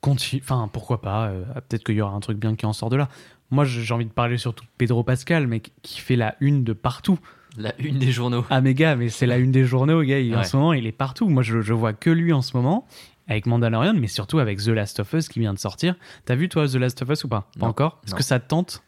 continue. 0.04 0.42
Enfin, 0.44 0.68
pourquoi 0.72 1.00
pas 1.00 1.26
euh, 1.28 1.44
Peut-être 1.68 1.84
qu'il 1.84 1.94
y 1.96 2.00
aura 2.02 2.14
un 2.14 2.20
truc 2.20 2.38
bien 2.38 2.54
qui 2.54 2.66
en 2.66 2.72
sort 2.72 2.90
de 2.90 2.96
là. 2.96 3.08
Moi, 3.50 3.64
j'ai 3.64 3.92
envie 3.94 4.04
de 4.06 4.10
parler 4.12 4.36
surtout 4.36 4.64
de 4.64 4.70
Pedro 4.78 5.02
Pascal, 5.02 5.46
mais 5.46 5.60
qui- 5.60 6.00
fait 6.00 6.16
la 6.16 6.34
une 6.40 6.64
de 6.64 6.72
partout. 6.72 7.18
La 7.56 7.72
une 7.78 7.98
des 7.98 8.10
journaux. 8.12 8.44
Ah, 8.50 8.60
mais 8.60 8.74
gars, 8.74 8.96
mais 8.96 9.08
c'est 9.08 9.26
la 9.26 9.38
une 9.38 9.52
des 9.52 9.64
journaux, 9.64 10.02
gars. 10.02 10.18
il- 10.18 10.36
En 10.36 10.42
ce 10.44 10.56
moment, 10.56 10.72
il 10.72 10.86
est 10.86 10.92
partout. 10.92 11.28
Moi, 11.28 11.42
je, 11.42 11.60
je 11.60 11.72
vois 11.72 11.92
que 11.92 12.10
lui 12.10 12.32
en 12.32 12.42
ce 12.42 12.56
moment, 12.56 12.86
avec 13.28 13.46
Mandalorian, 13.46 13.94
mais 13.94 14.08
surtout 14.08 14.38
avec 14.40 14.58
The 14.58 14.68
Last 14.68 15.00
of 15.00 15.12
Us 15.12 15.28
qui 15.28 15.38
vient 15.40 15.54
de 15.54 15.58
sortir. 15.58 15.94
T'as 16.24 16.34
vu, 16.34 16.48
toi, 16.48 16.66
The 16.68 16.74
Last 16.74 17.00
of 17.02 17.08
Us 17.10 17.24
ou 17.24 17.28
pas? 17.28 17.42
Pas 17.58 17.60
Non, 17.60 17.68
encore? 17.68 18.00
Est-ce 18.06 18.14
que 18.14 18.22
ça 18.22 18.40
te 18.40 18.48
tente? 18.48 18.82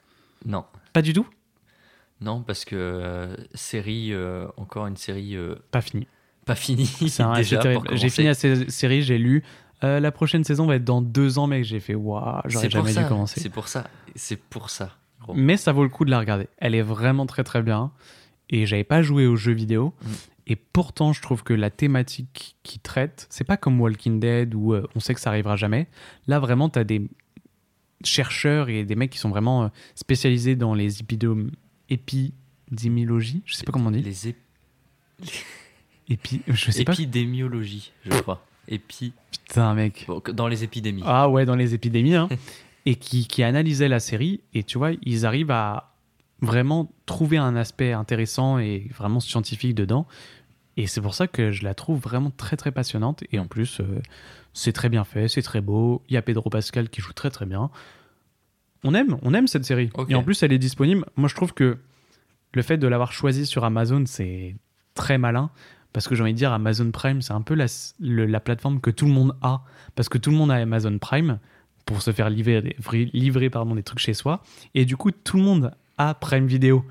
Non. 0.45 0.65
Pas 0.93 1.01
du 1.03 1.13
tout? 1.13 1.27
Non, 2.21 2.41
parce 2.43 2.65
que 2.65 2.75
euh, 2.77 3.37
série, 3.55 4.13
euh, 4.13 4.47
encore 4.57 4.87
une 4.87 4.97
série 4.97 5.37
euh, 5.37 5.55
Pas 5.71 5.81
fini. 5.83 6.07
pas 6.47 6.55
finie. 6.55 6.87
J'ai 7.93 8.09
fini 8.09 8.27
la 8.29 8.35
sé- 8.35 8.69
série, 8.71 9.03
j'ai 9.03 9.19
lu. 9.19 9.43
Euh, 9.85 10.01
la 10.01 10.11
prochaine 10.13 10.45
saison 10.45 10.67
va 10.67 10.77
être 10.77 10.85
dans 10.85 11.03
deux 11.03 11.39
ans, 11.39 11.47
mec. 11.47 11.65
J'ai 11.65 11.81
fait, 11.81 11.95
waouh, 11.95 12.41
j'aurais 12.47 12.71
jamais 12.71 12.95
dû 12.95 13.05
commencer. 13.07 13.41
C'est 13.41 13.51
pour 13.51 13.69
ça. 13.69 13.89
C'est 14.15 14.41
pour 14.41 14.71
ça. 14.71 14.97
gros. 15.21 15.35
Mais 15.35 15.57
ça 15.57 15.73
vaut 15.73 15.83
le 15.83 15.89
coup 15.91 16.05
de 16.05 16.11
la 16.11 16.19
regarder. 16.19 16.49
Elle 16.59 16.75
est 16.75 16.83
vraiment 16.83 17.27
très 17.27 17.45
très 17.45 17.63
bien. 17.63 17.93
Et 18.49 18.65
j'avais 18.67 18.85
pas 18.85 19.03
joué 19.03 19.27
aux 19.27 19.37
jeux 19.37 19.53
vidéo. 19.53 19.93
Mm. 20.03 20.09
Et 20.49 20.57
pourtant, 20.57 21.13
je 21.13 21.21
trouve 21.21 21.43
que 21.43 21.53
la 21.53 21.71
thématique 21.71 22.57
qui 22.63 22.79
traite, 22.79 23.27
c'est 23.31 23.43
pas 23.45 23.57
comme 23.57 23.81
Walking 23.81 24.21
Dead 24.21 24.55
où 24.55 24.73
euh, 24.75 24.87
on 24.95 25.01
sait 25.01 25.13
que 25.15 25.21
ça 25.21 25.31
arrivera 25.31 25.57
jamais. 25.57 25.89
Là, 26.29 26.39
vraiment, 26.39 26.69
tu 26.71 26.79
as 26.79 26.85
des 26.85 27.03
chercheurs 28.05 28.69
et 28.69 28.85
des 28.85 28.95
mecs 28.95 29.11
qui 29.11 29.19
sont 29.19 29.31
vraiment 29.31 29.65
euh, 29.65 29.69
spécialisés 29.97 30.55
dans 30.55 30.75
les 30.75 31.01
épidémiologies. 31.01 31.53
Épidémiologie 31.89 33.43
Je 33.45 33.55
sais 33.55 33.65
pas 33.65 33.73
comment 33.73 33.89
on 33.89 33.93
dit. 33.93 34.03
Les 34.03 34.29
ép- 34.29 34.35
Épi... 36.09 36.43
Je 36.47 36.71
sais 36.71 36.85
pas. 36.85 36.93
épidémiologie, 36.93 37.93
je 38.05 38.11
crois. 38.21 38.45
Épi... 38.69 39.13
Putain, 39.31 39.75
mec. 39.75 40.05
bon, 40.09 40.23
dans 40.33 40.49
les 40.49 40.65
épidémies. 40.65 41.03
Ah 41.05 41.29
ouais, 41.29 41.45
dans 41.47 41.57
les 41.57 41.75
épidémies. 41.75 42.15
hein. 42.15 42.29
et 42.87 42.95
qui, 42.95 43.27
qui 43.27 43.43
analysait 43.43 43.89
la 43.89 44.01
série. 44.01 44.41
Et 44.55 44.63
tu 44.63 44.79
vois, 44.79 44.93
ils 45.03 45.27
arrivent 45.27 45.51
à 45.51 45.93
vraiment 46.41 46.91
trouver 47.05 47.37
un 47.37 47.57
aspect 47.57 47.93
intéressant 47.93 48.59
et 48.59 48.89
vraiment 48.95 49.21
scientifique 49.21 49.75
dedans. 49.75 50.07
Et 50.77 50.87
c'est 50.87 51.01
pour 51.01 51.15
ça 51.15 51.27
que 51.27 51.51
je 51.51 51.65
la 51.65 51.75
trouve 51.75 52.01
vraiment 52.01 52.31
très 52.31 52.57
très 52.57 52.71
passionnante. 52.71 53.25
Et 53.33 53.39
en 53.39 53.47
plus, 53.47 53.81
euh, 53.81 54.03
c'est 54.53 54.73
très 54.73 54.89
bien 54.89 55.05
fait, 55.05 55.29
c'est 55.29 55.43
très 55.43 55.61
beau. 55.61 56.03
Il 56.09 56.15
y 56.15 56.17
a 56.17 56.23
Pedro 56.23 56.49
Pascal 56.51 56.89
qui 56.89 57.01
joue 57.01 57.13
très 57.13 57.31
très 57.31 57.47
bien. 57.47 57.71
On 58.85 58.95
aime, 58.95 59.19
on 59.23 59.35
aime 59.35 59.47
cette 59.49 59.65
série. 59.65 59.91
Et 60.09 60.15
en 60.15 60.23
plus, 60.23 60.43
elle 60.43 60.53
est 60.53 60.59
disponible. 60.59 61.05
Moi, 61.17 61.29
je 61.29 61.35
trouve 61.35 61.55
que 61.55 61.79
le 62.53 62.63
fait 62.63 62.77
de 62.79 62.87
l'avoir 62.87 63.13
choisie 63.13 63.47
sur 63.47 63.65
Amazon, 63.65 64.05
c'est 64.07 64.55
très 64.95 65.19
malin. 65.19 65.51
Parce 65.97 66.09
que 66.09 66.15
j'ai 66.15 66.23
envie 66.23 66.35
de 66.35 66.37
dire, 66.39 66.53
Amazon 66.53 66.91
Prime, 66.91 67.23
c'est 67.23 67.33
un 67.33 67.41
peu 67.41 67.55
la, 67.55 67.65
le- 68.01 68.27
la 68.27 68.39
plateforme 68.39 68.83
que 68.83 68.91
tout 68.91 69.07
le 69.07 69.13
monde 69.13 69.35
a. 69.41 69.63
Parce 69.95 70.11
que 70.11 70.19
tout 70.19 70.31
le 70.31 70.37
monde 70.37 70.51
a 70.51 70.57
Amazon 70.57 70.99
Prime 70.99 71.39
pour 71.87 72.03
se 72.03 72.13
faire 72.13 72.29
livrer, 72.29 72.77
livrer 73.15 73.49
pardon, 73.49 73.75
des 73.75 73.83
trucs 73.83 74.01
chez 74.01 74.13
soi. 74.13 74.43
Et 74.75 74.85
du 74.85 74.99
coup, 74.99 75.11
tout 75.11 75.39
le 75.39 75.43
monde 75.43 75.73
a 75.97 76.13
Prime 76.13 76.47
Vidéo. 76.47 76.85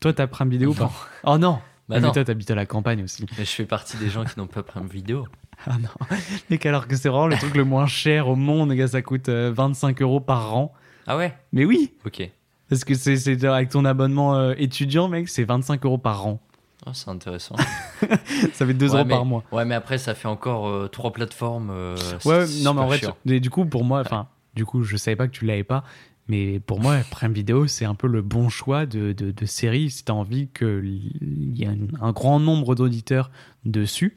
Toi, 0.00 0.12
t'as 0.14 0.26
Prime 0.26 0.50
Vidéo 0.50 0.74
pas 0.74 0.90
Oh 1.22 1.38
non 1.38 1.52
Bah 1.88 1.96
Ah, 1.96 2.00
mais 2.00 2.06
non. 2.08 2.12
toi, 2.12 2.24
t'habites 2.24 2.50
à 2.50 2.56
la 2.56 2.66
campagne 2.66 3.04
aussi. 3.04 3.24
Mais 3.38 3.44
je 3.44 3.50
fais 3.50 3.66
partie 3.66 3.96
des 3.98 4.08
gens 4.10 4.24
qui 4.24 4.36
n'ont 4.36 4.48
pas 4.48 4.62
Prime 4.64 4.88
Vidéo. 4.88 5.28
Ah 5.66 5.76
non. 5.78 6.16
Mec, 6.48 6.64
alors 6.64 6.88
que 6.88 6.96
c'est 6.96 7.10
vraiment 7.10 7.26
le 7.26 7.36
truc 7.36 7.54
le 7.54 7.64
moins 7.64 7.86
cher 7.86 8.28
au 8.28 8.34
monde, 8.34 8.72
gars, 8.72 8.88
ça 8.88 9.02
coûte 9.02 9.28
euh, 9.28 9.52
25 9.54 10.00
euros 10.00 10.18
par 10.18 10.56
an. 10.56 10.72
Ah 11.06 11.18
ouais? 11.18 11.34
Mais 11.52 11.66
oui, 11.66 11.92
Ok. 12.06 12.30
parce 12.70 12.82
que 12.82 12.94
c'est 12.94 13.16
c'est 13.16 13.44
avec 13.44 13.68
ton 13.68 13.84
abonnement 13.84 14.34
euh, 14.36 14.54
étudiant, 14.56 15.08
mec, 15.08 15.28
c'est 15.28 15.44
25 15.44 15.84
euros 15.84 15.98
par 15.98 16.26
an. 16.26 16.40
Ah, 16.86 16.92
c'est 16.94 17.10
intéressant. 17.10 17.56
Ça 18.52 18.66
fait 18.66 18.72
2 18.74 18.86
Ouais, 18.90 18.94
euros 18.96 19.04
mais- 19.04 19.14
par 19.14 19.24
mois. 19.24 19.44
Ouais, 19.52 19.64
mais 19.64 19.74
après, 19.74 19.98
ça 19.98 20.14
fait 20.14 20.28
encore 20.28 20.66
euh, 20.68 20.88
trois 20.88 21.12
plateformes. 21.12 21.70
euh, 21.70 21.96
Ouais, 22.24 22.46
non, 22.62 22.72
mais 22.74 22.80
en 22.80 22.86
vrai, 22.86 23.00
tu- 23.26 23.40
du 23.40 23.50
coup, 23.50 23.66
pour 23.66 23.84
moi, 23.84 24.00
enfin, 24.00 24.28
du 24.54 24.64
coup, 24.64 24.82
je 24.82 24.96
savais 24.96 25.16
pas 25.16 25.26
que 25.28 25.32
tu 25.32 25.44
l'avais 25.44 25.64
pas, 25.64 25.84
mais 26.28 26.58
pour 26.60 26.80
moi, 26.80 26.96
Prime 27.10 27.32
Video, 27.32 27.66
c'est 27.66 27.84
un 27.84 27.94
peu 27.94 28.06
le 28.06 28.22
bon 28.22 28.48
choix 28.48 28.86
de, 28.86 29.12
de, 29.12 29.30
de 29.30 29.46
série 29.46 29.90
si 29.90 30.04
t'as 30.04 30.14
envie 30.14 30.48
qu'il 30.48 31.52
y 31.58 31.64
ait 31.64 31.66
un, 31.66 31.76
un 32.00 32.12
grand 32.12 32.40
nombre 32.40 32.74
d'auditeurs 32.74 33.30
dessus. 33.66 34.16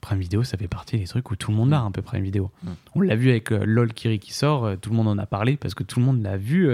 Prime 0.00 0.18
Video, 0.18 0.42
ça 0.42 0.58
fait 0.58 0.66
partie 0.66 0.98
des 0.98 1.04
trucs 1.04 1.30
où 1.30 1.36
tout 1.36 1.52
le 1.52 1.56
monde 1.56 1.72
a 1.72 1.80
un 1.80 1.92
peu 1.92 2.02
Prime 2.02 2.24
Video. 2.24 2.50
Mm. 2.64 2.70
On 2.96 3.00
l'a 3.02 3.14
vu 3.14 3.30
avec 3.30 3.52
euh, 3.52 3.62
LOL 3.64 3.92
Kiri 3.92 4.18
qui 4.18 4.32
sort, 4.32 4.68
tout 4.80 4.90
le 4.90 4.96
monde 4.96 5.06
en 5.06 5.18
a 5.18 5.26
parlé 5.26 5.56
parce 5.56 5.74
que 5.74 5.84
tout 5.84 6.00
le 6.00 6.06
monde 6.06 6.20
l'a 6.22 6.36
vu. 6.36 6.68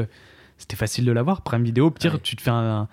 C'était 0.56 0.76
facile 0.76 1.04
de 1.04 1.12
l'avoir. 1.12 1.42
Prime 1.42 1.62
Video, 1.62 1.90
pire, 1.90 2.14
Ouais. 2.14 2.20
tu 2.22 2.34
te 2.36 2.40
fais 2.42 2.50
un, 2.50 2.54
un 2.82 2.88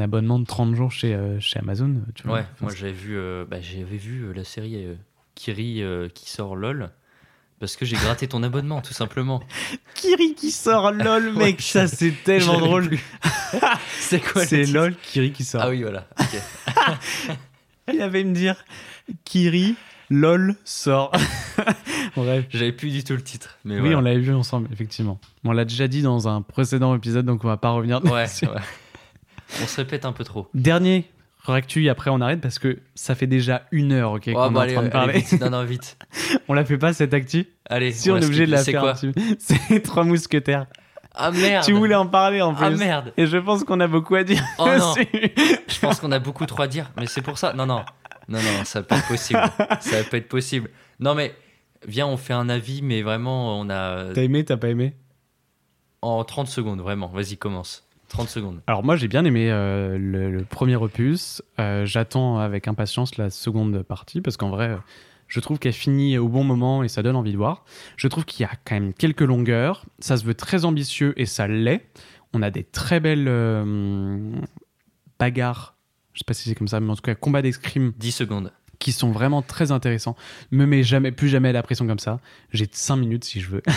abonnement 0.00 0.38
de 0.38 0.44
30 0.46 0.74
jours 0.74 0.92
chez, 0.92 1.14
euh, 1.14 1.38
chez 1.40 1.58
Amazon. 1.58 1.94
Tu 2.14 2.24
vois. 2.26 2.34
Ouais, 2.38 2.40
Enfin, 2.54 2.66
moi 2.66 2.72
j'avais 2.74 2.92
vu, 2.92 3.16
euh, 3.16 3.44
bah, 3.48 3.60
j'avais 3.60 3.96
vu 3.96 4.24
euh, 4.24 4.32
la 4.32 4.44
série 4.44 4.84
euh, 4.84 4.94
Kiri 5.34 5.82
qui 6.14 6.30
sort 6.30 6.54
LOL 6.56 6.90
parce 7.58 7.76
que 7.76 7.84
j'ai 7.84 7.94
gratté 7.96 8.26
ton 8.28 8.42
abonnement 8.42 8.80
tout 8.80 8.92
simplement. 8.92 9.40
Kiri 9.94 10.34
qui 10.34 10.50
sort 10.50 10.90
LOL, 10.92 11.32
mec, 11.36 11.56
Ouais, 11.56 11.62
ça 11.62 11.86
c'est 11.86 12.12
tellement 12.24 12.58
drôle. 12.58 12.90
C'est 14.00 14.20
quoi 14.20 14.42
le 14.42 14.48
C'est 14.48 14.66
LOL 14.66 14.94
Kiri 15.02 15.32
qui 15.32 15.44
sort. 15.44 15.62
Ah 15.62 15.70
oui, 15.70 15.82
voilà. 15.82 16.06
ok. 16.20 17.36
Il 17.92 18.00
avait 18.02 18.24
me 18.24 18.34
dire 18.34 18.64
Kiri 19.24 19.74
LOL 20.10 20.56
sort. 20.64 21.12
J'avais 22.50 22.72
plus 22.72 22.90
du 22.90 23.02
tout 23.04 23.14
le 23.14 23.22
titre. 23.22 23.58
Mais 23.64 23.74
oui, 23.76 23.80
voilà. 23.80 23.98
on 23.98 24.00
l'avait 24.02 24.18
vu 24.20 24.34
ensemble, 24.34 24.68
effectivement. 24.72 25.18
On 25.44 25.52
l'a 25.52 25.64
déjà 25.64 25.88
dit 25.88 26.02
dans 26.02 26.28
un 26.28 26.42
précédent 26.42 26.94
épisode, 26.94 27.24
donc 27.26 27.44
on 27.44 27.48
va 27.48 27.56
pas 27.56 27.70
revenir 27.70 28.04
Ouais, 28.04 28.24
dessus. 28.24 28.46
ouais. 28.46 28.52
On 29.62 29.66
se 29.66 29.76
répète 29.76 30.04
un 30.04 30.12
peu 30.12 30.24
trop. 30.24 30.48
Dernier 30.54 31.10
Rectu, 31.44 31.88
après 31.88 32.08
on 32.10 32.20
arrête 32.20 32.40
parce 32.40 32.60
que 32.60 32.78
ça 32.94 33.16
fait 33.16 33.26
déjà 33.26 33.66
une 33.72 33.90
heure 33.92 34.12
ok, 34.12 34.28
Oh, 34.28 34.32
qu'on 34.34 34.50
bah, 34.52 34.68
est 34.68 34.76
en 34.76 34.82
train 34.82 34.82
de 34.82 34.86
allez, 34.86 34.90
parler. 34.90 35.18
vite. 35.18 35.40
Non, 35.40 35.50
non, 35.50 35.64
vite. 35.64 35.98
on 36.48 36.54
la 36.54 36.64
fait 36.64 36.78
pas 36.78 36.92
cette 36.92 37.12
actu? 37.14 37.46
Allez, 37.68 37.90
Si 37.90 38.10
on, 38.12 38.16
est 38.16 38.24
obligé 38.24 38.46
de 38.46 38.52
la 38.52 38.62
C'est 38.62 38.70
faire. 38.70 38.96
C'est 39.38 39.80
Trois 39.82 40.04
Mousquetaires. 40.04 40.66
Ah 41.14 41.30
merde 41.30 41.64
Tu 41.64 41.72
voulais 41.72 41.96
en 41.96 42.06
parler 42.06 42.40
en 42.40 42.54
plus. 42.54 42.64
Ah 42.64 42.70
merde 42.70 43.12
Et 43.16 43.26
je 43.26 43.36
pense 43.38 43.64
qu'on 43.64 43.80
a 43.80 43.88
beaucoup 43.88 44.14
à 44.14 44.22
dire. 44.24 44.42
Oh 44.58 44.66
non. 44.78 44.94
Je 44.94 45.80
pense 45.80 46.00
qu'on 46.00 46.12
a 46.12 46.20
beaucoup 46.20 46.46
trop 46.46 46.62
à 46.62 46.68
dire, 46.68 46.90
mais 46.96 47.06
c'est 47.06 47.22
pour 47.22 47.38
ça. 47.38 47.52
Non, 47.52 47.66
non, 47.66 47.84
non, 48.28 48.38
non, 48.38 48.64
ça 48.64 48.80
va 48.80 48.86
pas 48.86 48.98
être 48.98 49.08
possible. 49.08 49.40
Ça 49.80 50.02
va 50.02 50.04
pas 50.04 50.16
être 50.16 50.28
possible. 50.28 50.70
Non, 51.00 51.14
mais 51.14 51.34
viens, 51.86 52.06
on 52.06 52.16
fait 52.16 52.32
un 52.32 52.48
avis, 52.48 52.82
mais 52.82 53.02
vraiment, 53.02 53.58
on 53.60 53.68
a 53.68 54.12
T'as 54.14 54.22
aimé, 54.22 54.44
t'as 54.44 54.56
pas 54.56 54.68
aimé? 54.68 54.94
En 56.02 56.24
30 56.24 56.46
secondes, 56.48 56.80
vraiment. 56.80 57.08
Vas-y, 57.08 57.36
commence. 57.36 57.86
30 58.12 58.28
secondes. 58.28 58.60
Alors 58.66 58.84
moi 58.84 58.96
j'ai 58.96 59.08
bien 59.08 59.24
aimé 59.24 59.50
euh, 59.50 59.98
le, 59.98 60.30
le 60.30 60.44
premier 60.44 60.76
opus. 60.76 61.42
Euh, 61.58 61.84
J'attends 61.86 62.38
avec 62.38 62.68
impatience 62.68 63.16
la 63.16 63.30
seconde 63.30 63.82
partie 63.82 64.20
parce 64.20 64.36
qu'en 64.36 64.50
vrai, 64.50 64.76
je 65.28 65.40
trouve 65.40 65.58
qu'elle 65.58 65.72
finit 65.72 66.18
au 66.18 66.28
bon 66.28 66.44
moment 66.44 66.82
et 66.82 66.88
ça 66.88 67.02
donne 67.02 67.16
envie 67.16 67.32
de 67.32 67.38
voir. 67.38 67.64
Je 67.96 68.06
trouve 68.08 68.24
qu'il 68.24 68.42
y 68.42 68.44
a 68.44 68.50
quand 68.64 68.74
même 68.74 68.92
quelques 68.92 69.22
longueurs. 69.22 69.84
Ça 69.98 70.16
se 70.16 70.24
veut 70.24 70.34
très 70.34 70.64
ambitieux 70.64 71.14
et 71.16 71.26
ça 71.26 71.48
l'est. 71.48 71.86
On 72.34 72.42
a 72.42 72.50
des 72.50 72.64
très 72.64 73.00
belles 73.00 73.28
euh, 73.28 74.32
bagarres. 75.18 75.76
Je 76.12 76.18
sais 76.20 76.24
pas 76.26 76.34
si 76.34 76.48
c'est 76.48 76.54
comme 76.54 76.68
ça, 76.68 76.80
mais 76.80 76.90
en 76.90 76.94
tout 76.96 77.02
cas 77.02 77.14
combats 77.14 77.42
d'escrime 77.42 77.92
10 77.98 78.12
secondes. 78.12 78.52
Qui 78.82 78.90
sont 78.92 79.12
vraiment 79.12 79.42
très 79.42 79.70
intéressants. 79.70 80.16
Me 80.50 80.66
mets 80.66 80.82
jamais, 80.82 81.12
plus 81.12 81.28
jamais 81.28 81.52
la 81.52 81.62
pression 81.62 81.86
comme 81.86 82.00
ça. 82.00 82.18
J'ai 82.52 82.68
5 82.70 82.96
minutes 82.96 83.24
si 83.24 83.40
je 83.40 83.48
veux. 83.48 83.62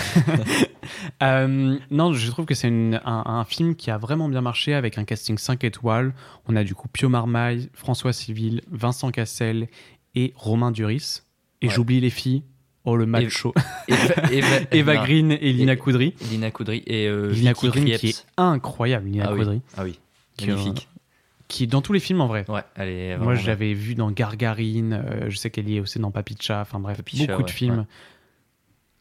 Euh, 1.24 1.78
non, 1.89 2.14
je 2.14 2.30
trouve 2.30 2.45
que 2.45 2.53
c'est 2.53 2.68
un, 2.68 3.01
un 3.06 3.43
film 3.43 3.76
qui 3.76 3.89
a 3.89 3.97
vraiment 3.97 4.30
bien 4.30 4.41
marché 4.41 4.76
avec 4.76 4.99
un 4.99 5.03
casting 5.03 5.36
5 5.38 5.64
étoiles. 5.64 6.14
On 6.47 6.56
a 6.56 6.64
du 6.64 6.76
coup 6.76 6.88
Pio 6.88 7.10
Marmaille, 7.10 7.70
François 7.74 8.14
Civil, 8.14 8.62
Vincent 8.70 9.10
Cassel 9.10 9.68
et 10.14 10.32
Romain 10.36 10.70
Duris. 10.72 11.22
Et 11.62 11.68
Ouais. 11.68 11.74
j'oublie 11.74 11.99
les 12.01 12.12
filles. 12.12 12.43
Oh, 12.84 12.95
le 12.97 13.08
macho. 13.08 13.53
Eva, 13.88 14.45
Eva, 14.72 14.95
Green 15.06 15.32
et 15.32 15.53
Lina 15.53 15.76
Coudry. 15.76 16.14
Lina 16.30 16.51
Coudry 16.51 16.84
et 16.86 17.08
euh, 17.08 17.32
Lina 17.32 17.56
Coudry 17.56 17.84
qui 17.97 18.08
est 18.10 18.26
incroyable, 18.38 19.08
Lina 19.08 19.26
ah, 19.30 19.34
oui. 19.34 19.62
Ah 19.76 19.84
oui, 19.84 19.99
magnifique. 20.45 20.88
Qui 21.48 21.64
est 21.66 21.68
dans 21.68 21.82
tous 21.82 21.93
les 21.93 22.00
films 22.00 22.22
en 22.22 22.28
vrai. 22.28 22.43
Ouais, 22.50 22.64
elle 22.76 22.89
est 22.89 23.18
Moi, 23.18 23.36
je 23.36 23.46
l'avais 23.46 23.74
vu 23.74 23.93
dans 23.96 24.10
Gargarine. 24.12 24.93
euh, 24.93 25.30
je 25.30 25.38
sais 25.38 25.50
qu'elle 25.52 25.70
y 25.70 25.78
est 25.78 25.80
aussi 25.80 26.00
dans 26.00 26.10
Papicha. 26.12 26.62
Enfin 26.62 26.80
bref, 26.80 26.98
Papicha, 26.98 27.28
beaucoup 27.28 27.43
de 27.43 27.52
films. 27.52 27.80
ouais. 27.80 27.86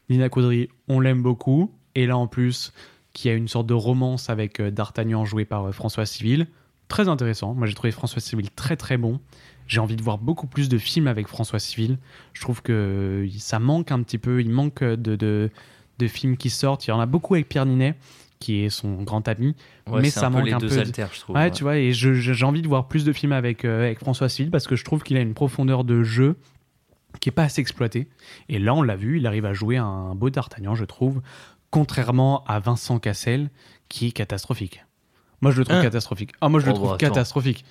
Lina 0.09 0.29
Coudry, 0.29 0.69
on 0.87 0.99
l'aime 0.99 1.23
beaucoup. 1.23 1.71
Et 1.95 2.05
là, 2.05 2.17
en 2.17 2.27
plus, 2.27 2.71
qui 3.13 3.29
a 3.29 3.33
une 3.33 3.47
sorte 3.47 3.65
de 3.67 3.73
romance 3.73 4.29
avec 4.29 4.59
euh, 4.59 4.69
D'Artagnan 4.69 5.25
joué 5.25 5.45
par 5.45 5.65
euh, 5.65 5.71
François 5.71 6.05
Civil. 6.05 6.45
Très 6.87 7.07
intéressant. 7.07 7.55
Moi, 7.55 7.65
j'ai 7.65 7.73
trouvé 7.73 7.91
François 7.91 8.21
Civil 8.21 8.51
très 8.51 8.75
très 8.77 8.97
bon. 8.97 9.19
J'ai 9.67 9.79
envie 9.79 9.95
de 9.95 10.03
voir 10.03 10.19
beaucoup 10.19 10.45
plus 10.45 10.69
de 10.69 10.77
films 10.77 11.07
avec 11.07 11.27
François 11.27 11.57
Civil. 11.57 11.97
Je 12.33 12.41
trouve 12.41 12.61
que 12.61 13.27
ça 13.39 13.57
manque 13.57 13.91
un 13.91 14.03
petit 14.03 14.19
peu. 14.19 14.39
Il 14.41 14.51
manque 14.51 14.83
de, 14.83 15.15
de, 15.15 15.49
de 15.97 16.07
films 16.07 16.37
qui 16.37 16.51
sortent. 16.51 16.85
Il 16.85 16.91
y 16.91 16.93
en 16.93 16.99
a 16.99 17.07
beaucoup 17.07 17.33
avec 17.33 17.49
Pierre 17.49 17.65
Ninet, 17.65 17.95
qui 18.39 18.63
est 18.63 18.69
son 18.69 19.03
grand 19.03 19.27
ami. 19.27 19.55
Ouais, 19.87 20.01
mais 20.01 20.09
ça 20.09 20.27
un 20.27 20.31
peu 20.31 20.37
manque 20.37 20.45
les 20.47 20.53
un 20.53 20.57
deux 20.57 20.67
peu 20.67 20.79
alters, 20.79 21.09
je 21.13 21.19
trouve. 21.19 21.35
Ouais, 21.35 21.51
tu 21.51 21.63
vois, 21.63 21.77
et 21.77 21.91
j'ai 21.93 22.45
envie 22.45 22.61
de 22.61 22.67
voir 22.67 22.87
plus 22.87 23.05
de 23.05 23.13
films 23.13 23.31
avec, 23.31 23.65
euh, 23.65 23.83
avec 23.83 23.99
François 23.99 24.29
Civil 24.29 24.51
parce 24.51 24.67
que 24.67 24.75
je 24.75 24.83
trouve 24.83 25.03
qu'il 25.03 25.17
a 25.17 25.21
une 25.21 25.33
profondeur 25.33 25.83
de 25.83 26.03
jeu 26.03 26.35
qui 27.21 27.29
est 27.29 27.31
pas 27.31 27.43
assez 27.43 27.61
exploitée. 27.61 28.07
Et 28.49 28.59
là, 28.59 28.73
on 28.73 28.81
l'a 28.81 28.95
vu, 28.95 29.17
il 29.17 29.27
arrive 29.27 29.45
à 29.45 29.53
jouer 29.53 29.77
un 29.77 30.15
beau 30.15 30.29
D'Artagnan, 30.29 30.75
je 30.75 30.85
trouve, 30.85 31.21
contrairement 31.69 32.43
à 32.45 32.59
Vincent 32.59 32.99
Cassel, 32.99 33.49
qui 33.89 34.07
est 34.07 34.11
catastrophique. 34.11 34.83
Moi, 35.41 35.51
je 35.51 35.59
le 35.59 35.65
trouve 35.65 35.77
Hein 35.77 35.81
catastrophique. 35.83 36.31
Ah, 36.41 36.49
moi, 36.49 36.59
je 36.59 36.65
le 36.65 36.71
Oh, 36.71 36.75
trouve 36.75 36.91
bah, 36.91 36.97
catastrophique. 36.97 37.65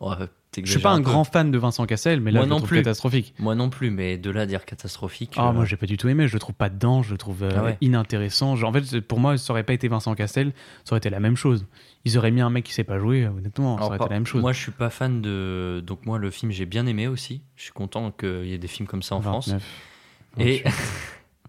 Ouais, 0.00 0.14
Je 0.56 0.70
suis 0.70 0.80
pas 0.80 0.90
un 0.92 1.00
grand 1.00 1.24
fan 1.24 1.50
de 1.50 1.58
Vincent 1.58 1.84
Cassel, 1.84 2.20
mais 2.20 2.30
là, 2.30 2.40
Moi 2.40 2.44
je 2.44 2.48
le 2.48 2.50
non 2.50 2.56
trouve 2.58 2.68
plus. 2.68 2.78
catastrophique. 2.78 3.34
Moi 3.40 3.54
non 3.56 3.68
plus, 3.68 3.90
mais 3.90 4.16
de 4.16 4.30
là 4.30 4.42
à 4.42 4.46
dire 4.46 4.64
catastrophique. 4.64 5.34
Ah, 5.36 5.48
euh, 5.48 5.52
moi, 5.52 5.64
j'ai 5.64 5.76
pas 5.76 5.86
du 5.86 5.96
tout 5.96 6.08
aimé. 6.08 6.28
Je 6.28 6.34
le 6.34 6.38
trouve 6.38 6.54
pas 6.54 6.68
dedans. 6.70 7.02
Je 7.02 7.10
le 7.10 7.18
trouve 7.18 7.42
euh, 7.42 7.50
Ah 7.56 7.64
ouais. 7.64 7.76
inintéressant. 7.80 8.54
Genre, 8.54 8.70
en 8.70 8.72
fait, 8.72 9.00
pour 9.00 9.18
moi, 9.18 9.36
ça 9.38 9.52
aurait 9.52 9.64
pas 9.64 9.72
été 9.72 9.88
Vincent 9.88 10.14
Cassel, 10.14 10.52
ça 10.84 10.92
aurait 10.92 10.98
été 10.98 11.10
la 11.10 11.18
même 11.20 11.36
chose. 11.36 11.66
Ils 12.04 12.16
auraient 12.16 12.30
mis 12.30 12.40
un 12.40 12.50
mec 12.50 12.64
qui 12.64 12.72
sait 12.72 12.84
pas 12.84 12.98
jouer, 12.98 13.26
honnêtement, 13.26 13.74
ça 13.76 13.78
alors, 13.80 13.88
aurait 13.88 13.96
été 13.96 14.08
la 14.08 14.14
même 14.14 14.26
chose. 14.26 14.40
Moi, 14.40 14.52
je 14.52 14.60
suis 14.60 14.72
pas 14.72 14.88
fan 14.90 15.20
de. 15.20 15.82
Donc, 15.84 16.06
moi, 16.06 16.18
le 16.18 16.30
film, 16.30 16.52
j'ai 16.52 16.64
bien 16.66 16.86
aimé 16.86 17.08
aussi. 17.08 17.42
Je 17.56 17.64
suis 17.64 17.72
content 17.72 18.12
qu'il 18.12 18.46
y 18.46 18.52
ait 18.52 18.58
des 18.58 18.68
films 18.68 18.86
comme 18.86 19.02
ça 19.02 19.16
en 19.16 19.20
France. 19.20 19.48
29, 19.48 19.62
Et 20.46 20.62
28, 20.62 20.72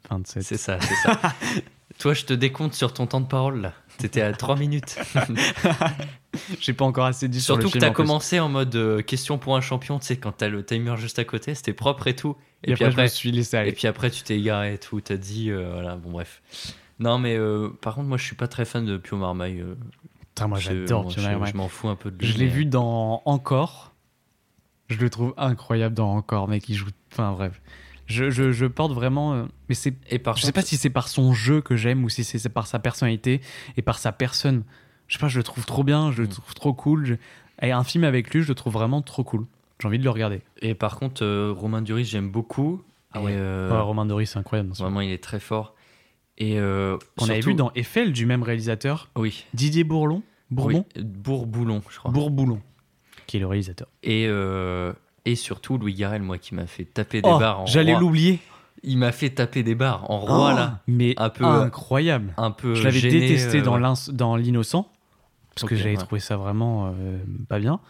27. 0.09 0.43
c'est 0.43 0.57
ça, 0.57 0.79
c'est 0.81 0.95
ça. 0.95 1.19
Toi, 1.99 2.13
je 2.13 2.25
te 2.25 2.33
décompte 2.33 2.73
sur 2.73 2.93
ton 2.93 3.05
temps 3.05 3.21
de 3.21 3.27
parole 3.27 3.61
là. 3.61 3.73
T'étais 3.99 4.21
à 4.21 4.31
3 4.31 4.55
minutes. 4.55 4.97
J'ai 6.61 6.73
pas 6.73 6.85
encore 6.85 7.05
assez 7.05 7.27
dit 7.27 7.41
sur 7.41 7.55
Surtout 7.55 7.67
le 7.67 7.73
que 7.73 7.79
t'as 7.79 7.91
commencé 7.91 8.39
en 8.39 8.47
mode 8.47 8.73
euh, 8.75 9.01
question 9.01 9.37
pour 9.37 9.57
un 9.57 9.61
champion, 9.61 9.99
tu 9.99 10.05
sais, 10.05 10.17
quand 10.17 10.31
t'as 10.31 10.47
le 10.47 10.63
timer 10.63 10.95
juste 10.95 11.19
à 11.19 11.25
côté, 11.25 11.53
c'était 11.53 11.73
propre 11.73 12.07
et 12.07 12.15
tout. 12.15 12.37
Et, 12.63 12.73
après, 12.73 12.91
je 12.91 13.01
me 13.01 13.07
suis 13.07 13.31
laissé 13.31 13.57
aller. 13.57 13.69
Et 13.71 13.73
puis 13.73 13.87
après, 13.87 14.09
tu 14.09 14.23
t'es 14.23 14.37
égaré 14.37 14.75
et 14.75 14.77
tout, 14.77 15.01
t'as 15.01 15.17
dit, 15.17 15.51
euh, 15.51 15.71
voilà, 15.73 15.95
bon, 15.95 16.11
bref. 16.11 16.41
Non, 16.99 17.19
mais 17.19 17.35
euh, 17.35 17.69
par 17.81 17.95
contre, 17.95 18.07
moi, 18.07 18.17
je 18.17 18.23
suis 18.23 18.35
pas 18.35 18.47
très 18.47 18.63
fan 18.63 18.85
de 18.85 18.97
Pio 18.97 19.17
Marmaille. 19.17 19.63
Putain, 20.19 20.47
moi, 20.47 20.59
j'adore 20.59 21.07
Pio 21.07 21.21
Marmaille. 21.21 21.51
Je 21.51 21.57
m'en 21.57 21.67
fous 21.67 21.89
un 21.89 21.95
peu 21.95 22.09
de 22.09 22.17
lui. 22.17 22.27
Je 22.27 22.37
l'ai 22.37 22.47
vu 22.47 22.65
dans 22.65 23.21
Encore. 23.25 23.93
Je 24.87 24.97
le 24.97 25.09
trouve 25.09 25.33
incroyable 25.37 25.93
dans 25.93 26.15
Encore, 26.15 26.47
mec. 26.47 26.67
Il 26.69 26.75
joue. 26.75 26.87
Enfin, 27.11 27.33
bref. 27.33 27.61
Je, 28.09 28.29
je, 28.31 28.51
je 28.51 28.65
porte 28.65 28.91
vraiment. 28.91 29.33
euh, 29.33 29.45
Mais 29.69 29.75
c'est. 29.75 29.93
Et 30.09 30.19
par 30.19 30.35
Je 30.35 30.41
sais 30.41 30.47
contre, 30.47 30.55
pas 30.55 30.61
si 30.67 30.75
c'est 30.77 30.89
par 30.89 31.07
son 31.07 31.33
jeu 31.33 31.61
que 31.61 31.75
j'aime 31.75 32.03
ou 32.03 32.09
si 32.09 32.23
c'est 32.23 32.49
par 32.49 32.67
sa 32.67 32.79
personnalité 32.79 33.39
et 33.77 33.81
par 33.81 33.99
sa 33.99 34.11
personne. 34.11 34.63
Je 35.07 35.13
sais 35.15 35.19
pas, 35.19 35.27
je 35.27 35.37
le 35.37 35.43
trouve 35.43 35.65
trop 35.65 35.83
bien, 35.83 36.11
je 36.11 36.21
le 36.23 36.27
Mm. 36.27 36.31
trouve 36.31 36.53
trop 36.53 36.73
cool. 36.73 37.05
Je- 37.05 37.15
Et 37.61 37.71
un 37.71 37.83
film 37.83 38.03
avec 38.03 38.33
lui, 38.33 38.41
je 38.41 38.47
le 38.47 38.55
trouve 38.55 38.73
vraiment 38.73 39.01
trop 39.01 39.23
cool. 39.23 39.45
J'ai 39.81 39.87
envie 39.87 39.99
de 39.99 40.03
le 40.03 40.09
regarder. 40.09 40.41
et 40.61 40.73
par 40.75 40.97
contre 40.97 41.23
euh, 41.23 41.53
Romain 41.55 41.81
Duris, 41.81 42.03
j'aime 42.05 42.29
beaucoup. 42.31 42.81
Ah 43.13 43.21
ouais. 43.21 43.31
euh, 43.35 43.71
Ouais, 43.71 43.79
Romain 43.79 44.05
Doris, 44.05 44.31
c'est 44.31 44.39
incroyable. 44.39 44.75
ce. 44.75 44.81
Vraiment, 44.83 45.01
il 45.01 45.11
est 45.11 45.23
très 45.23 45.39
fort. 45.39 45.73
Et 46.37 46.55
Qu'on 46.55 47.25
avait 47.25 47.35
surtout- 47.35 47.49
vu 47.49 47.53
dans 47.55 47.71
Eiffel 47.75 48.13
du 48.13 48.25
même 48.25 48.43
réalisateur, 48.43 49.09
Oui. 49.17 49.45
Didier 49.53 49.83
Bourlon. 49.83 50.21
Bourbon 50.51 50.85
Oui, 50.95 51.03
Bourboulon, 51.03 51.81
je 51.89 51.97
crois. 51.99 52.11
Bourboulon, 52.11 52.61
qui 53.27 53.37
est 53.37 53.39
le 53.39 53.45
réalisateur. 53.47 53.87
Et 54.03 54.25
Et 55.25 55.35
surtout, 55.35 55.77
Louis 55.77 55.93
Garrel, 55.93 56.21
moi, 56.21 56.37
qui 56.37 56.55
m'a 56.55 56.65
fait 56.67 56.85
taper 56.85 57.21
des 57.21 57.29
Oh, 57.29 57.39
barres 57.39 57.61
en 57.61 57.65
J'allais 57.65 57.93
roi. 57.93 58.01
l'oublier. 58.01 58.39
Il 58.83 58.97
m'a 58.97 59.11
fait 59.11 59.29
taper 59.29 59.61
des 59.63 59.75
barres 59.75 60.09
en 60.09 60.19
roi, 60.19 60.51
Oh, 60.53 60.55
là. 60.55 60.79
Mais 60.87 61.13
un 61.17 61.29
peu- 61.29 61.43
incroyable. 61.45 62.33
Un 62.37 62.51
peu. 62.51 62.75
Je 62.75 62.83
l'avais 62.83 63.01
détesté 63.01 63.59
euh, 63.59 63.61
dans 64.13 64.33
ouais. 64.35 64.41
l'innocent 64.41 64.89
parce 65.55 65.67
que 65.69 65.75
j'avais 65.75 65.91
ouais. 65.97 65.97
trouvé 65.97 66.21
ça 66.21 66.37
vraiment 66.37 66.93
euh, 66.97 67.17
pas 67.49 67.59
bien. 67.59 67.81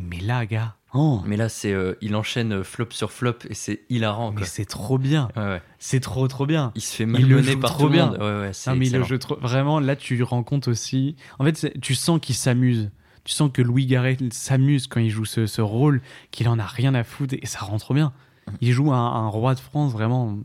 Mais 0.00 0.18
là, 0.20 0.44
gars, 0.44 0.74
oh, 0.94 1.22
Mais 1.24 1.36
là, 1.36 1.48
c'est, 1.48 1.72
euh, 1.72 1.94
il 2.02 2.16
enchaîne 2.16 2.62
flop 2.64 2.88
sur 2.90 3.12
flop 3.12 3.36
et 3.48 3.54
c'est 3.54 3.82
hilarant. 3.88 4.32
mais 4.32 4.44
c'est 4.44 4.64
trop 4.66 4.98
bien. 4.98 5.28
Ouais, 5.36 5.42
ouais. 5.42 5.62
C'est 5.78 6.00
trop 6.00 6.26
trop 6.28 6.44
bien. 6.44 6.72
Il 6.74 6.82
se 6.82 6.94
fait 6.96 7.06
malmener 7.06 7.56
par 7.56 7.70
trop 7.70 7.84
tout 7.84 7.86
le 7.86 7.92
bien. 7.92 8.06
monde. 8.06 8.18
Ouais, 8.18 8.50
Non, 8.66 8.72
mais 8.74 8.76
le 8.76 8.82
excellent. 8.82 9.04
jeu 9.04 9.18
trop- 9.18 9.38
vraiment 9.40 9.78
là, 9.80 9.94
tu 9.96 10.20
rends 10.22 10.42
compte 10.42 10.66
aussi. 10.68 11.14
En 11.38 11.44
fait, 11.44 11.72
tu 11.80 11.94
sens 11.94 12.18
qu'il 12.20 12.34
s'amuse. 12.34 12.90
Tu 13.26 13.32
sens 13.32 13.50
que 13.52 13.60
Louis 13.60 13.86
Garrel 13.86 14.32
s'amuse 14.32 14.86
quand 14.86 15.00
il 15.00 15.10
joue 15.10 15.24
ce, 15.24 15.46
ce 15.46 15.60
rôle, 15.60 16.00
qu'il 16.30 16.48
en 16.48 16.58
a 16.58 16.64
rien 16.64 16.94
à 16.94 17.02
foutre 17.02 17.34
et 17.40 17.44
ça 17.44 17.58
rend 17.58 17.76
trop 17.78 17.92
bien. 17.92 18.12
Il 18.60 18.72
joue 18.72 18.92
un, 18.92 18.96
un 18.96 19.26
roi 19.26 19.54
de 19.54 19.60
France 19.60 19.92
vraiment 19.92 20.38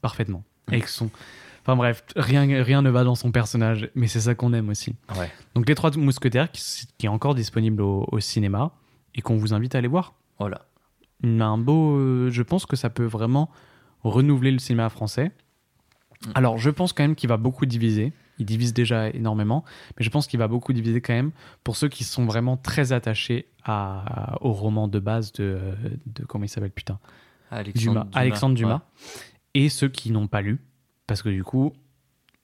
parfaitement. 0.00 0.44
Avec 0.68 0.86
son. 0.86 1.10
Enfin 1.62 1.76
bref, 1.76 2.04
rien, 2.16 2.46
rien 2.62 2.80
ne 2.80 2.90
va 2.90 3.02
dans 3.02 3.16
son 3.16 3.32
personnage, 3.32 3.90
mais 3.94 4.06
c'est 4.06 4.20
ça 4.20 4.34
qu'on 4.34 4.52
aime 4.52 4.68
aussi. 4.68 4.94
Ouais. 5.18 5.30
Donc 5.54 5.68
Les 5.68 5.74
Trois 5.74 5.90
Mousquetaires, 5.96 6.50
qui, 6.52 6.62
qui 6.96 7.06
est 7.06 7.10
encore 7.10 7.34
disponible 7.34 7.82
au, 7.82 8.08
au 8.10 8.20
cinéma 8.20 8.70
et 9.14 9.20
qu'on 9.20 9.36
vous 9.36 9.52
invite 9.52 9.74
à 9.74 9.78
aller 9.78 9.88
voir. 9.88 10.14
Voilà. 10.38 10.66
Un 11.24 11.58
beau, 11.58 11.96
euh, 11.96 12.30
je 12.30 12.42
pense 12.42 12.66
que 12.66 12.76
ça 12.76 12.88
peut 12.88 13.04
vraiment 13.04 13.50
renouveler 14.04 14.52
le 14.52 14.60
cinéma 14.60 14.88
français. 14.88 15.32
Mm. 16.24 16.30
Alors 16.36 16.58
je 16.58 16.70
pense 16.70 16.92
quand 16.92 17.02
même 17.02 17.16
qu'il 17.16 17.28
va 17.28 17.36
beaucoup 17.36 17.66
diviser. 17.66 18.12
Il 18.38 18.46
divise 18.46 18.72
déjà 18.72 19.10
énormément, 19.10 19.64
mais 19.98 20.04
je 20.04 20.10
pense 20.10 20.26
qu'il 20.26 20.38
va 20.38 20.48
beaucoup 20.48 20.72
diviser 20.72 21.00
quand 21.00 21.14
même 21.14 21.32
pour 21.64 21.76
ceux 21.76 21.88
qui 21.88 22.04
sont 22.04 22.24
vraiment 22.24 22.56
très 22.56 22.92
attachés 22.92 23.46
à, 23.64 24.38
au 24.40 24.52
roman 24.52 24.88
de 24.88 24.98
base 24.98 25.32
de, 25.32 25.58
de 26.06 26.24
comment 26.24 26.44
il 26.44 26.48
s'appelle 26.48 26.70
putain 26.70 26.98
Alexandre 27.50 28.04
Dumas, 28.04 28.06
Alexandre 28.12 28.54
Dumas, 28.54 28.82
et 29.54 29.68
ceux 29.68 29.88
qui 29.88 30.10
n'ont 30.10 30.26
pas 30.26 30.42
lu, 30.42 30.60
parce 31.06 31.22
que 31.22 31.28
du 31.28 31.42
coup, 31.42 31.72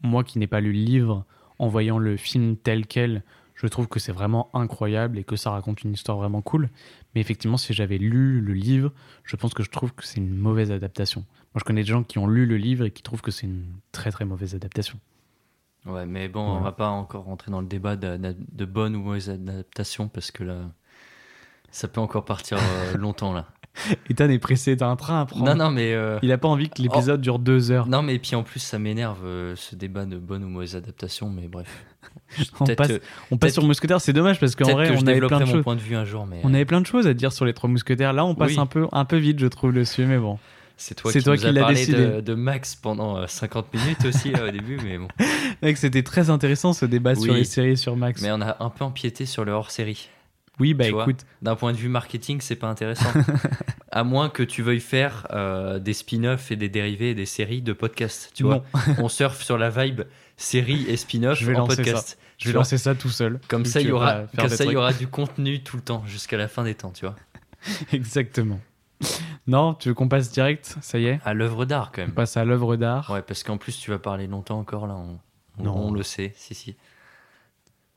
moi 0.02 0.24
qui 0.24 0.38
n'ai 0.38 0.46
pas 0.46 0.60
lu 0.60 0.72
le 0.72 0.78
livre, 0.78 1.24
en 1.58 1.68
voyant 1.68 1.98
le 1.98 2.16
film 2.16 2.56
tel 2.56 2.86
quel, 2.86 3.22
je 3.54 3.66
trouve 3.66 3.88
que 3.88 4.00
c'est 4.00 4.12
vraiment 4.12 4.50
incroyable 4.52 5.18
et 5.18 5.24
que 5.24 5.36
ça 5.36 5.50
raconte 5.50 5.82
une 5.82 5.92
histoire 5.92 6.18
vraiment 6.18 6.42
cool. 6.42 6.70
Mais 7.14 7.20
effectivement, 7.20 7.56
si 7.56 7.72
j'avais 7.72 7.98
lu 7.98 8.40
le 8.40 8.52
livre, 8.52 8.92
je 9.22 9.36
pense 9.36 9.54
que 9.54 9.62
je 9.62 9.70
trouve 9.70 9.92
que 9.94 10.04
c'est 10.04 10.18
une 10.18 10.36
mauvaise 10.36 10.72
adaptation. 10.72 11.20
Moi, 11.20 11.60
je 11.60 11.64
connais 11.64 11.82
des 11.82 11.88
gens 11.88 12.02
qui 12.02 12.18
ont 12.18 12.26
lu 12.26 12.46
le 12.46 12.56
livre 12.56 12.84
et 12.84 12.90
qui 12.90 13.02
trouvent 13.02 13.22
que 13.22 13.30
c'est 13.30 13.46
une 13.46 13.66
très 13.92 14.10
très 14.10 14.24
mauvaise 14.24 14.54
adaptation. 14.54 14.98
Ouais. 15.86 16.06
Mais 16.06 16.28
bon, 16.28 16.40
on 16.40 16.60
va 16.60 16.72
pas 16.72 16.88
encore 16.88 17.24
rentrer 17.24 17.50
dans 17.50 17.60
le 17.60 17.66
débat 17.66 17.96
de, 17.96 18.64
bonne 18.64 18.96
ou 18.96 19.00
mauvaise 19.02 19.28
adaptation 19.30 20.08
parce 20.08 20.30
que 20.30 20.44
là, 20.44 20.56
ça 21.70 21.88
peut 21.88 22.00
encore 22.00 22.24
partir 22.24 22.58
euh, 22.58 22.96
longtemps 22.98 23.32
là. 23.32 23.46
Ethan 24.08 24.28
est 24.28 24.38
pressé, 24.38 24.76
t'as 24.76 24.86
un 24.86 24.94
train 24.94 25.20
à 25.22 25.26
prendre. 25.26 25.44
Non, 25.46 25.56
non, 25.56 25.70
mais. 25.72 25.92
euh, 25.94 26.20
Il 26.22 26.30
a 26.30 26.38
pas 26.38 26.46
envie 26.46 26.70
que 26.70 26.80
l'épisode 26.80 27.20
dure 27.20 27.40
deux 27.40 27.72
heures. 27.72 27.88
Non, 27.88 28.02
mais 28.02 28.20
puis 28.20 28.36
en 28.36 28.44
plus, 28.44 28.60
ça 28.60 28.78
m'énerve 28.78 29.24
euh, 29.26 29.56
ce 29.56 29.74
débat 29.74 30.04
de 30.04 30.16
bonne 30.16 30.44
ou 30.44 30.48
mauvaise 30.48 30.76
adaptation, 30.76 31.28
mais 31.28 31.48
bref. 31.48 31.66
On 32.60 32.66
passe, 32.66 32.88
que- 32.88 33.00
on 33.32 33.36
passe 33.38 33.54
sur 33.54 33.64
Mousquetaire, 33.64 34.00
c'est 34.00 34.12
dommage 34.12 34.38
parce 34.38 34.54
qu'en 34.54 34.70
vrai, 34.72 34.88
que 34.88 34.94
on 35.02 35.06
avait 35.06 35.20
plein 35.20 35.40
de 35.40 35.44
choses. 35.46 35.62
point 35.64 35.74
de 35.74 35.80
vue 35.80 35.96
un 35.96 36.04
jour, 36.04 36.26
mais 36.26 36.40
On 36.44 36.54
avait 36.54 36.64
plein 36.64 36.80
de 36.80 36.86
choses 36.86 37.06
à 37.08 37.14
dire 37.14 37.32
sur 37.32 37.44
les 37.44 37.52
trois 37.52 37.68
mousquetaires. 37.68 38.12
Là, 38.12 38.24
on 38.24 38.34
passe 38.36 38.52
Oui. 38.52 38.58
un 38.60 38.66
peu, 38.66 38.86
un 38.92 39.04
peu 39.04 39.16
vite, 39.16 39.38
je 39.40 39.46
trouve, 39.46 39.72
dessus, 39.72 40.06
mais 40.06 40.18
bon. 40.18 40.38
C'est 40.76 40.94
toi 40.94 41.12
qui 41.12 41.22
toi 41.22 41.34
nous 41.34 41.40
qui 41.40 41.52
l'as 41.52 41.60
parlé 41.60 41.76
décidé. 41.76 42.06
de, 42.06 42.20
de 42.20 42.34
Max 42.34 42.74
pendant 42.74 43.18
euh, 43.18 43.26
50 43.26 43.72
minutes 43.74 44.04
aussi 44.04 44.30
là, 44.30 44.46
au 44.46 44.50
début, 44.50 44.78
mais 44.82 44.98
bon. 44.98 45.08
Mec, 45.62 45.76
c'était 45.76 46.02
très 46.02 46.30
intéressant 46.30 46.72
ce 46.72 46.84
débat 46.84 47.14
sur 47.14 47.34
les 47.34 47.44
séries 47.44 47.70
et 47.70 47.76
sur 47.76 47.96
Max. 47.96 48.22
Mais 48.22 48.32
on 48.32 48.40
a 48.40 48.56
un 48.60 48.70
peu 48.70 48.84
empiété 48.84 49.26
sur 49.26 49.44
le 49.44 49.52
hors-série. 49.52 50.08
oui, 50.58 50.74
bah 50.74 50.84
tu 50.84 50.90
écoute, 50.90 51.24
D'un 51.42 51.56
point 51.56 51.72
de 51.72 51.78
vue 51.78 51.88
marketing, 51.88 52.40
c'est 52.40 52.56
pas 52.56 52.68
intéressant. 52.68 53.10
à 53.92 54.02
moins 54.02 54.28
que 54.28 54.42
tu 54.42 54.62
veuilles 54.62 54.80
faire 54.80 55.26
euh, 55.30 55.78
des 55.78 55.92
spin-offs 55.92 56.50
et 56.50 56.56
des 56.56 56.68
dérivés 56.68 57.10
et 57.10 57.14
des 57.14 57.26
séries 57.26 57.62
de 57.62 57.72
podcasts. 57.72 58.32
Tu 58.34 58.42
vois, 58.42 58.64
on 58.98 59.08
surfe 59.08 59.42
sur 59.42 59.56
la 59.56 59.70
vibe 59.70 60.02
série 60.36 60.84
et 60.88 60.96
spin-off 60.96 61.40
en 61.54 61.66
podcast. 61.66 62.18
je 62.38 62.48
vais 62.48 62.54
lancer 62.54 62.78
ça 62.78 62.96
tout 62.96 63.10
seul. 63.10 63.38
Comme 63.46 63.64
ça, 63.64 63.80
il 63.80 63.88
y 63.88 63.92
aura, 63.92 64.24
comme 64.36 64.48
ça, 64.48 64.64
il 64.64 64.72
y 64.72 64.76
aura 64.76 64.92
du 64.92 65.06
contenu 65.06 65.62
tout 65.62 65.76
le 65.76 65.82
temps 65.82 66.04
jusqu'à 66.06 66.36
la 66.36 66.48
fin 66.48 66.64
des 66.64 66.74
temps, 66.74 66.90
tu 66.90 67.06
vois. 67.06 67.14
Exactement. 67.92 68.60
Non, 69.46 69.74
tu 69.74 69.88
veux 69.88 69.94
qu'on 69.94 70.08
passe 70.08 70.30
direct? 70.32 70.76
Ça 70.80 70.98
y 70.98 71.06
est? 71.06 71.20
À 71.24 71.34
l'œuvre 71.34 71.64
d'art 71.66 71.92
quand 71.92 72.02
On 72.02 72.06
même. 72.06 72.14
passe 72.14 72.36
à 72.36 72.44
l'œuvre 72.44 72.76
d'art. 72.76 73.10
Ouais, 73.10 73.22
parce 73.22 73.42
qu'en 73.42 73.58
plus, 73.58 73.78
tu 73.78 73.90
vas 73.90 73.98
parler 73.98 74.26
longtemps 74.26 74.58
encore 74.58 74.86
là. 74.86 74.94
On, 74.96 75.18
on- 75.58 75.62
Non. 75.64 75.76
on 75.88 75.92
le 75.92 76.02
sait, 76.02 76.32
si, 76.36 76.54
si. 76.54 76.76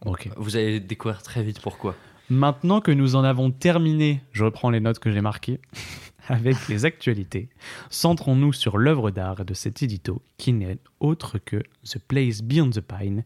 Ok. 0.06 0.30
Vous 0.36 0.56
allez 0.58 0.80
découvrir 0.80 1.22
très 1.24 1.42
vite 1.44 1.62
pourquoi. 1.62 1.96
Maintenant 2.30 2.82
que 2.82 2.92
nous 2.92 3.16
en 3.16 3.24
avons 3.24 3.52
terminé, 3.52 4.22
je 4.34 4.44
reprends 4.44 4.70
les 4.70 4.82
notes 4.82 5.00
que 5.00 5.10
j'ai 5.12 5.22
marquées 5.22 5.62
avec 6.28 6.68
les 6.68 6.84
actualités. 6.84 7.48
Centrons-nous 7.90 8.52
sur 8.52 8.78
l'œuvre 8.78 9.10
d'art 9.12 9.46
de 9.46 9.54
cet 9.54 9.82
édito 9.82 10.22
qui 10.38 10.52
n'est 10.52 10.78
autre 11.00 11.38
que 11.38 11.64
The 11.90 12.00
Place 12.00 12.42
Beyond 12.42 12.72
the 12.72 12.82
Pine 12.82 13.24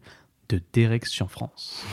de 0.48 0.62
Direction 0.72 1.26
France. 1.26 1.84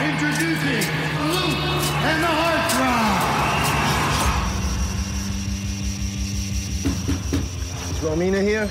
Introducing 0.00 0.86
Luke 1.26 1.58
and 2.06 2.22
the 2.22 2.28
Heartthrob. 2.28 3.18
Romina 8.02 8.40
here? 8.40 8.68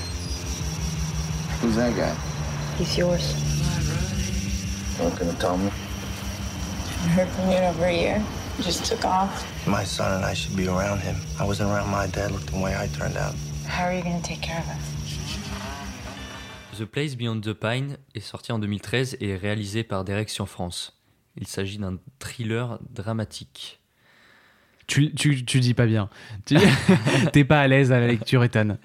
Who's 1.60 1.76
that 1.76 1.94
guy? 1.94 2.14
He's 2.78 2.96
yours. 2.96 3.34
Not 4.98 5.18
gonna 5.18 5.34
tell 5.34 5.58
me. 5.58 5.66
I 5.66 7.08
heard 7.08 7.28
from 7.28 7.50
you 7.50 7.56
in 7.58 7.64
over 7.64 7.84
a 7.84 7.92
year. 7.92 8.24
You 8.56 8.64
just 8.64 8.86
took 8.86 9.04
off? 9.04 9.44
My 9.66 9.84
son 9.84 10.16
and 10.16 10.24
I 10.24 10.32
should 10.32 10.56
be 10.56 10.66
around 10.66 11.00
him. 11.00 11.16
I 11.38 11.44
wasn't 11.44 11.68
around 11.70 11.90
my 11.90 12.06
dad. 12.06 12.30
Look 12.30 12.46
the 12.46 12.58
way 12.58 12.74
I 12.74 12.86
turned 12.86 13.18
out. 13.18 13.34
How 13.66 13.84
are 13.84 13.92
you 13.92 14.02
going 14.02 14.16
to 14.16 14.26
take 14.26 14.40
care 14.40 14.60
of 14.60 14.68
us? 14.70 14.80
The 16.78 16.86
Place 16.86 17.16
Beyond 17.16 17.42
the 17.42 17.54
Pine 17.54 17.98
est 18.14 18.20
sorti 18.20 18.50
en 18.50 18.58
2013 18.58 19.18
et 19.20 19.30
est 19.30 19.36
réalisé 19.36 19.84
par 19.84 20.04
Direction 20.04 20.46
France. 20.46 20.97
Il 21.40 21.46
s'agit 21.46 21.78
d'un 21.78 21.98
thriller 22.18 22.78
dramatique. 22.90 23.80
Tu, 24.86 25.14
tu, 25.14 25.44
tu 25.44 25.60
dis 25.60 25.74
pas 25.74 25.86
bien. 25.86 26.08
Tu 26.46 26.56
t'es 27.32 27.44
pas 27.44 27.60
à 27.60 27.68
l'aise 27.68 27.92
à 27.92 28.00
la 28.00 28.08
lecture, 28.08 28.42
Ethan. 28.42 28.76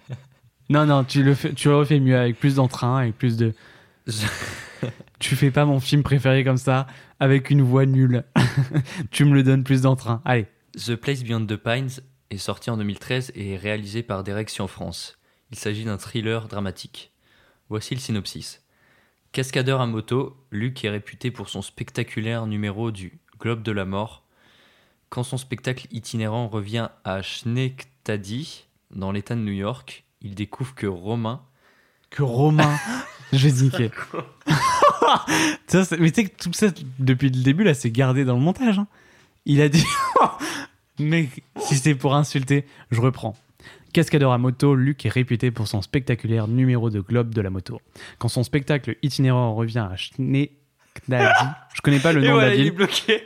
Non, 0.69 0.85
non, 0.85 1.03
tu 1.03 1.23
le, 1.23 1.33
fais, 1.33 1.53
tu 1.53 1.69
le 1.69 1.75
refais 1.75 1.99
mieux 1.99 2.17
avec 2.17 2.39
plus 2.39 2.55
d'entrain, 2.55 2.97
avec 2.97 3.17
plus 3.17 3.37
de. 3.37 3.53
Tu 5.19 5.37
fais 5.37 5.51
pas 5.51 5.63
mon 5.63 5.79
film 5.79 6.03
préféré 6.03 6.43
comme 6.43 6.57
ça, 6.57 6.85
avec 7.21 7.49
une 7.49 7.61
voix 7.61 7.85
nulle. 7.85 8.25
tu 9.11 9.23
me 9.23 9.33
le 9.33 9.41
donnes 9.41 9.63
plus 9.63 9.83
d'entrain. 9.83 10.21
Allez. 10.25 10.47
The 10.73 10.95
Place 10.95 11.23
Beyond 11.23 11.45
the 11.45 11.55
Pines 11.55 12.03
est 12.29 12.37
sorti 12.37 12.69
en 12.69 12.75
2013 12.75 13.31
et 13.33 13.53
est 13.53 13.57
réalisé 13.57 14.03
par 14.03 14.25
Direction 14.25 14.67
France. 14.67 15.17
Il 15.51 15.57
s'agit 15.57 15.85
d'un 15.85 15.97
thriller 15.97 16.49
dramatique. 16.49 17.13
Voici 17.69 17.95
le 17.95 18.01
synopsis. 18.01 18.62
Cascadeur 19.34 19.81
à 19.81 19.88
moto, 19.88 20.38
Luc 20.51 20.86
est 20.86 20.89
réputé 20.89 21.31
pour 21.31 21.49
son 21.49 21.63
spectaculaire 21.63 22.45
numéro 22.45 22.91
du 22.91 23.17
Globe 23.39 23.63
de 23.63 23.71
la 23.71 23.84
Mort. 23.84 24.21
Quand 25.09 25.23
son 25.23 25.38
spectacle 25.38 25.88
itinérant 25.89 26.47
revient 26.47 26.89
à 27.03 27.23
Schenectady, 27.23 28.65
dans 28.91 29.11
l'État 29.11 29.34
de 29.34 29.39
New 29.39 29.51
York, 29.53 30.03
il 30.21 30.36
découvre 30.36 30.75
que 30.75 30.86
Romain, 30.86 31.41
Que 32.11 32.21
Romain. 32.21 32.77
Je 33.34 33.47
vais 33.47 33.63
niquer. 33.63 33.89
Mais 35.99 36.11
tu 36.11 36.15
sais 36.21 36.25
que 36.29 36.43
tout 36.43 36.53
ça, 36.53 36.67
depuis 36.99 37.31
le 37.31 37.41
début, 37.41 37.63
là, 37.63 37.73
c'est 37.73 37.89
gardé 37.89 38.25
dans 38.25 38.36
le 38.36 38.41
montage. 38.41 38.77
hein. 38.77 38.88
Il 39.45 39.61
a 39.61 39.69
dit. 39.69 39.84
Mec, 40.99 41.43
si 41.57 41.77
c'est 41.77 41.95
pour 41.95 42.13
insulter, 42.13 42.67
je 42.91 43.01
reprends. 43.01 43.36
Cascadeur 43.93 44.31
à 44.31 44.37
moto, 44.37 44.75
Luc 44.75 45.05
est 45.05 45.09
réputé 45.09 45.51
pour 45.51 45.67
son 45.67 45.81
spectaculaire 45.81 46.47
numéro 46.47 46.89
de 46.89 46.99
globe 46.99 47.33
de 47.33 47.41
la 47.41 47.49
moto. 47.49 47.79
Quand 48.17 48.27
son 48.27 48.43
spectacle 48.43 48.97
itinérant 49.03 49.53
revient 49.53 49.87
à 49.91 49.95
Schnee 49.95 50.51
je 51.09 51.81
connais 51.81 51.99
pas 51.99 52.13
le 52.13 52.21
nom 52.27 52.35
de 52.35 52.41
la 52.41 52.55
ville. 52.55 52.71
bloqué. 52.71 53.23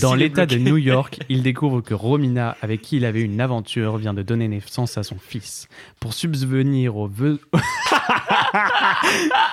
Dans 0.00 0.14
l'état 0.14 0.46
de. 0.46 0.56
New 0.56 0.76
York, 0.76 1.20
il 1.28 1.42
découvre 1.42 1.80
que 1.80 1.94
Romina, 1.94 2.56
avec 2.62 2.82
qui 2.82 2.96
il 2.96 3.04
avait 3.04 3.22
une 3.22 3.40
aventure, 3.40 3.96
vient 3.96 4.14
de 4.14 4.22
donner 4.22 4.48
naissance 4.48 4.98
à 4.98 5.02
son 5.02 5.18
fils. 5.18 5.68
Pour 6.00 6.14
subvenir 6.14 6.96
aux, 6.96 7.08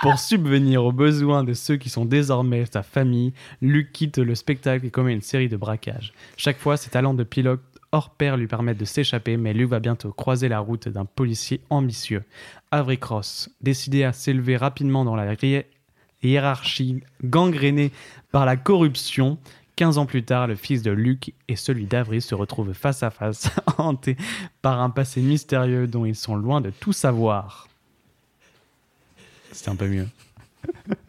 Pour 0.02 0.20
subvenir 0.20 0.86
aux 0.86 0.92
besoins 0.92 1.44
de 1.44 1.54
ceux 1.54 1.78
qui 1.78 1.90
sont 1.90 2.06
désormais 2.06 2.66
sa 2.72 2.84
famille, 2.84 3.34
Luc 3.62 3.92
quitte 3.92 4.18
le 4.18 4.36
spectacle 4.36 4.86
et 4.86 4.92
commet 4.92 5.14
une 5.14 5.22
série 5.22 5.50
de 5.50 5.58
braquages. 5.58 6.14
Chaque 6.38 6.60
fois, 6.60 6.78
ses 6.78 6.90
talents 6.90 7.14
de 7.14 7.24
pilote 7.24 7.62
hors 7.96 8.10
pair 8.10 8.36
lui 8.36 8.48
permettent 8.48 8.78
de 8.78 8.86
s'échapper, 8.86 9.38
mais 9.38 9.54
Luc 9.54 9.70
va 9.70 9.80
bientôt 9.80 10.12
croiser 10.12 10.50
la 10.50 10.60
route 10.60 10.90
d'un 10.90 11.06
policier 11.06 11.62
ambitieux. 11.70 12.24
Avery 12.72 12.98
Cross, 13.00 13.50
décidé 13.62 14.04
à 14.04 14.12
s'élever 14.12 14.58
rapidement 14.58 15.06
dans 15.06 15.16
la 15.16 15.34
hi- 15.42 15.64
hiérarchie 16.22 17.02
gangrénée 17.24 17.92
par 18.34 18.46
la 18.46 18.58
corruption, 18.58 19.38
15 19.78 19.98
ans 19.98 20.06
plus 20.06 20.24
tard, 20.24 20.48
le 20.48 20.56
fils 20.56 20.82
de 20.82 20.92
Luc 20.92 21.34
et 21.48 21.56
celui 21.56 21.86
d'Avril 21.86 22.22
se 22.22 22.36
retrouvent 22.36 22.74
face 22.74 23.02
à 23.02 23.12
face, 23.12 23.50
hantés 23.78 24.18
par 24.62 24.82
un 24.82 24.90
passé 24.90 25.22
mystérieux 25.22 25.88
dont 25.88 26.04
ils 26.04 26.16
sont 26.16 26.36
loin 26.36 26.60
de 26.60 26.72
tout 26.72 26.94
savoir. 26.94 27.70
C'était 29.54 29.70
un 29.70 29.76
peu 29.78 29.88
mieux. 29.88 30.08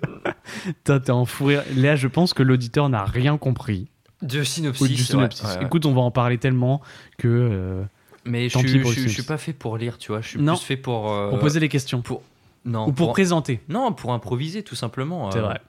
T'es 0.84 1.10
en 1.10 1.24
fou 1.24 1.46
rire. 1.46 1.64
Là, 1.74 1.96
je 1.96 2.06
pense 2.06 2.32
que 2.32 2.44
l'auditeur 2.44 2.88
n'a 2.88 3.04
rien 3.04 3.38
compris. 3.38 3.88
De 4.26 4.40
Ou 4.40 4.44
synopsis. 4.44 4.86
du 4.88 4.94
ouais, 4.94 4.98
synopsis. 5.02 5.42
ouais, 5.44 5.58
ouais. 5.58 5.64
Écoute, 5.64 5.86
on 5.86 5.92
va 5.94 6.00
en 6.00 6.10
parler 6.10 6.38
tellement 6.38 6.80
que. 7.18 7.28
euh, 7.28 7.82
mais 8.24 8.48
je 8.48 8.54
tant 8.54 8.60
suis, 8.60 8.72
pis 8.72 8.78
pour 8.80 8.90
je, 8.90 8.96
le 8.96 9.00
suis- 9.02 9.02
je 9.02 9.14
suis 9.14 9.22
synopsis. 9.22 9.26
pas 9.26 9.38
fait 9.38 9.52
pour 9.52 9.76
lire, 9.78 9.98
tu 9.98 10.12
vois. 10.12 10.20
Je 10.20 10.28
suis 10.28 10.40
Non. 10.40 10.54
plus 10.56 10.64
fait 10.64 10.76
pour. 10.76 11.12
euh, 11.12 11.30
pour 11.30 11.38
poser 11.38 11.60
les 11.60 11.68
questions. 11.68 12.02
pour- 12.02 12.22
Non. 12.64 12.88
Ou 12.88 12.92
pour 12.92 13.12
présenter. 13.12 13.60
Non, 13.68 13.92
pour 13.92 14.12
improviser, 14.12 14.62
tout 14.64 14.74
simplement. 14.74 15.30
C'est 15.30 15.38
Euh, 15.38 15.42
vrai. 15.42 15.60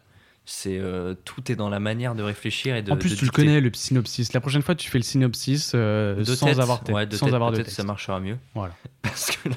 C'est 0.50 0.78
euh, 0.80 1.14
tout 1.26 1.52
est 1.52 1.58
dans 1.58 1.68
la 1.70 1.82
manière 1.82 2.16
de 2.16 2.24
réfléchir 2.24 2.74
et 2.78 2.82
de. 2.82 2.90
en 2.90 2.96
plus, 2.96 3.10
de 3.10 3.16
tu 3.16 3.26
le 3.26 3.32
connais, 3.32 3.60
le 3.60 3.70
synopsis. 3.74 4.32
La 4.32 4.40
prochaine 4.40 4.62
fois, 4.62 4.76
tu 4.76 4.90
fais 4.90 4.98
le 4.98 5.04
synopsis 5.04 5.74
euh, 5.76 6.24
sans 6.24 6.46
tête, 6.46 6.60
avoir, 6.60 6.82
tête- 6.86 6.96
ouais, 6.96 7.06
de 7.06 7.18
sans 7.18 7.26
tête, 7.26 7.36
avoir 7.36 7.52
de 7.52 7.58
texte. 7.58 7.76
ça 7.76 7.84
marchera 7.84 8.22
mieux. 8.22 8.38
Voilà. 8.56 8.74
Parce 9.02 9.32
que 9.32 9.50
là, 9.50 9.56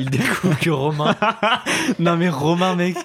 il 0.00 0.10
découvre 0.10 0.58
que 0.58 0.70
Romain. 0.70 1.14
non, 2.00 2.16
mais 2.16 2.28
Romain, 2.28 2.74
mec, 2.74 2.96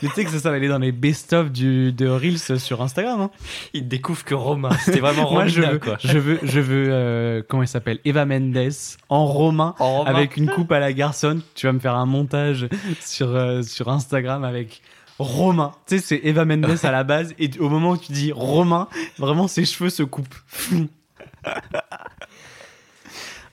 tu 0.00 0.08
sais 0.08 0.24
que 0.24 0.30
ça, 0.30 0.38
ça 0.38 0.48
va 0.48 0.56
aller 0.56 0.68
dans 0.68 0.78
les 0.78 0.90
best-of 0.92 1.50
du- 1.52 1.92
de 1.92 2.08
Reels 2.08 2.58
sur 2.58 2.80
Instagram. 2.80 3.20
hein. 3.20 3.30
Il 3.74 3.86
découvre 3.86 4.24
que 4.24 4.34
Romain. 4.34 4.70
C'était 4.86 5.00
vraiment 5.00 5.22
Moi, 5.30 5.42
Romina, 5.44 5.48
je 5.48 5.60
veux, 5.60 5.78
quoi. 5.78 5.98
je 6.02 6.16
veux, 6.18 6.38
je 6.42 6.60
veux 6.60 6.86
euh, 6.90 7.42
comment 7.46 7.62
il 7.62 7.68
s'appelle? 7.68 7.98
Eva 8.06 8.24
Mendes 8.24 8.56
en 9.10 9.26
romain, 9.26 9.74
En 9.80 9.98
Romain. 9.98 10.10
avec 10.14 10.38
une 10.38 10.48
coupe 10.48 10.72
à 10.72 10.78
la 10.78 10.94
garçonne. 10.94 11.42
Tu 11.54 11.66
vas 11.66 11.74
me 11.74 11.78
faire 11.78 11.94
un 11.94 12.06
montage 12.06 12.68
sur, 13.02 13.38
sur 13.62 13.90
Instagram 13.90 14.44
avec 14.44 14.80
Romain. 15.18 15.72
Tu 15.86 15.98
sais, 15.98 16.02
c'est 16.04 16.20
Eva 16.24 16.44
Mendes 16.44 16.78
à 16.82 16.90
la 16.90 17.04
base, 17.04 17.34
et 17.38 17.50
au 17.58 17.68
moment 17.68 17.90
où 17.92 17.96
tu 17.96 18.12
dis 18.12 18.32
Romain, 18.32 18.88
vraiment 19.18 19.48
ses 19.48 19.64
cheveux 19.64 19.90
se 19.90 20.02
coupent. 20.02 20.34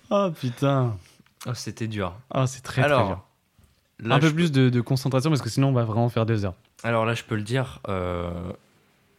oh 0.09 0.30
putain. 0.39 0.97
Oh, 1.47 1.53
C'était 1.53 1.88
dur. 1.88 2.14
Oh, 2.34 2.45
c'est 2.45 2.62
très 2.62 2.84
Alors, 2.84 2.99
très 2.99 3.07
dur. 3.09 3.24
Là, 3.99 4.16
un 4.16 4.20
peu 4.20 4.34
plus 4.34 4.51
de, 4.51 4.70
de 4.70 4.82
concentration 4.82 5.30
parce 5.30 5.41
que 5.41 5.49
sinon 5.49 5.70
on 5.70 5.74
va 5.74 5.84
vraiment 5.84 6.09
faire 6.09 6.26
deux 6.26 6.45
heures. 6.45 6.55
Alors 6.84 7.05
là, 7.05 7.14
je 7.14 7.24
peux 7.24 7.36
le 7.36 7.43
dire 7.43 7.80
euh, 7.88 8.51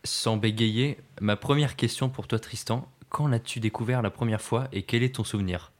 sans 0.02 0.36
bégayer. 0.36 0.98
Ma 1.20 1.36
première 1.36 1.76
question 1.76 2.08
pour 2.08 2.26
toi, 2.26 2.38
Tristan. 2.40 2.88
Quand 3.08 3.28
l'as-tu 3.28 3.60
découvert 3.60 4.02
la 4.02 4.10
première 4.10 4.40
fois 4.40 4.68
et 4.72 4.82
quel 4.82 5.02
est 5.04 5.14
ton 5.16 5.24
souvenir? 5.24 5.70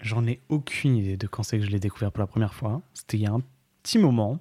J'en 0.00 0.26
ai 0.26 0.40
aucune 0.48 0.96
idée 0.96 1.16
de 1.16 1.26
quand 1.26 1.42
c'est 1.42 1.58
que 1.58 1.64
je 1.64 1.70
l'ai 1.70 1.80
découvert 1.80 2.12
pour 2.12 2.20
la 2.20 2.26
première 2.26 2.54
fois. 2.54 2.82
C'était 2.92 3.16
il 3.16 3.22
y 3.22 3.26
a 3.26 3.32
un 3.32 3.40
petit 3.82 3.98
moment. 3.98 4.38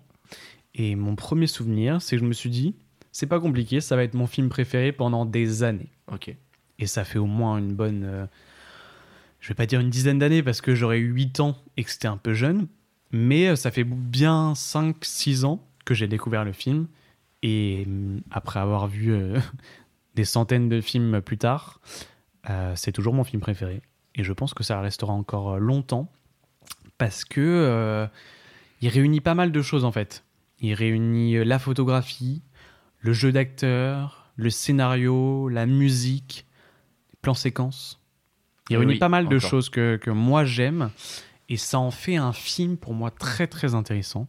Et 0.76 0.96
mon 0.96 1.16
premier 1.16 1.48
souvenir, 1.48 2.02
c'est 2.02 2.16
que 2.16 2.22
je 2.22 2.28
me 2.28 2.34
suis 2.34 2.50
dit, 2.50 2.76
c'est 3.12 3.28
pas 3.28 3.40
compliqué, 3.40 3.80
ça 3.80 3.96
va 3.96 4.04
être 4.04 4.16
mon 4.16 4.28
film 4.28 4.50
préféré 4.50 4.92
pendant 4.92 5.26
des 5.26 5.64
années. 5.64 5.92
Ok. 6.12 6.36
Et 6.80 6.88
ça 6.88 7.06
fait 7.06 7.20
au 7.20 7.28
moins 7.28 7.58
une 7.58 7.74
bonne. 7.74 8.04
euh, 8.04 8.26
je 9.44 9.50
vais 9.50 9.56
pas 9.56 9.66
dire 9.66 9.82
une 9.82 9.90
dizaine 9.90 10.20
d'années 10.20 10.42
parce 10.42 10.62
que 10.62 10.74
j'aurais 10.74 11.00
eu 11.00 11.12
8 11.12 11.42
ans 11.42 11.58
et 11.76 11.84
que 11.84 11.92
c'était 11.92 12.08
un 12.08 12.16
peu 12.16 12.34
jeune. 12.34 12.68
Mais 13.12 13.50
euh, 13.50 13.56
ça 13.58 13.72
fait 13.72 13.84
bien 13.84 14.54
5-6 14.54 15.44
ans 15.44 15.60
que 15.84 15.94
j'ai 15.94 16.08
découvert 16.08 16.46
le 16.46 16.54
film. 16.54 16.88
Et 17.44 17.84
hum, 17.86 18.22
après 18.32 18.62
avoir 18.62 18.88
vu 18.88 19.12
euh, 19.12 19.38
des 20.16 20.24
centaines 20.24 20.70
de 20.70 20.80
films 20.80 21.22
plus 21.22 21.38
tard, 21.38 21.82
euh, 22.50 22.72
c'est 22.78 22.94
toujours 22.94 23.14
mon 23.14 23.26
film 23.26 23.42
préféré. 23.42 23.82
Et 24.16 24.24
je 24.24 24.32
pense 24.32 24.54
que 24.54 24.64
ça 24.64 24.80
restera 24.80 25.12
encore 25.12 25.60
longtemps 25.60 26.10
parce 26.98 27.26
que 27.26 28.08
il 28.82 28.90
réunit 28.90 29.20
pas 29.20 29.34
mal 29.34 29.52
de 29.52 29.62
choses 29.62 29.84
en 29.84 29.92
fait. 29.92 30.24
Il 30.64 30.74
réunit 30.74 31.36
euh, 31.36 31.44
la 31.44 31.60
photographie, 31.60 32.42
le 33.00 33.14
jeu 33.14 33.32
d'acteur, 33.32 34.32
le 34.36 34.50
scénario, 34.50 35.48
la 35.50 35.66
musique, 35.68 36.48
les 37.12 37.18
plans 37.22 37.34
séquences. 37.36 38.02
Il 38.70 38.78
Oui, 38.78 38.80
réunit 38.80 38.94
oui, 38.94 39.00
pas 39.00 39.10
mal 39.10 39.28
de 39.28 39.38
choses 39.40 39.70
que, 39.70 39.98
que 39.98 40.10
moi 40.10 40.46
j'aime 40.46 40.90
et 41.50 41.58
ça 41.58 41.78
en 41.80 41.92
fait 41.92 42.16
un 42.16 42.32
film 42.34 42.78
pour 42.78 42.94
moi 42.94 43.12
très 43.12 43.46
très 43.48 43.76
intéressant. 43.76 44.28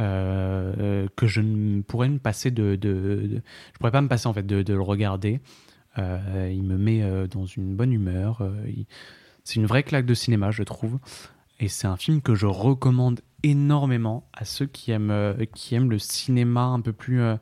euh, 0.00 1.06
que 1.16 1.26
je 1.26 1.40
ne 1.42 1.82
pourrais 1.82 2.08
me 2.08 2.18
passer 2.18 2.50
de, 2.50 2.76
de- 2.76 3.26
de- 3.28 3.42
je 3.72 3.78
pourrais 3.78 3.90
pas 3.90 4.00
me 4.00 4.08
passer 4.08 4.26
en 4.26 4.32
fait 4.32 4.46
de, 4.46 4.62
de 4.62 4.74
le 4.74 4.80
regarder 4.82 5.40
Euh, 5.98 6.50
il 6.50 6.62
me 6.62 6.78
met 6.78 7.02
euh, 7.02 7.26
dans 7.26 7.44
une 7.44 7.76
bonne 7.76 7.92
humeur 7.92 8.40
euh, 8.40 8.54
il- 8.66 8.86
c'est 9.44 9.56
une 9.56 9.66
vraie 9.66 9.82
claque 9.82 10.06
de 10.06 10.14
cinéma 10.14 10.50
je 10.50 10.62
trouve 10.62 10.98
et 11.62 11.68
c'est 11.68 11.86
un 11.86 11.96
film 11.96 12.20
que 12.20 12.34
je 12.34 12.46
recommande 12.46 13.20
énormément 13.42 14.28
à 14.34 14.44
ceux 14.44 14.66
qui 14.66 14.90
aiment 14.90 15.10
euh, 15.10 15.34
qui 15.54 15.74
aiment 15.74 15.90
le 15.90 15.98
cinéma 15.98 16.64
un 16.64 16.80
peu 16.80 16.92
plus 16.92 17.20
euh, 17.20 17.36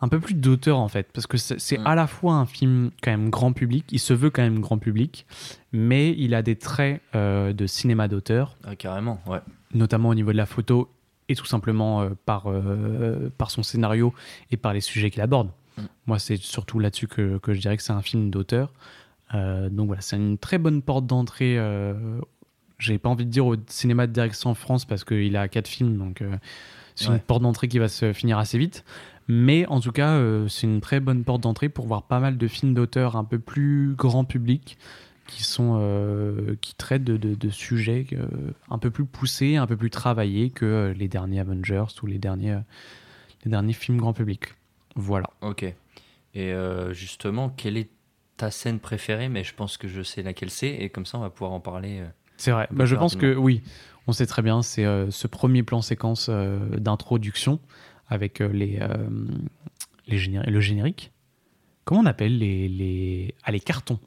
un 0.00 0.08
peu 0.08 0.18
plus 0.20 0.34
d'auteur 0.34 0.78
en 0.78 0.88
fait 0.88 1.10
parce 1.12 1.26
que 1.26 1.36
c'est 1.36 1.78
Mm. 1.78 1.86
à 1.86 1.94
la 1.94 2.06
fois 2.06 2.34
un 2.34 2.46
film 2.46 2.90
quand 3.02 3.10
même 3.10 3.30
grand 3.30 3.52
public 3.52 3.84
il 3.90 3.98
se 3.98 4.12
veut 4.12 4.30
quand 4.30 4.42
même 4.42 4.60
grand 4.60 4.78
public 4.78 5.26
mais 5.72 6.14
il 6.18 6.34
a 6.34 6.42
des 6.42 6.56
traits 6.56 7.00
euh, 7.14 7.52
de 7.52 7.66
cinéma 7.66 8.08
d'auteur 8.08 8.56
Ah, 8.64 8.76
carrément, 8.76 9.20
ouais. 9.26 9.40
notamment 9.74 10.08
au 10.10 10.14
niveau 10.14 10.32
de 10.32 10.36
la 10.36 10.46
photo 10.46 10.88
et 11.28 11.34
tout 11.34 11.46
simplement 11.46 12.02
euh, 12.02 12.10
par, 12.26 12.44
euh, 12.50 13.30
par 13.38 13.50
son 13.50 13.62
scénario 13.62 14.12
et 14.50 14.56
par 14.56 14.72
les 14.74 14.80
sujets 14.80 15.10
qu'il 15.10 15.22
aborde. 15.22 15.50
Mm. 15.78 15.82
Moi, 16.06 16.18
c'est 16.18 16.36
surtout 16.36 16.78
là-dessus 16.78 17.06
que, 17.08 17.38
que 17.38 17.54
je 17.54 17.60
dirais 17.60 17.76
que 17.76 17.82
c'est 17.82 17.92
un 17.92 18.02
film 18.02 18.30
d'auteur. 18.30 18.72
Donc 19.32 19.86
voilà, 19.86 20.02
c'est 20.02 20.16
une 20.16 20.36
très 20.36 20.58
bonne 20.58 20.82
porte 20.82 21.06
d'entrée. 21.06 21.56
J'ai 22.82 22.98
pas 22.98 23.08
envie 23.08 23.24
de 23.26 23.30
dire 23.30 23.46
au 23.46 23.56
cinéma 23.68 24.06
de 24.06 24.12
direction 24.12 24.50
en 24.50 24.54
France 24.54 24.84
parce 24.84 25.04
qu'il 25.04 25.36
a 25.36 25.48
quatre 25.48 25.68
films, 25.68 25.96
donc 25.98 26.20
euh, 26.22 26.36
c'est 26.94 27.08
Ouais. 27.08 27.14
une 27.14 27.20
porte 27.20 27.42
d'entrée 27.42 27.68
qui 27.68 27.78
va 27.78 27.88
se 27.88 28.12
finir 28.12 28.38
assez 28.38 28.58
vite. 28.58 28.84
Mais 29.28 29.66
en 29.66 29.80
tout 29.80 29.92
cas, 29.92 30.10
euh, 30.14 30.48
c'est 30.48 30.66
une 30.66 30.80
très 30.80 30.98
bonne 31.00 31.22
porte 31.24 31.40
d'entrée 31.42 31.68
pour 31.68 31.86
voir 31.86 32.02
pas 32.02 32.18
mal 32.18 32.36
de 32.36 32.48
films 32.48 32.74
d'auteur 32.74 33.16
un 33.16 33.24
peu 33.24 33.38
plus 33.38 33.94
grand 33.96 34.24
public 34.24 34.76
qui 35.28 35.44
sont 35.44 35.78
euh, 35.80 36.56
qui 36.60 36.74
traitent 36.74 37.04
de, 37.04 37.16
de- 37.16 37.34
de 37.36 37.48
sujets 37.50 38.04
un 38.68 38.78
peu 38.78 38.90
plus 38.90 39.04
poussés, 39.04 39.56
un 39.56 39.66
peu 39.68 39.76
plus 39.76 39.90
travaillés 39.90 40.50
que 40.50 40.92
les 40.98 41.06
derniers 41.08 41.38
Avengers 41.40 41.84
ou 42.02 42.06
les 42.06 42.18
derniers 42.18 42.58
les 43.44 43.50
derniers 43.50 43.72
films 43.72 43.98
grand 43.98 44.12
public. 44.12 44.54
Voilà. 44.96 45.30
Ok. 45.40 45.64
Et 46.34 46.52
justement, 46.92 47.48
quelle 47.48 47.76
est 47.76 47.90
ta 48.36 48.50
scène 48.50 48.80
préférée? 48.80 49.28
Mais 49.28 49.44
je 49.44 49.54
pense 49.54 49.76
que 49.76 49.86
je 49.88 50.02
sais 50.02 50.22
laquelle 50.22 50.50
c'est, 50.50 50.70
et 50.74 50.90
comme 50.90 51.06
ça, 51.06 51.18
on 51.18 51.20
va 51.22 51.30
pouvoir 51.30 51.52
en 51.52 51.60
parler. 51.60 52.02
C'est 52.42 52.50
vrai. 52.50 52.66
Bah, 52.72 52.86
je 52.86 52.96
pense 52.96 53.14
que 53.14 53.36
oui, 53.36 53.62
on 54.08 54.12
sait 54.12 54.26
très 54.26 54.42
bien. 54.42 54.62
C'est 54.62 54.84
euh, 54.84 55.12
ce 55.12 55.28
premier 55.28 55.62
plan 55.62 55.80
séquence 55.80 56.26
euh, 56.28 56.58
d'introduction 56.76 57.60
avec 58.08 58.40
euh, 58.40 58.48
les, 58.48 58.80
les 60.08 60.18
généri- 60.18 60.50
le 60.50 60.60
générique. 60.60 61.12
Comment 61.84 62.00
on 62.00 62.06
appelle 62.06 62.36
les 62.36 62.68
les 62.68 63.34
ah, 63.44 63.52
les 63.52 63.60
cartons 63.60 64.00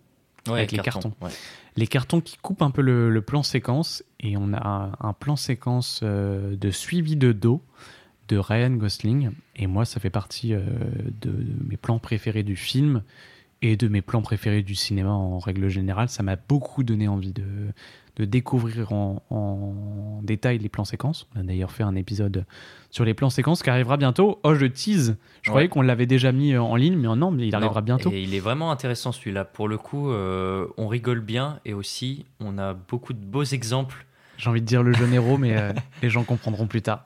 Ouais, 0.48 0.60
avec 0.60 0.74
les 0.74 0.80
carton, 0.80 1.12
cartons. 1.12 1.26
ouais. 1.26 1.32
Les 1.78 1.88
cartons 1.88 2.20
qui 2.20 2.36
coupent 2.38 2.62
un 2.62 2.72
peu 2.72 2.82
le, 2.82 3.10
le 3.10 3.22
plan 3.22 3.42
séquence 3.42 4.04
et 4.20 4.36
on 4.36 4.52
a 4.54 4.92
un, 5.00 5.14
plan 5.14 5.38
séquence 5.38 6.04
de 6.04 6.72
suivi 6.72 7.16
de 7.16 7.32
dos 7.32 7.62
de 8.28 8.38
Ryan 8.38 8.72
Gosling 8.72 9.32
et 9.56 9.66
moi 9.66 9.86
ça 9.86 10.00
fait 10.02 10.10
partie 10.12 10.50
de, 10.52 10.62
de 11.22 11.32
mes 11.68 11.78
plans 11.78 12.00
préférés 12.00 12.44
du 12.44 12.56
film 12.58 13.02
et 13.62 13.76
de 13.78 13.88
mes 13.88 14.02
plans 14.04 14.22
préférés 14.22 14.62
du 14.62 14.76
cinéma 14.76 15.10
en 15.12 15.40
règle 15.40 15.68
générale. 15.70 16.10
Ça 16.10 16.22
m'a 16.22 16.36
beaucoup 16.36 16.84
donné 16.84 17.08
envie 17.08 17.32
de, 17.34 17.44
de 18.16 18.26
découvrir 18.26 18.93
en, 18.93 19.22
en 19.30 20.22
détail 20.24 20.57
les 20.59 20.70
plans 20.70 20.86
séquences. 20.86 21.28
On 21.36 21.39
a 21.41 21.43
d'ailleurs 21.43 21.72
fait 21.72 21.84
un 21.84 21.95
épisode 21.95 22.45
sur 22.89 23.03
les 23.05 23.13
plans 23.13 23.30
séquences 23.30 23.61
qui 23.61 23.70
arrivera 23.70 23.97
bientôt. 23.97 24.39
Oh, 24.43 24.55
je 24.55 24.66
tease. 24.66 25.17
Je 25.42 25.50
Ouais. 25.50 25.54
croyais 25.54 25.67
qu'on 25.67 25.82
l'avait 25.82 26.05
déjà 26.05 26.32
mis 26.32 26.54
euh, 26.54 26.62
en 26.62 26.75
ligne, 26.75 26.96
mais 26.96 27.13
non, 27.16 27.32
mais 27.32 27.47
il 27.47 27.55
arrivera 27.55 27.82
Non, 27.82 27.86
bientôt. 27.86 28.12
Et 28.12 28.24
il 28.24 28.33
est 28.33 28.39
vraiment 28.39 28.71
intéressant 28.71 29.12
celui-là. 29.12 29.43
Pour 29.46 29.67
le 29.67 29.78
coup, 29.78 30.12
euh, 30.12 30.67
on 30.78 30.87
rigole 30.87 31.20
bien 31.21 31.59
et 31.66 31.74
aussi 31.74 32.25
on 32.39 32.58
a 32.58 32.74
beaucoup 32.74 33.13
de 33.13 33.20
beaux 33.24 33.43
exemples. 33.43 34.05
J'ai 34.37 34.50
envie 34.50 34.62
de 34.62 34.66
dire 34.66 34.83
le 34.83 34.93
jeune 34.93 35.13
héros, 35.13 35.37
mais 35.37 35.58
euh, 35.58 35.71
les 36.01 36.09
gens 36.09 36.24
comprendront 36.24 36.67
plus 36.67 36.82
tard. 36.82 37.05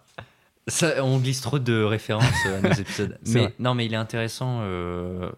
Ça, 0.68 1.04
on 1.04 1.18
glisse 1.18 1.42
trop 1.42 1.58
de 1.58 1.82
références 1.84 2.46
à 2.46 2.62
nos 2.62 2.72
épisodes. 2.80 3.18
Mais 3.28 3.40
vrai. 3.42 3.54
non, 3.58 3.74
mais 3.74 3.88
il 3.88 3.94
est 3.94 3.98
intéressant 3.98 4.60
euh, 4.62 5.32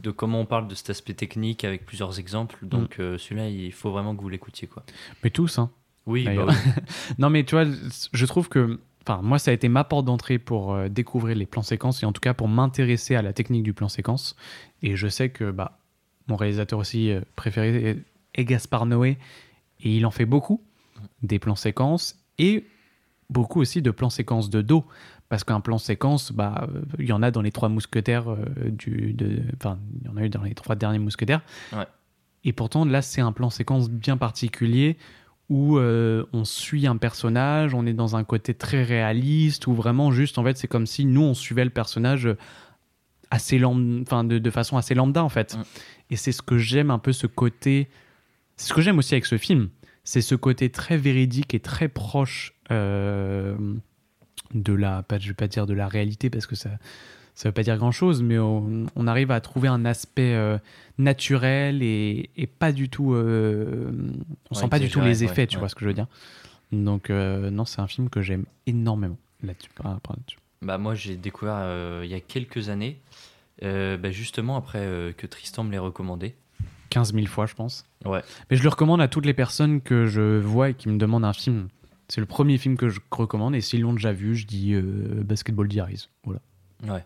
de 0.00 0.10
comment 0.10 0.40
on 0.40 0.46
parle 0.46 0.68
de 0.68 0.74
cet 0.74 0.90
aspect 0.90 1.14
technique 1.14 1.64
avec 1.64 1.84
plusieurs 1.86 2.18
exemples. 2.18 2.58
Donc 2.62 2.98
Mm. 2.98 3.02
euh, 3.02 3.18
celui-là, 3.18 3.48
il 3.48 3.72
faut 3.72 3.90
vraiment 3.90 4.14
que 4.16 4.20
vous 4.22 4.28
l'écoutiez 4.28 4.68
quoi. 4.68 4.84
Mais 5.24 5.30
tous, 5.30 5.58
hein. 5.58 5.70
Oui, 6.06 6.24
bah 6.24 6.46
oui. 6.48 6.54
non, 7.18 7.28
mais 7.30 7.44
tu 7.44 7.54
vois, 7.54 7.64
je 8.12 8.26
trouve 8.26 8.48
que. 8.48 8.80
Enfin, 9.02 9.20
moi, 9.22 9.38
ça 9.38 9.50
a 9.50 9.54
été 9.54 9.68
ma 9.68 9.84
porte 9.84 10.04
d'entrée 10.04 10.38
pour 10.38 10.72
euh, 10.74 10.88
découvrir 10.88 11.34
les 11.36 11.46
plans 11.46 11.62
séquences 11.62 12.02
et 12.02 12.06
en 12.06 12.12
tout 12.12 12.20
cas 12.20 12.34
pour 12.34 12.46
m'intéresser 12.48 13.14
à 13.14 13.22
la 13.22 13.32
technique 13.32 13.62
du 13.62 13.72
plan 13.72 13.88
séquence. 13.88 14.36
Et 14.82 14.96
je 14.96 15.08
sais 15.08 15.30
que 15.30 15.50
bah, 15.50 15.78
mon 16.28 16.36
réalisateur 16.36 16.78
aussi 16.78 17.10
euh, 17.10 17.20
préféré 17.36 17.90
est, 17.90 17.98
est 18.34 18.44
Gaspard 18.44 18.84
Noé 18.86 19.16
et 19.80 19.96
il 19.96 20.04
en 20.06 20.10
fait 20.10 20.26
beaucoup 20.26 20.62
des 21.22 21.38
plans 21.38 21.56
séquences 21.56 22.22
et 22.38 22.66
beaucoup 23.30 23.60
aussi 23.60 23.80
de 23.82 23.90
plans 23.90 24.10
séquences 24.10 24.50
de 24.50 24.60
dos. 24.62 24.84
Parce 25.28 25.44
qu'un 25.44 25.60
plan 25.60 25.76
séquence, 25.78 26.32
bah, 26.32 26.68
euh, 26.74 26.80
il 26.98 27.06
y 27.06 27.12
en 27.12 27.22
a 27.22 27.30
dans 27.30 27.42
les 27.42 27.52
trois 27.52 27.68
mousquetaires 27.68 28.30
euh, 28.30 28.36
du. 28.70 29.12
de- 29.12 29.42
Enfin, 29.56 29.78
il 30.00 30.06
y 30.06 30.10
en 30.10 30.16
a 30.16 30.24
eu 30.24 30.30
dans 30.30 30.42
les 30.42 30.54
trois 30.54 30.74
derniers 30.74 30.98
mousquetaires. 30.98 31.42
Ouais. 31.72 31.86
Et 32.44 32.52
pourtant, 32.52 32.84
là, 32.86 33.02
c'est 33.02 33.20
un 33.20 33.32
plan 33.32 33.50
séquence 33.50 33.90
bien 33.90 34.16
particulier 34.16 34.96
où 35.50 35.78
euh, 35.78 36.24
on 36.32 36.44
suit 36.44 36.86
un 36.86 36.96
personnage, 36.96 37.74
on 37.74 37.84
est 37.86 37.92
dans 37.94 38.16
un 38.16 38.24
côté 38.24 38.54
très 38.54 38.82
réaliste, 38.84 39.66
où 39.66 39.74
vraiment 39.74 40.12
juste, 40.12 40.38
en 40.38 40.44
fait, 40.44 40.56
c'est 40.56 40.68
comme 40.68 40.86
si 40.86 41.04
nous, 41.04 41.22
on 41.22 41.34
suivait 41.34 41.64
le 41.64 41.70
personnage 41.70 42.28
assez 43.30 43.62
enfin, 43.62 44.24
de, 44.24 44.38
de 44.38 44.50
façon 44.50 44.76
assez 44.78 44.94
lambda, 44.94 45.22
en 45.22 45.28
fait. 45.28 45.58
Et 46.10 46.16
c'est 46.16 46.32
ce 46.32 46.40
que 46.42 46.56
j'aime 46.58 46.90
un 46.90 46.98
peu, 46.98 47.12
ce 47.12 47.26
côté... 47.26 47.88
C'est 48.56 48.68
ce 48.68 48.74
que 48.74 48.80
j'aime 48.80 48.98
aussi 48.98 49.14
avec 49.14 49.26
ce 49.26 49.36
film. 49.38 49.68
C'est 50.04 50.22
ce 50.22 50.34
côté 50.34 50.70
très 50.70 50.96
véridique 50.96 51.52
et 51.54 51.60
très 51.60 51.88
proche 51.88 52.54
euh, 52.70 53.56
de 54.54 54.72
la, 54.72 55.02
pas, 55.02 55.18
je 55.18 55.28
vais 55.28 55.34
pas 55.34 55.48
dire 55.48 55.66
de 55.66 55.74
la 55.74 55.88
réalité 55.88 56.30
parce 56.30 56.46
que 56.46 56.54
ça, 56.56 56.70
ça 57.34 57.48
veut 57.48 57.52
pas 57.52 57.62
dire 57.62 57.76
grand 57.76 57.92
chose, 57.92 58.22
mais 58.22 58.38
on, 58.38 58.86
on 58.96 59.06
arrive 59.06 59.30
à 59.30 59.40
trouver 59.40 59.68
un 59.68 59.84
aspect 59.84 60.34
euh, 60.34 60.58
naturel 60.98 61.82
et, 61.82 62.30
et 62.36 62.46
pas 62.46 62.72
du 62.72 62.88
tout, 62.88 63.14
euh, 63.14 63.90
on 64.50 64.54
Ouais, 64.54 64.60
sent 64.62 64.68
pas 64.68 64.78
du 64.78 64.88
tout 64.88 65.00
les 65.00 65.22
ouais, 65.22 65.30
effets, 65.30 65.46
tu 65.46 65.56
ouais. 65.56 65.60
vois 65.60 65.68
ce 65.68 65.74
que 65.74 65.82
je 65.82 65.86
veux 65.86 65.94
dire. 65.94 66.06
Donc 66.72 67.10
euh, 67.10 67.50
non, 67.50 67.64
c'est 67.64 67.80
un 67.80 67.86
film 67.86 68.10
que 68.10 68.20
j'aime 68.22 68.44
énormément 68.66 69.16
là-dessus. 69.42 69.70
Bah 70.60 70.76
moi 70.78 70.94
j'ai 70.94 71.16
découvert 71.16 72.02
il 72.02 72.10
y 72.10 72.14
a 72.14 72.20
quelques 72.20 72.68
années, 72.68 72.98
bah, 73.62 74.10
justement 74.10 74.56
après 74.56 75.14
que 75.16 75.26
Tristan 75.26 75.64
me 75.64 75.70
l'ait 75.70 75.78
recommandé. 75.78 76.34
15 76.90 77.12
000 77.14 77.26
fois, 77.26 77.44
je 77.46 77.54
pense. 77.54 77.84
Ouais. 78.06 78.22
Mais 78.50 78.56
je 78.56 78.62
le 78.62 78.68
recommande 78.70 79.00
à 79.02 79.08
toutes 79.08 79.26
les 79.26 79.34
personnes 79.34 79.80
que 79.82 80.06
je 80.06 80.38
vois 80.38 80.70
et 80.70 80.74
qui 80.74 80.88
me 80.88 80.96
demandent 80.98 81.24
un 81.26 81.32
film. 81.34 81.68
C'est 82.08 82.20
le 82.20 82.26
premier 82.26 82.56
film 82.58 82.76
que 82.76 82.88
je 82.88 83.00
recommande 83.10 83.54
et 83.54 83.60
s'ils 83.60 83.82
l'ont 83.82 83.92
déjà 83.92 84.12
vu, 84.12 84.34
je 84.34 84.46
dis 84.46 84.72
euh, 84.72 85.22
Basketball 85.24 85.68
Diaries. 85.68 86.08
Voilà. 86.24 86.40
Ouais. 86.88 87.04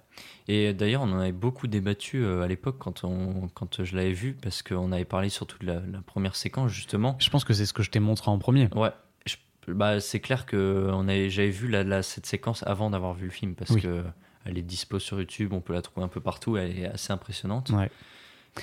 Et 0.49 0.73
d'ailleurs, 0.75 1.03
on 1.03 1.11
en 1.13 1.19
avait 1.19 1.33
beaucoup 1.33 1.67
débattu 1.67 2.19
euh, 2.25 2.43
à 2.43 2.47
l'époque 2.47 2.77
quand, 2.79 3.05
on, 3.05 3.49
quand 3.55 3.83
je 3.85 3.97
l'avais 3.97 4.13
vu, 4.13 4.35
parce 4.35 4.63
qu'on 4.63 4.93
avait 4.93 5.05
parlé 5.07 5.29
surtout 5.29 5.59
de 5.61 5.67
la, 5.67 5.81
la 5.81 6.03
première 6.03 6.37
séquence, 6.37 6.71
justement. 6.71 7.17
Je 7.19 7.31
pense 7.31 7.45
que 7.45 7.53
c'est 7.55 7.67
ce 7.67 7.73
que 7.73 7.83
je 7.83 7.91
t'ai 7.91 7.99
montré 8.01 8.31
en 8.31 8.39
premier. 8.39 8.69
Ouais. 8.77 8.91
Je- 9.27 9.73
bah, 9.73 9.99
c'est 10.01 10.21
clair 10.21 10.45
que 10.47 10.89
on 10.93 11.09
avait- 11.09 11.31
j'avais 11.31 11.51
vu 11.51 11.69
la, 11.69 11.85
la- 11.85 12.03
cette 12.03 12.27
séquence 12.27 12.63
avant 12.67 12.91
d'avoir 12.91 13.15
vu 13.15 13.25
le 13.25 13.31
film, 13.33 13.55
parce 13.55 13.71
Oui. 13.71 13.81
que 13.83 14.05
elle 14.45 14.59
est 14.59 14.63
dispo 14.63 14.99
sur 14.99 15.19
YouTube, 15.19 15.53
on 15.53 15.61
peut 15.61 15.73
la 15.73 15.83
trouver 15.83 16.05
un 16.05 16.09
peu 16.09 16.21
partout, 16.21 16.57
elle 16.57 16.79
est 16.79 16.87
assez 16.87 17.13
impressionnante. 17.13 17.71
Ouais. 17.71 17.91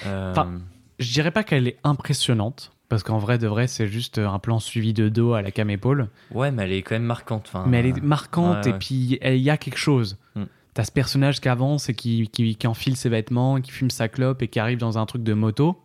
Euh, 0.06 0.32
Enfin, 0.32 0.62
Je 1.00 1.12
dirais 1.14 1.32
pas 1.32 1.44
qu'elle 1.44 1.68
est 1.68 1.78
impressionnante, 1.86 2.72
parce 2.90 3.04
qu'en 3.04 3.20
vrai 3.20 3.38
de 3.38 3.48
vrai, 3.48 3.68
c'est 3.68 3.88
juste 3.88 4.18
un 4.18 4.40
plan 4.40 4.60
suivi 4.60 4.94
de 4.94 5.10
dos 5.10 5.34
à 5.34 5.42
la 5.42 5.52
cam 5.52 5.70
épaule. 5.70 6.10
ouais, 6.34 6.52
mais 6.52 6.64
elle 6.64 6.74
est 6.74 6.82
quand 6.82 6.96
même 6.96 7.04
marquante. 7.04 7.46
Enfin, 7.48 7.66
mais 7.68 7.80
elle 7.80 7.86
est 7.86 8.02
marquante 8.02 8.66
ouais, 8.66 8.72
et 8.72 8.74
puis 8.74 9.20
il 9.22 9.38
y 9.38 9.50
a 9.50 9.58
quelque 9.58 9.78
chose. 9.78 10.18
Mm. 10.36 10.44
T'as 10.74 10.84
ce 10.84 10.92
personnage 10.92 11.40
qui 11.40 11.50
avance 11.50 11.90
et 11.90 11.94
qui, 11.94 12.28
qui, 12.30 12.56
qui 12.56 12.68
enfile 12.68 12.96
ses 12.96 13.10
vêtements, 13.10 13.62
qui 13.62 13.72
fume 13.72 13.90
sa 13.92 14.08
clope 14.08 14.42
et 14.42 14.48
qui 14.48 14.60
arrive 14.60 14.80
dans 14.80 14.98
un 14.98 15.06
truc 15.06 15.24
de 15.24 15.34
moto. 15.34 15.80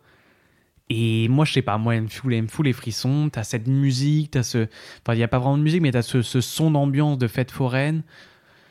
Et 0.89 1.27
moi, 1.29 1.45
je 1.45 1.53
sais 1.53 1.61
pas, 1.61 1.77
moi, 1.77 1.95
elle 1.95 2.03
me 2.03 2.07
fout, 2.07 2.31
elle 2.31 2.43
me 2.43 2.47
fout 2.47 2.65
les 2.65 2.73
frissons. 2.73 3.29
T'as 3.31 3.43
cette 3.43 3.67
musique, 3.67 4.31
t'as 4.31 4.43
ce. 4.43 4.67
Enfin, 5.01 5.13
il 5.13 5.17
n'y 5.17 5.23
a 5.23 5.27
pas 5.27 5.39
vraiment 5.39 5.57
de 5.57 5.63
musique, 5.63 5.81
mais 5.81 5.91
t'as 5.91 6.03
ce, 6.03 6.21
ce 6.21 6.41
son 6.41 6.71
d'ambiance 6.71 7.17
de 7.17 7.27
fête 7.27 7.51
foraine. 7.51 8.03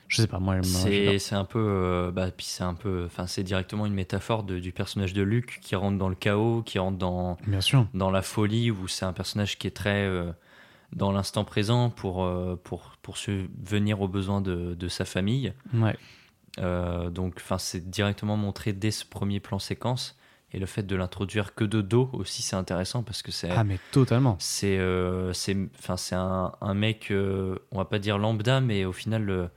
Je 0.09 0.23
sais 0.23 0.27
pas, 0.29 0.39
moi, 0.39 0.57
C'est 0.63 1.35
un 1.35 1.45
peu, 1.45 1.59
euh, 1.59 2.11
bah, 2.11 2.31
puis 2.31 2.47
c'est 2.47 2.63
un 2.65 2.75
peu, 2.75 3.05
enfin, 3.07 3.27
c'est 3.27 3.43
directement 3.43 3.87
une 3.87 3.95
métaphore 3.95 4.43
de- 4.45 4.59
du 4.59 4.71
personnage 4.73 5.13
de 5.15 5.23
Luc 5.23 5.59
qui 5.63 5.75
rentre 5.77 5.99
dans 5.99 6.09
le 6.09 6.15
chaos, 6.15 6.63
qui 6.63 6.79
rentre 6.79 6.99
dans, 6.99 7.37
Bien 7.47 7.61
sûr. 7.61 7.87
dans 7.95 8.11
la 8.11 8.23
folie, 8.23 8.71
où 8.71 8.87
c'est 8.89 9.05
un 9.05 9.13
personnage 9.13 9.59
qui 9.59 9.67
est 9.67 9.77
très 9.77 10.05
euh, 10.05 10.31
dans 10.93 11.11
l'instant 11.11 11.45
présent 11.45 11.91
pour, 11.91 12.25
euh, 12.25 12.61
pour, 12.63 12.93
pour 13.03 13.17
subvenir 13.17 14.01
aux 14.01 14.09
besoins 14.09 14.41
de, 14.41 14.75
de 14.75 14.89
sa 14.89 15.05
famille. 15.05 15.53
Ouais. 15.73 15.97
Euh, 16.61 17.11
donc, 17.11 17.35
enfin, 17.39 17.59
c'est 17.59 17.91
directement 17.91 18.37
montré 18.37 18.73
dès 18.73 18.91
ce 18.93 19.05
premier 19.05 19.41
plan 19.41 19.59
séquence. 19.59 20.17
Et 20.53 20.61
le 20.61 20.67
fait 20.67 20.85
de 20.85 20.95
l'introduire 20.95 21.57
que 21.57 21.65
de 21.65 21.81
dos 21.81 22.09
aussi, 22.13 22.41
c'est 22.43 22.55
intéressant 22.55 23.03
parce 23.03 23.23
que 23.23 23.33
c'est 23.33 23.51
Ah, 23.51 23.65
mais 23.65 23.81
totalement. 23.91 24.37
c'est 24.39 24.79
c'est 25.33 25.57
enfin 25.81 25.97
c'est 25.97 26.15
un, 26.15 26.53
un 26.61 26.75
mec 26.75 27.13
on 27.13 27.77
va 27.79 27.85
pas 27.87 27.99
dire 27.99 28.19
lambda 28.19 28.61
mais 28.61 28.85
au 28.85 28.93
final 28.93 29.51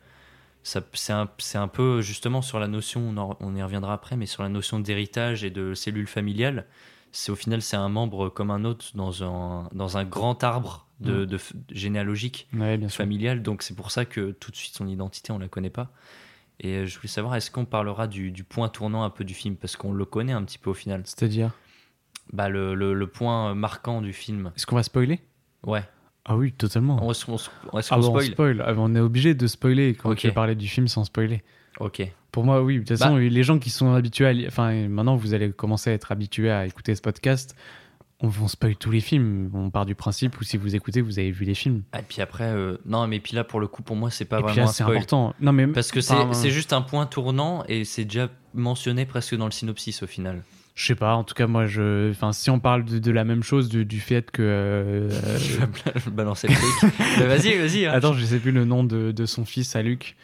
c'est 0.94 1.14
un, 1.14 1.30
c'est 1.38 1.57
un 1.57 1.68
peu 1.68 2.02
justement 2.02 2.41
sur 2.41 2.60
la 2.60 2.68
notion 2.68 3.02
on, 3.02 3.18
en- 3.18 3.38
on 3.39 3.56
y 3.56 3.64
reviendra 3.64 3.94
après 3.94 4.18
mais 4.18 4.26
sur 4.26 4.44
la 4.44 4.49
notion 4.49 4.80
d'héritage 4.80 5.44
et 5.44 5.49
de 5.49 5.73
cellule 5.73 6.07
familiale 6.07 6.65
c'est 7.11 7.31
au 7.31 7.35
final 7.35 7.61
c'est 7.61 7.77
un 7.77 7.89
membre 7.89 8.30
comme 8.30 8.52
un 8.52 8.65
autre 8.65 8.85
dans 8.95 9.23
un 9.23 9.69
dans 9.73 9.98
un 9.98 10.03
grand 10.03 10.44
arbre 10.44 10.85
de, 10.99 11.23
Mm. 11.23 11.26
de 11.27 11.39
généalogique 11.72 12.48
Ouais, 12.53 12.80
familial. 12.89 13.44
Donc 13.44 13.61
c'est 13.61 13.76
pour 13.76 13.91
ça 13.91 14.03
que 14.06 14.31
tout 14.31 14.49
de 14.52 14.56
suite 14.56 14.76
son 14.76 14.88
identité 14.88 15.31
on 15.31 15.38
la 15.38 15.48
connaît 15.48 15.69
pas. 15.69 15.91
Et 16.60 16.73
euh, 16.77 16.85
je 16.88 16.98
voulais 16.98 17.07
savoir 17.07 17.35
est-ce 17.35 17.52
qu'on 17.52 17.65
parlera 17.65 18.07
du, 18.07 18.31
du 18.31 18.44
point 18.44 18.68
tournant 18.68 19.03
un 19.03 19.11
peu 19.11 19.23
du 19.23 19.35
film? 19.35 19.56
Parce 19.57 19.76
qu'on 19.76 19.94
le 19.94 20.06
connaît 20.06 20.34
un 20.34 20.44
petit 20.44 20.57
peu 20.57 20.72
au 20.72 20.73
final. 20.73 21.03
C'est-à-dire? 21.06 21.52
Bah 22.34 22.49
le, 22.49 22.73
le, 22.73 22.94
le 22.95 23.07
point 23.07 23.53
marquant 23.53 24.02
du 24.02 24.11
film. 24.11 24.52
Est-ce 24.56 24.65
qu'on 24.65 24.76
va 24.76 24.81
spoiler? 24.84 25.22
Ouais 25.64 25.84
Ah 26.28 26.36
oui, 26.36 26.52
totalement. 26.52 26.98
on, 27.02 27.08
on, 27.08 27.38
on- 27.72 27.80
est-ce 27.80 27.90
Ah 27.91 27.95
qu'on 27.95 28.02
bon, 28.02 28.08
on 28.08 28.20
spoil 28.20 28.26
spoil. 28.26 28.64
Ah, 28.66 28.74
on 28.78 28.94
est 28.95 28.99
obligé 28.99 29.34
de 29.34 29.48
spoiler 29.48 29.94
quand 29.95 30.12
Ok. 30.12 30.18
tu 30.18 30.32
parler 30.32 30.56
du 30.56 30.68
film 30.68 30.88
sans 30.88 31.06
spoiler. 31.06 31.41
Ok. 31.80 32.02
Pour 32.32 32.44
moi, 32.44 32.62
oui. 32.62 32.76
De 32.76 32.80
toute 32.80 32.98
façon, 32.98 33.14
Bah. 33.16 33.20
les 33.20 33.44
gens 33.44 33.58
qui 33.60 33.70
sont 33.70 33.94
habitués 33.94 34.26
à... 34.28 34.34
li- 34.34 34.48
Enfin, 34.48 34.88
maintenant, 34.90 35.16
vous 35.16 35.34
allez 35.34 35.52
commencer 35.52 35.90
à 35.90 35.94
être 35.94 36.12
habitués 36.12 36.52
à 36.52 36.66
écouter 36.66 36.94
ce 36.95 37.02
podcast. 37.02 37.56
On, 38.20 38.30
on 38.41 38.48
spoil 38.48 38.76
tous 38.76 38.91
les 38.91 38.99
films. 38.99 39.49
On 39.54 39.70
part 39.70 39.86
du 39.86 39.95
principe 39.95 40.40
où 40.40 40.44
si 40.44 40.58
vous 40.58 40.76
écoutez, 40.76 41.02
vous 41.02 41.20
avez 41.20 41.32
vu 41.32 41.45
les 41.45 41.54
films. 41.54 41.84
Et 41.98 42.02
puis 42.02 42.22
après, 42.22 42.45
euh, 42.45 42.78
non, 42.86 43.08
mais 43.08 43.20
puis 43.20 43.36
là, 43.36 43.44
pour 43.44 43.60
le 43.60 43.68
coup, 43.68 43.84
pour 43.84 43.95
moi, 43.95 44.10
c'est 44.10 44.26
pas 44.26 44.40
Et 44.40 44.44
puis 44.44 44.54
vraiment 44.54 44.70
un 44.70 44.72
c'est 44.74 44.84
important. 44.84 45.34
Non, 45.40 45.54
mais... 45.54 45.68
Parce 45.68 45.91
que 45.91 46.02
c'est 46.02 46.16
c'est 46.34 46.49
juste 46.52 46.74
un 46.74 46.82
point 46.82 47.06
tournant 47.06 47.64
et 47.70 47.86
c'est 47.86 48.06
déjà 48.06 48.30
mentionné 48.54 49.06
presque 49.06 49.36
dans 49.36 49.45
le 49.45 49.52
synopsis 49.52 50.02
au 50.04 50.08
final. 50.08 50.44
Je 50.78 50.86
sais 50.86 50.95
pas, 50.95 51.16
en 51.16 51.24
tout 51.24 51.34
cas, 51.34 51.48
moi, 51.48 51.66
je... 51.66 52.12
Enfin, 52.12 52.32
si 52.34 52.52
on 52.52 52.60
parle 52.60 52.86
de, 52.86 52.99
de 52.99 53.12
la 53.12 53.24
même 53.24 53.41
chose, 53.41 53.68
du, 53.68 53.84
du 53.84 53.99
fait 53.99 54.30
que... 54.30 54.44
euh, 54.44 55.10
Je 55.40 55.58
vais 56.06 56.12
balancer 56.12 56.48
le 56.48 56.54
truc. 56.54 56.94
Mais 57.18 57.26
vas-y, 57.26 57.58
vas-y. 57.58 57.88
hein. 57.88 57.94
Attends, 57.94 58.14
je 58.14 58.24
sais 58.24 58.38
plus 58.38 58.52
le 58.52 58.64
nom 58.64 58.84
de, 58.84 59.12
de 59.12 59.26
son 59.26 59.44
fils 59.44 59.76
à 59.76 59.82
Luc. 59.82 60.16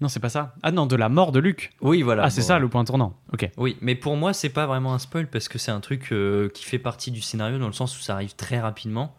Non, 0.00 0.08
c'est 0.08 0.18
pas 0.18 0.28
ça. 0.28 0.56
Ah 0.64 0.72
non, 0.72 0.86
de 0.86 0.96
la 0.96 1.08
mort 1.08 1.30
de 1.30 1.38
Luc. 1.38 1.70
Oui, 1.80 2.02
voilà. 2.02 2.24
ah, 2.24 2.30
c'est 2.30 2.40
bon, 2.40 2.46
ça 2.48 2.58
le 2.58 2.68
point 2.68 2.84
tournant. 2.84 3.16
Ok. 3.32 3.48
Oui, 3.56 3.76
mais 3.80 3.94
pour 3.94 4.16
moi, 4.16 4.32
c'est 4.32 4.48
pas 4.48 4.66
vraiment 4.66 4.92
un 4.92 4.98
spoil 4.98 5.28
parce 5.28 5.46
que 5.48 5.58
c'est 5.58 5.70
un 5.70 5.80
truc 5.80 6.08
euh, 6.10 6.48
qui 6.48 6.64
fait 6.64 6.78
partie 6.80 7.12
du 7.12 7.20
scénario 7.20 7.58
dans 7.60 7.68
le 7.68 7.72
sens 7.72 7.96
où 7.96 8.00
ça 8.02 8.14
arrive 8.14 8.34
très 8.34 8.58
rapidement. 8.58 9.14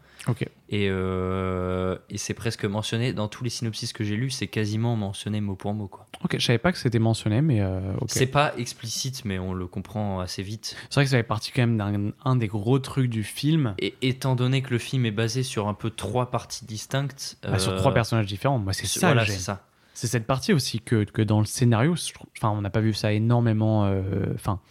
Et, 0.70 0.88
euh, 0.90 1.98
et 2.10 2.18
c'est 2.18 2.34
presque 2.34 2.66
mentionné 2.66 3.14
dans 3.14 3.28
tous 3.28 3.44
les 3.44 3.50
synopsis 3.50 3.94
que 3.94 4.04
j'ai 4.04 4.16
lus, 4.16 4.30
c'est 4.30 4.48
quasiment 4.48 4.96
mentionné 4.96 5.42
mot 5.42 5.56
pour 5.56 5.74
mot. 5.74 5.88
Quoi. 5.88 6.06
Ok, 6.24 6.36
je 6.38 6.46
savais 6.46 6.60
pas 6.60 6.72
que 6.72 6.78
c'était 6.78 7.00
mentionné, 7.00 7.42
mais 7.42 7.62
euh. 7.62 7.80
C'est 8.08 8.28
pas 8.28 8.54
explicite, 8.58 9.26
mais 9.26 9.40
on 9.40 9.54
le 9.54 9.68
comprend 9.68 10.20
assez 10.20 10.44
vite. 10.44 10.76
C'est 10.90 10.96
vrai 10.96 11.06
que 11.06 11.10
ça 11.12 11.18
fait 11.18 11.24
partie 11.24 11.52
quand 11.52 11.62
même 11.62 11.78
d'un 11.78 12.12
un 12.24 12.36
des 12.36 12.48
gros 12.48 12.80
trucs 12.80 13.10
du 13.10 13.24
film. 13.24 13.74
Et 13.80 13.96
étant 14.02 14.36
donné 14.36 14.62
que 14.62 14.72
le 14.72 14.80
film 14.80 15.06
est 15.06 15.12
basé 15.12 15.44
sur 15.44 15.68
un 15.68 15.74
peu 15.74 15.90
trois 15.90 16.30
parties 16.32 16.66
distinctes, 16.66 17.38
Bah, 17.44 17.58
sur 17.60 17.74
euh, 17.74 17.78
trois 17.78 17.94
personnages 17.94 18.28
différents. 18.28 18.60
Moi, 18.60 18.74
c'est 18.74 18.88
ça 18.88 19.08
voilà, 19.08 19.26
c'est 19.26 19.34
ça. 19.34 19.66
C'est 19.94 20.08
cette 20.08 20.28
partie 20.28 20.54
aussi 20.54 20.80
que, 20.80 21.04
que 21.04 21.22
dans 21.22 21.40
le 21.40 21.46
scénario, 21.46 21.96
enfin, 22.38 22.52
on 22.52 22.62
n'a 22.62 22.70
pas 22.70 22.80
vu 22.80 22.94
ça 22.94 23.12
énormément, 23.12 23.86
euh, 23.86 24.02
enfin, 24.36 24.62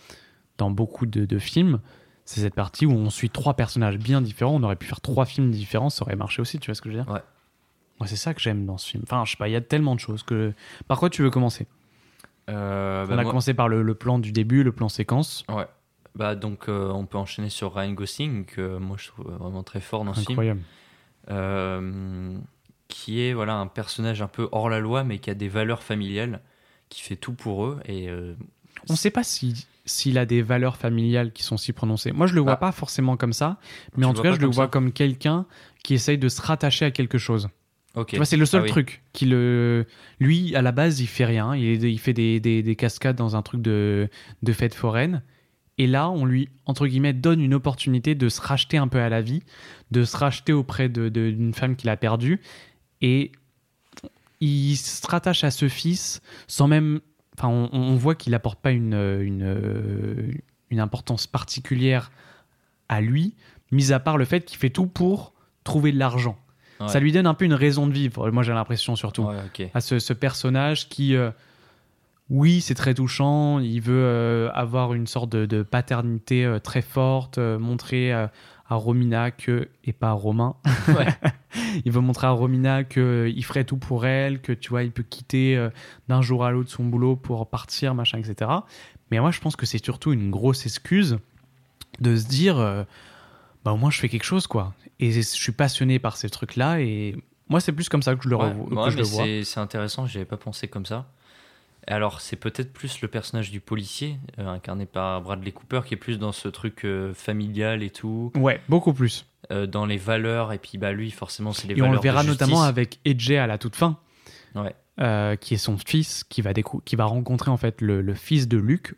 dans 0.56 0.70
beaucoup 0.70 1.04
de, 1.04 1.26
de 1.26 1.38
films. 1.38 1.80
C'est 2.30 2.42
cette 2.42 2.54
partie 2.54 2.84
où 2.84 2.92
on 2.92 3.08
suit 3.08 3.30
trois 3.30 3.54
personnages 3.54 3.96
bien 3.96 4.20
différents. 4.20 4.54
On 4.56 4.62
aurait 4.62 4.76
pu 4.76 4.86
faire 4.86 5.00
trois 5.00 5.24
films 5.24 5.50
différents, 5.50 5.88
ça 5.88 6.02
aurait 6.04 6.14
marché 6.14 6.42
aussi. 6.42 6.58
Tu 6.58 6.66
vois 6.66 6.74
ce 6.74 6.82
que 6.82 6.90
je 6.90 6.96
veux 6.98 7.02
dire 7.02 7.10
Ouais. 7.10 7.22
Moi, 7.98 8.06
c'est 8.06 8.16
ça 8.16 8.34
que 8.34 8.40
j'aime 8.42 8.66
dans 8.66 8.76
ce 8.76 8.86
film. 8.90 9.02
Enfin, 9.06 9.24
je 9.24 9.30
sais 9.30 9.38
pas, 9.38 9.48
il 9.48 9.52
y 9.52 9.56
a 9.56 9.62
tellement 9.62 9.94
de 9.94 10.00
choses 10.00 10.22
que. 10.24 10.52
Par 10.88 10.98
quoi 10.98 11.08
tu 11.08 11.22
veux 11.22 11.30
commencer 11.30 11.66
Euh, 12.50 13.06
bah, 13.06 13.14
On 13.14 13.18
a 13.18 13.22
moi- 13.22 13.30
commencé 13.30 13.54
par 13.54 13.68
le, 13.70 13.80
le 13.82 13.94
plan 13.94 14.18
du 14.18 14.30
début, 14.32 14.62
le 14.62 14.72
plan 14.72 14.90
séquence. 14.90 15.46
Ouais. 15.48 15.64
Bah 16.16 16.34
donc 16.34 16.68
euh, 16.68 16.90
on 16.90 17.06
peut 17.06 17.16
enchaîner 17.16 17.48
sur 17.48 17.74
Ryan 17.74 17.92
Gosling 17.92 18.44
que 18.44 18.76
moi 18.76 18.96
je 18.98 19.06
trouve 19.08 19.30
vraiment 19.32 19.62
très 19.62 19.80
fort 19.80 20.04
dans 20.04 20.12
ce 20.12 20.20
film. 20.20 20.32
Incroyable. 20.32 20.60
Euh, 21.30 22.36
qui 22.88 23.22
est 23.22 23.32
voilà 23.32 23.54
un 23.56 23.66
personnage 23.66 24.20
un 24.22 24.28
peu 24.28 24.48
hors 24.52 24.68
la 24.68 24.80
loi 24.80 25.04
mais 25.04 25.18
qui 25.18 25.30
a 25.30 25.34
des 25.34 25.48
valeurs 25.48 25.82
familiales, 25.82 26.40
qui 26.88 27.02
fait 27.02 27.16
tout 27.16 27.32
pour 27.34 27.64
eux 27.66 27.80
et 27.86 28.08
euh, 28.10 28.34
On 28.88 28.94
ne 28.94 28.98
sait 28.98 29.10
pas 29.10 29.22
si 29.22 29.66
s'il 29.88 30.18
a 30.18 30.26
des 30.26 30.42
valeurs 30.42 30.76
familiales 30.76 31.32
qui 31.32 31.42
sont 31.42 31.56
si 31.56 31.72
prononcées. 31.72 32.12
Moi, 32.12 32.26
je 32.28 32.34
le 32.34 32.40
vois 32.40 32.52
Bah, 32.52 32.56
pas 32.68 32.72
forcément 32.72 33.16
comme 33.16 33.32
ça, 33.32 33.58
mais 33.96 34.02
tu 34.02 34.08
en 34.08 34.14
tout 34.14 34.22
cas, 34.22 34.32
je 34.32 34.38
le 34.40 34.46
vois 34.46 34.64
ça 34.66 34.68
comme 34.70 34.92
quelqu'un 34.92 35.46
qui 35.82 35.94
essaye 35.94 36.18
de 36.18 36.28
se 36.28 36.40
rattacher 36.40 36.84
à 36.84 36.90
quelque 36.92 37.18
chose. 37.18 37.48
ok. 37.94 38.08
Tu 38.10 38.16
vois, 38.16 38.24
c'est 38.26 38.36
le 38.36 38.46
seul 38.46 38.60
Ah 38.60 38.64
oui. 38.64 38.70
truc. 38.70 39.02
Qui 39.12 39.26
le... 39.26 39.86
Lui, 40.20 40.54
à 40.54 40.62
la 40.62 40.70
base, 40.72 41.00
il 41.00 41.06
fait 41.08 41.24
rien. 41.24 41.56
Il, 41.56 41.98
fait 41.98 42.12
des, 42.12 42.38
des- 42.40 42.62
des 42.62 42.76
cascades 42.76 43.16
dans 43.16 43.34
un 43.34 43.42
truc 43.42 43.62
de, 43.62 44.08
de 44.42 44.52
fête 44.52 44.74
foraine. 44.74 45.22
Et 45.80 45.86
là, 45.86 46.10
on 46.10 46.24
lui, 46.24 46.48
entre 46.66 46.86
guillemets, 46.88 47.12
donne 47.12 47.40
une 47.40 47.54
opportunité 47.54 48.14
de 48.16 48.28
se 48.28 48.40
racheter 48.40 48.78
un 48.78 48.88
peu 48.88 48.98
à 48.98 49.08
la 49.08 49.20
vie, 49.22 49.42
de 49.92 50.04
se 50.04 50.16
racheter 50.16 50.52
auprès 50.52 50.88
de- 50.88 51.08
de- 51.08 51.30
d'une 51.30 51.54
femme 51.54 51.76
qu'il 51.76 51.88
a 51.88 51.96
perdue. 51.96 52.40
Et 53.00 53.30
il 54.40 54.76
se 54.76 55.06
rattache 55.06 55.44
à 55.44 55.50
ce 55.50 55.68
fils 55.68 56.20
sans 56.46 56.68
même. 56.68 57.00
Enfin, 57.38 57.48
on, 57.48 57.68
on 57.72 57.94
voit 57.94 58.14
qu'il 58.16 58.32
n'apporte 58.32 58.58
pas 58.60 58.72
une, 58.72 58.94
une, 58.94 60.34
une 60.70 60.80
importance 60.80 61.26
particulière 61.26 62.10
à 62.88 63.00
lui, 63.00 63.34
mis 63.70 63.92
à 63.92 64.00
part 64.00 64.16
le 64.18 64.24
fait 64.24 64.44
qu'il 64.44 64.58
fait 64.58 64.70
tout 64.70 64.86
pour 64.86 65.32
trouver 65.64 65.92
de 65.92 65.98
l'argent. 65.98 66.36
Ouais. 66.80 66.88
Ça 66.88 67.00
lui 67.00 67.12
donne 67.12 67.26
un 67.26 67.34
peu 67.34 67.44
une 67.44 67.54
raison 67.54 67.86
de 67.86 67.92
vivre, 67.92 68.30
moi 68.30 68.42
j'ai 68.42 68.52
l'impression 68.52 68.96
surtout, 68.96 69.22
Ouais, 69.24 69.70
à 69.74 69.80
ce, 69.80 69.98
ce 69.98 70.12
personnage 70.12 70.88
qui, 70.88 71.16
euh, 71.16 71.30
oui, 72.30 72.60
c'est 72.60 72.74
très 72.74 72.94
touchant, 72.94 73.58
il 73.58 73.80
veut 73.80 73.94
euh, 74.04 74.50
avoir 74.52 74.94
une 74.94 75.06
sorte 75.06 75.30
de, 75.30 75.44
de 75.46 75.62
paternité 75.62 76.44
euh, 76.44 76.58
très 76.60 76.82
forte, 76.82 77.38
euh, 77.38 77.58
montrer 77.58 78.12
euh, 78.12 78.26
à 78.68 78.74
Romina 78.76 79.30
que, 79.30 79.68
et 79.84 79.92
pas 79.92 80.08
à 80.10 80.12
Romain, 80.12 80.54
Ouais. 80.88 81.06
il 81.84 81.92
veut 81.92 82.00
montrer 82.00 82.26
à 82.26 82.30
Romina 82.30 82.84
qu'il 82.84 83.44
ferait 83.44 83.64
tout 83.64 83.76
pour 83.76 84.06
elle, 84.06 84.40
que 84.40 84.52
tu 84.52 84.70
vois, 84.70 84.82
il 84.82 84.90
peut 84.92 85.02
quitter 85.02 85.56
euh, 85.56 85.70
d'un 86.08 86.22
jour 86.22 86.44
à 86.44 86.50
l'autre 86.50 86.70
son 86.70 86.84
boulot 86.84 87.16
pour 87.16 87.48
partir, 87.48 87.94
machin, 87.94 88.18
etc. 88.18 88.50
Mais 89.10 89.20
moi 89.20 89.30
je 89.30 89.40
pense 89.40 89.56
que 89.56 89.66
c'est 89.66 89.82
surtout 89.82 90.12
une 90.12 90.30
grosse 90.30 90.66
excuse 90.66 91.18
de 92.00 92.16
se 92.16 92.26
dire, 92.28 92.58
euh, 92.58 92.84
bah 93.64 93.72
au 93.72 93.76
moins 93.76 93.90
je 93.90 93.98
fais 93.98 94.08
quelque 94.08 94.24
chose 94.24 94.46
quoi. 94.46 94.74
Et 95.00 95.10
je 95.12 95.20
suis 95.20 95.52
passionné 95.52 95.98
par 95.98 96.16
ces 96.16 96.28
trucs-là 96.30 96.80
et 96.80 97.16
Moi, 97.48 97.60
c'est 97.60 97.72
plus 97.72 97.88
comme 97.88 98.02
ça 98.02 98.14
que 98.14 98.22
je 98.24 98.28
le, 98.28 98.36
Ouais, 98.36 98.44
revo- 98.50 98.68
que 98.68 98.74
ouais, 98.74 98.90
je 98.90 98.96
mais 98.96 99.02
le 99.02 99.08
vois. 99.08 99.24
c'est 99.24 99.44
c'est 99.44 99.60
intéressant, 99.60 100.06
j'y 100.06 100.18
avais 100.18 100.24
pas 100.26 100.36
pensé 100.36 100.68
comme 100.68 100.84
ça. 100.86 101.06
Alors, 101.86 102.20
c'est 102.20 102.36
peut-être 102.36 102.70
plus 102.74 103.00
le 103.00 103.08
personnage 103.08 103.50
du 103.50 103.60
policier, 103.60 104.18
euh, 104.38 104.46
incarné 104.48 104.84
par 104.84 105.22
Bradley 105.22 105.52
Cooper, 105.52 105.80
qui 105.86 105.94
est 105.94 105.96
plus 105.96 106.18
dans 106.18 106.32
ce 106.32 106.48
truc 106.48 106.84
euh, 106.84 107.14
familial 107.14 107.82
et 107.82 107.88
tout, 107.88 108.30
Ouais, 108.36 108.60
beaucoup 108.68 108.92
plus. 108.92 109.24
Euh, 109.50 109.66
dans 109.66 109.86
les 109.86 109.96
valeurs, 109.96 110.52
et 110.52 110.58
puis 110.58 110.78
bah 110.78 110.92
lui, 110.92 111.10
forcément, 111.10 111.52
c'est 111.52 111.68
les 111.68 111.74
Et 111.74 111.82
on 111.82 111.86
valeurs. 111.86 111.94
le 111.94 112.00
verra 112.02 112.22
de 112.22 112.28
notamment 112.28 112.62
avec 112.62 112.98
Edge 113.04 113.30
à 113.32 113.46
la 113.46 113.58
toute 113.58 113.76
fin, 113.76 113.98
Ouais. 114.54 114.74
euh, 115.00 115.36
qui 115.36 115.54
est 115.54 115.58
son 115.58 115.76
fils, 115.78 116.24
qui 116.24 116.42
va, 116.42 116.52
qui 116.54 116.96
va 116.96 117.04
rencontrer 117.04 117.50
en 117.50 117.56
fait 117.56 117.80
le, 117.80 118.00
le 118.02 118.14
fils 118.14 118.48
de 118.48 118.58
Luke 118.58 118.94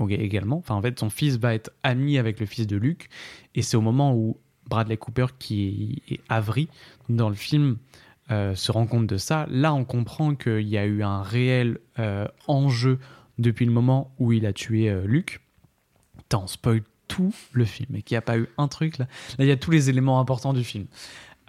ok, 0.00 0.10
également. 0.12 0.58
Enfin, 0.58 0.74
en 0.74 0.82
fait, 0.82 0.98
son 0.98 1.10
fils 1.10 1.36
va 1.36 1.54
être 1.54 1.70
ami 1.82 2.18
avec 2.18 2.40
le 2.40 2.46
fils 2.46 2.66
de 2.66 2.76
Luke. 2.76 3.08
Et 3.54 3.62
c'est 3.62 3.76
au 3.76 3.80
moment 3.82 4.14
où 4.14 4.38
Bradley 4.68 4.96
Cooper, 4.96 5.26
qui 5.38 6.02
est 6.08 6.20
Avery 6.28 6.68
dans 7.08 7.28
le 7.28 7.34
film, 7.34 7.76
euh, 8.30 8.54
se 8.54 8.72
rend 8.72 8.86
compte 8.86 9.06
de 9.06 9.16
ça. 9.16 9.46
Là, 9.50 9.74
on 9.74 9.84
comprend 9.84 10.34
qu'il 10.34 10.66
y 10.68 10.78
a 10.78 10.86
eu 10.86 11.02
un 11.02 11.22
réel 11.22 11.78
euh, 11.98 12.26
enjeu 12.46 12.98
depuis 13.38 13.66
le 13.66 13.72
moment 13.72 14.12
où 14.18 14.32
il 14.32 14.46
a 14.46 14.52
tué 14.52 14.88
euh, 14.88 15.02
Luke. 15.04 15.40
Putain, 16.16 16.38
on 16.38 16.46
spoil 16.46 16.82
tout 17.14 17.34
le 17.52 17.64
film 17.64 17.96
et 17.96 18.02
qu'il 18.02 18.14
n'y 18.14 18.18
a 18.18 18.22
pas 18.22 18.38
eu 18.38 18.46
un 18.56 18.68
truc 18.68 18.98
là. 18.98 19.06
Là, 19.38 19.44
il 19.44 19.48
y 19.48 19.50
a 19.52 19.56
tous 19.56 19.70
les 19.72 19.90
éléments 19.90 20.20
importants 20.20 20.52
du 20.52 20.62
film. 20.64 20.86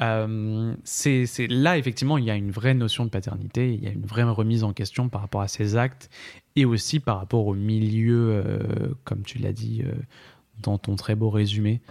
Euh, 0.02 0.74
c'est 0.84 1.28
c'est- 1.28 1.48
là 1.48 1.78
effectivement 1.78 2.18
il 2.18 2.24
y 2.26 2.32
a 2.32 2.36
une 2.36 2.50
vraie 2.50 2.74
notion 2.74 3.06
de 3.06 3.12
paternité, 3.12 3.72
il 3.74 3.84
y 3.84 3.88
a 3.88 3.92
une 3.92 4.06
vraie 4.06 4.24
remise 4.24 4.64
en 4.64 4.74
question 4.74 5.10
par 5.10 5.22
rapport 5.22 5.42
à 5.42 5.48
ses 5.48 5.76
actes 5.76 6.10
et 6.56 6.66
aussi 6.66 7.00
par 7.00 7.18
rapport 7.20 7.46
au 7.46 7.54
milieu, 7.54 8.32
euh, 8.32 8.94
comme 9.04 9.22
tu 9.22 9.38
l'as 9.38 9.54
dit 9.54 9.84
euh, 9.86 9.92
dans 10.64 10.80
ton 10.80 10.96
très 10.96 11.14
beau 11.14 11.30
résumé, 11.30 11.82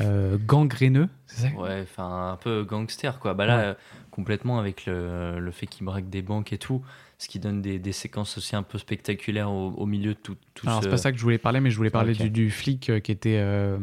euh, 0.00 0.38
gangréneux, 0.46 1.08
c'est 1.26 1.48
ça? 1.48 1.54
Ouais, 1.56 1.80
enfin 1.82 2.32
un 2.32 2.36
peu 2.36 2.64
gangster 2.64 3.18
quoi. 3.18 3.34
Bah 3.34 3.44
là, 3.44 3.70
Ouais. 3.70 3.76
complètement 4.10 4.58
avec 4.58 4.86
le, 4.86 5.38
le 5.38 5.50
fait 5.50 5.66
qu'il 5.66 5.84
braque 5.84 6.08
des 6.08 6.22
banques 6.22 6.52
et 6.54 6.58
tout, 6.58 6.82
ce 7.18 7.28
qui 7.28 7.38
donne 7.38 7.62
des, 7.62 7.78
des 7.78 7.92
séquences 7.92 8.36
aussi 8.38 8.56
un 8.56 8.62
peu 8.62 8.76
spectaculaires 8.78 9.50
au, 9.50 9.70
au 9.72 9.86
milieu 9.86 10.14
de 10.14 10.18
tout, 10.18 10.36
tout 10.54 10.66
Alors 10.68 10.80
ce- 10.80 10.84
c'est 10.84 10.90
pas 10.90 10.96
ça 10.96 11.12
que 11.12 11.18
je 11.18 11.22
voulais 11.22 11.38
parler, 11.38 11.60
mais 11.60 11.70
je 11.70 11.76
voulais 11.76 11.90
parler 11.90 12.12
du, 12.14 12.30
du 12.30 12.50
flic 12.50 12.90
euh, 12.90 13.00
qui 13.00 13.12
était, 13.12 13.38
euh, 13.38 13.78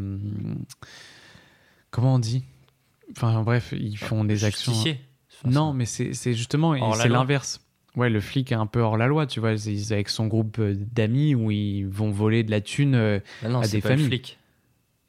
comment 1.90 2.16
on 2.16 2.20
dit? 2.20 2.44
Enfin 3.12 3.42
bref, 3.44 3.74
ils 3.78 3.98
font 3.98 4.24
des 4.24 4.44
actions. 4.46 4.72
Justicier. 4.72 5.00
Non, 5.46 5.74
mais 5.74 5.86
c'est 5.86 6.14
c'est 6.14 6.34
justement, 6.34 6.76
c'est 6.96 7.10
l'inverse. 7.10 7.62
Ouais, 7.98 8.10
le 8.10 8.22
flic 8.22 8.52
est 8.52 8.56
un 8.56 8.68
peu 8.68 8.80
hors 8.80 8.96
la 8.96 9.08
loi, 9.08 9.26
tu 9.28 9.40
vois. 9.42 9.54
Ils, 9.54 9.92
avec 9.92 10.08
son 10.08 10.28
groupe 10.28 10.60
euh, 10.60 10.76
d'amis 10.78 11.36
où 11.36 11.52
ils 11.52 11.84
vont 11.86 12.10
voler 12.12 12.44
de 12.44 12.52
la 12.52 12.62
thune 12.62 12.96
Ah 13.44 13.50
non, 13.50 13.60
à 13.60 13.64
c'est 13.64 13.78
des 13.78 13.82
pas 13.82 13.90
le 13.90 13.96
familles. 13.96 14.08
flic. 14.08 14.38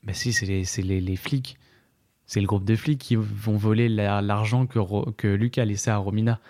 Bah 0.03 0.15
si, 0.15 0.33
c'est 0.33 0.47
les, 0.47 0.65
c'est 0.65 0.83
les, 0.83 1.01
les 1.01 1.15
flics. 1.17 1.59
C'est 2.27 2.41
le 2.41 2.47
groupe 2.47 2.65
de 2.65 2.75
flics 2.75 2.99
qui 2.99 3.15
vont 3.15 3.57
voler 3.57 3.89
la- 3.89 4.21
l'argent 4.23 4.67
que, 4.67 5.11
que 5.13 5.29
Luc 5.29 5.59
a 5.59 5.65
laissé 5.65 5.91
à 5.91 5.97
Romina. 5.99 6.41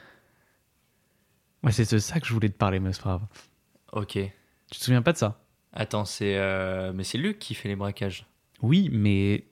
Ouais, 1.64 1.72
c'est 1.72 1.90
de 1.92 1.98
ça 1.98 2.18
que 2.20 2.26
je 2.26 2.32
voulais 2.32 2.48
te 2.48 2.56
parler, 2.56 2.80
mais 2.80 2.92
c'est 2.92 3.02
pas 3.02 3.10
grave. 3.10 3.26
Ok. 3.92 4.12
Tu 4.70 4.78
te 4.78 4.84
souviens 4.84 5.02
pas 5.02 5.12
de 5.12 5.18
ça? 5.18 5.40
Attends, 5.72 6.04
c'est 6.04 6.36
euh, 6.36 6.92
mais 6.94 7.04
c'est 7.04 7.18
Luc 7.18 7.38
qui 7.38 7.54
fait 7.54 7.68
les 7.68 7.76
braquages. 7.76 8.26
Oui, 8.62 8.88
mais 8.92 9.44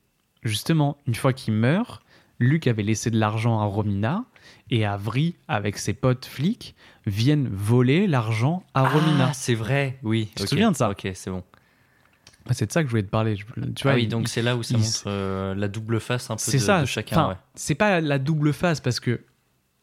justement, 0.43 0.99
une 1.07 1.15
fois 1.15 1.33
qu'il 1.33 1.55
meurt, 1.55 2.03
Luc 2.39 2.67
avait 2.67 2.83
laissé 2.83 3.11
de 3.11 3.19
l'argent 3.19 3.61
à 3.61 3.65
Romina 3.65 4.25
et 4.71 4.85
Avry, 4.87 5.37
avec 5.49 5.79
ses 5.79 5.93
potes 5.95 6.27
flics, 6.27 6.75
viennent 7.07 7.49
voler 7.49 8.07
l'argent 8.07 8.65
à 8.75 8.89
Romina. 8.89 9.29
Ah, 9.31 9.33
c'est 9.33 9.55
vrai. 9.55 9.99
Oui. 10.03 10.31
Tu 10.37 10.45
te 10.45 10.49
souviens 10.49 10.71
de 10.73 10.77
ça? 10.77 10.91
Ok, 10.91 11.09
c'est 11.15 11.31
bon. 11.31 11.45
Bah, 12.47 12.55
C'est 12.55 12.67
de 12.67 12.73
ça 12.73 12.83
que 12.83 12.87
je 12.89 12.91
voulais 12.91 13.03
te 13.03 13.09
parler. 13.11 13.37
Tu 13.37 13.83
vois, 13.83 13.93
ah 13.93 13.95
oui, 13.95 14.07
donc 14.07 14.29
c'est 14.29 14.43
là 14.43 14.57
où 14.57 14.63
ça 14.63 14.75
il- 14.75 14.81
montre 14.81 15.03
euh, 15.07 15.55
la 15.55 15.69
double 15.69 16.01
face 16.01 16.31
un 16.31 16.37
peu 16.37 16.53
de, 16.53 16.59
ça. 16.59 16.81
de 16.81 16.87
chacun. 16.87 17.17
Enfin, 17.17 17.29
ouais. 17.31 17.37
C'est 17.55 17.75
pas 17.75 18.01
la 18.01 18.19
double 18.19 18.53
face 18.53 18.81
parce 18.81 19.01
que 19.01 19.21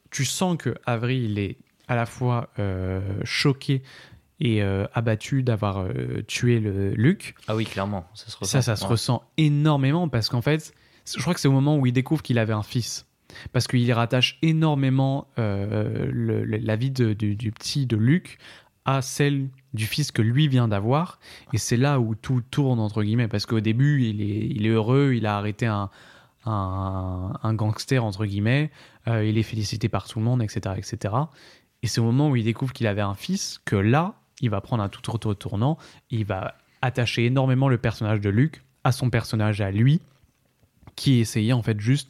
tu 0.09 0.25
sens 0.25 0.57
que 0.57 0.75
il 1.09 1.37
est 1.39 1.57
à 1.87 1.95
la 1.95 2.05
fois 2.05 2.49
euh, 2.59 3.01
choqué 3.23 3.81
et 4.39 4.61
euh, 4.61 4.85
abattu 4.93 5.41
d'avoir 5.43 5.79
euh, 5.79 6.21
tué 6.27 6.59
le 6.59 6.91
Luc. 6.91 7.35
Ah 7.47 7.55
oui, 7.55 7.65
clairement, 7.65 8.05
ça 8.13 8.27
se 8.29 8.37
ressent. 8.37 8.51
Ça, 8.51 8.61
ça 8.61 8.75
se 8.75 8.83
Ouais. 8.83 8.89
ressent 8.91 9.23
énormément 9.37 10.07
parce 10.09 10.29
qu'en 10.29 10.41
fait, 10.41 10.73
je 11.05 11.19
crois 11.21 11.33
que 11.33 11.39
c'est 11.39 11.47
au 11.47 11.51
moment 11.53 11.77
où 11.77 11.85
il 11.85 11.93
découvre 11.93 12.21
qu'il 12.21 12.37
avait 12.37 12.53
un 12.53 12.63
fils. 12.63 13.05
Parce 13.51 13.67
qu'il 13.67 13.91
rattache 13.93 14.37
énormément 14.41 15.27
euh, 15.39 16.07
le- 16.11 16.43
le- 16.45 16.57
la 16.57 16.75
vie 16.75 16.91
de- 16.91 17.13
du, 17.13 17.35
du 17.35 17.51
petit 17.51 17.85
de 17.85 17.97
Luc 17.97 18.37
à 18.85 19.01
celle 19.01 19.49
du 19.73 19.85
fils 19.85 20.11
que 20.11 20.21
lui 20.21 20.47
vient 20.47 20.67
d'avoir. 20.67 21.19
Et 21.53 21.57
c'est 21.57 21.75
là 21.77 21.99
où 21.99 22.15
tout 22.15 22.41
tourne, 22.51 22.79
entre 22.79 23.03
guillemets. 23.03 23.27
Parce 23.27 23.45
qu'au 23.45 23.59
début, 23.59 24.03
il 24.03 24.21
est, 24.21 24.47
il 24.47 24.65
est 24.65 24.69
heureux, 24.69 25.13
il 25.15 25.25
a 25.25 25.37
arrêté 25.37 25.65
un, 25.65 25.89
un, 26.45 27.33
un 27.43 27.53
gangster, 27.53 28.03
entre 28.03 28.25
guillemets. 28.25 28.71
Il 29.07 29.37
est 29.37 29.43
félicité 29.43 29.89
par 29.89 30.07
tout 30.07 30.19
le 30.19 30.25
monde, 30.25 30.41
etc. 30.41 30.75
etc. 30.77 31.13
Et 31.83 31.87
c'est 31.87 31.99
au 32.01 32.03
moment 32.05 32.29
où 32.29 32.35
il 32.35 32.43
découvre 32.43 32.73
qu'il 32.73 32.87
avait 32.87 33.01
un 33.01 33.13
fils 33.15 33.59
que 33.65 33.75
là, 33.75 34.15
il 34.41 34.49
va 34.49 34.61
prendre 34.61 34.83
un 34.83 34.89
tout 34.89 35.09
autre 35.13 35.33
tournant. 35.33 35.77
Il 36.09 36.25
va 36.25 36.55
attacher 36.81 37.25
énormément 37.25 37.69
le 37.69 37.77
personnage 37.77 38.21
de 38.21 38.29
Luc 38.29 38.63
à 38.83 38.91
son 38.91 39.09
personnage 39.09 39.61
à 39.61 39.71
lui, 39.71 39.99
qui 40.95 41.19
essayait 41.19 41.53
en 41.53 41.61
fait 41.61 41.79
juste 41.79 42.09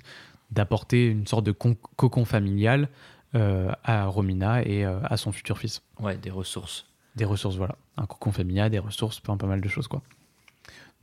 d'apporter 0.52 1.08
une 1.08 1.28
sorte 1.28 1.46
de 1.46 1.52
con- 1.52 1.76
cocon 1.96 2.24
familial 2.26 2.90
euh, 3.36 3.72
à 3.84 4.06
Romina 4.06 4.64
et 4.66 4.86
euh, 4.86 5.00
à 5.04 5.18
son 5.18 5.32
futur 5.32 5.58
fils. 5.58 5.82
Ouais, 6.00 6.16
des 6.18 6.30
ressources. 6.32 6.86
Des 7.16 7.26
ressources, 7.26 7.56
voilà. 7.58 7.76
Un 7.98 8.06
cocon 8.06 8.32
familial, 8.32 8.70
des 8.70 8.80
ressources, 8.80 9.20
pas, 9.20 9.36
pas 9.36 9.48
mal 9.48 9.60
de 9.60 9.68
choses, 9.68 9.88
quoi. 9.88 10.02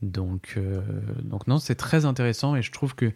Donc, 0.01 0.53
euh, 0.57 0.81
donc 1.23 1.47
non, 1.47 1.57
c'est 1.59 1.75
très 1.75 2.05
intéressant 2.05 2.55
et 2.55 2.61
je 2.61 2.71
trouve 2.71 2.95
que 2.95 3.11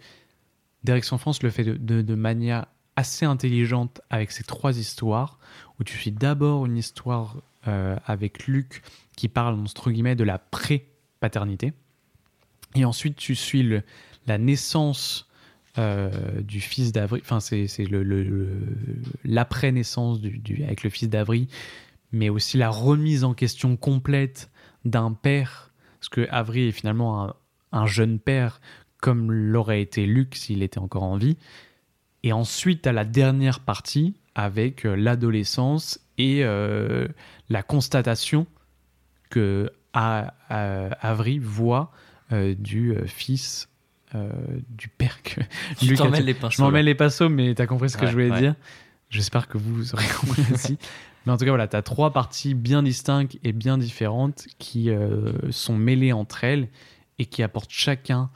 Direction 0.84 1.18
France 1.18 1.42
le 1.42 1.50
fait 1.50 1.64
de, 1.64 1.74
de- 1.74 2.02
de 2.02 2.14
manière 2.14 2.66
assez 2.96 3.24
intelligente 3.24 4.00
avec 4.10 4.30
ces 4.30 4.44
trois 4.44 4.78
histoires, 4.78 5.38
où 5.78 5.84
tu 5.84 5.96
suis 5.96 6.12
d'abord 6.12 6.66
une 6.66 6.76
histoire 6.76 7.36
euh, 7.68 7.96
avec 8.06 8.46
Luc 8.46 8.82
qui 9.16 9.28
parle, 9.28 9.54
entre 9.54 9.90
guillemets, 9.90 10.16
de 10.16 10.24
la 10.24 10.38
pré-paternité, 10.38 11.72
et 12.74 12.84
ensuite 12.84 13.16
tu 13.16 13.34
suis 13.34 13.80
la 14.26 14.38
naissance 14.38 15.28
euh, 15.78 16.40
du 16.42 16.60
fils 16.60 16.92
d'Avry, 16.92 17.20
enfin 17.22 17.40
c'est 17.40 17.66
c'est 17.68 17.84
le- 17.84 18.02
l'après-naissance 19.24 20.20
du, 20.20 20.38
du- 20.38 20.62
avec 20.64 20.82
le 20.82 20.90
fils 20.90 21.08
d'Avry, 21.08 21.48
mais 22.12 22.28
aussi 22.28 22.56
la 22.56 22.70
remise 22.70 23.24
en 23.24 23.34
question 23.34 23.76
complète 23.76 24.50
d'un 24.84 25.12
père, 25.12 25.70
parce 26.00 26.08
que 26.08 26.26
Avry 26.30 26.68
est 26.68 26.72
finalement 26.72 27.24
un, 27.24 27.34
un 27.72 27.86
jeune 27.86 28.18
père, 28.18 28.60
comme 29.00 29.30
l'aurait 29.32 29.80
été 29.82 30.06
Luc 30.06 30.34
s'il 30.34 30.62
était 30.62 30.78
encore 30.78 31.04
en 31.04 31.16
vie. 31.16 31.36
Et 32.22 32.32
ensuite, 32.32 32.86
à 32.86 32.92
la 32.92 33.04
dernière 33.04 33.60
partie, 33.60 34.14
avec 34.34 34.84
euh, 34.86 34.94
l'adolescence 34.94 36.00
et 36.18 36.44
euh, 36.44 37.08
la 37.48 37.62
constatation 37.62 38.46
que 39.30 39.70
Avry 39.92 41.38
voit 41.38 41.90
euh, 42.32 42.54
du 42.56 42.94
fils 43.06 43.68
euh, 44.14 44.30
du 44.68 44.88
père 44.88 45.22
que 45.22 45.40
mêles 45.82 45.96
tué. 45.96 46.22
les 46.22 46.34
pinceaux, 46.34 46.56
Je 46.56 46.62
m'en 46.62 46.70
les 46.70 46.94
pinceaux, 46.94 47.28
mais 47.28 47.54
t'as 47.54 47.66
compris 47.66 47.90
ce 47.90 47.96
que 47.96 48.02
Ouais, 48.02 48.08
je 48.08 48.12
voulais 48.12 48.30
ouais. 48.30 48.40
dire. 48.40 48.54
J'espère 49.08 49.48
que 49.48 49.58
vous 49.58 49.94
aurez 49.94 50.06
compris 50.20 50.44
aussi. 50.52 50.78
Mais 51.26 51.32
en 51.32 51.36
tout 51.36 51.44
cas, 51.44 51.50
voilà, 51.50 51.68
tu 51.68 51.76
as 51.76 51.82
trois 51.82 52.12
parties 52.12 52.54
bien 52.54 52.82
distinctes 52.82 53.36
et 53.44 53.52
bien 53.52 53.78
différentes 53.78 54.46
qui 54.58 54.90
sont 55.50 55.76
mêlées 55.76 56.12
entre 56.12 56.44
elles 56.44 56.68
et 57.18 57.26
qui 57.26 57.42
apportent 57.42 57.70
chacun 57.72 58.30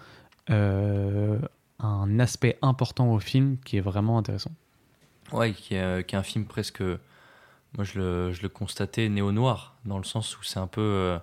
un 1.85 2.19
aspect 2.21 2.59
important 2.63 3.13
au 3.13 3.19
film 3.19 3.57
qui 3.65 3.77
est 3.77 3.81
vraiment 3.81 4.19
intéressant. 4.19 4.53
Ouais, 5.33 5.53
qui 5.53 5.75
est, 5.75 5.81
euh, 5.83 6.03
qui 6.03 6.15
est 6.15 6.19
un 6.19 6.23
film 6.23 6.45
presque. 6.45 6.81
Moi, 6.81 7.83
je 7.85 7.99
le, 7.99 8.33
je 8.33 8.43
le 8.43 8.49
constatais 8.49 9.09
néo-noir, 9.09 9.75
dans 9.85 9.99
le 9.99 10.05
sens 10.05 10.39
où 10.39 10.43
c'est 10.45 10.59
un 10.61 10.67
peu. 10.67 10.81
euh, 10.81 11.19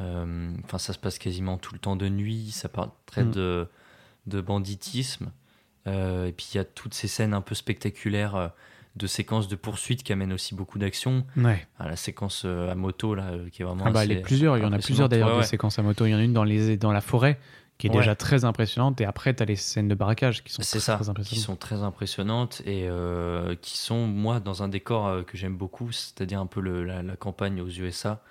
euh, 0.00 0.50
Enfin, 0.64 0.78
ça 0.78 0.92
se 0.92 0.98
passe 0.98 1.18
quasiment 1.18 1.58
tout 1.58 1.74
le 1.74 1.78
temps 1.80 1.96
de 1.96 2.08
nuit, 2.08 2.50
ça 2.52 2.68
parle 2.68 2.90
très 3.06 3.24
Mm. 3.24 3.30
de, 3.32 3.68
de 4.26 4.40
banditisme. 4.40 5.30
euh, 5.88 6.26
et 6.26 6.32
puis, 6.32 6.46
il 6.54 6.56
y 6.56 6.60
a 6.60 6.64
toutes 6.64 6.94
ces 6.94 7.08
scènes 7.08 7.34
un 7.34 7.40
peu 7.40 7.54
spectaculaires 7.54 8.52
de 8.94 9.06
séquences 9.06 9.48
de 9.48 9.56
poursuite 9.56 10.02
qui 10.02 10.12
amènent 10.12 10.32
aussi 10.34 10.54
beaucoup 10.54 10.78
d'action. 10.78 11.24
Ouais. 11.36 11.66
Ah, 11.78 11.88
la 11.88 11.96
séquence 11.96 12.44
à 12.44 12.74
moto, 12.74 13.14
là, 13.14 13.32
qui 13.50 13.62
est 13.62 13.64
vraiment. 13.64 13.84
Ah 13.86 13.90
bah, 13.90 14.04
les 14.04 14.20
plusieurs, 14.20 14.58
il 14.58 14.62
y 14.62 14.66
en 14.66 14.72
a 14.72 14.78
plusieurs 14.78 15.08
d'ailleurs 15.08 15.30
Ouais, 15.30 15.36
ouais. 15.38 15.42
séquences 15.44 15.78
à 15.78 15.82
moto. 15.82 16.04
Il 16.06 16.10
y 16.10 16.14
en 16.14 16.18
a 16.18 16.22
une 16.22 16.34
dans, 16.34 16.44
les, 16.44 16.76
dans 16.76 16.92
la 16.92 17.00
forêt 17.00 17.38
qui 17.82 17.88
est 17.88 17.90
Ouais. 17.90 17.96
déjà 17.96 18.14
très 18.14 18.44
impressionnante 18.44 19.00
et 19.00 19.04
après 19.04 19.34
tu 19.34 19.42
as 19.42 19.46
les 19.46 19.56
scènes 19.56 19.88
de 19.88 19.94
barracage 19.96 20.44
qui 20.44 20.52
sont 20.52 20.62
très, 20.62 20.78
ça, 20.78 20.94
très 20.94 21.04
qui 21.04 21.10
impressionnantes. 21.10 21.44
sont 21.44 21.56
très 21.56 21.82
impressionnantes 21.82 22.62
et 22.64 22.86
euh, 22.88 23.56
qui 23.60 23.76
sont, 23.76 24.06
moi, 24.06 24.38
dans 24.38 24.62
un 24.62 24.68
décor 24.68 25.08
euh, 25.08 25.22
que 25.24 25.36
j'aime 25.36 25.56
beaucoup, 25.56 25.90
c'est-à-dire 25.90 26.38
un 26.40 26.46
peu 26.46 26.60
le- 26.60 26.84
la, 26.84 27.02
la 27.02 27.16
campagne 27.16 27.60
aux 27.60 27.68
USA. 27.68 28.22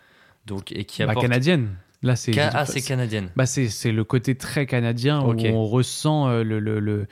Donc, 0.45 0.71
et 0.71 0.85
qui 0.85 1.03
Bah, 1.03 1.15
canadienne. 1.15 1.75
Là, 2.01 2.15
c'est 2.15 2.31
Ca- 2.33 2.49
ah, 2.53 2.65
c'est 2.65 2.81
canadienne. 2.81 3.29
Bah, 3.35 3.45
c'est 3.45 3.91
le 3.91 4.03
côté 4.05 4.35
très 4.35 4.65
canadien 4.65 5.19
où 5.21 5.35
on 5.47 5.65
ressent 5.65 6.29
euh, 6.29 6.43
le, 6.43 6.59
le- 6.61 6.79
le- 6.79 7.07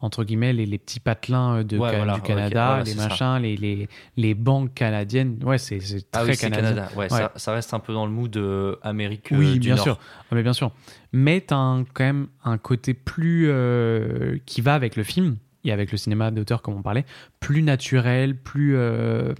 entre 0.00 0.24
guillemets 0.24 0.52
les, 0.52 0.66
les 0.66 0.78
petits 0.78 1.00
patelins 1.00 1.58
euh, 1.58 1.62
de, 1.64 1.76
Ouais, 1.78 1.90
Ca- 1.90 1.96
voilà, 1.98 2.14
du 2.14 2.22
Canada, 2.22 2.82
les 2.84 2.94
machins, 2.94 3.38
les, 3.40 3.56
les, 3.56 3.88
les 4.16 4.34
banques 4.34 4.72
canadiennes. 4.74 5.38
Ouais, 5.42 5.58
c'est 5.58 5.78
Ah 6.12 6.20
très 6.20 6.28
oui, 6.30 6.36
c'est 6.36 6.50
canadien. 6.50 6.74
Canada. 6.76 6.96
Ouais, 6.96 7.08
Ça, 7.08 7.32
ça 7.36 7.52
reste 7.52 7.74
un 7.74 7.78
peu 7.80 7.92
dans 7.92 8.06
le 8.06 8.12
mood 8.12 8.36
euh, 8.36 8.76
Amérique 8.82 9.32
euh, 9.32 9.36
Oui, 9.38 9.52
du 9.54 9.60
bien 9.60 9.74
Nord. 9.76 9.84
sûr. 9.84 9.98
Ah, 10.30 10.34
mais 10.34 10.42
bien 10.42 10.52
sûr. 10.52 10.70
Mais 11.12 11.44
tu 11.46 11.52
as 11.54 11.84
quand 11.94 12.04
même 12.04 12.28
un 12.44 12.56
côté 12.58 12.94
plus 12.94 13.46
euh, 13.48 14.38
qui 14.46 14.60
va 14.60 14.74
avec 14.74 14.96
le 14.96 15.02
film, 15.02 15.36
et 15.64 15.72
avec 15.72 15.92
le 15.92 15.98
cinéma 15.98 16.30
d'auteur 16.30 16.62
comme 16.62 16.74
on 16.74 16.82
parlait, 16.82 17.04
plus 17.38 17.62
naturel, 17.62 18.34
plus, 18.34 18.76
euh, 18.76 19.34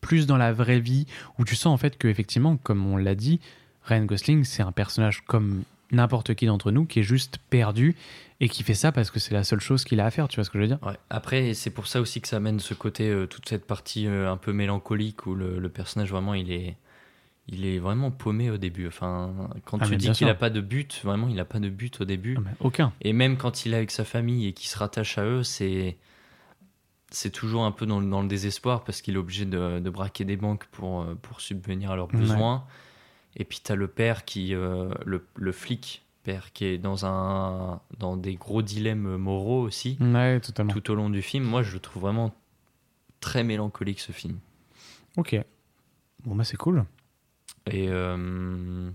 plus 0.00 0.26
dans 0.26 0.36
la 0.36 0.52
vraie 0.52 0.78
vie, 0.80 1.06
où 1.38 1.44
tu 1.44 1.56
sens 1.56 1.72
en 1.74 1.76
fait 1.76 1.98
que 1.98 2.06
effectivement, 2.08 2.56
comme 2.56 2.86
on 2.86 2.96
l'a 2.96 3.14
dit, 3.16 3.40
Ryan 3.84 4.04
Gosling, 4.04 4.44
c'est 4.44 4.62
un 4.62 4.70
personnage 4.70 5.22
comme 5.26 5.62
n'importe 5.92 6.34
qui 6.34 6.46
d'entre 6.46 6.70
nous 6.70 6.84
qui 6.86 7.00
est 7.00 7.04
juste 7.04 7.38
perdu 7.50 7.94
et 8.40 8.48
qui 8.48 8.62
fait 8.64 8.74
ça 8.74 8.90
parce 8.92 9.10
que 9.10 9.20
c'est 9.20 9.34
la 9.34 9.44
seule 9.44 9.60
chose 9.60 9.84
qu'il 9.84 10.00
a 10.00 10.06
à 10.06 10.10
faire, 10.10 10.26
tu 10.26 10.36
vois 10.36 10.44
ce 10.44 10.50
que 10.50 10.58
je 10.58 10.62
veux 10.62 10.68
dire? 10.68 10.78
Ouais. 10.82 10.96
Après, 11.10 11.54
c'est 11.54 11.70
pour 11.70 11.86
ça 11.86 12.00
aussi 12.00 12.20
que 12.20 12.26
ça 12.28 12.36
amène 12.38 12.58
ce 12.58 12.74
côté, 12.74 13.08
euh, 13.08 13.26
toute 13.26 13.48
cette 13.48 13.66
partie 13.66 14.06
euh, 14.08 14.30
un 14.32 14.36
peu 14.36 14.52
mélancolique 14.52 15.26
où 15.26 15.34
le, 15.34 15.58
le 15.60 15.68
personnage 15.68 16.10
vraiment 16.10 16.34
il 16.34 16.50
est, 16.50 16.76
il 17.48 17.64
est 17.66 17.78
vraiment 17.78 18.10
paumé 18.10 18.50
au 18.50 18.56
début. 18.56 18.86
Enfin, 18.88 19.50
quand 19.64 19.78
Ah, 19.80 19.86
tu 19.86 19.96
dis 19.96 20.06
qu'il 20.06 20.14
sûr. 20.16 20.28
a 20.28 20.34
pas 20.34 20.50
de 20.50 20.60
but, 20.60 21.00
vraiment 21.04 21.28
il 21.28 21.38
a 21.38 21.44
pas 21.44 21.60
de 21.60 21.68
but 21.68 22.00
au 22.00 22.04
début. 22.04 22.36
Ah, 22.44 22.50
Aucun. 22.60 22.92
Et 23.02 23.12
même 23.12 23.36
quand 23.36 23.64
il 23.64 23.74
est 23.74 23.76
avec 23.76 23.90
sa 23.90 24.04
famille 24.04 24.46
et 24.48 24.52
qu'il 24.52 24.68
se 24.68 24.78
rattache 24.78 25.18
à 25.18 25.24
eux, 25.24 25.42
c'est 25.44 25.96
c'est 27.10 27.30
toujours 27.30 27.64
un 27.64 27.72
peu 27.72 27.84
dans, 27.84 28.00
le- 28.00 28.08
dans 28.08 28.22
le 28.22 28.28
désespoir 28.28 28.84
parce 28.84 29.02
qu'il 29.02 29.14
est 29.14 29.18
obligé 29.18 29.44
de, 29.44 29.80
de 29.80 29.90
braquer 29.90 30.24
des 30.24 30.36
banques 30.36 30.64
pour, 30.72 31.02
euh, 31.02 31.14
pour 31.20 31.40
subvenir 31.42 31.90
à 31.90 31.96
leurs 31.96 32.12
Ouais. 32.14 32.20
besoins. 32.20 32.64
Et 33.36 33.44
puis 33.44 33.60
tu 33.64 33.72
as 33.72 33.74
le 33.76 33.88
père 33.88 34.24
qui, 34.24 34.54
euh, 34.54 34.90
le, 35.06 35.26
le 35.36 35.52
flic 35.52 36.04
père 36.22 36.52
qui 36.52 36.66
est 36.66 36.78
dans, 36.78 37.04
un, 37.06 37.80
dans 37.98 38.16
des 38.16 38.34
gros 38.36 38.62
dilemmes 38.62 39.16
moraux 39.16 39.60
aussi 39.62 39.96
Ouais, 40.00 40.38
totalement. 40.40 40.72
tout 40.72 40.90
au 40.90 40.94
long 40.94 41.10
du 41.10 41.22
film. 41.22 41.44
Moi, 41.44 41.62
je 41.62 41.72
le 41.72 41.80
trouve 41.80 42.02
vraiment 42.02 42.34
très 43.20 43.42
mélancolique 43.42 44.00
ce 44.00 44.12
film. 44.12 44.38
Ok. 45.16 45.36
Bon, 46.24 46.34
bah 46.36 46.44
c'est 46.44 46.56
cool. 46.56 46.84
Et 47.70 47.88
euh, 47.88 48.90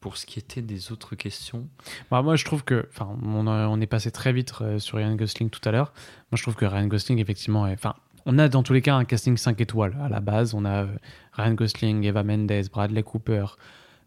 pour 0.00 0.16
ce 0.16 0.26
qui 0.26 0.38
était 0.38 0.62
des 0.62 0.92
autres 0.92 1.14
questions, 1.16 1.66
Bah, 2.10 2.22
moi, 2.22 2.36
je 2.36 2.44
trouve 2.44 2.64
que. 2.64 2.86
Enfin, 2.90 3.16
on, 3.24 3.46
on 3.46 3.80
est 3.80 3.86
passé 3.86 4.10
très 4.10 4.32
vite 4.32 4.52
euh, 4.60 4.78
sur 4.78 4.98
Ryan 4.98 5.14
Gosling 5.16 5.50
tout 5.50 5.66
à 5.68 5.72
l'heure. 5.72 5.92
Moi, 6.30 6.36
je 6.36 6.42
trouve 6.42 6.54
que 6.56 6.64
Ryan 6.66 6.86
Gosling, 6.86 7.18
effectivement. 7.18 7.66
est- 7.66 7.72
Enfin, 7.74 7.94
on 8.26 8.38
a 8.38 8.48
dans 8.48 8.62
tous 8.62 8.72
les 8.72 8.82
cas 8.82 8.94
un 8.96 9.04
casting 9.04 9.36
5 9.36 9.60
étoiles. 9.60 9.96
À 10.00 10.08
la 10.08 10.20
base, 10.20 10.54
on 10.54 10.64
a 10.64 10.86
Ryan 11.34 11.54
Gosling, 11.54 12.04
Eva 12.04 12.22
Mendes, 12.22 12.68
Bradley 12.72 13.02
Cooper, 13.02 13.46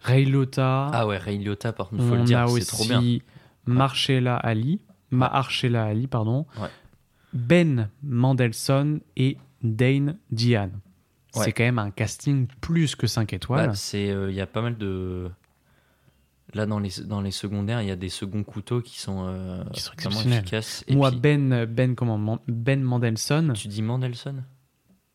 Ray 0.01 0.25
Liotta. 0.25 0.87
ah 0.93 1.07
ouais, 1.07 1.17
Ray 1.17 1.37
Liotta, 1.37 1.73
par 1.73 1.89
contre, 1.89 2.03
faut 2.03 2.13
on 2.13 2.17
le 2.17 2.23
dire, 2.23 2.47
c'est 2.49 2.65
trop 2.65 2.83
bien. 2.85 2.99
aussi 2.99 3.21
Marcella 3.65 4.35
Ali. 4.37 4.81
Mahershala 5.11 5.85
Ali, 5.85 6.07
pardon. 6.07 6.45
Ouais. 6.59 6.67
Ben 7.33 7.89
Mandelson 8.03 8.99
et 9.15 9.37
Dane 9.63 10.17
Diane. 10.31 10.79
Ouais. 11.35 11.45
C'est 11.45 11.51
quand 11.53 11.63
même 11.63 11.79
un 11.79 11.91
casting 11.91 12.47
plus 12.61 12.95
que 12.95 13.07
5 13.07 13.31
étoiles. 13.33 13.67
Bah, 13.69 13.75
c'est, 13.75 14.09
euh, 14.09 14.29
il 14.29 14.35
y 14.35 14.41
a 14.41 14.47
pas 14.47 14.61
mal 14.61 14.77
de. 14.77 15.29
Là, 16.53 16.65
dans 16.65 16.79
les, 16.79 16.91
dans 17.05 17.19
les 17.21 17.31
secondaires, 17.31 17.81
il 17.81 17.87
y 17.89 17.91
a 17.91 17.95
des 17.97 18.07
seconds 18.09 18.43
couteaux 18.43 18.81
qui 18.81 18.99
sont, 18.99 19.25
euh, 19.27 19.63
Qui 19.73 19.81
sont 19.81 19.91
exceptionnels. 19.93 20.39
efficaces. 20.39 20.83
Et 20.87 20.95
Moi, 20.95 21.11
puis, 21.11 21.19
Ben, 21.19 21.65
ben, 21.65 21.93
comment, 21.95 22.39
ben 22.47 22.81
Mandelson, 22.81 23.51
tu 23.53 23.67
dis 23.67 23.81
Mandelson 23.81 24.43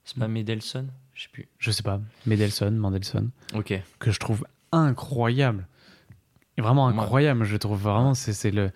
C'est 0.05 0.19
pas 0.19 0.29
Medelson 0.29 0.89
Je 1.15 1.25
sais 1.25 1.29
plus. 1.33 1.49
je 1.59 1.71
sais 1.71 1.83
pas, 1.83 2.01
Mendelson, 2.27 2.71
Mandelson, 2.73 3.31
Ok. 3.55 3.79
que 3.99 4.11
je 4.11 4.19
trouve 4.19 4.45
incroyable. 4.73 5.67
Vraiment 6.59 6.87
incroyable, 6.89 7.45
je 7.45 7.57
trouve 7.57 7.81
vraiment. 7.81 8.15
C'est 8.15 8.51
le. 8.51 8.71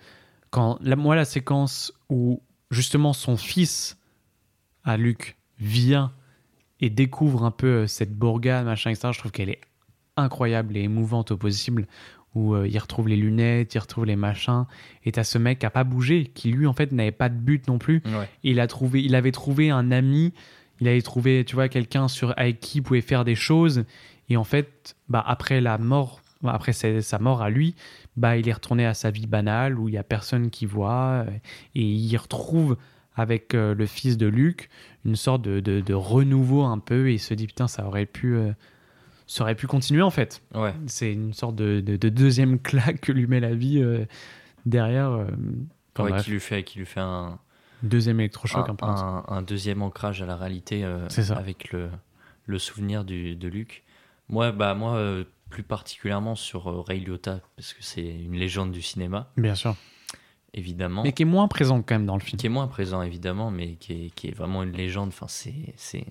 Quand, 0.49 0.77
la, 0.81 0.95
moi, 0.95 1.15
la 1.15 1.25
séquence 1.25 1.93
où 2.09 2.41
justement 2.71 3.13
son 3.13 3.37
fils, 3.37 3.97
à 4.83 4.97
Luc, 4.97 5.37
vient 5.59 6.11
et 6.79 6.89
découvre 6.89 7.43
un 7.43 7.51
peu 7.51 7.67
euh, 7.83 7.87
cette 7.87 8.13
bourgade, 8.17 8.65
machin, 8.65 8.89
etc., 8.91 9.09
je 9.13 9.19
trouve 9.19 9.31
qu'elle 9.31 9.49
est 9.49 9.61
incroyable 10.15 10.75
et 10.77 10.81
émouvante 10.81 11.31
au 11.31 11.37
possible. 11.37 11.87
Où 12.35 12.53
euh, 12.55 12.67
il 12.67 12.77
retrouve 12.77 13.07
les 13.07 13.15
lunettes, 13.15 13.73
il 13.73 13.79
retrouve 13.79 14.05
les 14.05 14.15
machins, 14.15 14.65
et 15.03 15.11
t'as 15.11 15.23
ce 15.23 15.37
mec 15.39 15.59
qui 15.59 15.65
a 15.65 15.69
pas 15.71 15.83
bougé, 15.83 16.25
qui 16.25 16.51
lui 16.51 16.67
en 16.67 16.73
fait 16.73 16.91
n'avait 16.91 17.11
pas 17.11 17.29
de 17.29 17.35
but 17.35 17.67
non 17.67 17.79
plus. 17.79 18.01
Ouais. 18.05 18.29
il 18.43 18.59
a 18.59 18.67
trouvé 18.67 19.01
il 19.03 19.15
avait 19.15 19.31
trouvé 19.31 19.71
un 19.71 19.91
ami 19.91 20.33
il 20.81 20.87
avait 20.87 21.01
trouvé 21.01 21.43
tu 21.45 21.55
vois 21.55 21.69
quelqu'un 21.69 22.07
sur 22.07 22.33
avec 22.37 22.59
qui 22.59 22.79
il 22.79 22.81
pouvait 22.81 23.01
faire 23.01 23.23
des 23.25 23.35
choses. 23.35 23.83
Et 24.29 24.37
en 24.37 24.43
fait 24.43 24.95
bah 25.09 25.23
après 25.25 25.61
la 25.61 25.77
mort 25.77 26.21
après 26.43 26.73
sa, 26.73 27.17
mort 27.19 27.41
à 27.41 27.49
lui 27.49 27.75
bah 28.15 28.37
il 28.37 28.47
est 28.47 28.53
retourné 28.53 28.85
à 28.85 28.93
sa 28.93 29.09
vie 29.09 29.25
banale 29.27 29.79
où 29.79 29.89
il 29.89 29.95
y 29.95 29.97
a 29.97 30.03
personne 30.03 30.49
qui 30.51 30.65
voit 30.65 31.25
euh, 31.25 31.31
et 31.75 31.81
il 31.83 32.15
retrouve 32.17 32.77
avec 33.15 33.55
euh, 33.55 33.73
le 33.73 33.85
fils 33.87 34.17
de 34.17 34.27
Luc 34.27 34.69
une 35.05 35.15
sorte 35.15 35.41
de, 35.41 35.59
de- 35.59 35.79
de 35.81 35.93
renouveau 35.95 36.63
un 36.63 36.77
peu 36.77 37.09
et 37.09 37.13
il 37.13 37.19
se 37.19 37.33
dit 37.33 37.47
putain 37.47 37.67
ça 37.67 37.85
aurait 37.87 38.05
pu 38.05 38.35
euh, 38.35 38.51
ça 39.25 39.43
aurait 39.43 39.55
pu 39.55 39.65
continuer 39.67 40.03
en 40.03 40.11
fait. 40.11 40.41
Ouais. 40.53 40.73
c'est 40.85 41.11
une 41.11 41.33
sorte 41.33 41.55
de, 41.55 41.79
de- 41.79 41.95
de 41.97 42.09
deuxième 42.09 42.59
claque 42.61 43.01
que 43.01 43.11
lui 43.11 43.25
met 43.27 43.39
la 43.39 43.55
vie 43.55 43.81
euh, 43.81 44.05
derrière 44.65 45.09
euh, 45.11 45.25
enfin, 45.97 46.11
Ouais, 46.11 46.21
qui 46.21 46.31
lui 46.31 46.39
fait, 46.39 46.63
qui 46.63 46.77
lui 46.79 46.85
fait 46.85 46.99
un, 46.99 47.39
deuxième 47.83 48.19
électrochoc 48.19 48.67
un, 48.69 48.75
peu 48.75 48.85
un- 48.85 49.23
un 49.27 49.41
deuxième 49.41 49.81
ancrage 49.81 50.21
à 50.21 50.25
la 50.25 50.35
réalité 50.35 50.83
euh, 50.83 51.07
avec 51.35 51.71
le, 51.71 51.89
le 52.45 52.59
souvenir 52.59 53.03
du, 53.05 53.35
de 53.35 53.47
Luc. 53.47 53.83
Moi, 54.29 54.51
bah, 54.51 54.73
moi 54.73 54.95
euh, 54.95 55.23
plus 55.49 55.63
particulièrement 55.63 56.35
sur 56.35 56.67
euh, 56.69 56.81
Ray 56.81 56.99
Liotta, 56.99 57.39
parce 57.55 57.73
que 57.73 57.81
c'est 57.83 58.05
une 58.05 58.35
légende 58.35 58.71
du 58.71 58.81
cinéma, 58.81 59.31
bien 59.37 59.55
sûr 59.55 59.75
évidemment. 60.53 61.03
mais 61.03 61.11
qui 61.11 61.21
est 61.21 61.25
moins 61.25 61.47
présent 61.47 61.81
quand 61.83 61.95
même 61.95 62.05
dans 62.05 62.15
le 62.15 62.21
film 62.21 62.39
qui 62.39 62.47
est 62.47 62.49
moins 62.49 62.67
présent 62.67 63.01
évidemment, 63.03 63.51
mais 63.51 63.75
qui 63.75 64.05
est, 64.05 64.09
qui 64.15 64.27
est 64.29 64.35
vraiment 64.35 64.63
une 64.63 64.71
légende. 64.71 65.09
Enfin, 65.09 65.27
c'est, 65.27 66.05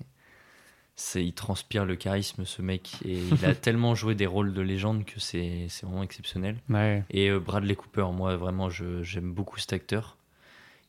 il 1.15 1.33
transpire 1.33 1.85
le 1.85 1.95
charisme 1.95 2.45
ce 2.45 2.61
mec 2.61 2.95
et 3.05 3.19
il 3.19 3.45
a 3.45 3.53
tellement 3.55 3.93
joué 3.93 4.15
des 4.15 4.25
rôles 4.25 4.53
de 4.53 4.61
légende 4.61 5.05
que 5.05 5.19
c'est, 5.19 5.67
vraiment 5.83 6.03
exceptionnel. 6.03 6.57
Ouais. 6.69 7.03
Et 7.11 7.29
Bradley 7.31 7.75
Cooper, 7.75 8.07
moi 8.13 8.35
vraiment, 8.37 8.69
j'aime 8.69 9.31
beaucoup 9.33 9.59
cet 9.59 9.73
acteur 9.73 10.16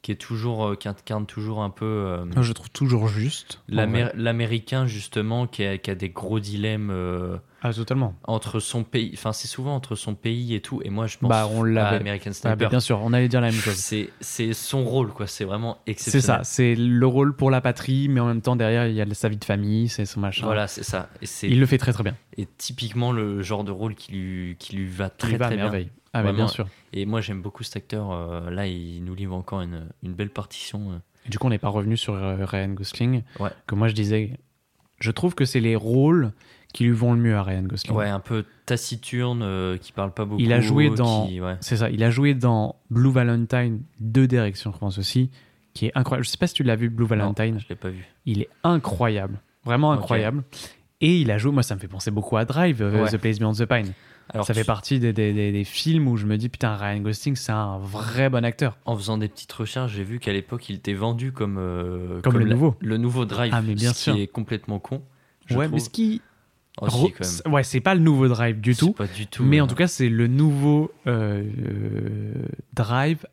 qui 0.03 0.13
est 0.13 0.17
toujours, 0.17 0.69
euh, 0.69 0.75
qui 0.77 0.89
incarne 0.89 1.27
toujours 1.27 1.63
un 1.63 1.71
peu 1.71 1.85
euh, 1.85 2.43
je 2.43 2.53
trouve 2.53 2.71
toujours 2.71 3.09
juste. 3.09 3.63
l'américain 3.69 4.87
justement 4.87 5.47
qui 5.47 5.65
a, 5.65 5.79
qui 5.79 5.91
a 5.91 5.95
des 5.95 6.09
gros 6.11 6.41
dilemmes. 6.41 6.91
euh, 6.91 7.37
Ah, 7.61 7.73
totalement. 7.73 8.15
entre 8.25 8.61
son 8.61 8.85
pays, 8.85 9.11
enfin 9.15 9.33
c'est 9.33 9.49
souvent 9.49 9.75
entre 9.75 9.97
son 9.97 10.15
pays 10.15 10.55
et 10.55 10.61
tout, 10.61 10.81
et 10.85 10.91
moi 10.91 11.07
je 11.09 11.19
pense 11.19 11.29
Bah, 11.29 11.49
on 11.51 11.65
à. 11.77 11.83
American 11.87 12.31
Ah, 12.31 12.35
Sniper. 12.35 12.69
bien 12.71 12.79
sûr, 12.81 13.01
on 13.03 13.13
allait 13.13 13.27
dire 13.29 13.41
la 13.41 13.51
même 13.51 13.61
chose. 13.61 13.75
c'est 13.75 14.11
c'est 14.21 14.53
son 14.53 14.85
rôle 14.85 15.09
quoi, 15.13 15.27
c'est 15.27 15.45
vraiment 15.45 15.79
C'est 15.85 15.91
exceptionnel. 15.91 16.23
ça, 16.23 16.45
c'est 16.45 16.75
le 16.77 17.07
rôle 17.07 17.35
pour 17.35 17.51
la 17.51 17.61
patrie, 17.61 18.09
mais 18.09 18.21
en 18.21 18.27
même 18.27 18.43
temps, 18.43 18.55
derrière, 18.55 18.87
il 18.87 18.95
y 18.95 19.01
a 19.03 19.15
sa 19.15 19.29
vie 19.29 19.37
de 19.39 19.45
famille, 19.45 19.89
c'est 19.89 20.07
son 20.07 20.21
machin. 20.21 20.47
Voilà, 20.47 20.69
c'est 20.69 20.85
ça. 20.85 21.09
Et 21.21 21.27
c'est 21.27 21.49
Il 21.49 21.59
le 21.59 21.67
fait 21.67 21.79
très 21.79 21.93
très 21.93 22.05
bien. 22.05 22.15
et 22.37 22.47
typiquement 22.59 23.11
le 23.11 23.43
genre 23.43 23.65
de 23.65 23.73
rôle 23.73 23.95
qui 23.97 24.13
lui, 24.13 24.57
qui 24.61 24.77
lui 24.77 24.87
va 24.87 25.11
très 25.11 25.37
va 25.37 25.47
très 25.47 25.57
bien. 25.57 25.65
merveille. 25.65 25.91
Ah, 26.13 26.23
mais 26.23 26.33
bien 26.33 26.49
sûr. 26.49 26.67
Et 26.93 27.07
moi 27.07 27.21
j'aime 27.21 27.43
beaucoup 27.43 27.65
cet 27.65 27.77
acteur. 27.77 28.13
euh, 28.13 28.51
là, 28.51 28.67
il 28.69 29.03
nous 29.05 29.15
livre 29.17 29.35
encore 29.35 29.61
une, 29.63 29.89
une 30.05 30.15
belle 30.15 30.31
partition. 30.31 30.93
euh. 30.93 30.99
Et 31.27 31.31
du 31.31 31.39
coup, 31.39 31.47
on 31.49 31.51
n'est 31.51 31.59
pas 31.59 31.69
revenu 31.69 31.97
sur 31.97 32.15
euh, 32.15 32.45
Ryan 32.45 32.69
Gosling. 32.69 33.23
Ouais. 33.41 33.51
Que 33.67 33.75
moi, 33.75 33.89
je 33.89 33.95
disais, 33.95 34.39
je 35.01 35.11
trouve 35.11 35.35
que 35.35 35.45
c'est 35.45 35.61
les 35.61 35.77
rôles 35.77 36.33
qui 36.73 36.85
lui 36.85 36.93
vont 36.93 37.15
le 37.15 37.21
mieux 37.21 37.35
à 37.37 37.43
Ryan 37.43 37.63
Gosling. 37.63 37.97
Ouais, 37.97 38.09
un 38.09 38.21
peu 38.21 38.45
taciturne, 38.67 39.41
euh, 39.43 39.77
qui 39.79 39.93
parle 39.93 40.13
pas 40.13 40.25
beaucoup. 40.25 40.41
Il 40.41 40.53
a 40.53 40.61
joué 40.61 40.91
dans- 40.91 41.27
qui- 41.27 41.41
ouais. 41.41 41.57
C'est 41.61 41.77
ça, 41.79 41.91
il 41.91 42.03
a 42.05 42.11
joué 42.11 42.35
dans 42.35 42.77
Blue 42.91 43.11
Valentine, 43.11 43.81
deux 44.01 44.27
directions, 44.27 44.73
je 44.73 44.79
pense 44.79 44.99
aussi, 44.99 45.31
qui 45.75 45.87
est 45.87 45.93
incroyable. 45.95 46.25
Je 46.25 46.31
sais 46.31 46.37
pas 46.37 46.47
si 46.47 46.55
tu 46.55 46.63
l'as 46.63 46.77
vu, 46.77 46.91
Blue 46.91 47.07
Valentine. 47.07 47.55
Non, 47.55 47.59
je 47.61 47.69
l'ai 47.69 47.75
pas 47.77 47.89
vu. 47.91 48.05
Il 48.27 48.43
est 48.43 48.49
incroyable, 48.65 49.41
vraiment 49.65 49.93
incroyable. 49.93 50.45
Et 51.01 51.21
il 51.21 51.31
a 51.31 51.39
joué, 51.39 51.53
moi 51.53 51.63
ça 51.63 51.75
me 51.75 51.81
fait 51.81 51.89
penser 51.89 52.11
beaucoup 52.11 52.37
à 52.37 52.45
Drive, 52.45 52.83
euh, 52.83 53.05
Ouais. 53.05 53.11
The 53.11 53.17
Place 53.19 53.39
Beyond 53.39 53.53
the 53.53 53.65
Pine. 53.67 53.93
Alors, 54.31 54.45
ça 54.45 54.53
fait 54.53 54.65
partie 54.65 54.99
des, 54.99 55.15
des- 55.15 55.33
des- 55.33 55.53
des 55.53 55.65
films 55.65 56.07
où 56.07 56.19
je 56.19 56.27
me 56.27 56.37
dis, 56.37 56.51
putain, 56.51 56.77
Ryan 56.77 56.99
Gosling, 57.01 57.35
c'est 57.35 57.53
un 57.53 57.79
vrai 57.79 58.29
bon 58.29 58.45
acteur. 58.45 58.77
En 58.85 58.95
faisant 58.95 59.17
des 59.17 59.29
petites 59.29 59.53
recherches, 59.53 59.93
j'ai 59.93 60.05
vu 60.05 60.19
qu'à 60.19 60.35
l'époque, 60.35 60.69
il 60.69 60.75
était 60.77 60.93
vendu 60.93 61.33
comme 61.33 61.57
euh, 61.59 62.21
Comme 62.21 62.37
le 62.37 62.45
nouveau. 62.45 62.77
le 62.81 62.99
nouveau 62.99 63.25
Drive. 63.25 63.53
Ah, 63.57 63.63
mais 63.63 63.75
bien 63.75 63.95
ce 63.95 64.03
sûr. 64.03 64.15
qui 64.15 64.21
est 64.21 64.27
complètement 64.27 64.81
con. 64.81 65.01
ouais, 65.53 65.67
mais 65.69 65.79
ce 65.79 65.89
qui. 65.89 66.21
Si, 66.89 66.97
Ro- 66.97 67.11
quand 67.17 67.27
même. 67.45 67.55
Ouais, 67.55 67.65
c'est 67.65 67.81
pas 67.81 67.95
le 67.95 68.01
nouveau 68.01 68.29
Drive 68.29 68.61
du 68.61 68.75
tout. 68.77 68.93
Pas 68.93 69.07
du 69.07 69.27
tout. 69.27 69.45
mais 69.45 69.61
en 69.61 69.67
tout 69.67 69.75
cas, 69.75 69.87
c'est 69.89 70.09
le 70.09 70.27
nouveau 70.29 70.93
euh, 71.07 71.43
Drive 72.75 73.27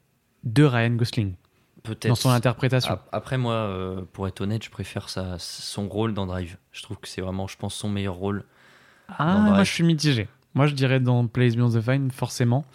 de 0.43 0.63
Ryan 0.63 0.91
Gosling 0.95 1.33
peut-être. 1.83 2.07
dans 2.07 2.15
son 2.15 2.29
interprétation. 2.29 2.93
Ap- 2.93 3.07
Après, 3.11 3.37
moi, 3.37 3.53
euh, 3.53 4.01
pour 4.13 4.27
être 4.27 4.41
honnête, 4.41 4.63
je 4.63 4.69
préfère 4.69 5.09
sa, 5.09 5.37
son 5.39 5.87
rôle 5.87 6.13
dans 6.13 6.25
Drive. 6.25 6.57
Je 6.71 6.81
trouve 6.81 6.97
que 6.97 7.07
c'est 7.07 7.21
vraiment, 7.21 7.47
je 7.47 7.57
pense, 7.57 7.75
son 7.75 7.89
meilleur 7.89 8.15
rôle. 8.15 8.43
Ah, 9.19 9.37
moi 9.37 9.63
je 9.63 9.71
suis 9.71 9.83
mitigé. 9.83 10.27
Moi 10.55 10.65
je 10.67 10.73
dirais 10.73 10.99
dans 10.99 11.27
Place 11.27 11.55
Beyond 11.55 11.69
the 11.69 11.81
Fine, 11.81 12.09
forcément. 12.11 12.65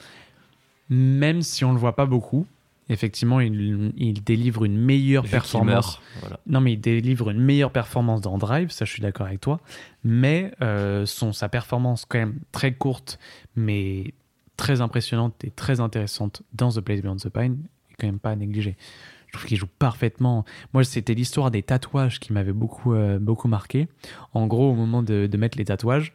Même 0.88 1.42
si 1.42 1.64
on 1.64 1.72
le 1.72 1.78
voit 1.78 1.96
pas 1.96 2.06
beaucoup, 2.06 2.46
effectivement, 2.90 3.40
il, 3.40 3.92
il 3.96 4.22
délivre 4.22 4.64
une 4.64 4.76
meilleure 4.76 5.24
Vu 5.24 5.30
performance. 5.30 5.72
meurt, 5.74 6.02
voilà. 6.20 6.40
Non, 6.46 6.60
mais 6.60 6.74
il 6.74 6.80
délivre 6.80 7.30
une 7.30 7.40
meilleure 7.40 7.70
performance 7.70 8.20
dans 8.20 8.36
Drive, 8.36 8.70
ça 8.70 8.84
je 8.84 8.92
suis 8.92 9.00
d'accord 9.00 9.26
avec 9.26 9.40
toi. 9.40 9.60
Mais 10.04 10.52
euh, 10.60 11.06
son, 11.06 11.32
sa 11.32 11.48
performance, 11.48 12.04
quand 12.04 12.18
même 12.18 12.40
très 12.52 12.72
courte, 12.72 13.18
mais 13.56 14.12
très 14.56 14.80
impressionnante 14.80 15.42
et 15.44 15.50
très 15.50 15.80
intéressante 15.80 16.42
dans 16.52 16.70
The 16.70 16.80
Place 16.80 17.00
Beyond 17.00 17.16
the 17.16 17.28
Pine, 17.30 17.58
est 17.90 17.94
quand 17.98 18.06
même 18.06 18.18
pas 18.18 18.30
à 18.30 18.36
négliger. 18.36 18.76
Je 19.28 19.38
trouve 19.38 19.46
qu'il 19.46 19.56
joue 19.56 19.68
parfaitement. 19.78 20.44
Moi, 20.74 20.82
c'était 20.82 21.14
l'histoire 21.14 21.52
des 21.52 21.62
tatouages 21.62 22.18
qui 22.18 22.32
m'avait 22.32 22.52
beaucoup, 22.52 22.94
euh, 22.94 23.20
beaucoup 23.20 23.46
marqué. 23.46 23.86
En 24.34 24.48
gros, 24.48 24.70
au 24.70 24.74
moment 24.74 25.04
de, 25.04 25.28
de 25.30 25.36
mettre 25.36 25.56
les 25.56 25.64
tatouages, 25.64 26.12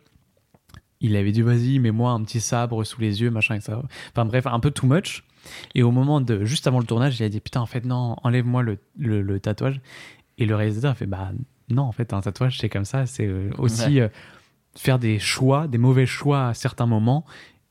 il 1.00 1.16
avait 1.16 1.32
dit 1.32 1.42
vas-y, 1.42 1.80
mets-moi 1.80 2.12
un 2.12 2.22
petit 2.24 2.42
sabre 2.42 2.84
sous 2.84 3.00
les 3.00 3.22
yeux, 3.22 3.30
machin, 3.30 3.56
etc. 3.56 3.78
Enfin 4.12 4.26
bref, 4.26 4.48
un 4.48 4.60
peu 4.60 4.72
too 4.72 4.88
much. 4.88 5.24
Et 5.76 5.84
au 5.84 5.92
moment 5.92 6.22
de, 6.22 6.44
juste 6.46 6.68
avant 6.68 6.80
le 6.80 6.86
tournage, 6.86 7.20
il 7.20 7.24
a 7.24 7.30
dit 7.30 7.40
putain, 7.42 7.62
en 7.62 7.66
fait, 7.66 7.86
non, 7.86 8.16
enlève-moi 8.24 8.62
le, 8.64 8.78
le- 8.98 9.22
le 9.22 9.40
tatouage. 9.40 9.80
Et 10.38 10.46
le 10.46 10.56
réalisateur 10.56 10.92
a 10.92 10.96
fait 10.96 11.06
bah 11.06 11.32
non, 11.70 11.84
en 11.84 11.92
fait, 11.92 12.14
un 12.14 12.22
tatouage, 12.22 12.60
c'est 12.60 12.70
comme 12.70 12.86
ça. 12.86 13.06
C'est 13.06 13.26
euh, 13.26 13.50
aussi 13.58 13.96
Ouais. 13.96 14.02
euh, 14.02 14.10
faire 14.76 15.00
des 15.00 15.20
choix, 15.20 15.68
des 15.68 15.78
mauvais 15.78 16.06
choix 16.06 16.48
à 16.50 16.54
certains 16.54 16.86
moments 16.86 17.26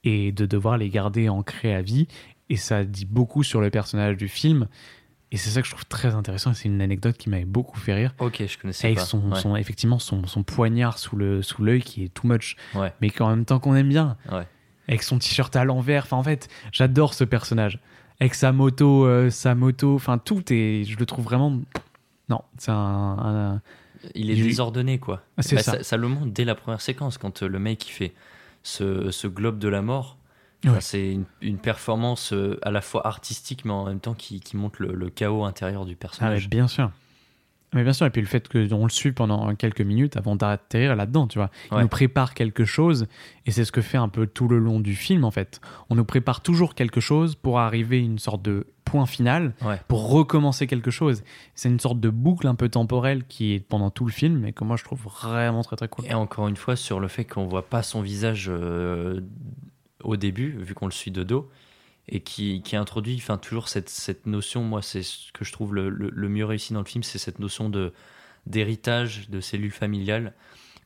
et 0.05 0.33
de 0.33 0.47
devoir 0.47 0.79
les 0.79 0.89
garder 0.89 1.29
ancrés 1.29 1.75
à 1.75 1.83
vie. 1.83 2.09
Et 2.51 2.57
ça 2.57 2.85
dit 2.85 3.05
beaucoup 3.07 3.43
sur 3.43 3.61
le 3.61 3.71
personnage 3.71 4.17
du 4.17 4.29
film. 4.29 4.67
Et 5.33 5.37
c'est 5.37 5.51
ça 5.51 5.61
que 5.63 5.67
je 5.67 5.73
trouve 5.73 5.87
très 5.87 6.15
intéressant. 6.15 6.55
C'est 6.55 6.69
une 6.69 6.81
anecdote 6.81 7.17
qui 7.17 7.29
m'avait 7.29 7.45
beaucoup 7.45 7.79
fait 7.79 7.95
rire. 7.95 8.15
Ok, 8.21 8.43
je 8.47 8.57
connaissais 8.59 8.87
Avec 8.87 8.99
pas. 8.99 9.05
son, 9.05 9.33
Ouais. 9.33 9.41
son- 9.41 9.57
effectivement 9.57 9.99
son, 9.99 10.27
son 10.27 10.43
poignard 10.45 10.99
sous 10.99 11.17
le 11.17 11.43
sous 11.43 11.65
l'œil 11.65 11.83
qui 11.83 12.05
est 12.05 12.09
too 12.15 12.29
much, 12.29 12.55
Ouais. 12.75 12.93
mais 13.01 13.11
qu'en 13.11 13.31
même 13.31 13.45
temps 13.45 13.59
qu'on 13.59 13.75
aime 13.75 13.89
bien. 13.89 14.17
Ouais. 14.31 14.47
Avec 14.89 15.03
son 15.03 15.19
t-shirt 15.19 15.55
à 15.57 15.65
l'envers. 15.65 16.05
Enfin, 16.05 16.17
en 16.19 16.23
fait, 16.23 16.49
j'adore 16.73 17.15
ce 17.15 17.25
personnage. 17.25 17.79
Avec 18.21 18.35
sa 18.35 18.53
moto, 18.53 19.07
euh, 19.07 19.31
sa 19.31 19.55
moto. 19.55 19.95
Enfin, 19.95 20.19
tout 20.19 20.43
est. 20.53 20.85
Je 20.85 20.97
le 20.99 21.07
trouve 21.07 21.25
vraiment. 21.25 21.59
Non, 22.29 22.43
c'est 22.59 22.71
un. 22.71 22.75
un- 23.55 23.63
Il 24.15 24.31
est 24.31 24.35
désordonné, 24.43 24.99
quoi. 24.99 25.23
Ah, 25.39 25.43
c'est 25.43 25.57
Bah, 25.57 25.63
ça. 25.63 25.83
ça. 25.83 25.97
le 25.97 26.09
montre 26.09 26.27
dès 26.33 26.45
la 26.45 26.55
première 26.55 26.81
séquence, 26.83 27.17
quand 27.17 27.43
euh, 27.43 27.49
le 27.49 27.59
mec 27.59 27.89
il 27.89 27.93
fait 27.93 28.13
ce, 28.63 29.11
ce 29.11 29.27
globe 29.27 29.59
de 29.59 29.69
la 29.69 29.81
mort. 29.83 30.19
Ouais. 30.67 30.81
C'est 30.81 31.13
une, 31.13 31.25
une 31.43 31.59
performance 31.59 32.33
euh, 32.33 32.59
à 32.63 32.71
la 32.71 32.81
fois 32.81 33.07
artistique, 33.07 33.65
mais 33.65 33.73
en 33.73 33.85
même 33.85 34.01
temps 34.01 34.15
qui, 34.15 34.41
qui 34.41 34.57
montre 34.57 34.81
le, 34.83 34.95
le 34.95 35.11
chaos 35.11 35.45
intérieur 35.45 35.85
du 35.87 35.93
Ah, 35.95 36.01
personnage. 36.01 36.49
bien 36.49 36.69
sûr. 36.69 36.91
Mais 37.75 37.83
bien 37.85 37.93
sûr, 37.93 38.07
et 38.07 38.11
puis 38.11 38.21
le 38.23 38.27
fait 38.27 38.49
qu'on 38.49 38.85
le 38.85 38.91
suit 38.91 39.13
pendant 39.13 39.55
quelques 39.55 39.81
minutes 39.83 40.17
avant 40.17 40.37
d'atterrir 40.37 40.97
là-dedans, 40.97 41.27
tu 41.27 41.39
vois. 41.39 41.51
Il 41.71 41.75
Ouais. 41.77 41.83
nous 41.83 41.89
prépare 41.89 42.33
quelque 42.35 42.65
chose, 42.65 43.07
et 43.47 43.51
c'est 43.51 43.65
ce 43.65 43.73
que 43.73 43.81
fait 43.83 43.99
un 43.99 44.09
peu 44.09 44.27
tout 44.27 44.49
le 44.49 44.59
long 44.59 44.81
du 44.81 44.95
film, 44.95 45.25
en 45.25 45.31
fait. 45.31 45.61
On 45.91 45.95
nous 45.97 46.05
prépare 46.05 46.41
toujours 46.41 46.75
quelque 46.75 47.01
chose 47.01 47.35
pour 47.35 47.59
arriver 47.59 47.97
à 47.99 48.01
une 48.01 48.19
sorte 48.19 48.43
de 48.43 48.67
point 48.85 49.07
final, 49.07 49.55
Ouais. 49.65 49.81
pour 49.89 50.09
recommencer 50.11 50.67
quelque 50.67 50.91
chose. 50.91 51.25
C'est 51.55 51.69
une 51.69 51.81
sorte 51.81 51.99
de 52.01 52.11
boucle 52.11 52.47
un 52.47 52.55
peu 52.55 52.69
temporelle 52.69 53.25
qui 53.27 53.55
est 53.55 53.61
pendant 53.61 53.91
tout 53.91 54.05
le 54.05 54.13
film, 54.13 54.45
et 54.47 54.53
que 54.53 54.63
moi 54.65 54.77
je 54.77 54.85
trouve 54.85 55.01
vraiment 55.03 55.63
très 55.63 55.77
très 55.77 55.89
cool. 55.89 56.05
Et 56.07 56.15
encore 56.15 56.47
une 56.49 56.57
fois, 56.57 56.77
sur 56.77 57.01
le 57.01 57.09
fait 57.09 57.25
qu'on 57.25 57.47
voit 57.47 57.69
pas 57.69 57.83
son 57.83 58.03
visage 58.03 58.47
euh, 58.49 59.21
au 60.03 60.17
début, 60.17 60.51
vu 60.61 60.75
qu'on 60.75 60.87
le 60.87 60.93
suit 60.93 61.11
de 61.11 61.23
dos, 61.25 61.49
et 62.09 62.21
qui, 62.21 62.63
qui 62.63 62.77
introduit 62.77 63.17
enfin, 63.17 63.39
toujours 63.39 63.69
cette, 63.69 63.89
cette 63.89 64.27
notion, 64.27 64.63
moi, 64.63 64.83
c'est 64.83 65.03
ce 65.03 65.33
que 65.33 65.45
je 65.45 65.53
trouve 65.53 65.75
le, 65.75 65.89
le- 65.89 66.11
le 66.11 66.29
mieux 66.29 66.45
réussi 66.45 66.73
dans 66.73 66.81
le 66.81 66.87
film, 66.87 67.03
c'est 67.03 67.19
cette 67.19 67.39
notion 67.39 67.69
de 67.69 67.93
d'héritage, 68.47 69.31
de 69.31 69.41
cellule 69.41 69.71
familiale, 69.73 70.35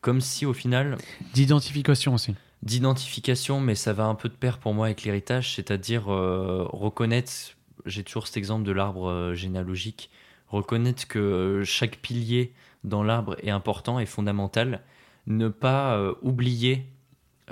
comme 0.00 0.20
si 0.20 0.46
au 0.46 0.52
final, 0.52 0.96
D'identification 1.34 2.14
aussi. 2.14 2.34
d'identification, 2.62 3.60
mais 3.60 3.74
ça 3.74 3.92
va 3.92 4.04
un 4.04 4.14
peu 4.14 4.28
de 4.28 4.34
pair 4.34 4.58
pour 4.58 4.74
moi 4.74 4.86
avec 4.86 5.02
l'héritage, 5.02 5.54
c'est-à-dire 5.56 6.08
euh, 6.12 6.64
reconnaître, 6.72 7.32
j'ai 7.84 8.04
toujours 8.04 8.28
cet 8.28 8.36
exemple 8.36 8.62
de 8.64 8.70
l'arbre 8.72 9.08
euh, 9.08 9.34
généalogique, 9.34 10.08
reconnaître 10.48 11.08
que 11.08 11.18
euh, 11.18 11.64
chaque 11.64 11.96
pilier 11.98 12.52
dans 12.84 13.02
l'arbre 13.02 13.36
est 13.42 13.50
important 13.50 13.98
et 13.98 14.06
fondamental, 14.06 14.82
ne 15.26 15.48
pas 15.48 15.96
euh, 15.96 16.14
oublier 16.22 16.86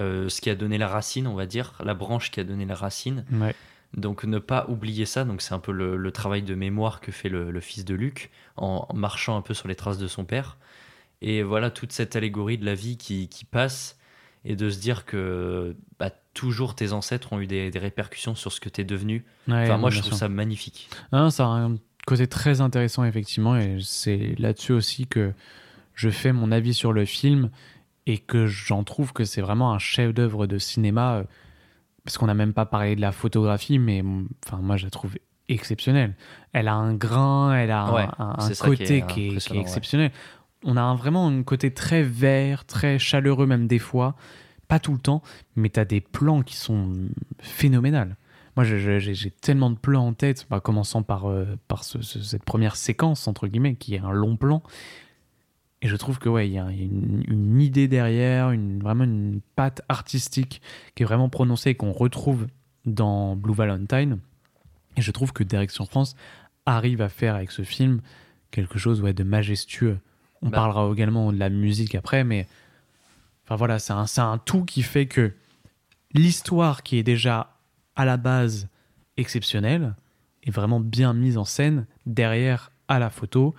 euh, 0.01 0.29
ce 0.29 0.41
qui 0.41 0.51
a 0.51 0.55
donné 0.55 0.79
la 0.79 0.89
racine, 0.89 1.27
on 1.27 1.35
va 1.35 1.47
dire, 1.47 1.75
la 1.85 1.95
branche 1.95 2.31
qui 2.31 2.41
a 2.41 2.45
donné 2.45 2.65
la 2.65 2.75
racine. 2.75 3.25
Ouais. 3.33 3.55
Donc 3.97 4.25
ne 4.25 4.39
pas 4.39 4.67
oublier 4.69 5.07
ça, 5.07 5.25
donc 5.25 5.41
c'est 5.41 5.55
un 5.55 5.59
peu 5.59 5.73
le, 5.73 5.97
le 5.97 6.11
travail 6.11 6.43
de 6.43 6.55
mémoire 6.55 7.01
que 7.01 7.13
fait 7.13 7.29
le, 7.29 7.51
le 7.51 7.61
fils 7.61 7.85
de 7.85 7.95
Luc 7.95 8.31
en, 8.57 8.87
en 8.89 8.95
marchant 8.95 9.37
un 9.37 9.43
peu 9.43 9.55
sur 9.55 9.69
les 9.69 9.75
traces 9.75 9.99
de 9.99 10.09
son 10.09 10.25
père. 10.25 10.59
Et 11.23 11.43
voilà 11.43 11.71
toute 11.71 11.93
cette 11.93 12.15
allégorie 12.15 12.59
de 12.59 12.67
la 12.67 12.75
vie 12.75 12.99
qui, 12.99 13.29
qui 13.29 13.45
passe 13.45 13.99
et 14.45 14.55
de 14.55 14.69
se 14.69 14.79
dire 14.79 15.07
que 15.07 15.75
bah, 15.99 16.11
toujours 16.35 16.75
tes 16.75 16.93
ancêtres 16.93 17.33
ont 17.33 17.41
eu 17.41 17.47
des, 17.47 17.71
des 17.71 17.79
répercussions 17.79 18.35
sur 18.35 18.53
ce 18.53 18.61
que 18.61 18.69
tu 18.69 18.83
es 18.83 18.85
devenu. 18.85 19.25
Ouais, 19.49 19.63
enfin, 19.65 19.79
moi 19.79 19.91
je 19.91 20.01
trouve 20.01 20.13
ça 20.13 20.29
magnifique. 20.29 20.91
Ça 21.11 21.47
a 21.47 21.49
un 21.49 21.79
côté 22.07 22.27
très 22.27 22.61
intéressant, 22.61 23.03
effectivement, 23.05 23.57
et 23.57 23.79
c'est 23.81 24.35
là-dessus 24.39 24.73
aussi 24.73 25.07
que 25.07 25.33
je 25.95 26.11
fais 26.11 26.33
mon 26.33 26.53
avis 26.53 26.75
sur 26.75 26.93
le 26.93 27.07
film 27.07 27.51
et 28.07 28.19
que 28.19 28.47
j'en 28.47 28.85
trouve 28.85 29.13
que 29.13 29.25
c'est 29.25 29.41
vraiment 29.41 29.73
un 29.73 29.79
chef-d'œuvre 29.79 30.47
de 30.47 30.59
cinéma, 30.59 31.17
euh, 31.17 31.25
parce 32.05 32.19
qu'on 32.19 32.27
n'a 32.27 32.35
même 32.35 32.53
pas 32.53 32.67
parlé 32.67 32.95
de 32.97 33.01
la 33.01 33.13
photographie, 33.13 33.79
mais 33.79 34.03
mm, 34.03 34.29
enfin, 34.47 34.59
moi 34.59 34.77
je 34.77 34.85
la 34.85 34.91
trouve 34.91 35.17
exceptionnelle. 35.49 36.15
Elle 36.53 36.69
a 36.69 36.75
un 36.75 36.95
grain, 36.95 37.55
elle 37.55 37.71
a 37.71 37.83
un- 37.83 37.95
Ouais, 37.95 38.09
un, 38.19 38.35
un 38.39 38.41
c'est 38.49 38.55
ça 38.55 38.67
qui 38.67 38.73
est 38.73 38.77
côté 38.77 38.87
qui 38.87 39.01
est, 39.01 39.03
qui 39.05 39.21
est 39.27 39.29
impressionnant, 39.31 39.55
ouais. 39.59 39.63
exceptionnel. 39.63 40.11
On 40.65 40.77
a 40.77 40.83
un- 40.83 40.95
vraiment 40.97 41.27
un 41.29 41.43
côté 41.43 41.73
très 41.73 42.03
vert, 42.03 42.65
très 42.65 42.99
chaleureux, 42.99 43.47
même 43.47 43.67
des 43.67 43.79
fois. 43.79 44.15
Pas 44.69 44.81
tout 44.81 44.93
le 44.93 44.99
temps, 44.99 45.23
mais 45.55 45.69
tu 45.71 45.79
as 45.79 45.85
des 45.85 46.01
plans 46.01 46.43
qui 46.43 46.57
sont 46.57 46.93
phénoménales. 47.41 48.17
Moi, 48.57 48.65
j'ai 48.65 48.99
j'ai 49.01 49.31
tellement 49.31 49.71
de 49.71 49.77
plans 49.77 50.07
en 50.09 50.13
tête, 50.15 50.47
bah, 50.51 50.61
commençant 50.61 51.03
par, 51.03 51.27
euh, 51.31 51.45
par 51.69 51.85
ce- 51.85 52.01
ce- 52.03 52.23
cette 52.23 52.43
première 52.45 52.75
séquence, 52.75 53.29
entre 53.29 53.47
guillemets, 53.49 53.75
qui 53.75 53.95
est 53.95 54.01
un 54.01 54.13
long 54.13 54.37
plan. 54.37 54.63
Et 55.83 55.89
je 55.89 55.97
trouve 55.97 56.19
que 56.19 56.29
ouais, 56.29 56.49
il 56.49 56.53
y 56.55 56.59
a 56.59 56.71
une, 56.71 57.23
une 57.29 57.61
idée 57.61 57.87
derrière, 57.87 58.51
une, 58.51 58.81
vraiment 58.81 59.05
une 59.05 59.41
patte 59.57 59.83
artistique 59.89 60.63
qui 60.95 61.03
est 61.03 61.07
vraiment 61.07 61.29
prononcée 61.29 61.71
et 61.71 61.75
qu'on 61.75 61.93
retrouve 61.93 62.47
dans 62.87 63.37
Blue 63.37 63.55
Valentine. 63.55 64.19
Et 64.97 65.03
je 65.03 65.11
trouve 65.11 65.33
que 65.33 65.45
Direction 65.45 65.85
France 65.85 66.17
arrive 66.65 67.03
à 67.03 67.09
faire 67.09 67.35
avec 67.35 67.51
ce 67.51 67.63
film 67.63 68.01
quelque 68.51 68.79
chose 68.79 69.03
ouais, 69.03 69.13
de 69.13 69.23
majestueux. 69.23 69.99
On 70.43 70.49
Bah. 70.49 70.57
parlera 70.57 70.91
également 70.93 71.33
de 71.33 71.39
la 71.39 71.51
musique 71.51 71.95
après, 71.95 72.25
mais 72.25 72.47
enfin 73.45 73.57
voilà, 73.57 73.79
c'est 73.79 73.93
un, 73.93 74.07
un 74.17 74.39
tout 74.39 74.65
qui 74.65 74.83
fait 74.83 75.07
que 75.07 75.33
l'histoire 76.15 76.83
qui 76.83 76.97
est 76.97 77.03
déjà 77.03 77.55
à 77.97 78.05
la 78.05 78.17
base 78.17 78.69
exceptionnelle 79.19 79.95
est 80.43 80.51
vraiment 80.51 80.81
bien 80.81 81.13
mise 81.13 81.37
en 81.39 81.45
scène 81.45 81.87
derrière 82.07 82.71
à 82.89 82.99
la 82.99 83.11
photo 83.11 83.55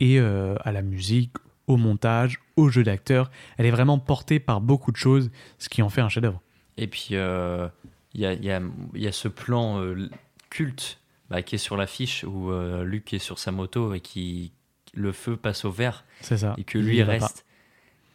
et 0.00 0.18
euh, 0.18 0.54
à 0.64 0.72
la 0.72 0.82
musique, 0.82 1.32
au 1.66 1.76
montage, 1.76 2.40
au 2.56 2.68
jeu 2.68 2.82
d'acteur. 2.82 3.30
Elle 3.58 3.66
est 3.66 3.70
vraiment 3.70 3.98
portée 3.98 4.40
par 4.40 4.60
beaucoup 4.60 4.92
de 4.92 4.96
choses, 4.96 5.30
ce 5.58 5.68
qui 5.68 5.82
en 5.82 5.88
fait 5.88 6.00
un 6.00 6.08
chef-d'œuvre. 6.08 6.40
Et 6.76 6.86
puis 6.86 7.08
euh, 7.12 7.68
il 8.14 8.20
y, 8.22 8.26
a, 8.26 8.32
il 8.32 8.44
y 8.44 8.50
a- 8.50 8.62
y 8.94 9.06
a 9.06 9.12
ce 9.12 9.28
plan 9.28 9.80
euh, 9.80 10.08
culte 10.50 10.98
bah, 11.28 11.42
qui 11.42 11.54
est 11.56 11.58
sur 11.58 11.76
l'affiche 11.76 12.24
où 12.24 12.50
euh, 12.50 12.84
Luc 12.84 13.12
est 13.12 13.18
sur 13.18 13.38
sa 13.38 13.52
moto 13.52 13.94
et 13.94 14.00
qui 14.00 14.52
le 14.94 15.12
feu 15.12 15.36
passe 15.36 15.64
au 15.64 15.70
vert 15.70 16.04
C'est 16.20 16.38
ça. 16.38 16.54
et 16.58 16.64
que 16.64 16.78
lui 16.78 16.96
il 16.96 17.02
reste. 17.02 17.44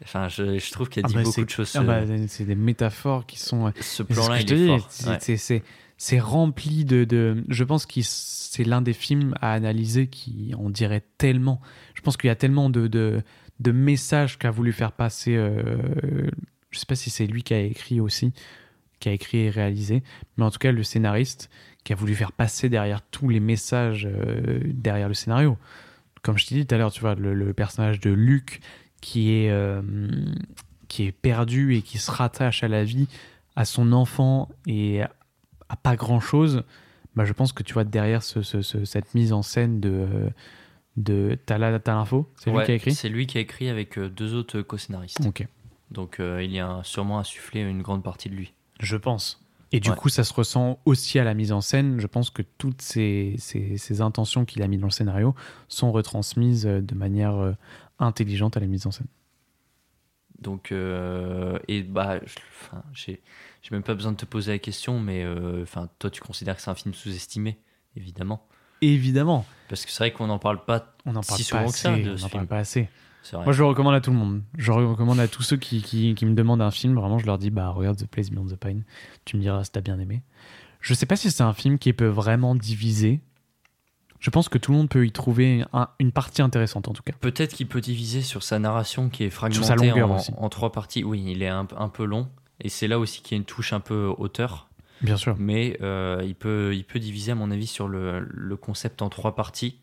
Enfin, 0.04 0.28
je, 0.28 0.60
je 0.60 0.72
trouve 0.74 0.90
qu'il 0.90 1.02
y 1.02 1.06
a 1.06 1.08
Ah 1.08 1.10
dit 1.10 1.16
bah, 1.16 1.24
beaucoup 1.24 1.46
de 1.46 1.50
choses. 1.50 1.74
ah 1.76 1.84
bah, 1.84 2.02
c'est 2.28 2.44
des 2.44 2.56
métaphores 2.56 3.26
qui 3.26 3.40
sont. 3.40 3.72
ce 3.80 4.04
plan-là, 4.04 4.42
il 4.42 4.52
est 4.54 4.68
fort. 4.68 4.88
c'est- 4.90 5.10
Ouais. 5.10 5.38
c'est- 5.38 5.64
c'est 5.98 6.20
rempli 6.20 6.86
de, 6.86 7.04
de- 7.04 7.44
Je 7.48 7.64
pense 7.64 7.86
que 7.86 8.02
c'est 8.02 8.64
l'un 8.64 8.82
des 8.82 8.94
films 8.94 9.34
à 9.42 9.54
analyser 9.54 10.08
qui 10.08 10.54
en 10.58 10.70
dirait 10.70 11.04
tellement. 11.18 11.62
Je 11.94 12.02
pense 12.02 12.18
qu'il 12.18 12.28
y 12.28 12.32
a 12.32 12.36
tellement 12.36 12.70
de, 12.70 12.88
de, 12.88 13.72
messages 13.72 14.38
qu'a 14.38 14.52
voulu 14.52 14.74
faire 14.74 14.92
passer. 14.92 15.36
euh, 15.36 16.30
je 16.72 16.80
sais 16.80 16.86
pas 16.86 16.96
si 16.96 17.10
c'est 17.10 17.28
lui 17.28 17.44
qui 17.44 17.54
a 17.54 17.60
écrit 17.62 18.02
aussi, 18.02 18.34
qui 19.00 19.08
a 19.10 19.14
écrit 19.14 19.40
et 19.40 19.50
réalisé, 19.50 20.04
mais 20.38 20.44
en 20.44 20.52
tout 20.52 20.60
cas 20.60 20.72
le 20.72 20.84
scénariste 20.84 21.50
qui 21.86 21.94
a 21.94 21.96
voulu 21.96 22.16
faire 22.16 22.32
passer 22.32 22.68
derrière 22.68 23.02
tous 23.02 23.30
les 23.30 23.40
messages 23.40 24.08
euh, 24.12 24.60
derrière 24.66 25.08
le 25.08 25.14
scénario. 25.14 25.58
Comme 26.24 26.38
je 26.38 26.48
t'ai 26.48 26.56
dit 26.56 26.66
tout 26.66 26.76
à 26.76 26.78
l'heure, 26.78 26.92
tu 26.92 27.00
vois, 27.00 27.16
le, 27.16 27.54
personnage 27.54 28.00
de 28.00 28.10
Luc 28.10 28.60
qui 29.00 29.32
est, 29.32 29.52
euh, 29.52 29.82
qui 30.88 31.04
est 31.04 31.12
perdu 31.12 31.76
et 31.76 31.82
qui 31.82 32.00
se 32.00 32.10
rattache 32.10 32.64
à 32.64 32.68
la 32.68 32.84
vie, 32.84 33.08
à 33.56 33.64
son 33.64 33.94
enfant 33.94 34.50
et 34.66 35.02
à 35.70 35.76
pas 35.76 35.96
grand 35.96 36.20
chose, 36.20 36.64
bah, 37.16 37.26
je 37.26 37.34
pense 37.34 37.52
que 37.54 37.64
tu 37.64 37.74
vois 37.74 37.84
derrière 37.84 38.24
ce- 38.24 38.42
ce- 38.42 38.62
ce- 38.62 38.86
cette 38.86 39.14
mise 39.16 39.34
en 39.34 39.42
scène 39.42 39.80
de. 39.80 40.08
de 40.98 41.38
T'as 41.46 41.58
la- 41.58 41.78
t'as 41.80 41.94
l'info? 41.96 42.30
C'est 42.38 42.52
lui 42.52 42.64
qui 42.64 42.72
a 42.72 42.76
écrit? 42.76 42.94
C'est 42.96 43.10
lui 43.10 43.28
qui 43.28 43.38
a 43.38 43.42
écrit 43.42 43.68
avec 43.70 43.98
euh, 43.98 44.10
deux 44.10 44.34
autres 44.34 44.62
co-scénaristes. 44.62 45.26
Ok. 45.26 45.46
Donc 45.92 46.20
euh, 46.20 46.42
il 46.44 46.52
y 46.52 46.60
a 46.60 46.80
sûrement 46.84 47.20
insufflé 47.20 47.62
une 47.62 47.82
grande 47.82 48.04
partie 48.04 48.30
de 48.30 48.36
lui. 48.36 48.54
Je 48.80 48.96
pense. 48.98 49.42
Et 49.72 49.80
du 49.82 49.90
Ouais. 49.90 49.96
coup, 49.96 50.10
ça 50.10 50.24
se 50.24 50.34
ressent 50.34 50.80
aussi 50.86 51.20
à 51.20 51.24
la 51.26 51.34
mise 51.34 51.52
en 51.52 51.60
scène. 51.60 52.00
Je 52.00 52.08
pense 52.08 52.30
que 52.30 52.42
toutes 52.58 52.82
ces, 52.82 53.36
ces- 53.40 53.78
ces 53.78 54.00
intentions 54.02 54.46
qu'il 54.46 54.62
a 54.64 54.68
mis 54.68 54.78
dans 54.78 54.88
le 54.88 54.92
scénario 54.92 55.36
sont 55.68 55.92
retransmises 55.92 56.66
euh, 56.66 56.82
de 56.82 56.96
manière 56.96 57.56
intelligente 58.00 58.56
à 58.58 58.60
la 58.62 58.68
mise 58.68 58.88
en 58.88 58.92
scène. 58.92 59.08
Donc, 60.40 60.72
euh, 60.72 61.58
et 61.68 61.84
bah, 61.84 62.20
j'ai 62.94 63.22
même 63.72 63.84
pas 63.84 63.96
besoin 63.96 64.12
de 64.12 64.18
te 64.18 64.26
poser 64.26 64.52
la 64.54 64.60
question, 64.60 65.00
mais 65.00 65.24
euh, 65.24 65.64
enfin, 65.64 65.90
toi, 66.00 66.10
tu 66.10 66.22
considères 66.22 66.56
que 66.56 66.62
c'est 66.62 66.72
un 66.72 66.76
film 66.76 66.94
sous-estimé, 66.94 67.58
évidemment. 67.96 68.48
Évidemment, 68.82 69.46
Parce 69.70 69.86
que 69.86 69.92
c'est 69.92 70.04
vrai 70.04 70.12
qu'on 70.12 70.28
n'en 70.28 70.38
parle 70.38 70.64
pas 70.66 70.94
on 71.06 71.14
n'en 71.14 71.22
parle 71.22 71.40
si 71.40 71.50
pas 71.50 71.60
souvent 71.60 71.72
que 71.72 71.78
ça 71.78 71.94
assez. 71.94 72.04
de 72.04 72.12
on 72.12 72.18
n'en 72.18 72.30
parle 72.30 72.48
pas 72.48 72.58
assez. 72.58 72.90
Moi, 73.34 73.54
je 73.54 73.64
le 73.64 73.66
recommande 73.68 73.96
à 73.96 74.02
tout 74.02 74.12
le 74.12 74.18
monde. 74.18 74.44
Je 74.58 74.72
le 74.72 74.86
recommande 74.86 75.20
à 75.20 75.28
tous 75.28 75.42
ceux 75.42 75.58
qui, 75.58 75.82
qui, 75.82 76.14
qui 76.14 76.26
me 76.26 76.36
demandent 76.36 76.62
un 76.62 76.70
film. 76.70 76.94
Vraiment, 76.94 77.18
je 77.18 77.26
leur 77.26 77.40
dis 77.40 77.50
bah, 77.50 77.70
regarde 77.70 77.98
The 77.98 78.06
Place 78.06 78.30
Beyond 78.30 78.48
the 78.48 78.56
Pine. 78.56 78.84
Tu 79.24 79.38
me 79.38 79.42
diras 79.42 79.64
si 79.64 79.72
t'as 79.72 79.82
bien 79.82 79.98
aimé. 80.00 80.22
Je 80.80 80.94
sais 80.94 81.08
pas 81.08 81.16
si 81.16 81.32
c'est 81.32 81.42
un 81.42 81.54
film 81.54 81.80
qui 81.80 81.94
peut 81.94 82.06
vraiment 82.06 82.54
diviser. 82.54 83.22
Je 84.26 84.32
pense 84.32 84.50
que 84.50 84.58
tout 84.58 84.72
le 84.72 84.78
monde 84.80 84.90
peut 84.90 85.06
y 85.06 85.12
trouver 85.12 85.64
un- 85.72 85.88
une 86.00 86.12
partie 86.12 86.42
intéressante, 86.42 86.88
en 86.88 86.94
tout 86.94 87.04
cas. 87.04 87.14
Peut-être 87.22 87.54
qu'il 87.54 87.68
peut 87.68 87.80
diviser 87.80 88.24
sur 88.24 88.42
sa 88.42 88.58
narration 88.58 89.10
qui 89.10 89.24
est 89.24 89.30
sa 89.30 89.36
fragmentée 89.36 89.76
longueur 89.76 90.10
en, 90.10 90.16
aussi. 90.16 90.32
en 90.36 90.50
trois 90.50 90.72
parties. 90.72 91.04
Oui, 91.04 91.24
il 91.28 91.44
est 91.44 91.48
un, 91.48 91.68
un 91.78 91.90
peu 91.90 92.06
long. 92.06 92.28
Et 92.60 92.70
c'est 92.70 92.88
là 92.88 92.98
aussi 92.98 93.22
qu'il 93.22 93.36
y 93.36 93.38
a 93.38 93.38
une 93.38 93.46
touche 93.46 93.72
un 93.72 93.80
peu 93.80 94.12
auteur. 94.18 94.68
Bien 95.02 95.16
sûr. 95.16 95.36
Mais 95.38 95.78
euh, 95.84 96.24
il, 96.26 96.34
peut, 96.34 96.74
il 96.74 96.86
peut 96.86 96.98
diviser, 96.98 97.34
à 97.34 97.36
mon 97.36 97.52
avis, 97.52 97.68
sur 97.68 97.88
le, 97.88 98.22
le 98.28 98.56
concept 98.56 99.04
en 99.04 99.10
trois 99.10 99.36
parties. 99.36 99.78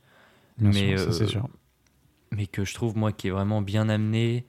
Bien 0.59 0.71
mais, 0.71 0.97
sûr, 0.97 1.07
ça, 1.07 1.13
c'est 1.13 1.25
euh, 1.25 1.29
sûr. 1.29 1.49
mais 2.33 2.49
que 2.49 2.65
je 2.65 2.75
trouve, 2.75 2.97
moi, 2.97 3.13
qui 3.13 3.29
est 3.29 3.31
vraiment 3.31 3.63
bien 3.63 3.89
amené, 3.89 4.45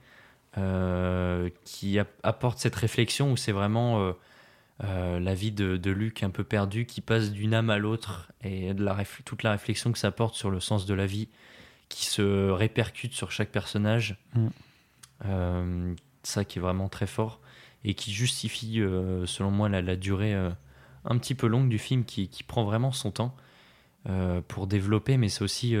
euh, 0.58 1.50
qui 1.64 2.00
ap- 2.00 2.18
apporte 2.24 2.58
cette 2.58 2.74
réflexion 2.74 3.30
où 3.30 3.36
c'est 3.36 3.52
vraiment 3.52 4.12
euh, 4.84 5.18
la 5.18 5.34
vie 5.34 5.50
de, 5.50 5.76
de 5.76 5.90
Luc 5.90 6.22
un 6.22 6.30
peu 6.30 6.44
perdu 6.44 6.86
qui 6.86 7.00
passe 7.00 7.32
d'une 7.32 7.54
âme 7.54 7.70
à 7.70 7.78
l'autre 7.78 8.30
et 8.42 8.74
de 8.74 8.84
la 8.84 8.94
réf- 8.94 9.22
toute 9.24 9.42
la 9.42 9.50
réflexion 9.50 9.90
que 9.90 9.98
ça 9.98 10.08
apporte 10.08 10.34
sur 10.34 10.50
le 10.50 10.60
sens 10.60 10.86
de 10.86 10.94
la 10.94 11.06
vie 11.06 11.28
qui 11.88 12.06
se 12.06 12.50
répercute 12.50 13.12
sur 13.12 13.32
chaque 13.32 13.50
personnage. 13.50 14.16
Mm. 14.34 14.46
Euh, 15.26 15.94
ça 16.22 16.44
qui 16.44 16.58
est 16.58 16.62
vraiment 16.62 16.88
très 16.88 17.06
fort 17.06 17.40
et 17.84 17.94
qui 17.94 18.12
justifie, 18.12 18.80
euh, 18.80 19.26
selon 19.26 19.50
moi, 19.50 19.68
la, 19.68 19.82
la 19.82 19.96
durée 19.96 20.34
un 20.34 21.18
petit 21.18 21.34
peu 21.34 21.46
longue 21.46 21.68
du 21.68 21.78
film 21.78 22.04
qui, 22.04 22.28
qui 22.28 22.42
prend 22.42 22.64
vraiment 22.64 22.92
son 22.92 23.10
temps 23.10 23.34
pour 24.48 24.66
développer, 24.66 25.16
mais 25.16 25.30
c'est 25.30 25.44
aussi 25.44 25.74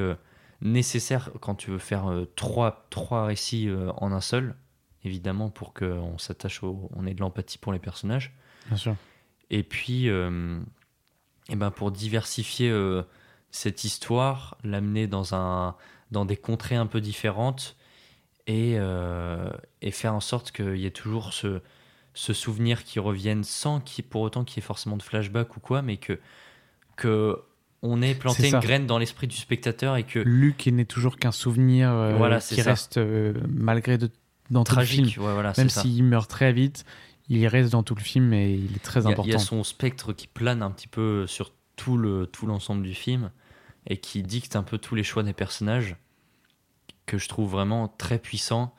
nécessaire 0.62 1.30
quand 1.40 1.54
tu 1.54 1.70
veux 1.70 1.78
faire 1.78 2.06
trois, 2.36 2.86
trois 2.88 3.26
récits 3.26 3.68
en 3.98 4.12
un 4.12 4.20
seul, 4.22 4.54
évidemment, 5.02 5.50
pour 5.50 5.74
qu'on 5.74 6.16
s'attache, 6.16 6.62
on 6.62 7.06
ait 7.06 7.12
de 7.12 7.20
l'empathie 7.20 7.58
pour 7.58 7.72
les 7.72 7.78
personnages. 7.78 8.32
Bien 8.68 8.76
sûr. 8.76 8.96
Et 9.50 9.62
puis, 9.62 10.08
euh, 10.08 10.58
eh 11.48 11.56
ben 11.56 11.70
pour 11.70 11.90
diversifier 11.90 12.70
euh, 12.70 13.02
cette 13.50 13.84
histoire, 13.84 14.56
l'amener 14.64 15.06
dans, 15.06 15.34
un, 15.34 15.74
dans 16.10 16.24
des 16.24 16.36
contrées 16.36 16.76
un 16.76 16.86
peu 16.86 17.00
différentes 17.00 17.76
et, 18.46 18.74
euh, 18.78 19.48
et 19.82 19.90
faire 19.90 20.14
en 20.14 20.20
sorte 20.20 20.50
qu'il 20.50 20.76
y 20.76 20.86
ait 20.86 20.90
toujours 20.90 21.32
ce, 21.32 21.60
ce 22.14 22.32
souvenir 22.32 22.84
qui 22.84 22.98
revienne 22.98 23.44
sans 23.44 23.80
qu'il 23.80 24.04
pour 24.04 24.22
autant 24.22 24.44
qu'il 24.44 24.56
y 24.56 24.64
ait 24.64 24.66
forcément 24.66 24.96
de 24.96 25.02
flashback 25.02 25.56
ou 25.56 25.60
quoi, 25.60 25.82
mais 25.82 25.96
que, 25.98 26.18
que 26.96 27.38
on 27.82 28.00
ait 28.00 28.14
planté 28.14 28.48
une 28.48 28.60
graine 28.60 28.86
dans 28.86 28.96
l'esprit 28.98 29.26
du 29.26 29.36
spectateur 29.36 29.96
et 29.96 30.04
que 30.04 30.18
Luc 30.20 30.66
n'est 30.68 30.86
toujours 30.86 31.16
qu'un 31.18 31.32
souvenir 31.32 31.92
Voilà, 32.16 32.40
qui 32.40 32.56
ça. 32.56 32.70
reste 32.70 32.98
malgré 33.46 33.98
de, 33.98 34.10
dans 34.50 34.64
tragique, 34.64 35.06
film. 35.12 35.26
ouais, 35.26 35.32
voilà, 35.34 35.52
Même 35.58 35.68
s'il 35.68 36.02
meurt 36.04 36.30
très 36.30 36.54
vite, 36.54 36.86
il 37.28 37.46
reste 37.46 37.72
dans 37.72 37.82
tout 37.82 37.94
le 37.94 38.00
film 38.02 38.32
et 38.32 38.52
il 38.54 38.76
est 38.76 38.82
très 38.82 39.00
Il 39.00 39.04
y 39.04 39.06
a- 39.06 39.10
important. 39.10 39.28
Il 39.28 39.32
y 39.32 39.36
a 39.36 39.38
son 39.38 39.64
spectre 39.64 40.12
qui 40.12 40.26
plane 40.26 40.62
un 40.62 40.70
petit 40.70 40.88
peu 40.88 41.26
sur 41.26 41.52
tout 41.76 41.96
le 41.96 42.26
tout 42.26 42.46
l'ensemble 42.46 42.82
du 42.82 42.94
film 42.94 43.30
et 43.86 43.96
qui 43.98 44.22
dicte 44.22 44.56
un 44.56 44.62
peu 44.62 44.78
tous 44.78 44.94
les 44.94 45.02
choix 45.02 45.22
des 45.22 45.32
personnages 45.32 45.96
que 47.06 47.18
je 47.18 47.28
trouve 47.28 47.50
vraiment 47.50 47.88
très 47.88 48.18
puissant. 48.18 48.74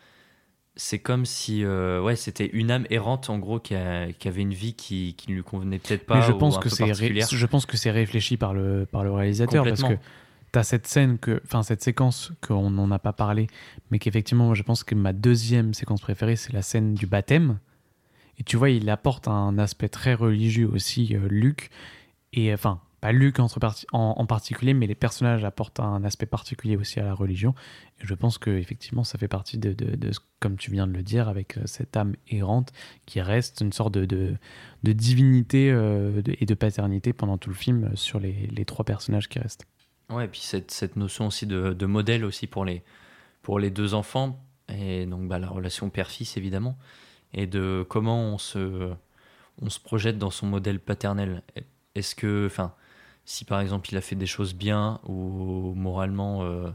C'est 0.78 1.00
comme 1.00 1.26
si 1.26 1.64
euh, 1.64 2.02
ouais 2.02 2.16
c'était 2.18 2.48
une 2.48 2.70
âme 2.70 2.86
errante 2.90 3.30
en 3.30 3.40
gros 3.40 3.60
qui, 3.60 3.76
a- 3.76 4.12
qui 4.12 4.28
avait 4.28 4.42
une 4.42 4.54
vie 4.54 4.74
qui, 4.74 5.14
qui 5.18 5.30
ne 5.30 5.36
lui 5.36 5.44
convenait 5.44 5.80
peut-être 5.80 6.06
pas. 6.06 6.16
Mais 6.16 6.22
je 6.26 6.32
pense 6.34 6.58
que 6.58 6.68
c'est 6.70 6.86
je 6.94 7.46
pense 7.46 7.66
que 7.66 7.78
c'est 7.78 7.92
réfléchi 7.92 8.36
par 8.38 8.54
le 8.54 8.86
par 8.86 9.04
le 9.04 9.12
réalisateur 9.12 9.64
parce 9.64 9.84
que 9.84 9.98
tu 10.52 10.60
as 10.60 10.64
cette 10.64 10.88
scène 10.88 11.18
que 11.18 11.42
enfin 11.46 11.64
cette 11.64 11.82
séquence 11.82 12.32
qu'on 12.46 12.70
n'en 12.72 12.92
a 12.92 13.00
pas 13.00 13.14
parlé 13.14 13.48
mais 13.92 14.00
qu'effectivement 14.00 14.54
je 14.54 14.64
pense 14.64 14.84
que 14.84 14.96
ma 14.96 15.14
deuxième 15.14 15.74
séquence 15.74 16.02
préférée 16.02 16.36
c'est 16.36 16.52
la 16.54 16.62
scène 16.62 16.94
du 16.94 17.08
baptême 17.08 17.60
et 18.40 18.44
tu 18.44 18.58
vois 18.58 18.70
il 18.70 18.90
apporte 18.90 19.28
un 19.28 19.58
aspect 19.58 19.90
très 19.90 20.14
religieux 20.14 20.70
aussi 20.72 21.16
euh, 21.16 21.28
Luc. 21.30 21.70
Et 22.34 22.54
enfin 22.54 22.82
pas 23.02 23.12
Luc 23.12 23.38
en, 23.40 24.26
particulier 24.26 24.74
mais 24.74 24.88
les 24.88 24.96
personnages 24.96 25.44
apportent 25.44 25.80
un 25.80 26.04
aspect 26.04 26.26
particulier 26.26 26.76
aussi 26.76 27.00
à 27.00 27.04
la 27.04 27.14
religion. 27.14 27.54
Et 28.02 28.06
je 28.06 28.14
pense 28.14 28.38
que 28.38 28.50
effectivement 28.50 29.04
ça 29.04 29.18
fait 29.18 29.28
partie 29.28 29.58
de, 29.58 29.74
de- 29.74 30.12
comme 30.40 30.58
tu 30.58 30.72
viens 30.72 30.88
de 30.88 30.94
le 30.94 31.04
dire 31.04 31.30
avec 31.30 31.58
euh, 31.58 31.62
cette 31.66 31.96
âme 31.96 32.16
errante 32.30 32.72
qui 33.06 33.22
reste 33.22 33.62
une 33.62 33.74
sorte 33.74 33.94
de, 33.94 34.06
de, 34.06 34.92
divinité 34.92 35.72
euh, 35.72 36.22
et 36.28 36.46
de 36.46 36.54
paternité 36.54 37.14
pendant 37.14 37.38
tout 37.38 37.50
le 37.50 37.56
film 37.56 37.92
sur 37.96 38.20
les, 38.20 38.48
les 38.48 38.66
trois 38.66 38.86
personnages 38.86 39.30
qui 39.30 39.40
restent. 39.40 39.66
Ouais, 40.10 40.26
et 40.26 40.28
puis 40.28 40.42
cette, 40.42 40.72
cette 40.72 40.96
notion 40.98 41.28
aussi 41.28 41.48
de, 41.48 41.74
de 41.74 41.86
modèle 41.86 42.26
aussi 42.26 42.48
pour 42.48 42.66
les, 42.66 42.84
pour 43.42 43.60
les 43.60 43.72
deux 43.72 43.94
enfants, 43.94 44.40
et 44.70 45.06
donc 45.06 45.28
bah, 45.28 45.40
la 45.40 45.48
relation 45.48 45.90
père-fils 45.90 46.38
évidemment, 46.38 46.78
et 47.36 47.46
de 47.46 47.86
comment 47.88 48.20
on 48.34 48.38
se, 48.40 48.92
on 49.62 49.70
se 49.70 49.80
projette 49.80 50.18
dans 50.18 50.32
son 50.32 50.48
modèle 50.48 50.80
paternel. 50.80 51.44
Est-ce 51.94 52.16
que, 52.16 52.48
enfin, 52.48 52.74
si 53.26 53.46
par 53.46 53.60
exemple 53.60 53.90
il 53.92 53.98
a 53.98 54.02
fait 54.02 54.16
des 54.16 54.26
choses 54.26 54.54
bien 54.56 55.00
ou 55.08 55.74
moralement 55.76 56.44
euh, 56.44 56.70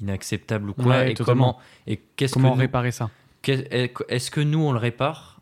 inacceptables 0.00 0.70
ou 0.70 0.74
quoi, 0.74 0.86
Ouais, 0.86 1.10
et 1.10 1.14
totalement. 1.14 1.54
comment, 1.54 1.58
et 1.86 1.96
qu'est-ce 2.16 2.34
Comment 2.34 2.50
que 2.50 2.54
nous- 2.54 2.60
réparer 2.60 2.92
ça? 2.92 3.10
est-ce 3.46 4.30
que 4.30 4.40
nous 4.40 4.60
on 4.60 4.72
le 4.72 4.78
répare? 4.78 5.40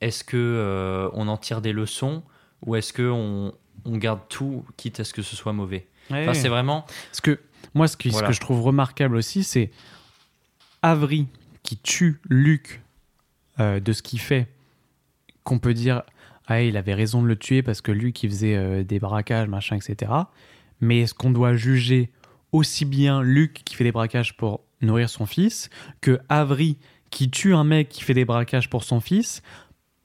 Est-ce 0.00 0.24
que 0.24 0.36
euh, 0.36 1.08
on 1.14 1.28
en 1.28 1.36
tire 1.36 1.60
des 1.60 1.72
leçons? 1.72 2.22
Ou 2.66 2.76
est-ce 2.76 2.92
que 2.92 3.08
on, 3.10 3.52
on 3.84 3.96
garde 3.98 4.20
tout 4.28 4.64
quitte 4.76 5.00
à 5.00 5.04
ce 5.04 5.12
que 5.12 5.22
ce 5.22 5.36
soit 5.36 5.52
mauvais? 5.52 5.86
Enfin, 6.10 6.34
c'est 6.34 6.48
vraiment 6.48 6.82
Parce 7.10 7.20
que 7.22 7.40
moi, 7.74 7.86
ce, 7.88 7.96
qui- 7.96 8.12
ce 8.12 8.22
que 8.22 8.32
je 8.32 8.40
trouve 8.40 8.60
remarquable 8.62 9.16
aussi, 9.16 9.44
c'est 9.44 9.70
Avery 10.82 11.26
qui 11.62 11.76
tue 11.78 12.20
Luc 12.28 12.82
euh, 13.60 13.80
de 13.80 13.92
ce 13.92 14.02
qu'il 14.02 14.20
fait, 14.20 14.48
qu'on 15.44 15.58
peut 15.58 15.74
dire, 15.74 16.02
ah, 16.46 16.62
il 16.62 16.76
avait 16.76 16.94
raison 16.94 17.22
de 17.22 17.28
le 17.28 17.36
tuer 17.36 17.62
parce 17.62 17.80
que 17.80 17.92
Luc, 17.92 18.22
il 18.22 18.30
faisait 18.30 18.56
euh, 18.56 18.82
des 18.82 18.98
braquages, 18.98 19.48
machin, 19.48 19.76
etc. 19.76 20.12
Mais 20.80 21.00
est-ce 21.00 21.14
qu'on 21.14 21.30
doit 21.30 21.54
juger 21.54 22.10
aussi 22.52 22.84
bien 22.84 23.22
Luc 23.22 23.62
qui 23.64 23.74
fait 23.74 23.84
des 23.84 23.92
braquages 23.92 24.36
pour 24.36 24.60
nourrir 24.80 25.08
son 25.08 25.26
fils 25.26 25.70
que 26.00 26.18
Avery 26.28 26.76
qui 27.10 27.30
tue 27.30 27.54
un 27.54 27.64
mec 27.64 27.88
qui 27.88 28.02
fait 28.02 28.14
des 28.14 28.24
braquages 28.24 28.68
pour 28.68 28.84
son 28.84 29.00
fils? 29.00 29.42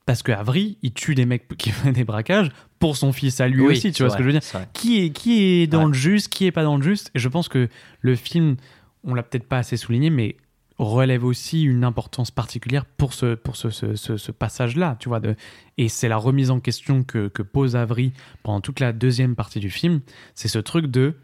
Parce 0.06 0.24
que 0.24 0.32
Avery, 0.32 0.78
il 0.82 0.92
tue 0.94 1.14
des 1.16 1.26
mecs 1.26 1.48
qui 1.58 1.70
font 1.72 1.92
des 1.92 2.04
braquages 2.04 2.50
pour 2.80 2.96
son 2.98 3.12
fils 3.12 3.42
à 3.42 3.48
lui 3.48 3.62
Oui, 3.62 3.74
aussi, 3.74 3.92
tu 3.92 4.04
vois 4.04 4.10
ce 4.12 4.18
que 4.18 4.24
je 4.24 4.28
veux 4.30 4.40
dire? 4.40 4.68
qui 4.74 5.04
est, 5.04 5.10
qui 5.12 5.44
est 5.44 5.68
dans 5.68 5.82
Ouais. 5.82 5.88
le 5.88 5.94
juste, 5.94 6.30
qui 6.30 6.46
est 6.46 6.52
pas 6.52 6.64
dans 6.64 6.78
le 6.78 6.84
juste? 6.84 7.12
Et 7.14 7.20
je 7.20 7.28
pense 7.28 7.48
que 7.50 7.68
le 8.02 8.16
film, 8.16 8.56
on 9.04 9.14
l'a 9.14 9.22
peut-être 9.24 9.48
pas 9.48 9.58
assez 9.58 9.76
souligné, 9.78 10.10
mais 10.10 10.38
relève 10.86 11.26
aussi 11.26 11.64
une 11.64 11.84
importance 11.84 12.32
particulière 12.32 12.86
pour 12.86 13.14
ce, 13.14 13.36
pour 13.36 13.56
ce, 13.58 13.70
ce, 13.70 13.96
ce- 13.96 14.16
ce 14.18 14.32
passage-là, 14.32 14.96
tu 15.00 15.10
vois. 15.10 15.20
De, 15.20 15.36
et 15.78 15.90
c'est 15.90 16.08
la 16.08 16.18
remise 16.18 16.52
en 16.52 16.60
question 16.60 17.04
que, 17.04 17.28
que 17.28 17.42
pose 17.42 17.76
Avery 17.76 18.14
pendant 18.44 18.62
toute 18.62 18.80
la 18.80 18.94
deuxième 18.94 19.36
partie 19.36 19.60
du 19.60 19.70
film. 19.70 20.00
C'est 20.36 20.48
ce 20.48 20.60
truc 20.60 20.86
de, 20.88 21.16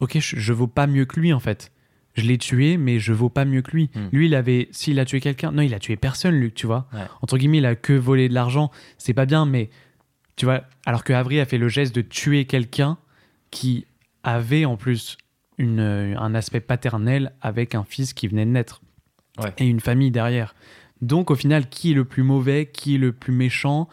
ok, 0.00 0.18
je, 0.18 0.36
je 0.36 0.52
vaux 0.52 0.66
pas 0.66 0.86
mieux 0.86 1.04
que 1.04 1.20
lui 1.20 1.32
en 1.32 1.40
fait. 1.40 1.72
Je 2.14 2.22
l'ai 2.24 2.36
tué, 2.36 2.76
mais 2.76 2.98
je 2.98 3.12
vaux 3.14 3.30
pas 3.30 3.46
mieux 3.46 3.62
que 3.62 3.70
lui. 3.70 3.90
Hmm. 3.94 4.08
Lui, 4.12 4.26
il 4.26 4.34
avait, 4.34 4.68
s'il 4.70 5.00
a 5.00 5.06
tué 5.06 5.20
quelqu'un, 5.20 5.50
non, 5.50 5.62
il 5.62 5.72
a 5.72 5.78
tué 5.78 5.96
personne, 5.96 6.34
Luc, 6.34 6.52
tu 6.54 6.66
vois. 6.66 6.86
Ouais. 6.92 7.06
Entre 7.22 7.38
guillemets, 7.38 7.58
il 7.58 7.66
a 7.66 7.74
que 7.74 7.94
volé 7.94 8.28
de 8.28 8.34
l'argent. 8.34 8.70
C'est 8.98 9.14
pas 9.14 9.24
bien, 9.24 9.46
mais 9.46 9.70
tu 10.36 10.44
vois, 10.44 10.64
alors 10.84 11.04
que 11.04 11.14
Avery 11.14 11.40
a 11.40 11.46
fait 11.46 11.56
le 11.58 11.68
geste 11.68 11.94
de 11.94 12.02
tuer 12.02 12.44
quelqu'un 12.44 12.98
qui 13.50 13.86
avait 14.24 14.66
en 14.66 14.76
plus 14.76 15.16
une, 15.58 15.80
euh, 15.80 16.18
un 16.18 16.34
aspect 16.34 16.60
paternel 16.60 17.32
avec 17.40 17.74
un 17.74 17.84
fils 17.84 18.12
qui 18.14 18.28
venait 18.28 18.44
de 18.46 18.50
naître 18.50 18.80
Ouais. 19.38 19.52
et 19.58 19.66
une 19.66 19.80
famille 19.80 20.10
derrière. 20.10 20.54
Donc 21.00 21.30
au 21.30 21.34
final, 21.34 21.68
qui 21.68 21.92
est 21.92 21.94
le 21.94 22.04
plus 22.04 22.22
mauvais, 22.22 22.66
qui 22.66 22.94
est 22.96 22.98
le 22.98 23.12
plus 23.12 23.32
méchant? 23.32 23.88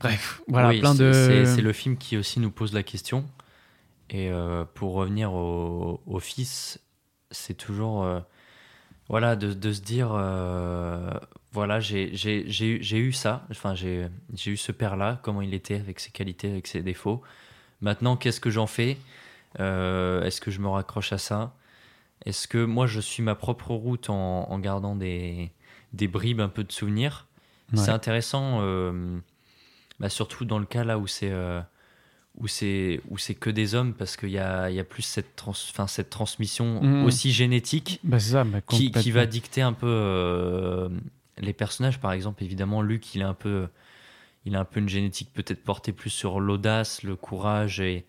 Bref, 0.00 0.42
voilà, 0.48 0.68
Oui, 0.68 0.80
plein 0.80 0.94
c'est- 0.94 1.02
de. 1.02 1.44
C'est 1.46 1.62
le 1.62 1.72
film 1.72 1.96
qui 1.96 2.16
aussi 2.16 2.40
nous 2.40 2.50
pose 2.50 2.72
la 2.72 2.82
question. 2.82 3.24
Et 4.10 4.30
euh, 4.30 4.64
pour 4.74 4.94
revenir 4.94 5.32
au, 5.32 6.00
au 6.06 6.20
fils, 6.20 6.80
c'est 7.30 7.54
toujours. 7.54 8.02
euh, 8.04 8.20
voilà, 9.08 9.36
de, 9.36 9.52
de 9.52 9.72
se 9.72 9.80
dire. 9.80 10.10
euh, 10.12 11.10
voilà, 11.52 11.80
j'ai 11.80 12.10
eu- 12.14 13.12
ça. 13.12 13.46
Enfin, 13.50 13.74
j'ai 13.74 14.06
j'ai 14.34 14.50
eu 14.52 14.56
ce 14.56 14.72
père-là, 14.72 15.20
comment 15.22 15.42
il 15.42 15.54
était, 15.54 15.76
avec 15.76 16.00
ses 16.00 16.10
qualités, 16.10 16.50
avec 16.50 16.66
ses 16.66 16.82
défauts. 16.82 17.22
Maintenant, 17.80 18.16
qu'est-ce 18.16 18.40
que 18.40 18.50
j'en 18.50 18.66
fais? 18.66 18.96
Euh, 19.60 20.22
Est-ce 20.24 20.40
que 20.40 20.50
je 20.50 20.60
me 20.60 20.68
raccroche 20.68 21.12
à 21.12 21.18
ça? 21.18 21.54
Est-ce 22.24 22.46
que 22.48 22.64
moi, 22.64 22.86
je 22.86 23.00
suis 23.00 23.22
ma 23.22 23.34
propre 23.34 23.72
route 23.74 24.08
en, 24.10 24.48
en 24.50 24.58
gardant 24.58 24.94
des, 24.96 25.50
des 25.92 26.08
bribes 26.08 26.40
un 26.40 26.48
peu 26.48 26.64
de 26.64 26.72
souvenirs? 26.72 27.26
Ouais. 27.72 27.78
C'est 27.78 27.90
intéressant. 27.90 28.58
euh, 28.62 29.18
bah, 30.00 30.08
surtout 30.08 30.44
dans 30.44 30.58
le 30.58 30.64
cas 30.66 30.82
là 30.84 30.98
où 30.98 31.06
c'est 31.06 31.30
euh, 31.30 31.60
où 32.38 32.48
c'est 32.48 33.00
où 33.08 33.18
c'est 33.18 33.34
que 33.34 33.50
des 33.50 33.74
hommes 33.74 33.92
parce 33.94 34.16
qu'il 34.16 34.30
y 34.30 34.38
a, 34.38 34.68
y 34.70 34.80
a 34.80 34.84
plus 34.84 35.02
cette 35.02 35.36
trans, 35.36 35.50
enfin, 35.52 35.86
cette 35.86 36.10
transmission 36.10 36.82
Mhm. 36.82 37.04
aussi 37.04 37.30
génétique 37.30 38.00
Bah, 38.02 38.18
ça, 38.18 38.42
bah, 38.44 38.60
qui, 38.62 39.10
va 39.10 39.26
dicter 39.26 39.62
un 39.62 39.72
peu 39.74 40.88
les 41.38 41.52
personnages 41.52 42.00
par 42.00 42.12
exemple 42.12 42.42
évidemment 42.42 42.82
Luc 42.82 43.14
il 43.14 43.20
est 43.20 43.24
un 43.24 43.34
peu 43.34 43.68
il 44.44 44.56
a 44.56 44.60
un 44.60 44.64
peu 44.64 44.80
une 44.80 44.88
génétique 44.88 45.30
peut-être 45.32 45.62
portée 45.62 45.92
plus 45.92 46.10
sur 46.10 46.40
l'audace 46.40 47.02
le 47.02 47.14
courage 47.16 47.80
et 47.80 48.04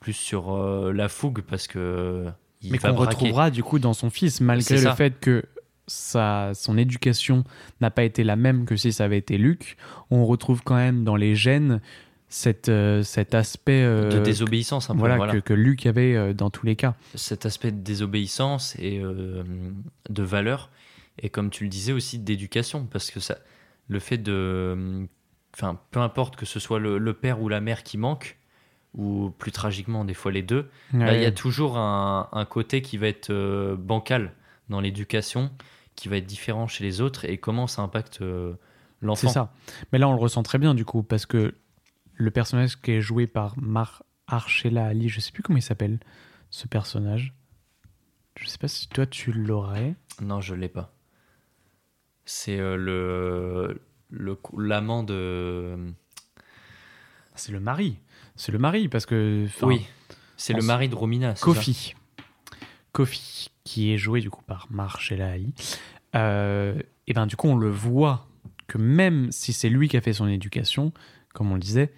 plus 0.00 0.14
sur 0.14 0.52
euh, 0.52 0.92
la 0.92 1.08
fougue 1.08 1.42
parce 1.42 1.68
que 1.68 2.26
il 2.62 2.72
mais 2.72 2.78
qu'on 2.78 2.94
retrouvera 2.94 3.50
du 3.50 3.62
coup 3.62 3.78
dans 3.78 3.94
son 3.94 4.10
fils, 4.10 4.40
malgré 4.40 4.74
le 4.76 4.82
ça. 4.82 4.94
fait 4.94 5.18
que 5.18 5.44
sa, 5.86 6.52
son 6.54 6.78
éducation 6.78 7.44
n'a 7.80 7.90
pas 7.90 8.04
été 8.04 8.24
la 8.24 8.36
même 8.36 8.64
que 8.64 8.76
si 8.76 8.92
ça 8.92 9.04
avait 9.04 9.18
été 9.18 9.38
Luc. 9.38 9.76
On 10.10 10.24
retrouve 10.24 10.62
quand 10.62 10.76
même 10.76 11.04
dans 11.04 11.16
les 11.16 11.34
gènes 11.34 11.80
cette, 12.28 12.68
euh, 12.68 13.02
cet 13.02 13.34
aspect 13.34 13.82
euh, 13.82 14.08
de 14.08 14.20
désobéissance 14.20 14.88
un 14.88 14.94
peu, 14.94 15.00
voilà, 15.00 15.16
voilà. 15.16 15.32
Que, 15.32 15.38
que 15.38 15.52
Luc 15.52 15.84
avait 15.86 16.14
euh, 16.14 16.32
dans 16.32 16.48
tous 16.48 16.64
les 16.64 16.76
cas. 16.76 16.94
cet 17.16 17.44
aspect 17.44 17.72
de 17.72 17.80
désobéissance 17.80 18.76
et 18.78 19.00
euh, 19.00 19.42
de 20.08 20.22
valeur 20.22 20.70
et 21.18 21.28
comme 21.28 21.50
tu 21.50 21.64
le 21.64 21.70
disais 21.70 21.92
aussi 21.92 22.18
d'éducation 22.18 22.86
parce 22.86 23.10
que 23.10 23.18
ça 23.18 23.38
le 23.88 23.98
fait 23.98 24.18
de 24.18 25.08
enfin, 25.54 25.80
peu 25.90 25.98
importe 25.98 26.36
que 26.36 26.46
ce 26.46 26.60
soit 26.60 26.78
le, 26.78 26.98
le 26.98 27.14
père 27.14 27.42
ou 27.42 27.48
la 27.48 27.60
mère 27.60 27.82
qui 27.82 27.98
manque, 27.98 28.38
ou 28.94 29.30
plus 29.38 29.52
tragiquement, 29.52 30.04
des 30.04 30.14
fois 30.14 30.32
les 30.32 30.42
deux, 30.42 30.68
bah, 30.92 31.14
il 31.14 31.22
y 31.22 31.26
a 31.26 31.32
toujours 31.32 31.78
un, 31.78 32.28
un 32.32 32.44
côté 32.44 32.82
qui 32.82 32.98
va 32.98 33.06
être 33.06 33.30
euh, 33.30 33.76
bancal 33.76 34.32
dans 34.68 34.80
l'éducation, 34.80 35.50
qui 35.94 36.08
va 36.08 36.16
être 36.16 36.26
différent 36.26 36.66
chez 36.66 36.84
les 36.84 37.00
autres, 37.00 37.24
et 37.24 37.38
comment 37.38 37.66
ça 37.66 37.82
impacte 37.82 38.20
euh, 38.22 38.54
l'enfant. 39.00 39.28
C'est 39.28 39.34
ça. 39.34 39.52
Mais 39.92 39.98
là, 39.98 40.08
on 40.08 40.12
le 40.12 40.20
ressent 40.20 40.42
très 40.42 40.58
bien 40.58 40.74
du 40.74 40.84
coup, 40.84 41.02
parce 41.02 41.26
que 41.26 41.54
le 42.14 42.30
personnage 42.30 42.80
qui 42.80 42.92
est 42.92 43.00
joué 43.00 43.26
par 43.26 43.58
Mar 43.58 44.02
Archela 44.26 44.86
Ali, 44.86 45.08
je 45.08 45.20
sais 45.20 45.32
plus 45.32 45.42
comment 45.42 45.58
il 45.58 45.62
s'appelle, 45.62 45.98
ce 46.50 46.66
personnage. 46.66 47.34
Je 48.38 48.46
sais 48.46 48.58
pas 48.58 48.68
si 48.68 48.88
toi 48.88 49.06
tu 49.06 49.32
l'aurais. 49.32 49.94
Non, 50.20 50.40
je 50.40 50.54
l'ai 50.54 50.68
pas. 50.68 50.94
C'est 52.24 52.58
euh, 52.58 52.76
le 52.76 53.80
l'amant 54.56 55.02
de. 55.02 55.76
C'est 57.34 57.52
le 57.52 57.60
mari. 57.60 57.98
C'est 58.40 58.52
le 58.52 58.58
mari, 58.58 58.88
parce 58.88 59.04
que. 59.04 59.46
oui, 59.60 59.86
c'est 60.38 60.54
le 60.54 60.62
mari 60.62 60.88
de 60.88 60.94
Romina. 60.94 61.34
Kofi. 61.34 61.94
Kofi, 62.92 63.50
qui 63.64 63.92
est 63.92 63.98
joué 63.98 64.22
du 64.22 64.30
coup 64.30 64.42
par 64.42 64.66
Marcella 64.70 65.30
Ali. 65.30 65.52
Euh, 66.14 66.80
et 67.06 67.12
ben 67.12 67.26
du 67.26 67.36
coup, 67.36 67.48
on 67.48 67.56
le 67.56 67.68
voit 67.68 68.26
que 68.66 68.78
même 68.78 69.30
si 69.30 69.52
c'est 69.52 69.68
lui 69.68 69.90
qui 69.90 69.98
a 69.98 70.00
fait 70.00 70.14
son 70.14 70.26
éducation, 70.26 70.94
comme 71.34 71.52
on 71.52 71.54
le 71.54 71.60
disait, 71.60 71.92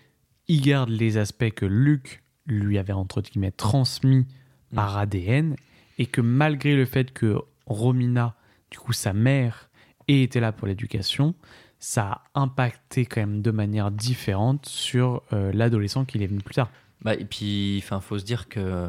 il 0.48 0.62
garde 0.62 0.89
les 0.89 1.16
aspects 1.16 1.51
que 1.51 1.64
Luc 1.64 2.24
lui 2.47 2.77
avait 2.77 2.93
entre 2.93 3.23
guillemets 3.23 3.52
transmis 3.52 4.27
par 4.74 4.97
ADN 4.97 5.55
et 5.98 6.06
que 6.06 6.20
malgré 6.20 6.74
le 6.74 6.86
fait 6.86 7.12
que 7.12 7.39
Romina, 7.66 8.35
du 8.73 8.81
coup 8.81 8.93
sa 8.93 9.12
mère, 9.12 9.70
ait 10.09 10.23
été 10.23 10.40
là 10.40 10.51
pour 10.51 10.66
l'éducation, 10.66 11.36
ça 11.85 12.23
a 12.35 12.41
impacté 12.41 13.07
quand 13.07 13.21
même 13.23 13.43
de 13.43 13.51
manière 13.51 13.91
différente 13.91 14.67
sur 14.67 15.21
euh, 15.33 15.51
l'adolescent 15.53 16.05
qu'il 16.05 16.23
est 16.23 16.29
venu 16.29 16.41
plus 16.41 16.55
tard. 16.55 16.71
Bah, 17.01 17.15
et 17.15 17.25
puis, 17.25 17.81
enfin, 17.83 18.01
faut 18.01 18.21
se 18.21 18.25
dire 18.25 18.49
que 18.49 18.89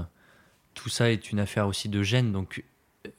tout 0.76 0.90
ça 0.90 1.12
est 1.12 1.32
une 1.32 1.40
affaire 1.40 1.66
aussi 1.68 1.90
de 1.90 2.04
gènes. 2.04 2.32
Donc, 2.32 2.64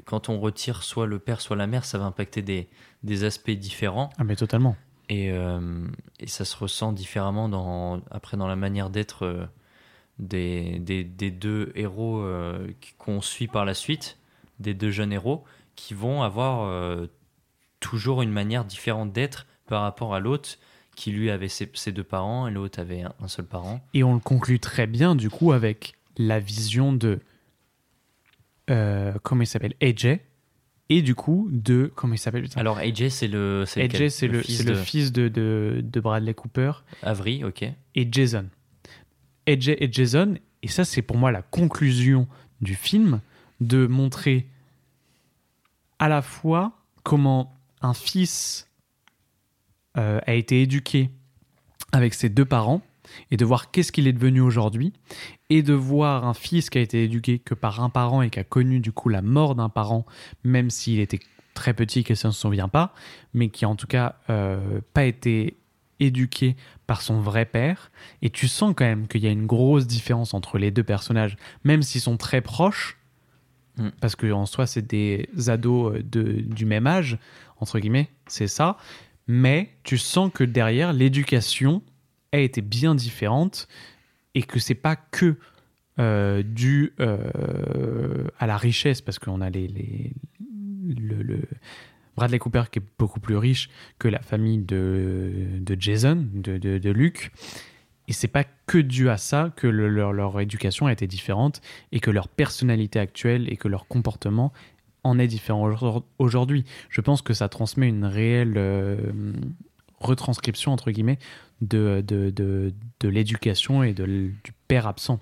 quand 0.04 0.28
on 0.28 0.38
retire 0.38 0.84
soit 0.84 1.06
le 1.06 1.18
père, 1.18 1.40
soit 1.40 1.56
la 1.56 1.66
mère, 1.66 1.84
ça 1.84 1.98
va 1.98 2.04
impacter 2.04 2.40
des, 2.40 2.68
des 3.02 3.24
aspects 3.24 3.50
différents. 3.50 4.10
Ah 4.16 4.22
mais 4.22 4.36
totalement. 4.36 4.76
Et, 5.08 5.32
euh, 5.32 5.88
et 6.20 6.28
ça 6.28 6.44
se 6.44 6.56
ressent 6.56 6.92
différemment 6.92 7.48
dans, 7.48 8.00
après 8.12 8.36
dans 8.36 8.46
la 8.46 8.56
manière 8.56 8.90
d'être 8.90 9.24
euh, 9.24 9.44
des, 10.20 10.78
des, 10.78 11.02
des 11.02 11.32
deux 11.32 11.72
héros 11.74 12.20
euh, 12.20 12.68
qui- 12.80 12.94
qu'on 12.94 13.20
suit 13.20 13.48
par 13.48 13.64
la 13.64 13.74
suite, 13.74 14.18
des 14.60 14.72
deux 14.72 14.92
jeunes 14.92 15.12
héros, 15.12 15.42
qui 15.74 15.94
vont 15.94 16.22
avoir 16.22 16.70
toujours 17.80 18.22
une 18.22 18.30
manière 18.30 18.64
différente 18.64 19.12
d'être 19.12 19.46
par 19.66 19.82
rapport 19.82 20.14
à 20.14 20.20
l'autre, 20.20 20.58
qui 20.96 21.10
lui 21.10 21.30
avait 21.30 21.48
ses, 21.48 21.70
ses 21.74 21.92
deux 21.92 22.04
parents 22.04 22.46
et 22.46 22.50
l'autre 22.50 22.78
avait 22.78 23.02
un, 23.02 23.12
un 23.20 23.28
seul 23.28 23.44
parent. 23.46 23.80
Et 23.94 24.04
on 24.04 24.14
le 24.14 24.20
conclut 24.20 24.60
très 24.60 24.86
bien, 24.86 25.14
du 25.16 25.30
coup, 25.30 25.52
avec 25.52 25.94
la 26.16 26.38
vision 26.40 26.92
de. 26.92 27.18
euh, 28.70 29.12
comment 29.22 29.42
il 29.42 29.46
s'appelle 29.46 29.74
AJ. 29.82 30.18
Et 30.90 31.00
du 31.02 31.14
coup, 31.14 31.48
de. 31.50 31.90
Comment 31.94 32.14
il 32.14 32.18
s'appelle 32.18 32.46
Alors 32.56 32.78
AJ, 32.78 33.08
c'est 33.08 33.26
le, 33.28 33.64
c'est 33.66 33.82
AJ, 33.82 34.08
c'est 34.08 34.28
le, 34.28 34.38
le 34.40 34.64
de 34.64 34.74
fils 34.74 35.12
de, 35.12 35.28
de, 35.28 35.80
de 35.82 36.00
Bradley 36.00 36.34
Cooper 36.34 36.72
Avery, 37.02 37.42
ok. 37.42 37.64
et 37.94 38.08
Jason. 38.12 38.46
AJ 39.48 39.68
et 39.70 39.88
Jason, 39.90 40.36
et 40.62 40.68
ça, 40.68 40.84
c'est 40.84 41.02
pour 41.02 41.16
moi 41.16 41.32
la 41.32 41.42
conclusion 41.42 42.28
du 42.60 42.74
film, 42.74 43.20
de 43.60 43.86
montrer 43.86 44.46
à 45.98 46.08
la 46.08 46.22
fois 46.22 46.72
comment 47.02 47.56
un 47.80 47.94
fils 47.94 48.68
euh, 49.96 50.20
a 50.26 50.34
été 50.34 50.62
éduqué 50.62 51.10
avec 51.92 52.14
ses 52.14 52.28
deux 52.28 52.44
parents 52.44 52.82
et 53.30 53.36
de 53.36 53.44
voir 53.44 53.70
qu'est-ce 53.70 53.92
qu'il 53.92 54.08
est 54.08 54.12
devenu 54.12 54.40
aujourd'hui 54.40 54.92
et 55.50 55.62
de 55.62 55.74
voir 55.74 56.24
un 56.26 56.34
fils 56.34 56.70
qui 56.70 56.78
a 56.78 56.80
été 56.80 57.04
éduqué 57.04 57.38
que 57.38 57.54
par 57.54 57.82
un 57.82 57.90
parent 57.90 58.22
et 58.22 58.30
qui 58.30 58.40
a 58.40 58.44
connu 58.44 58.80
du 58.80 58.92
coup 58.92 59.08
la 59.08 59.22
mort 59.22 59.54
d'un 59.54 59.68
parent 59.68 60.06
même 60.42 60.70
s'il 60.70 61.00
était 61.00 61.20
très 61.52 61.74
petit 61.74 62.00
et 62.00 62.04
qu'il 62.04 62.14
ne 62.14 62.16
se 62.16 62.30
souvient 62.30 62.68
pas 62.68 62.94
mais 63.34 63.48
qui 63.48 63.66
en 63.66 63.76
tout 63.76 63.86
cas 63.86 64.16
euh, 64.30 64.80
pas 64.94 65.04
été 65.04 65.56
éduqué 66.00 66.56
par 66.86 67.02
son 67.02 67.20
vrai 67.20 67.44
père 67.44 67.92
et 68.22 68.30
tu 68.30 68.48
sens 68.48 68.74
quand 68.76 68.84
même 68.84 69.06
qu'il 69.06 69.22
y 69.22 69.28
a 69.28 69.30
une 69.30 69.46
grosse 69.46 69.86
différence 69.86 70.34
entre 70.34 70.58
les 70.58 70.70
deux 70.70 70.82
personnages 70.82 71.36
même 71.62 71.82
s'ils 71.82 72.00
sont 72.00 72.16
très 72.16 72.40
proches 72.40 72.96
Mm. 73.76 73.88
parce 74.00 74.14
que 74.14 74.30
en 74.30 74.46
soi 74.46 74.68
c'est 74.68 74.86
des 74.86 75.28
ados 75.48 75.96
euh, 75.96 76.02
de, 76.04 76.22
du 76.22 76.64
même 76.64 76.86
âge 76.86 77.18
entre 77.58 77.80
guillemets 77.80 78.08
c'est 78.28 78.46
ça 78.46 78.76
mais 79.26 79.70
tu 79.82 79.98
sens 79.98 80.30
que 80.32 80.44
derrière 80.44 80.92
l'éducation 80.92 81.82
a 82.32 82.38
été 82.38 82.60
bien 82.60 82.94
différente 82.94 83.68
et 84.34 84.42
que 84.42 84.58
c'est 84.58 84.74
pas 84.74 84.96
que 84.96 85.36
euh, 86.00 86.42
dû 86.42 86.92
euh, 87.00 88.26
à 88.38 88.46
la 88.46 88.56
richesse 88.56 89.00
parce 89.00 89.18
qu'on 89.18 89.40
a 89.40 89.50
les, 89.50 90.12
le, 90.98 91.22
le- 91.22 91.42
Bradley 92.16 92.38
Cooper 92.38 92.64
qui 92.70 92.78
est 92.78 92.82
beaucoup 92.98 93.20
plus 93.20 93.36
riche 93.36 93.68
que 93.98 94.06
la 94.08 94.20
famille 94.20 94.58
de, 94.58 95.32
de 95.60 95.76
Jason 95.80 96.26
de, 96.32 96.58
de, 96.58 96.78
de 96.78 96.90
Luke. 96.90 97.32
Et 98.06 98.12
c'est 98.12 98.28
pas 98.28 98.44
que 98.66 98.78
dû 98.78 99.08
à 99.08 99.16
ça 99.16 99.52
que 99.56 99.66
le- 99.66 99.88
leur, 99.88 100.12
leur 100.12 100.40
éducation 100.40 100.86
a 100.86 100.92
été 100.92 101.06
différente 101.06 101.60
et 101.90 102.00
que 102.00 102.10
leur 102.10 102.28
personnalité 102.28 102.98
actuelle 103.00 103.52
et 103.52 103.56
que 103.56 103.66
leur 103.66 103.86
comportement 103.88 104.52
en 105.04 105.18
est 105.18 105.26
différent 105.28 105.64
aujourd- 105.64 106.04
aujourd'hui. 106.18 106.64
Je 106.90 107.00
pense 107.00 107.22
que 107.22 107.34
ça 107.34 107.48
transmet 107.48 107.88
une 107.88 108.04
réelle 108.04 108.54
euh, 108.56 108.96
retranscription, 110.00 110.72
entre 110.72 110.90
guillemets, 110.90 111.18
de, 111.60 112.02
de, 112.06 112.30
de, 112.30 112.72
de 113.00 113.08
l'éducation 113.08 113.82
et 113.82 113.94
de, 113.94 114.04
du 114.06 114.52
père 114.68 114.86
absent. 114.86 115.20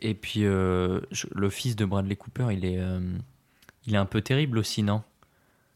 Et 0.00 0.14
puis, 0.14 0.44
euh, 0.44 1.00
le 1.34 1.50
fils 1.50 1.76
de 1.76 1.84
Bradley 1.84 2.16
Cooper, 2.16 2.48
il 2.52 2.64
est, 2.64 2.78
euh, 2.78 3.00
il 3.86 3.94
est 3.94 3.98
un 3.98 4.06
peu 4.06 4.20
terrible 4.20 4.58
aussi, 4.58 4.82
non? 4.82 5.02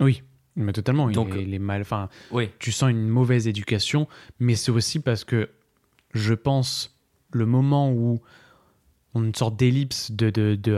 Oui, 0.01 0.23
mais 0.57 0.73
totalement. 0.73 1.09
il 1.11 1.19
est- 1.19 1.43
il 1.43 1.55
est 1.55 1.59
mal. 1.59 1.83
Enfin, 1.83 2.09
Oui. 2.31 2.49
tu 2.59 2.73
sens 2.73 2.91
une 2.91 3.09
mauvaise 3.09 3.47
éducation, 3.49 4.09
mais 4.41 4.55
c'est 4.55 4.71
aussi 4.71 4.99
parce 5.01 5.25
que 5.25 5.51
je 6.15 6.35
pense 6.35 6.97
le 7.33 7.45
moment 7.47 7.91
où 7.93 8.21
on 9.15 9.23
a 9.23 9.27
une 9.27 9.35
sorte 9.35 9.57
d'ellipse 9.57 10.11
de, 10.13 10.31
de, 10.31 10.55
de 10.55 10.73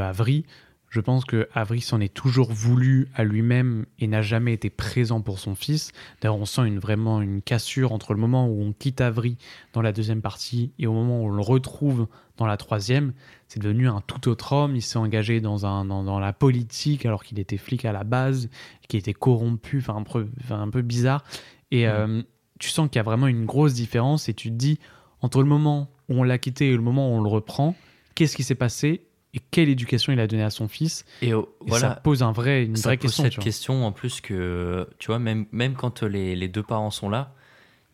je 0.96 1.02
pense 1.02 1.26
que 1.26 1.46
Avery 1.52 1.82
s'en 1.82 2.00
est 2.00 2.12
toujours 2.12 2.50
voulu 2.50 3.08
à 3.14 3.22
lui-même 3.22 3.84
et 3.98 4.06
n'a 4.06 4.22
jamais 4.22 4.54
été 4.54 4.70
présent 4.70 5.20
pour 5.20 5.38
son 5.38 5.54
fils. 5.54 5.92
D'ailleurs, 6.22 6.38
on 6.38 6.46
sent 6.46 6.62
une, 6.66 6.78
vraiment 6.78 7.20
une 7.20 7.42
cassure 7.42 7.92
entre 7.92 8.14
le 8.14 8.18
moment 8.18 8.48
où 8.48 8.62
on 8.62 8.72
quitte 8.72 9.02
Avery 9.02 9.36
dans 9.74 9.82
la 9.82 9.92
deuxième 9.92 10.22
partie 10.22 10.72
et 10.78 10.86
au 10.86 10.94
moment 10.94 11.20
où 11.20 11.26
on 11.26 11.28
le 11.28 11.42
retrouve 11.42 12.06
dans 12.38 12.46
la 12.46 12.56
troisième. 12.56 13.12
C'est 13.46 13.60
devenu 13.60 13.88
un 13.88 14.00
tout 14.06 14.30
autre 14.30 14.54
homme. 14.54 14.74
Il 14.74 14.80
s'est 14.80 14.96
engagé 14.96 15.42
dans, 15.42 15.66
un, 15.66 15.84
dans, 15.84 16.02
dans 16.02 16.18
la 16.18 16.32
politique 16.32 17.04
alors 17.04 17.22
qu'il 17.24 17.38
était 17.38 17.58
flic 17.58 17.84
à 17.84 17.92
la 17.92 18.02
base, 18.02 18.48
qu'il 18.88 18.98
était 18.98 19.12
corrompu, 19.12 19.80
enfin 19.80 19.96
un 19.96 20.02
peu, 20.02 20.26
enfin, 20.44 20.62
un 20.62 20.70
peu 20.70 20.80
bizarre. 20.80 21.24
Et 21.72 21.86
euh, 21.86 22.22
tu 22.58 22.70
sens 22.70 22.88
qu'il 22.88 22.96
y 22.96 23.00
a 23.00 23.02
vraiment 23.02 23.26
une 23.26 23.44
grosse 23.44 23.74
différence 23.74 24.30
et 24.30 24.34
tu 24.34 24.48
te 24.48 24.54
dis, 24.54 24.78
entre 25.20 25.42
le 25.42 25.48
moment 25.48 25.90
où 26.08 26.20
on 26.20 26.22
l'a 26.22 26.38
quitté 26.38 26.70
et 26.70 26.74
le 26.74 26.80
moment 26.80 27.12
où 27.12 27.18
on 27.18 27.20
le 27.20 27.28
reprend, 27.28 27.74
qu'est-ce 28.14 28.34
qui 28.34 28.44
s'est 28.44 28.54
passé 28.54 29.05
et 29.36 29.40
quelle 29.50 29.68
éducation 29.68 30.12
il 30.12 30.18
a 30.20 30.26
donnée 30.26 30.42
à 30.42 30.50
son 30.50 30.66
fils 30.66 31.04
Et, 31.22 31.34
oh, 31.34 31.54
Et 31.66 31.68
voilà, 31.68 31.90
ça 31.90 32.00
pose 32.02 32.22
un 32.22 32.32
vrai, 32.32 32.64
une 32.64 32.74
ça 32.74 32.88
vraie 32.88 32.96
pose 32.96 33.10
question. 33.10 33.24
cette 33.24 33.38
question 33.38 33.86
en 33.86 33.92
plus 33.92 34.20
que, 34.20 34.88
tu 34.98 35.08
vois, 35.08 35.18
même, 35.18 35.46
même 35.52 35.74
quand 35.74 36.02
les, 36.02 36.34
les 36.34 36.48
deux 36.48 36.62
parents 36.62 36.90
sont 36.90 37.08
là, 37.10 37.34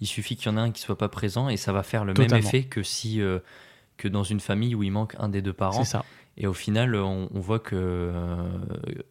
il 0.01 0.07
suffit 0.07 0.37
qu'il 0.37 0.51
y 0.51 0.55
en 0.55 0.57
ait 0.57 0.61
un 0.61 0.71
qui 0.71 0.81
soit 0.81 0.99
pas 0.99 1.09
présent 1.09 1.49
et 1.49 1.57
ça 1.57 1.73
va 1.73 1.83
faire 1.83 2.05
le 2.05 2.15
même 2.15 2.33
effet 2.35 2.65
que 2.65 2.83
si 2.83 3.21
euh, 3.21 3.39
que 3.97 4.09
dans 4.09 4.25
une 4.25 4.41
famille 4.41 4.75
où 4.75 4.83
il 4.83 4.91
manque 4.91 5.15
un 5.19 5.29
des 5.29 5.43
deux 5.43 5.53
parents. 5.53 5.85
Ça. 5.85 6.05
Et 6.37 6.47
au 6.47 6.55
final, 6.55 6.95
on, 6.97 7.29
on 7.33 7.41
voit 7.41 7.59
que 7.61 7.77
euh, 7.77 8.37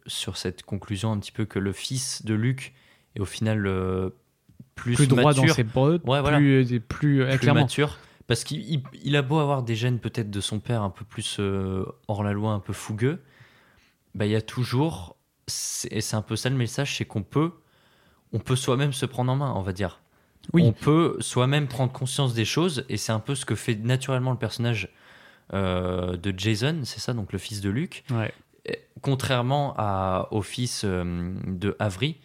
sur 0.06 0.36
cette 0.36 0.62
conclusion 0.64 1.12
un 1.12 1.18
petit 1.18 1.32
peu 1.32 1.44
que 1.44 1.58
le 1.58 1.72
fils 1.72 2.24
de 2.24 2.34
Luc 2.34 2.72
est 3.14 3.20
au 3.20 3.24
final 3.24 3.66
euh, 3.66 4.10
plus, 4.74 4.94
Plus 4.94 5.06
droit 5.06 5.32
dans 5.34 5.42
mature, 5.42 5.54
ses 5.54 5.64
bottes, 5.64 6.02
Ouais, 6.06 6.20
voilà. 6.20 6.38
plus, 6.38 6.74
euh, 6.74 6.78
plus, 6.88 7.22
euh, 7.22 7.52
mature. 7.54 7.98
Parce 8.32 8.44
qu'il 8.44 8.60
il- 8.66 8.82
il 9.04 9.14
a 9.16 9.20
beau 9.20 9.40
avoir 9.40 9.62
des 9.62 9.74
gènes 9.76 9.98
peut-être 9.98 10.30
de 10.30 10.40
son 10.40 10.58
père 10.58 10.80
un 10.80 10.88
peu 10.88 11.04
plus 11.04 11.36
euh, 11.38 11.84
hors 12.08 12.22
la 12.24 12.32
loi, 12.32 12.52
un 12.52 12.60
peu 12.60 12.72
fougueux, 12.72 13.20
bah, 14.14 14.24
il 14.24 14.32
y 14.32 14.34
a 14.34 14.40
toujours, 14.40 15.16
et 15.90 16.00
c'est 16.00 16.16
un 16.16 16.22
peu 16.22 16.34
ça 16.34 16.48
le 16.48 16.56
message, 16.56 16.96
c'est 16.96 17.04
qu'on 17.04 17.22
peut, 17.22 17.50
on 18.32 18.38
peut 18.38 18.56
soi-même 18.56 18.94
se 18.94 19.04
prendre 19.04 19.30
en 19.30 19.36
main, 19.36 19.52
on 19.54 19.60
va 19.60 19.74
dire. 19.74 20.00
Oui. 20.54 20.62
On 20.64 20.72
peut 20.72 21.18
soi-même 21.20 21.68
prendre 21.68 21.92
conscience 21.92 22.32
des 22.32 22.46
choses, 22.46 22.86
et 22.88 22.96
c'est 22.96 23.12
un 23.12 23.20
peu 23.20 23.34
ce 23.34 23.44
que 23.44 23.54
fait 23.54 23.74
naturellement 23.74 24.30
le 24.30 24.38
personnage 24.38 24.88
euh, 25.52 26.16
de 26.16 26.32
Jason, 26.34 26.80
c'est 26.84 27.00
ça, 27.00 27.12
donc 27.12 27.34
le 27.34 27.38
fils 27.38 27.60
de 27.60 27.68
Luke. 27.68 28.02
Ouais. 28.10 28.32
Contrairement 29.02 29.74
à, 29.76 30.28
au 30.30 30.40
fils 30.40 30.84
euh, 30.86 31.34
de 31.48 31.76
Avery, 31.78 32.16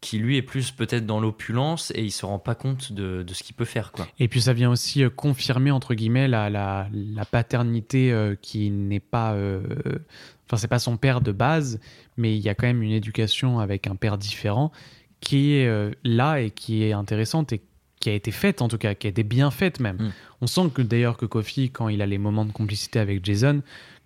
qui 0.00 0.18
lui 0.18 0.36
est 0.36 0.42
plus 0.42 0.70
peut-être 0.70 1.06
dans 1.06 1.18
l'opulence 1.18 1.90
et 1.94 2.02
il 2.02 2.12
se 2.12 2.24
rend 2.24 2.38
pas 2.38 2.54
compte 2.54 2.92
de, 2.92 3.24
de 3.24 3.34
ce 3.34 3.42
qu'il 3.42 3.56
peut 3.56 3.64
faire. 3.64 3.90
Quoi. 3.90 4.06
Et 4.20 4.28
puis 4.28 4.40
ça 4.42 4.52
vient 4.52 4.70
aussi 4.70 5.02
euh, 5.02 5.10
confirmer 5.10 5.70
entre 5.70 5.94
guillemets 5.94 6.28
la, 6.28 6.50
la, 6.50 6.88
la 6.92 7.24
paternité 7.24 8.12
euh, 8.12 8.36
qui 8.40 8.70
n'est 8.70 9.00
pas, 9.00 9.32
euh, 9.32 9.60
enfin 10.46 10.56
c'est 10.56 10.68
pas 10.68 10.78
son 10.78 10.96
père 10.96 11.20
de 11.20 11.32
base, 11.32 11.80
mais 12.16 12.36
il 12.36 12.40
y 12.40 12.48
a 12.48 12.54
quand 12.54 12.66
même 12.66 12.82
une 12.82 12.92
éducation 12.92 13.58
avec 13.58 13.86
un 13.88 13.96
père 13.96 14.18
différent 14.18 14.70
qui 15.20 15.54
est 15.54 15.66
euh, 15.66 15.90
là 16.04 16.40
et 16.40 16.50
qui 16.50 16.84
est 16.84 16.92
intéressante 16.92 17.52
et 17.52 17.58
qui 17.58 17.64
qui 18.00 18.10
a 18.10 18.12
été 18.12 18.30
faite 18.30 18.62
en 18.62 18.68
tout 18.68 18.78
cas, 18.78 18.94
qui 18.94 19.06
a 19.06 19.10
été 19.10 19.24
bien 19.24 19.50
faite 19.50 19.80
même. 19.80 19.96
Mm. 19.96 20.12
On 20.42 20.46
sent 20.46 20.70
que 20.72 20.82
d'ailleurs 20.82 21.16
que 21.16 21.26
Kofi, 21.26 21.70
quand 21.70 21.88
il 21.88 22.00
a 22.00 22.06
les 22.06 22.18
moments 22.18 22.44
de 22.44 22.52
complicité 22.52 23.00
avec 23.00 23.24
Jason, 23.24 23.62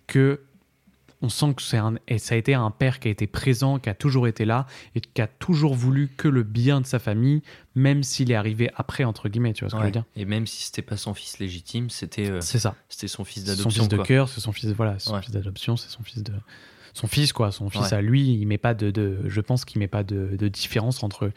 que 0.07 0.41
on 1.23 1.29
sent 1.29 1.53
que 1.55 1.61
c'est 1.63 1.77
un, 1.77 1.95
et 2.07 2.17
ça 2.19 2.35
a 2.35 2.37
été 2.37 2.53
un 2.53 2.69
père 2.69 2.99
qui 2.99 3.07
a 3.07 3.11
été 3.11 3.25
présent, 3.27 3.79
qui 3.79 3.89
a 3.89 3.93
toujours 3.95 4.27
été 4.27 4.45
là 4.45 4.67
et 4.93 5.01
qui 5.01 5.21
a 5.21 5.27
toujours 5.27 5.73
voulu 5.73 6.09
que 6.15 6.27
le 6.27 6.43
bien 6.43 6.81
de 6.81 6.85
sa 6.85 6.99
famille, 6.99 7.41
même 7.75 8.03
s'il 8.03 8.29
est 8.29 8.35
arrivé 8.35 8.69
après 8.75 9.05
entre 9.05 9.29
guillemets. 9.29 9.53
Tu 9.53 9.63
vois 9.63 9.69
ce 9.69 9.73
que 9.75 9.79
je 9.79 9.81
Ouais. 9.83 9.87
veux 9.87 9.91
dire 9.93 10.03
Et 10.15 10.25
même 10.25 10.45
si 10.45 10.63
c'était 10.63 10.81
pas 10.81 10.97
son 10.97 11.13
fils 11.13 11.39
légitime, 11.39 11.89
c'était 11.89 12.29
euh, 12.29 12.41
C'est 12.41 12.59
ça. 12.59 12.75
c'était 12.89 13.07
son 13.07 13.23
fils 13.23 13.43
C'est 13.45 13.51
son 13.55 13.55
d'adoption. 13.57 13.83
fils 13.83 13.89
de 13.89 13.97
cœur, 14.03 14.29
c'est 14.29 14.41
son 14.41 14.51
fils, 14.51 14.69
voilà, 14.73 14.99
son 14.99 15.13
Ouais. 15.15 15.21
fils 15.21 15.31
d'adoption, 15.31 15.77
c'est 15.77 15.89
son 15.89 16.03
fils 16.03 16.21
de, 16.23 16.33
son 16.93 17.07
fils 17.07 17.31
quoi, 17.33 17.51
son 17.51 17.69
fils 17.69 17.81
Ouais. 17.91 17.93
à 17.93 18.01
lui. 18.01 18.33
Il 18.33 18.45
met 18.45 18.57
pas 18.59 18.73
de, 18.73 18.91
de- 18.91 19.19
je 19.27 19.41
pense 19.41 19.65
qu'il 19.65 19.79
met 19.79 19.87
pas 19.87 20.03
de, 20.03 20.35
de 20.37 20.47
différence 20.49 21.01
entre 21.03 21.31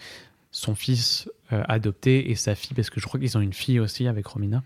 son 0.50 0.74
fils 0.74 1.30
euh, 1.52 1.62
adopté 1.68 2.30
et 2.30 2.34
sa 2.34 2.54
fille, 2.54 2.74
parce 2.74 2.90
que 2.90 2.98
je 3.00 3.06
crois 3.06 3.20
qu'ils 3.20 3.38
ont 3.38 3.40
une 3.40 3.52
fille 3.52 3.78
aussi 3.78 4.08
avec 4.08 4.26
Romina. 4.26 4.62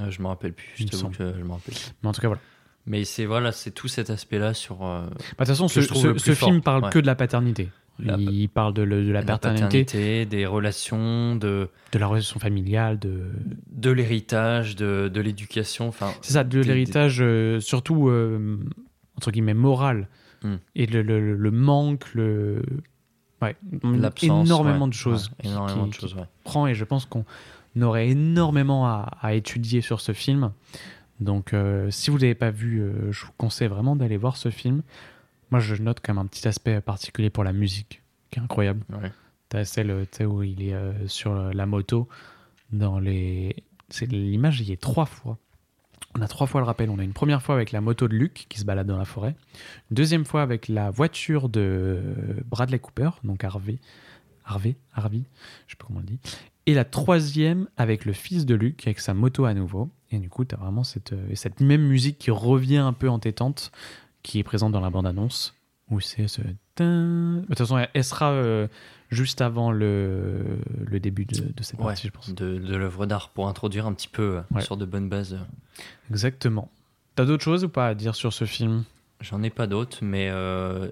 Euh, 0.00 0.10
je 0.10 0.20
me 0.20 0.26
rappelle 0.26 0.52
plus. 0.52 0.68
Je 0.76 0.84
me 0.84 1.10
que 1.12 1.34
je 1.38 1.42
me 1.42 1.52
rappelle. 1.52 1.74
Mais 2.02 2.08
en 2.08 2.12
tout 2.12 2.20
cas 2.20 2.28
voilà. 2.28 2.42
Mais 2.86 3.04
c'est 3.04 3.26
voilà, 3.26 3.52
c'est 3.52 3.70
tout 3.70 3.88
cet 3.88 4.10
aspect-là 4.10 4.54
sur. 4.54 4.84
euh, 4.84 5.02
Bah, 5.06 5.10
De 5.10 5.18
toute 5.36 5.46
façon, 5.46 5.68
ce, 5.68 5.80
ce- 5.82 6.18
ce 6.18 6.34
film 6.34 6.60
parle 6.62 6.84
Ouais. 6.84 6.90
que 6.90 6.98
de 6.98 7.06
la 7.06 7.14
paternité. 7.14 7.68
La- 7.98 8.16
il 8.16 8.48
parle 8.48 8.72
de, 8.74 8.82
le- 8.82 9.04
de 9.04 9.12
la, 9.12 9.20
la 9.20 9.26
paternité, 9.26 9.84
paternité, 9.84 10.26
des 10.26 10.46
relations, 10.46 11.36
de 11.36 11.68
de 11.92 11.98
la 11.98 12.06
relation 12.06 12.40
familiale, 12.40 12.98
de. 12.98 13.20
de 13.70 13.90
l'héritage, 13.90 14.74
de, 14.76 15.08
de 15.12 15.20
l'éducation. 15.20 15.88
Enfin, 15.88 16.10
C'est 16.22 16.32
ça, 16.32 16.42
de 16.42 16.58
l'héritage, 16.60 17.18
euh, 17.20 17.60
surtout 17.60 18.08
euh, 18.08 18.58
entre 19.16 19.30
guillemets 19.30 19.54
moral, 19.54 20.08
Hmm. 20.42 20.56
et 20.74 20.86
le, 20.86 21.02
le- 21.02 21.36
le 21.36 21.50
manque, 21.52 22.12
le. 22.14 22.62
Ouais, 23.42 23.54
l'absence, 23.84 24.46
énormément 24.48 24.84
ouais, 24.86 24.88
de 24.90 24.94
choses. 24.94 25.30
ouais, 25.44 25.50
énormément 25.50 25.84
qui- 25.84 25.90
de 25.90 25.94
choses, 25.94 26.14
ouais. 26.14 26.24
prend 26.44 26.66
et 26.66 26.74
je 26.74 26.84
pense 26.84 27.06
qu'on 27.06 27.24
aurait 27.80 28.08
énormément 28.08 28.86
à, 28.86 29.16
à 29.20 29.34
étudier 29.34 29.80
sur 29.82 30.00
ce 30.00 30.12
film. 30.12 30.50
Donc 31.22 31.54
euh, 31.54 31.90
si 31.90 32.10
vous 32.10 32.18
l'avez 32.18 32.34
pas 32.34 32.50
vu, 32.50 32.80
euh, 32.80 33.12
je 33.12 33.24
vous 33.24 33.32
conseille 33.36 33.68
vraiment 33.68 33.96
d'aller 33.96 34.16
voir 34.16 34.36
ce 34.36 34.50
film. 34.50 34.82
Moi 35.50 35.60
je 35.60 35.74
note 35.76 36.00
quand 36.02 36.14
même 36.14 36.24
un 36.24 36.26
petit 36.26 36.46
aspect 36.48 36.80
particulier 36.80 37.30
pour 37.30 37.44
la 37.44 37.52
musique 37.52 38.02
qui 38.30 38.38
est 38.38 38.42
incroyable. 38.42 38.82
Ouais. 38.90 39.12
T'as 39.48 39.64
celle 39.64 40.06
sais, 40.10 40.24
où 40.24 40.42
il 40.42 40.62
est 40.62 40.74
euh, 40.74 41.06
sur 41.06 41.34
la 41.34 41.66
moto 41.66 42.08
dans 42.72 42.98
les 42.98 43.56
c'est 43.90 44.06
l'image 44.06 44.60
il 44.60 44.68
y 44.68 44.72
est 44.72 44.80
trois 44.80 45.06
fois. 45.06 45.38
On 46.14 46.20
a 46.20 46.28
trois 46.28 46.46
fois 46.46 46.60
le 46.60 46.66
rappel. 46.66 46.90
On 46.90 46.98
a 46.98 47.04
une 47.04 47.14
première 47.14 47.42
fois 47.42 47.54
avec 47.54 47.72
la 47.72 47.80
moto 47.80 48.06
de 48.06 48.14
Luke 48.14 48.46
qui 48.50 48.58
se 48.58 48.66
balade 48.66 48.86
dans 48.86 48.98
la 48.98 49.06
forêt. 49.06 49.34
Une 49.90 49.94
deuxième 49.94 50.26
fois 50.26 50.42
avec 50.42 50.68
la 50.68 50.90
voiture 50.90 51.48
de 51.48 52.02
Bradley 52.46 52.78
Cooper, 52.78 53.10
donc 53.24 53.44
Harvey. 53.44 53.78
Harvey 54.44 54.76
Harvey 54.92 55.22
Je 55.66 55.72
sais 55.72 55.76
pas 55.78 55.86
comment 55.86 56.00
on 56.00 56.02
le 56.02 56.08
dit. 56.08 56.18
Et 56.66 56.74
la 56.74 56.84
troisième 56.84 57.66
avec 57.76 58.04
le 58.04 58.12
fils 58.12 58.44
de 58.44 58.54
Luke 58.54 58.86
avec 58.86 59.00
sa 59.00 59.14
moto 59.14 59.46
à 59.46 59.54
nouveau. 59.54 59.90
Et 60.12 60.18
du 60.18 60.28
coup, 60.28 60.44
tu 60.44 60.54
as 60.54 60.58
vraiment 60.58 60.84
cette, 60.84 61.12
euh, 61.12 61.34
cette 61.34 61.60
même 61.60 61.82
musique 61.82 62.18
qui 62.18 62.30
revient 62.30 62.76
un 62.78 62.92
peu 62.92 63.08
entêtante 63.08 63.72
qui 64.22 64.38
est 64.38 64.42
présente 64.44 64.70
dans 64.72 64.80
la 64.80 64.90
bande-annonce. 64.90 65.54
Où 65.90 66.00
c'est 66.00 66.28
ce. 66.28 66.40
De 66.78 67.44
toute 67.48 67.58
façon, 67.58 67.78
elle- 67.92 68.04
sera 68.04 68.30
euh, 68.32 68.66
juste 69.10 69.40
avant 69.42 69.70
le, 69.72 70.58
le 70.86 71.00
début 71.00 71.24
de, 71.26 71.34
de 71.54 71.62
cette 71.62 71.78
Ouais, 71.80 71.86
partie, 71.86 72.06
je 72.06 72.12
pense. 72.12 72.32
de, 72.34 72.58
de 72.58 72.76
l'œuvre 72.76 73.04
d'art 73.06 73.28
pour 73.30 73.48
introduire 73.48 73.86
un 73.86 73.92
petit 73.92 74.08
peu 74.08 74.36
euh, 74.38 74.40
Ouais. 74.54 74.62
sur 74.62 74.76
de 74.76 74.84
bonnes 74.86 75.08
bases. 75.08 75.38
Exactement. 76.10 76.70
T'as 77.14 77.24
d'autres 77.24 77.42
choses 77.44 77.64
ou 77.64 77.68
pas 77.68 77.88
à 77.88 77.94
dire 77.94 78.14
sur 78.14 78.32
ce 78.32 78.44
film? 78.44 78.84
J'en 79.20 79.42
ai 79.42 79.50
pas 79.50 79.66
d'autres, 79.66 79.98
mais 80.02 80.28
euh, 80.30 80.88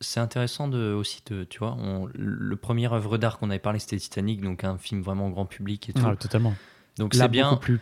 c'est 0.00 0.20
intéressant 0.20 0.68
de, 0.68 0.92
aussi 0.92 1.22
de, 1.30 1.44
tu 1.44 1.58
vois, 1.58 1.76
on- 1.78 2.08
le 2.14 2.56
premier 2.56 2.90
œuvre 2.92 3.18
d'art 3.18 3.38
qu'on 3.38 3.50
avait 3.50 3.58
parlé 3.58 3.78
c'était 3.78 3.98
Titanic, 3.98 4.40
donc 4.40 4.64
un 4.64 4.78
film 4.78 5.02
vraiment 5.02 5.28
grand 5.30 5.44
public 5.46 5.88
et 5.90 5.92
tout. 5.92 6.02
Ah, 6.04 6.16
Totalement. 6.16 6.54
donc 6.98 7.14
c'est 7.14 7.28
bien, 7.28 7.50
beaucoup 7.50 7.60
plus 7.62 7.80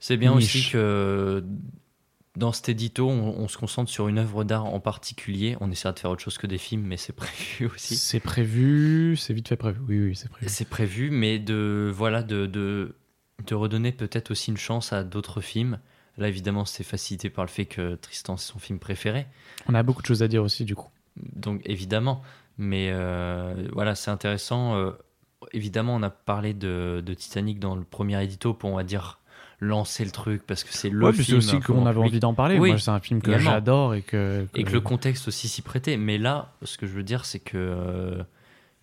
c'est 0.00 0.16
bien 0.16 0.34
niche. 0.34 0.56
aussi 0.56 0.70
que 0.70 1.44
dans 2.36 2.52
cet 2.52 2.68
édito, 2.68 3.08
on, 3.08 3.34
on 3.36 3.48
se 3.48 3.58
concentre 3.58 3.90
sur 3.90 4.06
une 4.08 4.18
œuvre 4.18 4.44
d'art 4.44 4.66
en 4.66 4.78
particulier. 4.78 5.56
On 5.60 5.70
essaiera 5.70 5.92
de 5.92 5.98
faire 5.98 6.10
autre 6.10 6.22
chose 6.22 6.38
que 6.38 6.46
des 6.46 6.58
films, 6.58 6.82
mais 6.82 6.96
c'est 6.96 7.12
prévu 7.16 7.66
aussi. 7.66 7.96
C'est 7.96 8.20
prévu, 8.20 9.16
c'est 9.16 9.34
vite 9.34 9.48
fait 9.48 9.56
prévu. 9.56 9.80
Oui, 9.88 10.00
oui, 10.00 10.16
c'est 10.16 10.28
prévu. 10.28 10.48
C'est 10.48 10.68
prévu, 10.68 11.10
mais 11.10 11.38
de 11.38 11.90
voilà 11.92 12.22
de, 12.22 12.46
de, 12.46 12.94
de 13.46 13.54
redonner 13.54 13.92
peut-être 13.92 14.30
aussi 14.30 14.50
une 14.50 14.56
chance 14.56 14.92
à 14.92 15.02
d'autres 15.02 15.40
films. 15.40 15.78
Là, 16.16 16.28
évidemment, 16.28 16.64
c'est 16.64 16.84
facilité 16.84 17.30
par 17.30 17.44
le 17.44 17.50
fait 17.50 17.66
que 17.66 17.94
Tristan, 17.94 18.36
c'est 18.36 18.52
son 18.52 18.58
film 18.58 18.78
préféré. 18.80 19.26
On 19.68 19.74
a 19.74 19.82
beaucoup 19.84 20.02
de 20.02 20.06
choses 20.06 20.22
à 20.22 20.28
dire 20.28 20.42
aussi, 20.42 20.64
du 20.64 20.74
coup. 20.74 20.88
Donc, 21.16 21.62
évidemment. 21.64 22.22
Mais 22.56 22.90
euh, 22.90 23.68
voilà, 23.72 23.94
c'est 23.94 24.10
intéressant. 24.10 24.74
Euh, 24.74 24.90
évidemment, 25.52 25.94
on 25.94 26.02
a 26.02 26.10
parlé 26.10 26.54
de, 26.54 27.02
de 27.06 27.14
Titanic 27.14 27.60
dans 27.60 27.76
le 27.76 27.84
premier 27.84 28.22
édito 28.22 28.52
pour, 28.52 28.70
on 28.70 28.76
va 28.76 28.82
dire, 28.82 29.20
lancer 29.60 30.04
le 30.04 30.10
truc 30.12 30.42
parce 30.46 30.62
que 30.64 30.72
c'est 30.72 30.88
le 30.90 31.04
Ouais, 31.04 31.12
film. 31.12 31.38
aussi 31.38 31.58
qu'on 31.60 31.84
avait 31.86 31.98
envie 31.98 32.20
d'en 32.20 32.34
parler. 32.34 32.58
Oui, 32.58 32.70
Moi, 32.70 32.78
c'est 32.78 32.90
un 32.90 33.00
film 33.00 33.20
que 33.20 33.36
j'adore 33.38 33.94
et 33.94 34.02
que, 34.02 34.46
Et 34.54 34.64
que 34.64 34.72
le 34.72 34.80
contexte 34.80 35.26
aussi 35.28 35.48
s'y 35.48 35.62
prêtait. 35.62 35.96
Mais 35.96 36.16
là, 36.18 36.52
ce 36.62 36.78
que 36.78 36.86
je 36.86 36.92
veux 36.92 37.02
dire, 37.02 37.24
c'est 37.24 37.40
que, 37.40 37.56
euh, 37.56 38.22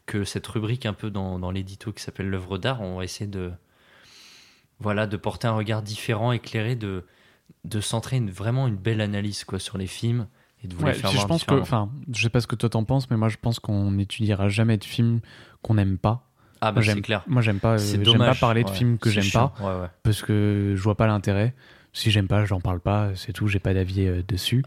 que 0.06 0.24
cette 0.24 0.46
rubrique 0.48 0.86
un 0.86 0.94
peu 0.94 1.10
dans, 1.10 1.40
dans 1.40 1.52
l'édito 1.52 1.92
qui 1.94 2.04
s'appelle 2.04 2.30
l'œuvre 2.30 2.58
d'art, 2.58 2.82
on 2.82 2.98
va 2.98 3.04
essayer 3.06 3.30
de, 3.30 3.52
voilà, 4.80 5.08
de 5.08 5.18
porter 5.18 5.48
un 5.48 5.54
regard 5.54 5.82
différent, 5.82 6.32
éclairé, 6.32 6.76
de, 6.76 7.06
de 7.64 7.80
centrer 7.82 8.18
une, 8.18 8.30
vraiment 8.30 8.68
une 8.68 8.76
belle 8.76 9.02
analyse 9.02 9.44
quoi, 9.46 9.60
sur 9.60 9.78
les 9.78 9.88
films 9.88 10.28
et 10.64 10.68
de 10.68 10.76
vous 10.76 10.84
Ouais, 10.84 10.94
je 10.94 11.26
pense 11.26 11.44
que, 11.44 11.56
enfin, 11.56 11.90
je 12.14 12.22
sais 12.22 12.30
pas 12.30 12.42
ce 12.42 12.48
que 12.48 12.56
toi 12.56 12.70
t'en 12.70 12.84
penses, 12.84 13.10
mais 13.10 13.18
moi 13.18 13.30
je 13.30 13.38
pense 13.42 13.60
qu'on 13.60 13.92
n'étudiera 13.92 14.50
jamais 14.50 14.78
de 14.78 14.84
films 14.84 15.22
qu'on 15.62 15.76
n'aime 15.76 15.98
pas. 15.98 16.28
Ah, 16.62 16.72
bah, 16.72 16.82
c'est 16.82 16.88
j'aime- 16.88 17.02
clair. 17.02 17.24
Moi 17.28 17.42
j'aime 17.42 17.60
pas, 17.60 17.74
euh, 17.74 17.78
j'aime 17.78 18.18
pas 18.18 18.34
parler 18.36 18.64
de 18.64 18.70
ouais. 18.70 18.76
films 18.76 18.98
que 18.98 19.10
j'aime 19.10 19.30
pas 19.32 19.54
ouais, 19.60 19.82
ouais. 19.82 19.88
parce 20.04 20.22
que 20.22 20.74
je 20.76 20.82
vois 20.82 20.96
pas 20.96 21.08
l'intérêt. 21.08 21.54
Si 21.94 22.12
j'aime 22.12 22.28
pas, 22.28 22.46
j'en 22.46 22.60
parle 22.60 22.80
pas, 22.80 23.12
c'est 23.16 23.32
tout, 23.34 23.48
j'ai 23.48 23.60
pas 23.60 23.74
d'avis 23.74 24.06
euh, 24.08 24.22
dessus. 24.28 24.64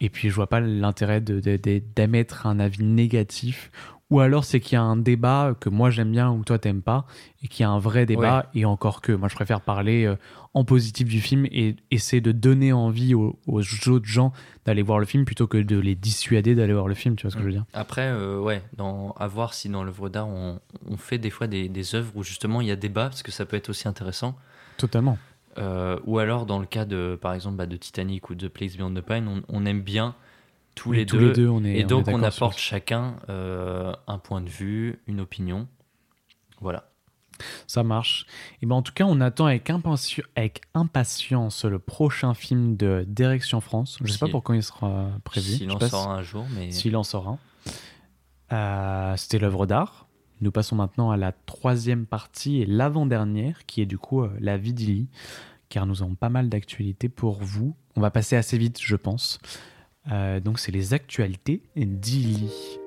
Et 0.00 0.08
puis 0.08 0.28
je 0.30 0.34
vois 0.34 0.46
pas 0.48 0.60
l'intérêt 0.60 1.20
de- 1.20 1.40
de- 1.40 1.56
de- 1.56 1.82
d'émettre 1.94 2.46
un 2.46 2.58
avis 2.60 2.82
négatif. 2.82 3.70
Ou 4.10 4.20
alors 4.20 4.44
c'est 4.44 4.58
qu'il 4.60 4.74
y 4.74 4.78
a 4.78 4.82
un 4.82 4.96
débat 4.96 5.54
que 5.60 5.68
moi 5.68 5.90
j'aime 5.90 6.10
bien 6.10 6.30
ou 6.30 6.42
toi 6.44 6.58
t'aimes 6.58 6.82
pas, 6.82 7.06
et 7.42 7.48
qu'il 7.48 7.62
y 7.62 7.66
a 7.66 7.70
un 7.70 7.78
vrai 7.78 8.06
débat, 8.06 8.46
et 8.54 8.64
encore 8.64 9.00
que 9.00 9.12
moi 9.12 9.28
je 9.28 9.34
préfère 9.34 9.60
parler 9.60 10.04
euh, 10.04 10.16
en 10.52 10.64
positif 10.64 11.06
du 11.06 11.20
film 11.20 11.46
et 11.46 11.76
essayer 11.92 12.20
de 12.20 12.32
donner 12.32 12.72
envie 12.72 13.14
aux, 13.14 13.38
aux 13.46 13.88
autres 13.88 14.06
gens 14.06 14.32
d'aller 14.66 14.82
voir 14.82 14.98
le 14.98 15.06
film 15.06 15.24
plutôt 15.24 15.46
que 15.46 15.58
de 15.58 15.78
les 15.78 15.94
dissuader 15.94 16.56
d'aller 16.56 16.72
voir 16.72 16.88
le 16.88 16.94
film, 16.94 17.14
tu 17.14 17.22
vois 17.22 17.30
ce 17.30 17.36
que 17.36 17.42
je 17.42 17.46
veux 17.46 17.52
dire? 17.52 17.64
Après, 17.72 18.08
euh, 18.08 18.40
ouais, 18.40 18.62
dans, 18.76 19.12
à 19.12 19.28
voir 19.28 19.54
si 19.54 19.68
dans 19.68 19.84
l'œuvre 19.84 20.08
d'art, 20.08 20.28
on, 20.28 20.58
on 20.88 20.96
fait 20.96 21.18
des 21.18 21.30
fois 21.30 21.46
des, 21.46 21.68
des 21.68 21.94
œuvres 21.94 22.10
où 22.16 22.24
justement 22.24 22.60
il 22.60 22.66
y 22.66 22.72
a 22.72 22.76
débat, 22.76 23.08
parce 23.08 23.22
que 23.22 23.30
ça 23.30 23.46
peut 23.46 23.56
être 23.56 23.68
aussi 23.68 23.86
intéressant. 23.86 24.36
Totalement. 24.76 25.18
Euh, 25.58 25.98
ou 26.04 26.18
alors, 26.18 26.46
dans 26.46 26.58
le 26.58 26.66
cas 26.66 26.84
de, 26.84 27.18
par 27.20 27.34
exemple, 27.34 27.56
bah, 27.56 27.66
de 27.66 27.76
Titanic 27.76 28.30
ou 28.30 28.34
de 28.34 28.48
Place 28.48 28.76
Beyond 28.76 28.94
the 28.94 29.00
Pine, 29.00 29.28
on, 29.28 29.42
on 29.48 29.66
aime 29.66 29.82
bien 29.82 30.14
tous, 30.74 30.92
les, 30.92 31.04
tous 31.06 31.18
deux, 31.18 31.28
les 31.28 31.32
deux, 31.34 31.48
on 31.48 31.64
est- 31.64 31.78
Et 31.78 31.84
on 31.84 31.88
donc, 31.88 32.08
on, 32.08 32.22
apporte 32.22 32.58
chacun 32.58 33.16
euh, 33.28 33.92
un 34.06 34.18
point 34.18 34.40
de 34.40 34.48
vue, 34.48 35.00
une 35.06 35.20
opinion. 35.20 35.68
Voilà. 36.60 36.86
Ça 37.66 37.82
marche. 37.82 38.26
Et 38.60 38.66
ben 38.66 38.74
en 38.76 38.82
tout 38.82 38.92
cas, 38.92 39.04
on 39.04 39.20
attend 39.20 39.46
avec, 39.46 39.70
impatience 40.74 41.64
le 41.64 41.78
prochain 41.78 42.34
film 42.34 42.76
de 42.76 43.04
Direction 43.08 43.60
France. 43.62 43.98
Je 44.02 44.06
sais 44.08 44.12
Si- 44.14 44.18
pas 44.18 44.28
pour 44.28 44.42
quand 44.42 44.52
il 44.52 44.62
sera 44.62 45.08
prévu. 45.24 45.52
s'il 45.56 45.70
en 45.72 45.80
sais 45.80 45.88
sort 45.88 46.02
si- 46.02 46.08
un 46.08 46.22
jour, 46.22 46.46
mais- 46.54 46.70
S'il 46.70 46.96
en 46.96 47.02
sort 47.02 47.28
un. 47.28 47.38
Euh, 48.52 49.16
C'était 49.16 49.38
l'œuvre 49.38 49.66
d'art. 49.66 50.06
Nous 50.40 50.50
passons 50.50 50.74
maintenant 50.76 51.10
à 51.10 51.16
la 51.16 51.32
troisième 51.32 52.06
partie 52.06 52.60
et 52.62 52.66
l'avant-dernière, 52.66 53.66
qui 53.66 53.80
est 53.82 53.86
du 53.86 53.98
coup 53.98 54.22
euh, 54.22 54.30
la 54.40 54.56
vie 54.56 54.72
d'Illy, 54.72 55.08
car 55.68 55.86
nous 55.86 56.02
avons 56.02 56.14
pas 56.14 56.30
mal 56.30 56.48
d'actualités 56.48 57.08
pour 57.08 57.42
vous. 57.42 57.74
On 57.96 58.00
va 58.00 58.10
passer 58.10 58.36
assez 58.36 58.58
vite, 58.58 58.78
je 58.82 58.96
pense. 58.96 59.38
Euh, 60.10 60.40
donc 60.40 60.58
c'est 60.58 60.72
les 60.72 60.94
actualités 60.94 61.62
d'Illy. 61.76 62.79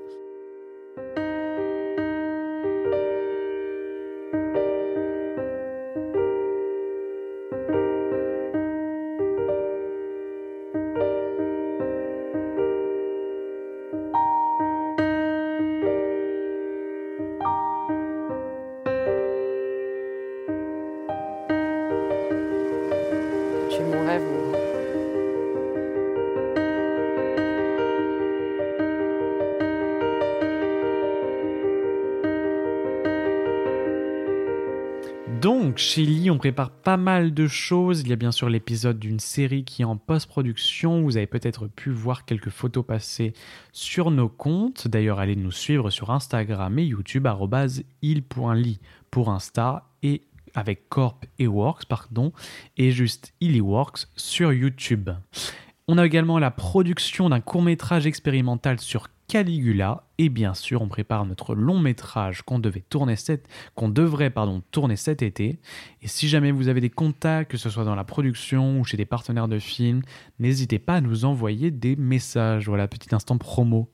Donc, 35.73 35.79
chez 35.79 36.05
Lee, 36.05 36.29
on 36.29 36.37
prépare 36.37 36.69
pas 36.69 36.97
mal 36.97 37.33
de 37.33 37.47
choses. 37.47 38.01
Il 38.01 38.09
y 38.09 38.13
a 38.13 38.15
bien 38.15 38.31
sûr 38.31 38.47
l'épisode 38.47 38.99
d'une 38.99 39.19
série 39.19 39.63
qui 39.63 39.81
est 39.81 39.85
en 39.85 39.97
post-production. 39.97 41.01
Vous 41.01 41.17
avez 41.17 41.25
peut-être 41.25 41.65
pu 41.65 41.89
voir 41.89 42.25
quelques 42.25 42.51
photos 42.51 42.85
passer 42.85 43.33
sur 43.71 44.11
nos 44.11 44.29
comptes. 44.29 44.87
D'ailleurs, 44.87 45.17
allez 45.17 45.35
nous 45.35 45.49
suivre 45.49 45.89
sur 45.89 46.11
Instagram 46.11 46.77
et 46.77 46.83
YouTube, 46.83 47.27
il.ly 48.03 48.79
pour 49.09 49.31
Insta 49.31 49.89
et 50.03 50.21
avec 50.53 50.89
Corp 50.89 51.25
et 51.39 51.47
Works, 51.47 51.85
pardon, 51.87 52.33
et 52.77 52.91
juste 52.91 53.33
Illy 53.41 53.61
Works 53.61 54.09
sur 54.15 54.53
YouTube. 54.53 55.09
On 55.87 55.97
a 55.97 56.05
également 56.05 56.37
la 56.37 56.51
production 56.51 57.29
d'un 57.29 57.41
court-métrage 57.41 58.05
expérimental 58.05 58.79
sur 58.79 59.07
Caligula 59.27 60.03
et 60.23 60.29
bien 60.29 60.53
sûr 60.53 60.81
on 60.81 60.87
prépare 60.87 61.25
notre 61.25 61.53
long 61.53 61.79
métrage 61.79 62.43
qu'on 62.43 62.59
devait 62.59 62.83
tourner 62.87 63.15
qu'on 63.75 63.89
devrait 63.89 64.31
tourner 64.71 64.95
cet 64.95 65.21
été. 65.21 65.59
Et 66.01 66.07
si 66.07 66.29
jamais 66.29 66.51
vous 66.51 66.69
avez 66.69 66.81
des 66.81 66.89
contacts 66.89 67.51
que 67.51 67.57
ce 67.57 67.69
soit 67.69 67.83
dans 67.83 67.95
la 67.95 68.03
production 68.03 68.79
ou 68.79 68.85
chez 68.85 68.95
des 68.97 69.05
partenaires 69.05 69.47
de 69.47 69.59
films 69.59 70.01
n'hésitez 70.39 70.79
pas 70.79 70.95
à 70.95 71.01
nous 71.01 71.25
envoyer 71.25 71.71
des 71.71 71.95
messages. 71.95 72.67
Voilà 72.67 72.87
petit 72.87 73.13
instant 73.13 73.37
promo. 73.37 73.91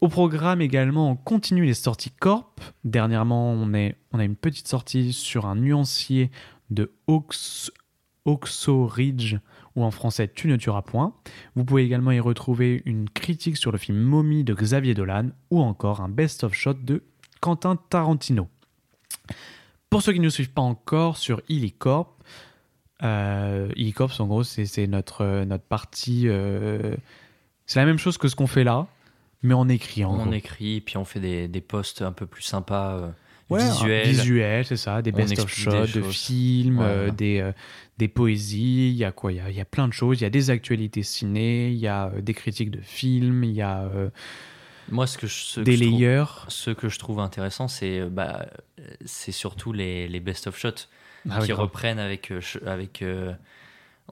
Au 0.00 0.08
programme 0.08 0.60
également 0.60 1.10
on 1.10 1.16
continue 1.16 1.64
les 1.64 1.74
sorties 1.74 2.10
corp. 2.10 2.60
Dernièrement 2.84 3.52
on, 3.52 3.72
a 4.18 4.24
une 4.24 4.36
petite 4.36 4.68
sortie 4.68 5.12
sur 5.12 5.46
un 5.46 5.56
nuancier 5.56 6.30
de 6.70 6.92
Ox, 7.06 7.72
ou 9.76 9.84
en 9.84 9.90
français 9.90 10.28
Tu 10.32 10.48
ne 10.48 10.56
tueras 10.56 10.82
point. 10.82 11.14
Vous 11.56 11.64
pouvez 11.64 11.84
également 11.84 12.12
y 12.12 12.20
retrouver 12.20 12.82
une 12.84 13.08
critique 13.08 13.56
sur 13.56 13.72
le 13.72 13.78
film 13.78 13.98
Mommy 13.98 14.44
de 14.44 14.54
Xavier 14.54 14.94
Dolan 14.94 15.30
ou 15.50 15.60
encore 15.60 16.00
un 16.00 16.08
best-of 16.08 16.54
shot 16.54 16.74
de 16.74 17.02
Quentin 17.40 17.76
Tarantino. 17.90 18.48
Pour 19.90 20.02
ceux 20.02 20.12
qui 20.12 20.20
ne 20.20 20.24
nous 20.24 20.30
suivent 20.30 20.52
pas 20.52 20.62
encore 20.62 21.16
sur 21.16 21.40
Illicorp, 21.48 22.16
euh, 23.02 23.68
Illicorp 23.76 24.20
en 24.20 24.26
gros 24.26 24.44
c'est 24.44 24.86
notre, 24.86 25.44
notre 25.44 25.64
partie... 25.64 26.28
Euh, 26.28 26.96
c'est 27.66 27.78
la 27.80 27.86
même 27.86 27.98
chose 27.98 28.18
que 28.18 28.28
ce 28.28 28.36
qu'on 28.36 28.46
fait 28.46 28.64
là, 28.64 28.86
mais 29.42 29.54
en 29.54 29.68
écrit 29.68 30.04
en 30.04 30.12
on 30.12 30.24
gros. 30.24 30.32
écrit, 30.32 30.80
puis 30.80 30.96
on 30.96 31.04
fait 31.04 31.20
des, 31.20 31.48
des 31.48 31.60
posts 31.60 32.02
un 32.02 32.12
peu 32.12 32.26
plus 32.26 32.42
sympas. 32.42 32.94
euh, 32.96 33.10
Ouais, 33.50 33.60
visuel, 34.04 34.64
c'est 34.64 34.76
ça, 34.76 35.02
des 35.02 35.12
best-of 35.12 35.48
shots, 35.54 35.86
de 35.94 36.02
films, 36.02 36.78
Ouais, 36.78 36.84
euh, 36.86 37.10
des, 37.10 37.40
euh, 37.40 37.52
des 37.98 38.08
poésies, 38.08 38.88
il 38.90 38.96
y 38.96 39.04
a 39.04 39.12
quoi 39.12 39.32
il 39.32 39.36
y 39.36 39.40
a, 39.40 39.50
il 39.50 39.56
y 39.56 39.60
a 39.60 39.64
plein 39.66 39.86
de 39.86 39.92
choses, 39.92 40.20
il 40.20 40.22
y 40.22 40.26
a 40.26 40.30
des 40.30 40.50
actualités 40.50 41.02
ciné, 41.02 41.68
il 41.68 41.76
y 41.78 41.86
a 41.86 42.06
euh, 42.06 42.20
des 42.20 42.32
critiques 42.34 42.70
de 42.70 42.80
films, 42.80 43.44
il 43.44 43.52
y 43.52 43.62
a 43.62 43.88
Moi, 44.90 45.06
ce 45.06 45.18
que 45.18 45.26
je, 45.26 45.34
ce 45.34 45.60
que 45.60 45.64
des 45.64 45.76
je 45.76 45.84
trouve- 45.84 46.00
layers. 46.00 46.24
ce 46.48 46.70
que 46.70 46.88
je 46.88 46.98
trouve 46.98 47.20
intéressant, 47.20 47.68
c'est 47.68 48.04
bah, 48.08 48.46
c'est 49.04 49.32
surtout 49.32 49.72
les, 49.72 50.08
les 50.08 50.20
best-of 50.20 50.58
shots 50.58 50.88
Ah 51.30 51.40
qui 51.44 51.52
reprennent 51.52 51.98
avec, 51.98 52.32
avec 52.66 53.04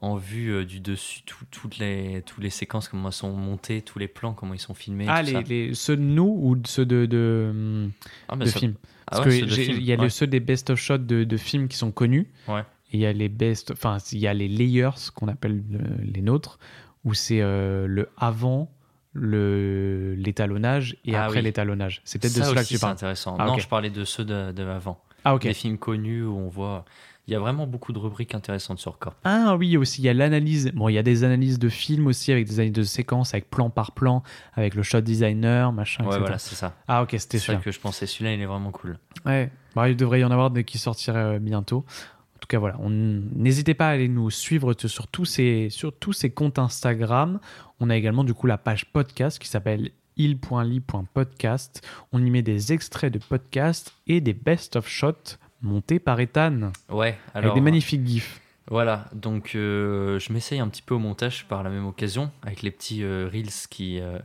en 0.01 0.15
vue 0.15 0.51
euh, 0.51 0.65
du 0.65 0.79
dessus 0.79 1.21
tout- 1.23 1.45
toutes 1.51 1.77
les 1.77 2.23
toutes 2.25 2.43
les 2.43 2.49
séquences 2.49 2.87
comment 2.87 3.09
elles 3.09 3.13
sont 3.13 3.31
montées, 3.31 3.81
tous 3.83 3.99
les 3.99 4.07
plans 4.07 4.33
comment 4.33 4.53
ils 4.55 4.59
sont 4.59 4.73
filmés. 4.73 5.05
Ah, 5.07 5.19
tout 5.19 5.27
les, 5.27 5.31
ça. 5.33 5.41
les- 5.41 5.73
ceux 5.75 5.95
de 5.97 6.01
nous 6.01 6.35
ou 6.41 6.57
ceux 6.65 6.85
de, 6.85 7.05
de, 7.05 7.47
hum, 7.51 7.91
Ah, 8.27 8.35
bah, 8.35 8.45
de 8.45 8.49
ça- 8.49 8.59
films? 8.59 8.73
Ah 9.07 9.17
Parce 9.17 9.25
ouais, 9.27 9.41
que 9.41 9.45
il 9.71 9.83
y 9.83 9.91
a 9.93 9.95
ouais. 9.97 10.03
le, 10.03 10.09
ceux 10.09 10.27
des 10.27 10.39
best-of 10.39 10.79
shots 10.79 10.97
de, 10.99 11.23
de 11.23 11.37
films 11.37 11.67
qui 11.67 11.77
sont 11.77 11.91
connus. 11.91 12.31
Ouais. 12.47 12.61
Et 12.91 12.97
il 12.97 12.99
y 12.99 13.05
a 13.05 13.13
les 13.13 13.29
best, 13.29 13.71
enfin, 13.71 13.97
il 14.11 14.19
y 14.19 14.27
a 14.27 14.33
les 14.33 14.47
layers 14.47 14.91
qu'on 15.15 15.27
appelle 15.27 15.63
les 16.01 16.21
nôtres, 16.21 16.59
où 17.03 17.13
c'est 17.13 17.41
euh, 17.41 17.87
le 17.87 18.09
avant, 18.17 18.71
le 19.13 20.15
l'étalonnage 20.17 20.95
et 21.05 21.15
Ah 21.15 21.25
après 21.25 21.37
oui. 21.39 21.43
l'étalonnage. 21.45 22.01
C'est 22.03 22.19
peut-être 22.19 22.37
de 22.37 22.43
cela 22.43 22.63
que 22.63 22.67
tu 22.67 22.75
c'est 22.75 22.81
parles. 22.81 22.93
intéressant. 22.93 23.35
Ah, 23.39 23.45
non, 23.45 23.57
je 23.57 23.67
parlais 23.67 23.89
de 23.89 24.03
ceux 24.05 24.25
de, 24.25 24.51
de 24.51 24.63
avant. 24.63 25.01
Ah, 25.23 25.35
ok. 25.35 25.43
Des 25.43 25.53
films 25.53 25.77
connus 25.77 26.23
où 26.23 26.35
on 26.37 26.49
voit. 26.49 26.85
Il 27.27 27.31
y 27.31 27.35
a 27.37 27.39
vraiment 27.39 27.65
beaucoup 27.65 27.93
de 27.93 27.99
rubriques 27.99 28.35
intéressantes 28.35 28.79
sur 28.79 28.99
Corp. 28.99 29.15
Ah 29.23 29.55
oui, 29.57 29.77
aussi, 29.77 30.01
il 30.01 30.05
y 30.05 30.09
a 30.09 30.13
l'analyse. 30.13 30.71
Bon, 30.73 30.89
il 30.89 30.93
y 30.93 30.97
a 30.97 31.03
des 31.03 31.23
analyses 31.23 31.57
de 31.57 31.69
films 31.69 32.07
aussi, 32.07 32.33
avec 32.33 32.45
des 32.47 32.55
analyses 32.59 32.73
de 32.73 32.83
séquences, 32.83 33.33
avec 33.33 33.49
plan 33.49 33.69
par 33.69 33.93
plan, 33.93 34.23
avec 34.55 34.75
le 34.75 34.83
shot 34.83 34.99
designer, 35.01 35.71
machin, 35.71 36.03
Ouais, 36.03 36.09
etc. 36.09 36.19
voilà, 36.21 36.37
c'est 36.37 36.55
ça. 36.55 36.75
Ah, 36.87 37.01
ok, 37.01 37.15
c'était 37.17 37.39
ça 37.39 37.55
que 37.55 37.71
je 37.71 37.79
pensais. 37.79 38.07
Celui-là, 38.07 38.33
il 38.33 38.41
est 38.41 38.45
vraiment 38.45 38.71
cool. 38.71 38.99
Ouais, 39.25 39.49
bah, 39.73 39.87
il 39.89 39.95
devrait 39.95 40.19
y 40.19 40.25
en 40.25 40.31
avoir 40.31 40.51
des 40.51 40.65
qui 40.65 40.77
sortiraient 40.77 41.35
euh, 41.35 41.39
bientôt. 41.39 41.85
En 42.35 42.39
tout 42.41 42.47
cas, 42.49 42.59
voilà, 42.59 42.75
n'hésitez 42.89 43.73
pas 43.73 43.87
à 43.87 43.91
aller 43.91 44.09
nous 44.09 44.29
suivre 44.29 44.73
sur 44.73 45.07
tous, 45.07 45.23
ces, 45.23 45.69
sur 45.69 45.97
tous 45.97 46.11
ces 46.11 46.29
comptes 46.29 46.59
Instagram. 46.59 47.39
On 47.79 47.89
a 47.89 47.95
également 47.95 48.25
du 48.25 48.33
coup 48.33 48.47
la 48.47 48.57
page 48.57 48.91
podcast 48.91 49.39
qui 49.39 49.47
s'appelle 49.47 49.91
il.ly.podcast. 50.17 51.81
On 52.11 52.23
y 52.23 52.29
met 52.29 52.41
des 52.41 52.73
extraits 52.73 53.13
de 53.13 53.19
podcasts 53.19 53.93
et 54.07 54.19
des 54.19 54.33
best-of 54.33 54.87
shots 54.87 55.37
montés 55.63 55.99
par 55.99 56.19
Ethan. 56.19 56.71
Ouais, 56.89 57.17
avec 57.33 57.45
alors. 57.45 57.55
des 57.55 57.61
magnifiques 57.61 58.05
gifs. 58.05 58.39
Voilà, 58.69 59.09
donc 59.13 59.55
euh, 59.55 60.19
je 60.19 60.31
m'essaye 60.31 60.59
un 60.59 60.67
petit 60.69 60.81
peu 60.81 60.93
au 60.93 60.99
montage 60.99 61.45
par 61.49 61.63
la 61.63 61.69
même 61.69 61.85
occasion, 61.85 62.31
avec 62.43 62.61
les 62.61 62.71
petits 62.71 63.03
euh, 63.03 63.29
reels 63.31 63.49
qui, 63.69 63.99
euh, 63.99 64.19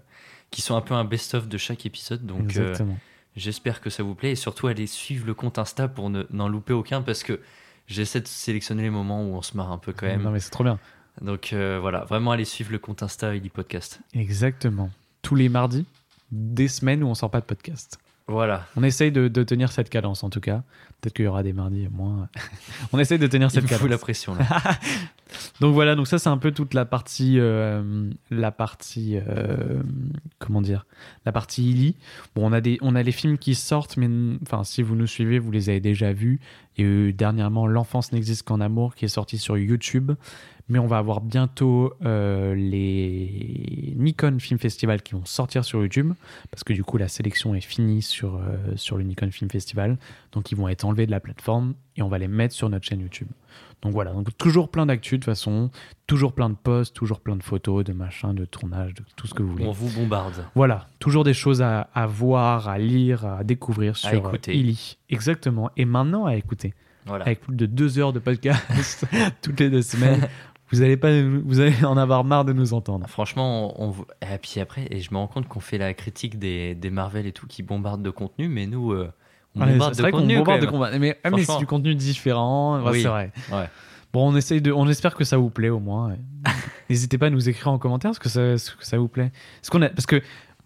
qui 0.50 0.62
sont 0.62 0.76
un 0.76 0.80
peu 0.80 0.94
un 0.94 1.04
best-of 1.04 1.48
de 1.48 1.58
chaque 1.58 1.84
épisode. 1.86 2.24
Donc 2.24 2.42
Exactement. 2.42 2.96
j'espère 3.34 3.80
que 3.80 3.90
ça 3.90 4.04
vous 4.04 4.14
plaît 4.14 4.30
et 4.32 4.36
surtout 4.36 4.68
allez 4.68 4.86
suivre 4.86 5.26
le 5.26 5.34
compte 5.34 5.58
Insta 5.58 5.88
pour 5.88 6.08
ne- 6.08 6.24
n'en 6.30 6.48
louper 6.48 6.72
aucun 6.72 7.02
parce 7.02 7.24
que 7.24 7.40
j'essaie 7.88 8.20
de 8.20 8.28
sélectionner 8.28 8.82
les 8.84 8.90
moments 8.90 9.24
où 9.24 9.34
on 9.34 9.42
se 9.42 9.56
marre 9.56 9.72
un 9.72 9.78
peu 9.78 9.92
quand 9.92 10.06
même. 10.06 10.22
Non, 10.22 10.30
mais 10.30 10.40
c'est 10.40 10.50
trop 10.50 10.64
bien. 10.64 10.78
Donc 11.20 11.52
voilà, 11.52 12.04
vraiment 12.04 12.30
allez 12.30 12.44
suivre 12.44 12.70
le 12.70 12.78
compte 12.78 13.02
Insta 13.02 13.34
Illy 13.34 13.48
Podcast. 13.48 13.98
Exactement. 14.14 14.88
Tous 15.20 15.34
les 15.34 15.48
mardis, 15.48 15.84
des 16.30 16.68
semaines 16.68 17.02
où 17.02 17.08
on 17.08 17.14
sort 17.14 17.30
pas 17.30 17.40
de 17.40 17.46
podcast. 17.46 17.98
Voilà. 18.28 18.66
On 18.76 18.82
essaye 18.82 19.10
de, 19.10 19.26
de 19.28 19.42
tenir 19.42 19.72
cette 19.72 19.88
cadence 19.90 20.22
en 20.22 20.30
tout 20.30 20.40
cas. 20.40 20.62
Peut-être 21.00 21.14
qu'il 21.14 21.24
y 21.24 21.28
aura 21.28 21.42
des 21.42 21.52
mardis 21.54 21.88
moins. 21.90 22.28
on 22.92 22.98
essaye 22.98 23.18
de 23.18 23.26
tenir 23.26 23.48
Il 23.48 23.50
cette 23.50 23.62
me 23.64 23.68
cadence. 23.68 23.80
fout 23.82 23.90
la 23.90 23.98
pression 23.98 24.34
là. 24.34 24.44
Donc 25.60 25.74
voilà, 25.74 25.94
donc 25.94 26.06
ça 26.06 26.18
c'est 26.18 26.28
un 26.28 26.38
peu 26.38 26.52
toute 26.52 26.74
la 26.74 26.84
partie, 26.84 27.38
euh, 27.38 28.10
la 28.30 28.50
partie, 28.50 29.16
euh, 29.16 29.82
comment 30.38 30.62
dire, 30.62 30.86
la 31.26 31.32
partie 31.32 31.70
Illy. 31.70 31.96
Bon, 32.34 32.50
on 32.50 32.94
a 32.94 33.02
les 33.02 33.12
films 33.12 33.38
qui 33.38 33.54
sortent, 33.54 33.96
mais 33.96 34.08
enfin 34.42 34.64
si 34.64 34.82
vous 34.82 34.94
nous 34.94 35.06
suivez, 35.06 35.38
vous 35.38 35.50
les 35.50 35.68
avez 35.68 35.80
déjà 35.80 36.12
vus. 36.12 36.40
Il 36.76 36.84
y 36.84 36.88
a 36.88 36.90
eu 36.90 37.12
dernièrement 37.12 37.66
L'enfance 37.66 38.12
n'existe 38.12 38.44
qu'en 38.44 38.60
amour 38.60 38.94
qui 38.94 39.04
est 39.04 39.08
sorti 39.08 39.36
sur 39.36 39.58
YouTube, 39.58 40.12
mais 40.68 40.78
on 40.78 40.86
va 40.86 40.98
avoir 40.98 41.20
bientôt 41.20 41.94
euh, 42.04 42.54
les 42.54 43.94
Nikon 43.96 44.38
Film 44.38 44.58
Festival 44.60 45.02
qui 45.02 45.14
vont 45.14 45.24
sortir 45.24 45.64
sur 45.64 45.80
YouTube 45.80 46.12
parce 46.50 46.62
que 46.62 46.72
du 46.72 46.84
coup 46.84 46.98
la 46.98 47.08
sélection 47.08 47.54
est 47.54 47.60
finie 47.60 48.02
sur 48.02 48.36
euh, 48.36 48.56
sur 48.76 48.96
le 48.96 49.04
Nikon 49.04 49.30
Film 49.30 49.50
Festival, 49.50 49.98
donc 50.32 50.52
ils 50.52 50.56
vont 50.56 50.68
être 50.68 50.84
enlevés 50.84 51.06
de 51.06 51.10
la 51.10 51.20
plateforme 51.20 51.74
et 51.96 52.02
on 52.02 52.08
va 52.08 52.18
les 52.18 52.28
mettre 52.28 52.54
sur 52.54 52.68
notre 52.68 52.86
chaîne 52.86 53.00
YouTube. 53.00 53.28
Donc 53.82 53.92
voilà, 53.92 54.12
donc 54.12 54.36
toujours 54.38 54.70
plein 54.70 54.86
d'actu 54.86 55.14
de 55.16 55.20
toute 55.20 55.26
façon, 55.26 55.70
toujours 56.08 56.32
plein 56.32 56.50
de 56.50 56.56
posts, 56.56 56.94
toujours 56.96 57.20
plein 57.20 57.36
de 57.36 57.42
photos, 57.44 57.84
de 57.84 57.92
machins, 57.92 58.34
de 58.34 58.44
tournages, 58.44 58.92
de 58.94 59.02
tout 59.14 59.26
ce 59.28 59.34
que 59.34 59.42
vous 59.42 59.52
voulez. 59.52 59.64
On 59.66 59.72
vous 59.72 59.88
bombarde. 60.00 60.44
Voilà, 60.56 60.88
toujours 60.98 61.22
des 61.22 61.34
choses 61.34 61.62
à, 61.62 61.82
à 61.94 62.06
voir, 62.06 62.68
à 62.68 62.78
lire, 62.78 63.24
à 63.24 63.44
découvrir 63.44 63.96
sur 63.96 64.08
euh, 64.12 64.28
écouter. 64.28 64.56
Illy. 64.56 64.98
Exactement. 65.10 65.70
Et 65.76 65.84
maintenant 65.84 66.26
à 66.26 66.34
écouter. 66.34 66.74
Voilà. 67.06 67.24
Avec 67.26 67.40
plus 67.42 67.54
de 67.54 67.66
deux 67.66 67.98
heures 68.00 68.12
de 68.12 68.18
podcast 68.18 69.06
toutes 69.42 69.60
les 69.60 69.70
deux 69.70 69.82
semaines. 69.82 70.26
Vous 70.70 70.82
allez 70.82 70.98
pas, 70.98 71.08
vous 71.22 71.60
allez 71.60 71.82
en 71.82 71.96
avoir 71.96 72.24
marre 72.24 72.44
de 72.44 72.52
nous 72.52 72.74
entendre. 72.74 73.06
Franchement, 73.08 73.80
on, 73.82 73.88
on- 73.88 73.94
et 74.20 74.36
puis 74.36 74.60
après, 74.60 74.86
et 74.90 75.00
je 75.00 75.10
me 75.12 75.16
rends 75.16 75.26
compte 75.26 75.48
qu'on 75.48 75.60
fait 75.60 75.78
la 75.78 75.94
critique 75.94 76.38
des, 76.38 76.74
des 76.74 76.90
Marvel 76.90 77.24
et 77.26 77.32
tout 77.32 77.46
qui 77.46 77.62
bombardent 77.62 78.02
de 78.02 78.10
contenu, 78.10 78.48
mais 78.48 78.66
nous, 78.66 78.92
euh, 78.92 79.10
on 79.58 79.64
Ouais, 79.66 79.72
bombarde 79.72 79.94
c'est 79.94 79.98
de 79.98 80.02
vrai 80.02 80.10
qu'on 80.12 80.18
contenu. 80.18 80.38
bombarde 80.38 80.60
quand 80.60 80.66
de 80.66 80.70
contenu. 80.70 80.98
Mais, 80.98 81.18
ah, 81.24 81.30
mais 81.30 81.44
c'est 81.44 81.58
du 81.58 81.66
contenu 81.66 81.94
différent. 81.94 82.82
Ouais, 82.82 82.90
Oui. 82.92 83.02
C'est 83.02 83.08
vrai. 83.08 83.32
Ouais. 83.52 83.68
Bon, 84.12 84.32
on 84.32 84.36
essaye 84.36 84.62
de, 84.62 84.72
on 84.72 84.88
espère 84.88 85.14
que 85.14 85.24
ça 85.24 85.36
vous 85.36 85.50
plaît 85.50 85.68
au 85.68 85.80
moins. 85.80 86.16
N'hésitez 86.90 87.18
pas 87.18 87.26
à 87.26 87.30
nous 87.30 87.48
écrire 87.48 87.68
en 87.68 87.78
commentaire 87.78 88.14
ce 88.14 88.20
que 88.20 88.28
ça, 88.28 88.56
ce 88.56 88.74
que 88.74 88.86
ça 88.86 88.98
vous 88.98 89.08
plaît. 89.08 89.32
Ce 89.62 89.70
qu'on 89.70 89.82
a, 89.82 89.90
parce 89.90 90.06
que 90.06 90.16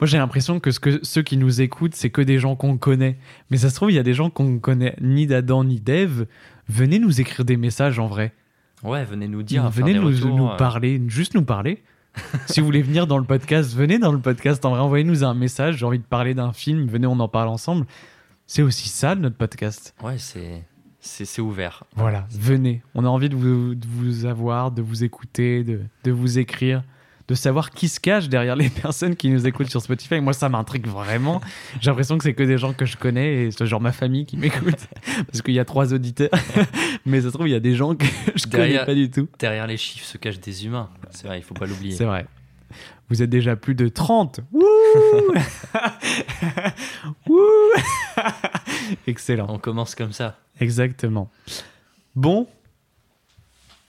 moi 0.00 0.06
j'ai 0.06 0.18
l'impression 0.18 0.60
que, 0.60 0.70
ce 0.70 0.78
que 0.78 1.00
ceux 1.02 1.22
qui 1.22 1.36
nous 1.36 1.60
écoutent, 1.60 1.94
c'est 1.94 2.10
que 2.10 2.22
des 2.22 2.38
gens 2.38 2.54
qu'on 2.54 2.76
connaît. 2.78 3.18
Mais 3.50 3.56
ça 3.56 3.70
se 3.70 3.74
trouve, 3.74 3.90
il 3.90 3.94
y 3.94 3.98
a 3.98 4.04
des 4.04 4.14
gens 4.14 4.30
qu'on 4.30 4.58
connaît 4.58 4.94
ni 5.00 5.26
d'Adam 5.26 5.64
ni 5.64 5.80
d'Eve. 5.80 6.26
Venez 6.68 7.00
nous 7.00 7.20
écrire 7.20 7.44
des 7.44 7.56
messages 7.56 7.98
en 7.98 8.06
vrai. 8.06 8.32
Ouais, 8.84 9.04
venez 9.04 9.28
nous 9.28 9.42
dire. 9.42 9.68
venez 9.70 9.94
nous, 9.94 10.06
retours, 10.06 10.36
nous 10.36 10.48
euh. 10.48 10.56
parler, 10.56 11.00
juste 11.08 11.34
nous 11.34 11.44
parler. 11.44 11.82
si 12.46 12.60
vous 12.60 12.66
voulez 12.66 12.82
venir 12.82 13.06
dans 13.06 13.18
le 13.18 13.24
podcast, 13.24 13.74
venez 13.74 13.98
dans 13.98 14.12
le 14.12 14.18
podcast. 14.18 14.64
En 14.64 14.70
vrai, 14.70 14.80
envoyez-nous 14.80 15.24
un 15.24 15.34
message. 15.34 15.78
J'ai 15.78 15.86
envie 15.86 15.98
de 15.98 16.04
parler 16.04 16.34
d'un 16.34 16.52
film. 16.52 16.86
Venez, 16.86 17.06
on 17.06 17.18
en 17.20 17.28
parle 17.28 17.48
ensemble. 17.48 17.86
C'est 18.54 18.60
aussi 18.60 18.90
ça 18.90 19.14
notre 19.14 19.36
podcast. 19.36 19.94
Ouais, 20.02 20.18
c'est 20.18 20.66
c'est 21.00 21.40
ouvert. 21.40 21.84
Voilà, 21.96 22.26
venez. 22.30 22.82
On 22.94 23.02
a 23.06 23.08
envie 23.08 23.30
de 23.30 23.34
vous, 23.34 23.74
de 23.74 23.86
vous 23.88 24.26
avoir, 24.26 24.70
de 24.70 24.82
vous 24.82 25.04
écouter, 25.04 25.64
de, 25.64 25.80
de 26.04 26.10
vous 26.10 26.38
écrire, 26.38 26.82
de 27.28 27.34
savoir 27.34 27.70
qui 27.70 27.88
se 27.88 27.98
cache 27.98 28.28
derrière 28.28 28.54
les 28.54 28.68
personnes 28.82 29.16
qui 29.16 29.30
nous 29.30 29.46
écoutent 29.46 29.70
sur 29.70 29.80
Spotify. 29.80 30.20
Moi, 30.20 30.34
ça 30.34 30.50
m'intrigue 30.50 30.86
vraiment. 30.86 31.40
J'ai 31.80 31.88
l'impression 31.88 32.18
que 32.18 32.24
c'est 32.24 32.34
que 32.34 32.42
des 32.42 32.58
gens 32.58 32.74
que 32.74 32.84
je 32.84 32.98
connais 32.98 33.44
et 33.44 33.50
c'est 33.52 33.64
genre 33.64 33.80
ma 33.80 33.90
famille 33.90 34.26
qui 34.26 34.36
m'écoute. 34.36 34.86
Parce 35.28 35.40
qu'il 35.40 35.54
y 35.54 35.58
a 35.58 35.64
trois 35.64 35.94
auditeurs. 35.94 36.28
Mais 37.06 37.22
ça 37.22 37.28
se 37.28 37.32
trouve, 37.32 37.48
il 37.48 37.52
y 37.52 37.54
a 37.54 37.60
des 37.60 37.74
gens 37.74 37.94
que 37.94 38.04
je 38.34 38.46
connais 38.46 38.84
pas 38.84 38.94
du 38.94 39.10
tout. 39.10 39.28
derrière 39.38 39.66
les 39.66 39.78
chiffres 39.78 40.04
se 40.04 40.18
cachent 40.18 40.40
des 40.40 40.66
humains. 40.66 40.90
C'est 41.08 41.26
vrai, 41.26 41.38
il 41.38 41.42
faut 41.42 41.54
pas 41.54 41.64
l'oublier. 41.64 41.96
C'est 41.96 42.04
vrai. 42.04 42.26
Vous 43.12 43.22
êtes 43.22 43.28
déjà 43.28 43.56
plus 43.56 43.74
de 43.74 43.88
30. 43.88 44.40
Wouh 44.52 44.64
Wouh 47.28 47.38
Excellent. 49.06 49.48
On 49.50 49.58
commence 49.58 49.94
comme 49.94 50.12
ça. 50.12 50.38
Exactement. 50.60 51.30
Bon. 52.14 52.46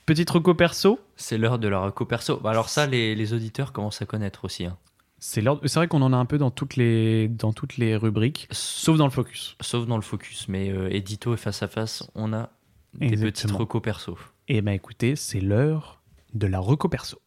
Petite 0.04 0.28
reco 0.28 0.52
perso. 0.52 1.00
C'est 1.16 1.38
l'heure 1.38 1.58
de 1.58 1.68
la 1.68 1.78
reco 1.78 2.04
perso. 2.04 2.36
Bah 2.36 2.50
alors 2.50 2.68
ça, 2.68 2.86
les, 2.86 3.14
les 3.14 3.32
auditeurs 3.32 3.72
commencent 3.72 4.02
à 4.02 4.06
connaître 4.06 4.44
aussi. 4.44 4.66
hein. 4.66 4.76
C'est 5.20 5.40
vrai 5.42 5.88
qu'on 5.88 6.02
en 6.02 6.12
a 6.12 6.18
un 6.18 6.26
peu 6.26 6.36
dans 6.36 6.50
toutes 6.50 6.76
les, 6.76 7.28
dans 7.28 7.54
toutes 7.54 7.78
les 7.78 7.96
rubriques, 7.96 8.46
sauf 8.50 8.98
dans 8.98 9.06
le 9.06 9.10
focus. 9.10 9.56
Sauf 9.62 9.86
dans 9.86 9.96
le 9.96 10.02
focus, 10.02 10.48
mais 10.50 10.68
euh, 10.70 10.90
édito 10.94 11.32
et 11.32 11.38
face 11.38 11.62
à 11.62 11.68
face, 11.68 12.06
on 12.14 12.34
a 12.34 12.50
des 12.92 13.06
petites 13.08 13.12
Exactement. 13.24 13.58
recos 13.60 13.80
perso. 13.80 14.18
Et 14.48 14.60
ben 14.60 14.72
écoutez, 14.72 15.16
c'est 15.16 15.40
l'heure 15.40 16.02
de 16.34 16.46
la 16.46 16.58
reco 16.58 16.90
perso. 16.90 17.22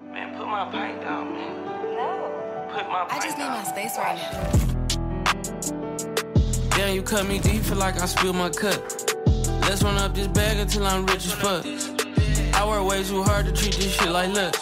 Man, 0.00 0.30
put 0.30 0.44
my 0.46 0.70
pipe 0.70 0.70
down, 0.70 0.92
man. 0.92 0.99
I 3.12 3.18
just 3.18 3.36
need 3.38 3.48
my 3.48 3.64
space 3.64 3.98
right 3.98 4.16
now. 4.16 4.52
Damn, 6.76 6.94
you 6.94 7.02
cut 7.02 7.26
me 7.26 7.40
deep, 7.40 7.62
feel 7.62 7.76
like 7.76 8.00
I 8.00 8.06
spilled 8.06 8.36
my 8.36 8.50
cup. 8.50 8.80
Let's 9.62 9.82
run 9.82 9.96
up 9.98 10.14
this 10.14 10.28
bag 10.28 10.58
until 10.58 10.86
I'm 10.86 11.04
rich 11.06 11.26
as 11.26 11.32
fuck. 11.32 11.66
I 12.54 12.64
work 12.66 12.88
way 12.88 13.02
too 13.02 13.22
hard 13.24 13.46
to 13.46 13.52
treat 13.52 13.74
this 13.74 13.94
shit 13.94 14.10
like 14.10 14.32
luck. 14.34 14.54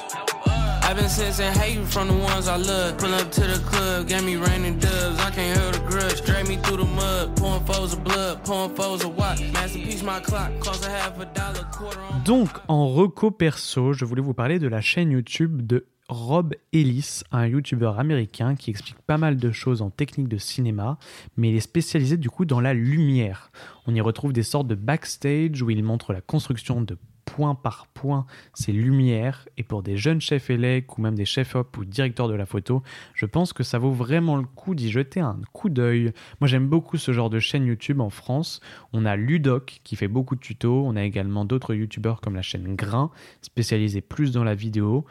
I've 0.82 0.96
been 0.96 1.10
sensing 1.10 1.52
hate 1.52 1.84
from 1.86 2.08
the 2.08 2.14
ones 2.14 2.48
I 2.48 2.56
love. 2.56 2.96
Pull 2.96 3.12
up 3.12 3.30
to 3.32 3.40
the 3.42 3.58
club, 3.68 4.08
gave 4.08 4.24
me 4.24 4.36
raining 4.36 4.78
doves. 4.78 5.20
I 5.20 5.30
can't 5.30 5.58
hold 5.60 5.76
a 5.76 5.80
grudge. 5.80 6.24
Drag 6.24 6.48
me 6.48 6.56
through 6.56 6.78
the 6.78 6.86
mud, 6.86 7.36
pouring 7.36 7.64
foes 7.66 7.92
of 7.92 8.02
blood, 8.02 8.42
pouring 8.46 8.74
foes 8.74 9.04
of 9.04 9.14
what? 9.14 9.38
Masterpiece, 9.52 10.02
my 10.02 10.20
clock, 10.20 10.50
cost 10.60 10.86
a 10.86 10.88
half 10.88 11.20
a 11.20 11.26
dollar, 11.26 11.64
quarter 11.70 12.00
on. 12.00 12.24
Donc, 12.24 12.48
en 12.68 12.94
reco 12.94 13.30
perso, 13.30 13.92
je 13.92 14.06
voulais 14.06 14.22
vous 14.22 14.32
parler 14.32 14.58
de 14.58 14.68
la 14.68 14.80
chaîne 14.80 15.10
YouTube 15.10 15.66
de 15.66 15.84
Rob 16.08 16.54
Ellis, 16.72 17.20
un 17.32 17.46
YouTuber 17.46 17.92
américain 17.98 18.56
qui 18.56 18.70
explique 18.70 19.00
pas 19.06 19.18
mal 19.18 19.36
de 19.36 19.52
choses 19.52 19.82
en 19.82 19.90
technique 19.90 20.28
de 20.28 20.38
cinéma, 20.38 20.98
mais 21.36 21.50
il 21.50 21.56
est 21.56 21.60
spécialisé 21.60 22.16
du 22.16 22.30
coup 22.30 22.46
dans 22.46 22.60
la 22.60 22.72
lumière. 22.72 23.50
On 23.86 23.94
y 23.94 24.00
retrouve 24.00 24.32
des 24.32 24.42
sortes 24.42 24.68
de 24.68 24.74
backstage 24.74 25.60
où 25.60 25.68
il 25.68 25.84
montre 25.84 26.14
la 26.14 26.22
construction 26.22 26.80
de 26.80 26.96
point 27.26 27.54
par 27.54 27.86
point 27.88 28.24
ces 28.54 28.72
lumières, 28.72 29.46
et 29.58 29.62
pour 29.62 29.82
des 29.82 29.98
jeunes 29.98 30.20
chefs 30.20 30.48
élèves 30.48 30.84
ou 30.96 31.02
même 31.02 31.14
des 31.14 31.26
chefs 31.26 31.54
op 31.54 31.76
ou 31.76 31.84
directeurs 31.84 32.26
de 32.26 32.34
la 32.34 32.46
photo, 32.46 32.82
je 33.12 33.26
pense 33.26 33.52
que 33.52 33.62
ça 33.62 33.78
vaut 33.78 33.92
vraiment 33.92 34.36
le 34.36 34.44
coup 34.44 34.74
d'y 34.74 34.90
jeter 34.90 35.20
un 35.20 35.38
coup 35.52 35.68
d'œil. 35.68 36.12
Moi 36.40 36.48
j'aime 36.48 36.68
beaucoup 36.68 36.96
ce 36.96 37.12
genre 37.12 37.28
de 37.28 37.38
chaîne 37.38 37.66
YouTube 37.66 38.00
en 38.00 38.08
France. 38.08 38.60
On 38.94 39.04
a 39.04 39.14
Ludoc 39.14 39.80
qui 39.84 39.94
fait 39.94 40.08
beaucoup 40.08 40.36
de 40.36 40.40
tutos, 40.40 40.84
on 40.86 40.96
a 40.96 41.04
également 41.04 41.44
d'autres 41.44 41.74
YouTubeurs 41.74 42.22
comme 42.22 42.34
la 42.34 42.42
chaîne 42.42 42.74
Grain, 42.74 43.10
spécialisée 43.42 44.00
plus 44.00 44.32
dans 44.32 44.44
la 44.44 44.54
vidéo 44.54 45.04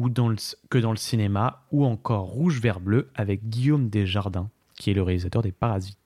ou 0.00 0.08
dans 0.08 0.28
le, 0.28 0.36
que 0.70 0.78
dans 0.78 0.90
le 0.92 0.96
cinéma, 0.96 1.62
ou 1.72 1.84
encore 1.84 2.24
Rouge 2.24 2.60
Vert 2.60 2.80
Bleu 2.80 3.10
avec 3.14 3.48
Guillaume 3.48 3.88
Desjardins, 3.90 4.48
qui 4.76 4.90
est 4.90 4.94
le 4.94 5.02
réalisateur 5.02 5.42
des 5.42 5.52
Parasites. 5.52 5.96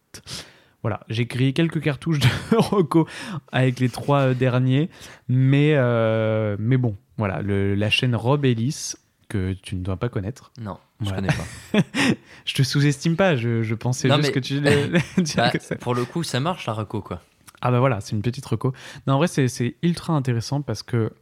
Voilà, 0.83 1.01
j'ai 1.09 1.27
créé 1.27 1.53
quelques 1.53 1.81
cartouches 1.81 2.19
de 2.19 2.29
Rocco 2.57 3.07
avec 3.53 3.79
les 3.81 3.89
trois 3.89 4.21
euh, 4.31 4.35
derniers, 4.35 4.91
mais, 5.29 5.75
euh, 5.77 6.57
mais 6.59 6.77
bon, 6.77 6.97
voilà, 7.17 7.41
le- 7.41 7.75
la 7.75 7.89
chaîne 7.89 8.15
Rob 8.17 8.45
Ellis, 8.45 8.95
que 9.29 9.55
tu 9.55 9.77
ne 9.77 9.83
dois 9.83 9.97
pas 9.97 10.09
connaître. 10.11 10.53
Non, 10.61 10.77
je 11.01 11.07
Voilà. 11.11 11.23
connais 11.23 11.35
pas. 11.35 11.81
je 12.45 12.55
te 12.55 12.63
sous-estime 12.63 13.17
pas, 13.17 13.37
je, 13.37 13.63
je 13.63 13.75
pensais 13.75 14.09
Non, 14.09 14.17
juste 14.17 14.29
mais- 14.29 14.33
que 14.35 14.41
tu 14.41 14.61
Bah, 15.37 15.51
que 15.51 15.75
pour 15.77 15.95
le 15.95 16.05
coup, 16.05 16.23
ça 16.23 16.41
marche 16.41 16.67
la 16.67 16.73
reco, 16.75 17.01
quoi. 17.01 17.23
Ah 17.63 17.71
bah 17.71 17.79
voilà, 17.81 18.01
c'est 18.03 18.15
une 18.15 18.21
petite 18.21 18.45
reco. 18.45 18.75
Non, 19.07 19.15
en 19.15 19.17
vrai, 19.19 19.27
c'est 19.29 19.49
c'est 19.49 19.77
ultra 19.83 20.13
intéressant 20.13 20.61
parce 20.61 20.83
que 20.83 21.13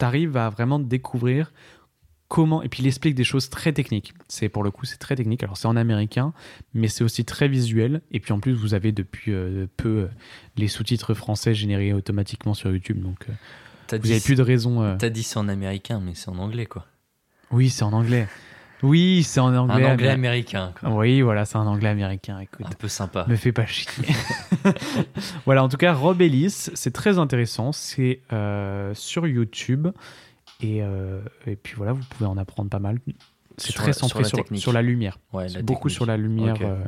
tu 0.00 0.04
arrives 0.04 0.36
à 0.36 0.50
vraiment 0.50 0.80
découvrir 0.80 1.52
comment... 2.30 2.62
Et 2.62 2.68
puis 2.68 2.82
il 2.82 2.86
explique 2.86 3.14
des 3.14 3.24
choses 3.24 3.50
très 3.50 3.72
techniques. 3.72 4.14
C'est 4.28 4.48
Pour 4.48 4.62
le 4.62 4.70
coup, 4.70 4.86
c'est 4.86 4.96
très 4.96 5.16
technique. 5.16 5.42
Alors 5.42 5.58
c'est 5.58 5.66
en 5.66 5.76
américain, 5.76 6.32
mais 6.72 6.88
c'est 6.88 7.04
aussi 7.04 7.26
très 7.26 7.48
visuel. 7.48 8.00
Et 8.12 8.20
puis 8.20 8.32
en 8.32 8.38
plus, 8.40 8.52
vous 8.52 8.72
avez 8.72 8.92
depuis 8.92 9.32
euh, 9.32 9.66
peu 9.76 9.88
euh, 9.88 10.06
les 10.56 10.68
sous-titres 10.68 11.12
français 11.12 11.52
générés 11.52 11.92
automatiquement 11.92 12.54
sur 12.54 12.70
YouTube. 12.70 13.02
Donc 13.02 13.26
euh, 13.28 13.98
vous 13.98 14.08
n'avez 14.08 14.20
plus 14.20 14.36
de 14.36 14.42
raison... 14.42 14.96
T'as 14.96 15.10
dit 15.10 15.24
c'est 15.24 15.38
en 15.38 15.48
américain, 15.48 16.00
mais 16.02 16.12
c'est 16.14 16.30
en 16.30 16.38
anglais, 16.38 16.66
quoi. 16.66 16.86
Oui, 17.50 17.68
c'est 17.68 17.82
en 17.82 17.92
anglais. 17.92 18.28
Oui, 18.84 19.24
c'est 19.24 19.40
en 19.40 19.52
anglais. 19.54 19.84
Un 19.84 19.92
anglais 19.92 20.08
américain, 20.08 20.72
quoi. 20.78 20.90
Oui, 20.90 21.20
voilà, 21.22 21.44
c'est 21.44 21.58
un 21.58 21.66
anglais 21.66 21.88
américain. 21.88 22.38
Écoute. 22.38 22.64
Un 22.64 22.76
peu 22.78 22.88
sympa. 22.88 23.26
Me 23.28 23.34
fais 23.34 23.52
pas 23.52 23.66
chier. 23.66 23.90
voilà, 25.44 25.64
en 25.64 25.68
tout 25.68 25.76
cas, 25.76 25.92
Rob 25.92 26.22
Ellis, 26.22 26.70
c'est 26.72 26.92
très 26.92 27.18
intéressant. 27.18 27.72
C'est 27.72 28.20
sur 28.94 29.26
YouTube. 29.26 29.88
Et, 30.62 30.82
euh, 30.82 31.20
et 31.46 31.56
puis 31.56 31.74
voilà, 31.76 31.92
vous 31.92 32.02
pouvez 32.10 32.26
en 32.26 32.36
apprendre 32.36 32.68
pas 32.70 32.78
mal. 32.78 32.98
C'est 33.56 33.72
très 33.72 33.92
centré 33.92 34.08
sur 34.10 34.20
la 34.22 34.28
sur, 34.28 34.38
technique. 34.38 34.60
sur 34.62 34.72
la 34.72 34.82
lumière. 34.82 35.18
Ouais, 35.32 35.48
la 35.48 35.62
beaucoup 35.62 35.88
technique. 35.88 35.96
sur 35.96 36.06
la 36.06 36.16
lumière. 36.16 36.56
Euh, 36.62 36.82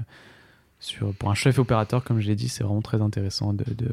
sur, 0.81 1.13
pour 1.15 1.31
un 1.31 1.35
chef 1.35 1.59
opérateur, 1.59 2.03
comme 2.05 2.21
je 2.21 2.27
l'ai 2.29 2.35
dit, 2.37 2.49
c'est 2.49 2.65
vraiment 2.65 2.83
très 2.83 3.01
intéressant. 3.01 3.53
De, 3.53 3.65
de- 3.75 3.91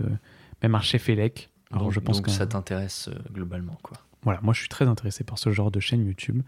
même 0.64 0.76
un 0.76 0.81
chef 0.81 1.07
élec. 1.10 1.49
Alors 1.72 1.84
donc, 1.85 1.91
je 1.93 1.99
pense 1.99 2.18
donc 2.18 2.26
que 2.26 2.31
ça 2.31 2.47
t'intéresse 2.47 3.10
euh, 3.10 3.19
globalement, 3.34 3.77
quoi. 3.84 3.97
voilà, 4.23 4.39
moi 4.41 4.53
je 4.53 4.60
suis 4.60 4.69
très 4.69 4.85
intéressé 4.88 5.23
par 5.23 5.38
ce 5.38 5.51
genre 5.51 5.69
de 5.72 5.80
chaîne 5.80 6.06
YouTube. 6.06 6.41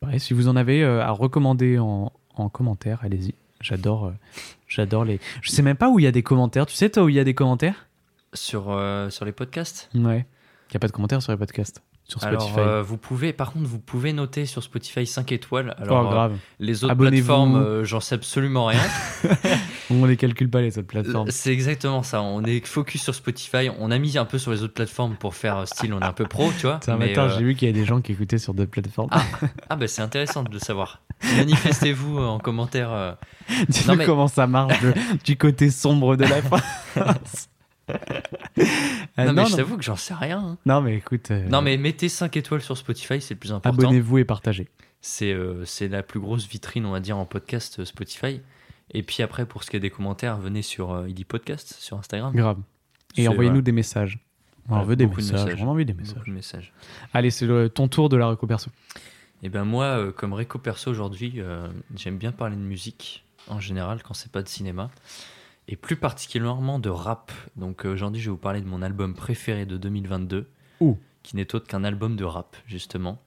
Pareil, 0.00 0.18
si 0.18 0.32
vous 0.34 0.48
en 0.48 0.56
avez 0.56 0.82
à 0.82 1.10
recommander 1.10 1.78
en, 1.78 2.10
en 2.34 2.48
commentaire, 2.48 3.00
allez-y. 3.02 3.34
J'adore, 3.60 4.12
j'adore 4.66 5.04
les. 5.04 5.20
Je 5.42 5.50
sais 5.50 5.62
même 5.62 5.76
pas 5.76 5.88
où 5.88 6.00
il 6.00 6.02
y 6.02 6.08
a 6.08 6.10
des 6.10 6.24
commentaires. 6.24 6.66
Tu 6.66 6.74
sais 6.74 6.90
toi 6.90 7.04
où 7.04 7.08
il 7.08 7.14
y 7.14 7.20
a 7.20 7.24
des 7.24 7.34
commentaires? 7.34 7.86
Sur, 8.34 8.70
euh, 8.70 9.08
sur 9.10 9.24
les 9.24 9.30
podcasts? 9.30 9.88
Ouais. 9.94 10.26
Il 10.70 10.74
y 10.74 10.76
a 10.76 10.80
pas 10.80 10.88
de 10.88 10.92
commentaires 10.92 11.22
sur 11.22 11.30
les 11.32 11.38
podcasts. 11.38 11.80
Sur 12.12 12.20
Spotify. 12.20 12.58
Alors, 12.60 12.68
euh, 12.68 12.82
vous 12.82 12.98
pouvez, 12.98 13.32
par 13.32 13.52
contre, 13.52 13.66
vous 13.66 13.78
pouvez 13.78 14.12
noter 14.12 14.44
sur 14.46 14.62
Spotify 14.62 15.06
5 15.06 15.32
étoiles. 15.32 15.74
Alors, 15.78 16.04
Oh, 16.06 16.10
grave. 16.10 16.36
les 16.60 16.84
autres 16.84 16.94
plateformes, 16.94 17.56
euh, 17.56 17.84
j'en 17.84 18.00
sais 18.00 18.14
absolument 18.16 18.66
rien. 18.66 18.80
On 19.90 20.04
les 20.04 20.16
calcule 20.16 20.50
pas 20.50 20.60
les 20.60 20.78
autres 20.78 20.86
plateformes. 20.88 21.30
C'est 21.30 21.52
exactement 21.52 22.02
ça. 22.02 22.20
On 22.22 22.42
est 22.44 22.66
focus 22.66 23.02
sur 23.02 23.14
Spotify. 23.14 23.70
On 23.78 23.90
a 23.90 23.98
mis 23.98 24.18
un 24.18 24.24
peu 24.24 24.38
sur 24.38 24.50
les 24.50 24.62
autres 24.62 24.74
plateformes 24.74 25.14
pour 25.16 25.34
faire 25.34 25.66
style, 25.66 25.92
on 25.94 26.00
est 26.00 26.04
un 26.04 26.12
peu 26.12 26.24
pro, 26.26 26.50
tu 26.58 26.66
vois. 26.66 26.78
Tiens, 26.82 26.96
mais, 26.98 27.18
euh, 27.18 27.28
j'ai 27.38 27.44
vu 27.44 27.54
qu'il 27.54 27.68
y 27.68 27.70
a 27.70 27.74
des 27.74 27.84
gens 27.84 28.00
qui 28.00 28.12
écoutaient 28.12 28.38
sur 28.38 28.52
d'autres 28.54 28.70
plateformes. 28.70 29.08
Ah, 29.10 29.22
ah 29.70 29.76
bah 29.76 29.86
c'est 29.88 30.02
intéressant 30.02 30.42
de 30.42 30.52
le 30.52 30.58
savoir. 30.58 31.00
Manifestez-vous 31.36 32.18
en 32.18 32.38
commentaire. 32.38 33.16
Dis-nous 33.68 33.94
mais- 33.96 34.04
comment 34.06 34.28
ça 34.28 34.46
marche 34.46 34.80
de- 34.82 34.94
du 35.24 35.36
côté 35.36 35.70
sombre 35.70 36.16
de 36.16 36.24
la 36.24 36.42
France. 36.42 37.48
Euh, 38.58 38.64
non, 39.26 39.32
mais 39.32 39.46
je 39.46 39.56
t'avoue 39.56 39.76
que 39.76 39.82
j'en 39.84 39.96
sais 39.96 40.14
rien. 40.14 40.38
hein. 40.38 40.58
Non, 40.66 40.80
mais 40.80 40.96
écoute. 40.96 41.30
euh, 41.30 41.46
Non, 41.48 41.62
mais 41.62 41.76
mettez 41.76 42.08
5 42.08 42.36
étoiles 42.36 42.60
sur 42.62 42.76
Spotify, 42.76 43.20
c'est 43.20 43.34
le 43.34 43.40
plus 43.40 43.52
important. 43.52 43.78
Abonnez-vous 43.78 44.18
et 44.18 44.24
partagez. 44.24 44.68
C'est 45.00 45.32
euh, 45.32 45.64
c'est 45.64 45.88
la 45.88 46.02
plus 46.02 46.20
grosse 46.20 46.46
vitrine, 46.46 46.86
on 46.86 46.92
va 46.92 47.00
dire, 47.00 47.16
en 47.18 47.24
podcast 47.24 47.80
euh, 47.80 47.84
Spotify. 47.84 48.40
Et 48.92 49.02
puis 49.02 49.22
après, 49.22 49.46
pour 49.46 49.64
ce 49.64 49.70
qui 49.70 49.76
est 49.76 49.80
des 49.80 49.90
commentaires, 49.90 50.36
venez 50.38 50.62
sur 50.62 50.92
euh, 50.92 51.08
ID 51.08 51.24
Podcast 51.24 51.74
sur 51.78 51.98
Instagram. 51.98 52.34
Grave. 52.34 52.58
Et 53.16 53.26
envoyez-nous 53.28 53.54
voilà. 53.56 53.62
des 53.64 53.72
messages. 53.72 54.18
On 54.68 54.72
en 54.72 54.74
Voilà, 54.76 54.84
veut 54.88 54.96
des 54.96 55.06
beaucoup 55.06 55.20
de 55.20 55.26
messages. 55.26 55.44
messages. 55.44 55.62
On 55.62 55.66
a 55.68 55.70
envie 55.70 55.84
des 55.84 55.92
Beaucoup 55.92 56.06
messages. 56.08 56.26
de 56.26 56.32
messages. 56.32 56.72
Allez, 57.12 57.30
c'est 57.30 57.46
le- 57.46 57.68
ton 57.68 57.88
tour 57.88 58.08
de 58.08 58.16
la 58.16 58.26
reco 58.26 58.46
perso. 58.46 58.70
Et 59.42 59.48
ben 59.48 59.64
moi, 59.64 59.86
euh, 59.86 60.12
comme 60.12 60.32
réco 60.34 60.58
perso 60.58 60.88
aujourd'hui, 60.90 61.34
euh, 61.38 61.66
j'aime 61.96 62.16
bien 62.16 62.30
parler 62.30 62.54
de 62.54 62.60
musique 62.60 63.24
en 63.48 63.58
général 63.58 64.02
quand 64.04 64.14
c'est 64.14 64.30
pas 64.30 64.40
de 64.42 64.48
cinéma. 64.48 64.88
Et 65.68 65.76
plus 65.76 65.96
particulièrement 65.96 66.78
de 66.78 66.90
rap. 66.90 67.32
Donc 67.56 67.86
euh, 67.86 67.92
aujourd'hui, 67.92 68.20
je 68.20 68.26
vais 68.26 68.32
vous 68.32 68.36
parler 68.36 68.60
de 68.60 68.66
mon 68.66 68.82
album 68.82 69.14
préféré 69.14 69.66
de 69.66 69.76
2022. 69.76 70.48
Ouh. 70.80 70.98
Qui 71.22 71.36
n'est 71.36 71.54
autre 71.54 71.68
qu'un 71.68 71.84
album 71.84 72.16
de 72.16 72.24
rap, 72.24 72.56
justement. 72.66 73.22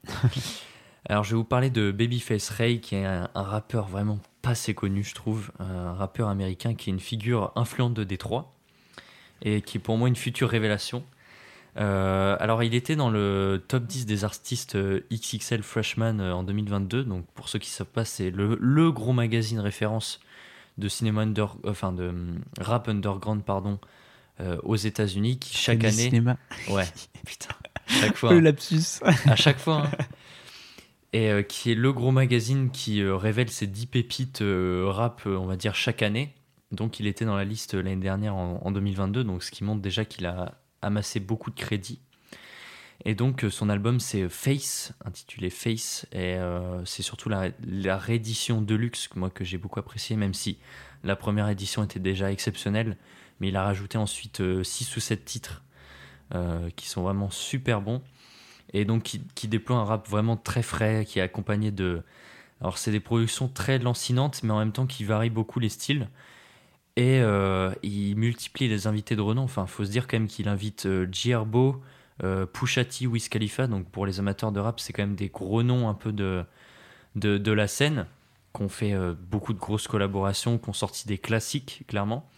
Alors 1.08 1.24
je 1.24 1.30
vais 1.30 1.36
vous 1.36 1.44
parler 1.44 1.70
de 1.70 1.92
Babyface 1.92 2.50
Ray, 2.50 2.80
qui 2.80 2.96
est 2.96 3.04
un, 3.04 3.30
un 3.34 3.42
rappeur 3.42 3.88
vraiment 3.88 4.18
pas 4.42 4.50
assez 4.50 4.74
connu, 4.74 5.02
je 5.02 5.14
trouve. 5.14 5.50
Un 5.58 5.94
rappeur 5.94 6.28
américain 6.28 6.74
qui 6.74 6.90
est 6.90 6.92
une 6.92 7.00
figure 7.00 7.52
influente 7.56 7.94
de 7.94 8.04
Détroit. 8.04 8.52
Et 9.42 9.62
qui 9.62 9.78
est 9.78 9.80
pour 9.80 9.96
moi 9.96 10.08
une 10.08 10.16
future 10.16 10.48
révélation. 10.48 11.04
Euh, 11.78 12.36
alors, 12.40 12.62
il 12.62 12.74
était 12.74 12.96
dans 12.96 13.10
le 13.10 13.62
top 13.68 13.84
10 13.84 14.06
des 14.06 14.24
artistes 14.24 14.76
euh, 14.76 15.00
XXL 15.12 15.62
Freshman 15.62 16.20
en 16.20 16.42
2022. 16.42 17.04
Donc, 17.04 17.26
pour 17.34 17.48
ceux 17.48 17.58
qui 17.58 17.70
ne 17.70 17.74
savent 17.74 17.86
pas, 17.86 18.04
c'est 18.04 18.30
le, 18.30 18.56
le 18.60 18.92
gros 18.92 19.12
magazine 19.12 19.60
référence 19.60 20.20
de 20.78 20.88
cinéma 20.88 21.22
under, 21.22 21.56
enfin 21.64 21.92
de 21.92 22.12
rap 22.60 22.88
underground, 22.88 23.42
pardon, 23.44 23.78
euh, 24.40 24.58
aux 24.62 24.76
États-Unis, 24.76 25.38
qui 25.38 25.56
chaque 25.56 25.84
année. 25.84 25.90
cinéma. 25.92 26.36
Ouais, 26.68 26.84
putain, 27.26 27.54
chaque 27.86 28.16
fois. 28.16 28.32
Le 28.32 28.38
hein. 28.38 28.42
lapsus. 28.42 29.00
à 29.26 29.36
chaque 29.36 29.58
fois. 29.58 29.82
hein. 29.86 29.90
Et 31.12 31.30
euh, 31.30 31.42
qui 31.42 31.72
est 31.72 31.74
le 31.76 31.92
gros 31.92 32.10
magazine 32.12 32.70
qui 32.70 33.00
euh, 33.00 33.16
révèle 33.16 33.48
ses 33.48 33.66
10 33.66 33.86
pépites 33.86 34.42
rap, 34.42 35.22
on 35.24 35.46
va 35.46 35.56
dire, 35.56 35.74
chaque 35.74 36.02
année. 36.02 36.34
Donc 36.72 37.00
il 37.00 37.06
était 37.06 37.24
dans 37.24 37.36
la 37.36 37.44
liste 37.44 37.74
l'année 37.74 37.96
dernière 37.96 38.34
en, 38.34 38.60
en 38.62 38.70
2022, 38.72 39.24
donc 39.24 39.42
ce 39.42 39.50
qui 39.50 39.64
montre 39.64 39.80
déjà 39.80 40.04
qu'il 40.04 40.26
a 40.26 40.58
amassé 40.82 41.20
beaucoup 41.20 41.50
de 41.50 41.54
crédits. 41.56 42.00
Et 43.04 43.14
donc 43.14 43.44
euh, 43.44 43.50
son 43.50 43.68
album 43.68 44.00
c'est 44.00 44.28
Face, 44.28 44.92
intitulé 45.04 45.50
Face, 45.50 46.06
et 46.12 46.36
euh, 46.36 46.84
c'est 46.84 47.02
surtout 47.02 47.28
la, 47.28 47.50
la 47.66 47.98
réédition 47.98 48.62
Deluxe, 48.62 49.08
que 49.08 49.18
moi 49.18 49.30
que 49.30 49.44
j'ai 49.44 49.58
beaucoup 49.58 49.78
apprécié, 49.78 50.16
même 50.16 50.34
si 50.34 50.58
la 51.04 51.14
première 51.14 51.48
édition 51.48 51.84
était 51.84 52.00
déjà 52.00 52.32
exceptionnelle, 52.32 52.96
mais 53.40 53.48
il 53.48 53.56
a 53.56 53.62
rajouté 53.62 53.98
ensuite 53.98 54.42
6 54.62 54.96
ou 54.96 55.00
7 55.00 55.24
titres 55.24 55.62
euh, 56.34 56.70
qui 56.74 56.88
sont 56.88 57.02
vraiment 57.02 57.30
super 57.30 57.80
bons 57.80 58.02
et 58.72 58.84
donc 58.84 59.04
qui, 59.04 59.22
qui 59.36 59.46
déploie 59.46 59.76
un 59.76 59.84
rap 59.84 60.08
vraiment 60.08 60.36
très 60.36 60.62
frais, 60.62 61.04
qui 61.06 61.20
est 61.20 61.22
accompagné 61.22 61.70
de... 61.70 62.02
Alors 62.60 62.78
c'est 62.78 62.90
des 62.90 62.98
productions 62.98 63.46
très 63.46 63.78
lancinantes, 63.78 64.42
mais 64.42 64.52
en 64.52 64.58
même 64.58 64.72
temps 64.72 64.86
qui 64.86 65.04
varient 65.04 65.30
beaucoup 65.30 65.60
les 65.60 65.68
styles. 65.68 66.08
Et 66.96 67.20
euh, 67.20 67.72
il 67.84 68.16
multiplie 68.16 68.66
les 68.66 68.88
invités 68.88 69.14
de 69.14 69.20
renom. 69.20 69.42
Enfin, 69.42 69.66
faut 69.66 69.84
se 69.84 69.90
dire 69.90 70.08
quand 70.08 70.18
même 70.18 70.26
qu'il 70.26 70.48
invite 70.48 70.86
euh, 70.86 71.06
Gierbo, 71.12 71.80
euh, 72.24 72.46
Pusha 72.46 72.84
T, 72.84 73.06
Wiz 73.06 73.28
Khalifa. 73.28 73.66
Donc 73.66 73.88
pour 73.90 74.06
les 74.06 74.18
amateurs 74.20 74.52
de 74.52 74.60
rap, 74.60 74.80
c'est 74.80 74.92
quand 74.92 75.02
même 75.02 75.16
des 75.16 75.28
gros 75.28 75.62
noms 75.62 75.88
un 75.88 75.94
peu 75.94 76.12
de, 76.12 76.44
de, 77.16 77.52
la 77.52 77.66
scène, 77.66 78.06
qui 78.54 78.62
ont 78.62 78.68
fait 78.68 78.92
euh, 78.92 79.14
beaucoup 79.30 79.52
de 79.52 79.58
grosses 79.58 79.88
collaborations, 79.88 80.58
qui 80.58 80.68
ont 80.68 80.74
sorti 80.74 81.06
des 81.06 81.18
classiques, 81.18 81.84
clairement. 81.88 82.28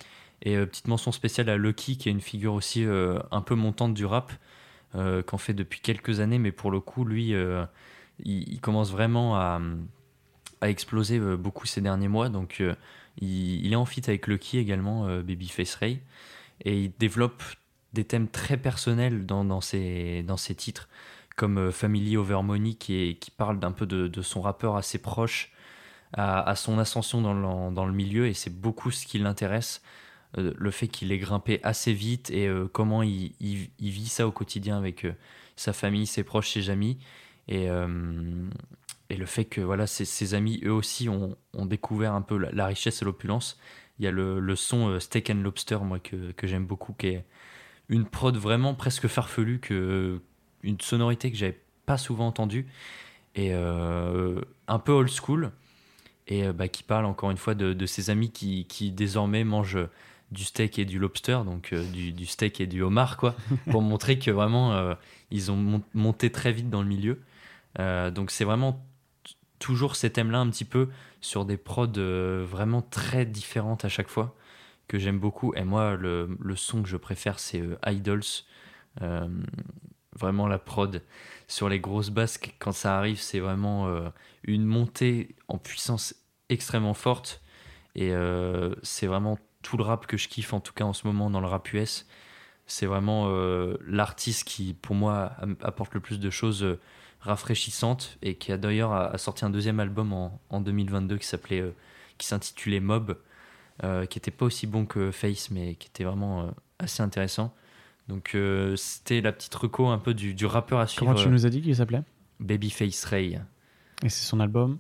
Et 0.43 0.57
euh, 0.57 0.67
petite 0.67 0.89
mention 0.89 1.13
spéciale 1.13 1.49
à 1.49 1.57
Lucky, 1.57 1.99
qui 1.99 2.09
est 2.09 2.13
une 2.13 2.21
figure 2.21 2.55
aussi 2.55 2.85
euh, 2.85 3.19
un 3.31 3.41
peu 3.41 3.55
montante 3.55 3.95
du 3.95 4.07
rap, 4.07 4.33
qu'en 5.27 5.37
fait 5.37 5.53
depuis 5.53 5.81
quelques 5.81 6.21
années, 6.21 6.39
mais 6.39 6.51
pour 6.51 6.71
le 6.71 6.81
coup, 6.81 7.05
lui, 7.05 7.35
il, 8.25 8.61
commence 8.61 8.91
vraiment 8.91 9.37
à, 9.37 9.61
à 10.63 10.71
exploser 10.71 11.21
beaucoup 11.21 11.67
ces 11.67 11.83
derniers 11.83 12.09
mois. 12.09 12.31
Donc, 12.31 12.65
il, 13.21 13.71
est 13.71 13.77
en 13.77 13.85
feat 13.85 14.09
avec 14.09 14.27
Lucky 14.27 14.57
également, 14.57 15.07
Babyface 15.21 15.75
Ray, 15.75 16.01
et 16.65 16.85
il 16.85 16.93
développe 16.99 17.43
des 17.93 18.05
thèmes 18.05 18.29
très 18.29 18.57
personnels 18.57 19.27
dans, 19.27 19.45
dans, 19.45 19.61
ses, 19.61 20.23
dans 20.23 20.37
ses 20.37 20.55
titres, 20.55 20.89
comme 21.37 21.59
euh, 21.59 21.71
Family 21.71 22.17
Over 22.17 22.43
Money, 22.43 22.75
qui, 22.75 23.17
parle 23.37 23.59
d'un 23.59 23.73
peu 23.73 23.87
de, 23.87 24.23
son 24.23 24.41
rappeur 24.41 24.77
assez 24.77 24.99
proche 24.99 25.53
à, 26.13 26.49
à 26.49 26.57
son 26.57 26.79
ascension 26.79 27.23
dans 27.23 27.35
le, 27.35 27.75
dans 27.75 27.87
le 27.87 27.93
milieu, 27.93 28.27
et 28.27 28.35
c'est 28.35 28.61
beaucoup 28.61 28.91
ce 28.91 29.07
qui 29.07 29.19
l'intéresse. 29.19 29.83
Euh, 30.37 30.53
le 30.59 30.71
fait 30.71 30.89
qu'il 30.89 31.11
ait 31.11 31.19
grimpé 31.19 31.59
assez 31.63 31.95
vite 31.95 32.31
et 32.31 32.49
euh, 32.49 32.69
comment 32.71 33.03
il, 33.03 33.33
vit 33.81 34.09
ça 34.09 34.27
au 34.27 34.33
quotidien 34.33 34.77
avec 34.77 35.07
sa 35.57 35.73
famille, 35.73 36.07
ses 36.07 36.25
proches, 36.25 36.53
ses 36.53 36.71
amis. 36.71 36.99
Et, 37.51 37.69
et 39.09 39.17
le 39.17 39.25
fait 39.25 39.47
que 39.47 39.63
voilà, 39.63 39.87
ses, 39.87 40.35
amis, 40.35 40.61
eux 40.65 40.73
aussi, 40.73 41.09
ont, 41.09 41.35
découvert 41.55 42.13
un 42.13 42.21
peu 42.21 42.37
la, 42.37 42.67
richesse 42.67 43.01
et 43.01 43.07
l'opulence. 43.07 43.59
Il 43.99 44.05
y 44.05 44.09
a 44.09 44.11
le, 44.11 44.39
le 44.39 44.55
son 44.55 45.01
Steak 45.01 45.31
and 45.31 45.41
Lobster, 45.43 45.79
moi, 45.79 45.99
que, 45.99 46.33
que 46.33 46.47
j'aime 46.47 46.67
beaucoup, 46.67 46.93
qui 46.93 47.07
est 47.07 47.25
une 47.89 48.05
prod 48.05 48.37
vraiment 48.37 48.75
presque 48.75 49.07
farfelue, 49.09 49.61
que, 49.61 50.21
une 50.63 50.81
sonorité 50.81 51.31
que 51.31 51.37
j'avais 51.37 51.61
pas 51.87 51.99
souvent 51.99 52.27
entendue, 52.27 52.67
et 53.35 53.51
euh, 53.53 54.41
un 54.67 54.79
peu 54.79 54.93
old 54.93 55.11
school, 55.11 55.53
et 56.27 56.45
euh, 56.47 56.53
bah, 56.53 56.69
qui 56.69 56.83
parle 56.83 57.07
encore 57.07 57.31
une 57.31 57.37
fois 57.37 57.55
de, 57.55 57.73
de 57.73 57.87
ses 57.87 58.11
amis 58.11 58.31
qui, 58.31 58.67
qui 58.67 58.91
désormais 58.91 59.45
mangent 59.45 59.79
du 60.31 60.45
steak 60.45 60.79
et 60.79 60.85
du 60.85 60.99
lobster, 60.99 61.39
donc 61.45 61.73
euh, 61.73 61.83
du, 61.91 62.13
du 62.13 62.27
steak 62.27 62.61
et 62.61 62.67
du 62.67 62.83
homard, 62.83 63.17
quoi, 63.17 63.35
pour 63.71 63.81
montrer 63.83 64.19
que 64.19 64.31
vraiment 64.31 64.75
euh, 64.75 64.95
ils 65.31 65.51
ont 65.51 65.57
mon- 65.57 65.83
monté 65.95 66.31
très 66.31 66.53
vite 66.53 66.69
dans 66.69 66.83
le 66.83 66.89
milieu. 66.89 67.21
Euh, 67.79 68.11
donc 68.11 68.31
c'est 68.31 68.45
vraiment 68.45 68.85
toujours 69.59 69.97
ces 69.97 70.11
thèmes-là 70.11 70.39
un 70.39 70.49
petit 70.51 70.65
peu 70.65 70.89
sur 71.21 71.45
des 71.45 71.57
prods 71.57 71.87
euh, 71.99 72.45
vraiment 72.49 72.83
très 72.83 73.25
différentes 73.27 73.85
à 73.85 73.89
chaque 73.89 74.09
fois 74.09 74.37
que 74.89 74.99
j'aime 74.99 75.19
beaucoup. 75.21 75.55
Et 75.55 75.65
moi, 75.65 75.95
le, 75.95 76.37
le 76.41 76.57
son 76.57 76.83
que 76.83 76.89
je 76.89 76.97
préfère, 76.97 77.39
c'est 77.39 77.61
euh, 77.61 77.77
Idols. 77.87 78.23
Euh, 79.03 79.29
vraiment 80.19 80.49
la 80.49 80.59
prod 80.59 81.05
sur 81.47 81.69
les 81.69 81.79
grosses 81.79 82.11
basses, 82.11 82.41
quand 82.59 82.73
ça 82.73 82.99
arrive, 82.99 83.21
c'est 83.21 83.39
vraiment 83.39 83.87
euh, 83.87 84.09
une 84.43 84.65
montée 84.65 85.37
en 85.47 85.59
puissance 85.59 86.17
extrêmement 86.49 86.95
forte. 86.95 87.41
Et 87.95 88.13
c'est 88.83 89.09
vraiment 89.09 89.39
tout 89.63 89.77
le 89.77 89.83
rap 89.83 90.07
que 90.07 90.17
je 90.17 90.29
kiffe, 90.29 90.53
en 90.53 90.61
tout 90.61 90.73
cas 90.73 90.85
en 90.85 90.93
ce 90.93 91.05
moment 91.05 91.31
dans 91.31 91.41
le 91.41 91.49
rap 91.49 91.73
US. 91.73 92.07
C'est 92.67 92.87
vraiment 92.87 93.29
l'artiste 93.85 94.47
qui, 94.47 94.73
pour 94.75 94.95
moi, 94.95 95.33
apporte 95.63 95.95
le 95.95 96.01
plus 96.01 96.21
de 96.21 96.31
choses 96.31 96.79
rafraîchissantes 97.19 98.19
et 98.23 98.37
qui 98.37 98.53
a 98.53 98.57
d'ailleurs 98.57 99.19
sorti 99.19 99.45
un 99.45 99.51
deuxième 99.51 99.81
album 99.81 100.13
en, 100.13 100.41
en 100.49 100.61
2022 100.61 101.19
qui 101.19 101.27
s'appelait, 101.27 101.75
qui 102.19 102.29
s'intitulait 102.29 102.79
Mob, 102.79 103.19
euh, 103.85 104.07
qui 104.07 104.19
était 104.19 104.31
pas 104.31 104.47
aussi 104.47 104.67
bon 104.67 104.87
que 104.87 105.11
Face, 105.11 105.51
mais 105.51 105.75
qui 105.77 105.89
était 105.89 106.05
vraiment 106.05 106.43
euh, 106.43 106.51
assez 106.79 107.03
intéressant. 107.03 107.55
Donc 108.09 108.35
euh, 108.35 108.75
c'était 108.77 109.21
la 109.21 109.33
petite 109.33 109.55
reco 109.55 109.89
un 109.89 109.99
peu 109.99 110.15
du, 110.15 110.35
du 110.35 110.47
rappeur 110.47 110.79
à 110.81 110.87
suivre. 110.87 111.07
Comment 111.13 111.23
tu 111.23 111.29
nous 111.29 111.47
as 111.47 111.51
dit 111.51 111.61
qu'il 111.61 111.77
s'appelait? 111.77 112.03
Babyface 112.41 113.05
Ray. 113.05 113.41
Et 114.03 114.09
c'est 114.09 114.25
son 114.25 114.41
album? 114.41 114.79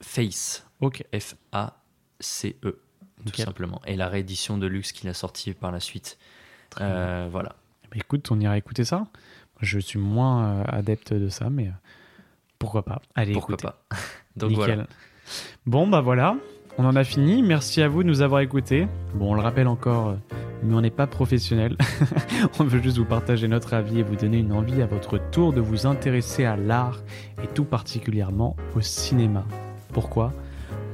Face. 0.00 0.66
Ok. 0.80 1.04
F-A-C-E. 1.12 2.66
E, 2.68 2.80
Tout 3.30 3.36
simplement. 3.42 3.80
Et 3.86 3.96
la 3.96 4.08
réédition 4.08 4.58
de 4.58 4.66
luxe 4.66 4.92
qu'il 4.92 5.08
a 5.08 5.14
sorti 5.14 5.52
par 5.52 5.70
la 5.72 5.80
suite. 5.80 6.18
Très 6.70 6.84
Euh, 6.84 7.28
voilà. 7.30 7.50
Bah, 7.90 7.96
écoute, 7.96 8.30
on 8.30 8.40
ira 8.40 8.56
écouter 8.56 8.84
ça. 8.84 9.06
Je 9.60 9.78
suis 9.78 9.98
moins 9.98 10.62
adepte 10.64 11.12
de 11.12 11.28
ça, 11.28 11.50
mais 11.50 11.70
pourquoi 12.58 12.84
pas 12.84 13.00
Allez, 13.14 13.32
Pourquoi 13.32 13.54
écoutez. 13.54 13.68
pas. 13.68 13.84
Donc 14.36 14.50
Nickel. 14.50 14.64
voilà. 14.66 14.86
Bon, 15.66 15.86
bah 15.86 16.00
voilà, 16.00 16.36
on 16.78 16.84
en 16.84 16.96
a 16.96 17.04
fini. 17.04 17.42
Merci 17.42 17.82
à 17.82 17.88
vous 17.88 18.02
de 18.02 18.08
nous 18.08 18.22
avoir 18.22 18.40
écoutés. 18.40 18.86
Bon, 19.14 19.32
on 19.32 19.34
le 19.34 19.40
rappelle 19.40 19.68
encore, 19.68 20.16
mais 20.62 20.74
on 20.74 20.80
n'est 20.80 20.90
pas 20.90 21.06
professionnel. 21.06 21.76
on 22.60 22.64
veut 22.64 22.82
juste 22.82 22.98
vous 22.98 23.04
partager 23.04 23.48
notre 23.48 23.74
avis 23.74 24.00
et 24.00 24.02
vous 24.02 24.16
donner 24.16 24.38
une 24.38 24.52
envie 24.52 24.82
à 24.82 24.86
votre 24.86 25.18
tour 25.30 25.52
de 25.52 25.60
vous 25.60 25.86
intéresser 25.86 26.44
à 26.44 26.56
l'art 26.56 27.00
et 27.42 27.46
tout 27.46 27.64
particulièrement 27.64 28.56
au 28.76 28.80
cinéma. 28.80 29.44
Pourquoi? 29.92 30.32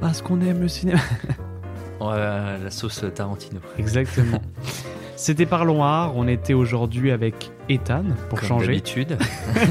Parce 0.01 0.23
qu'on 0.23 0.41
aime 0.41 0.61
le 0.61 0.69
cinéma. 0.69 1.01
La 2.01 2.71
sauce 2.71 3.05
Tarantino. 3.15 3.61
Exactement. 3.77 4.41
C'était 5.21 5.47
Parlons 5.47 5.83
Art. 5.83 6.13
On 6.17 6.29
était 6.29 6.55
aujourd'hui 6.55 7.11
avec 7.11 7.51
Ethan 7.69 8.05
pour 8.29 8.39
Comme 8.39 8.49
changer. 8.49 8.67
d'habitude. 8.69 9.19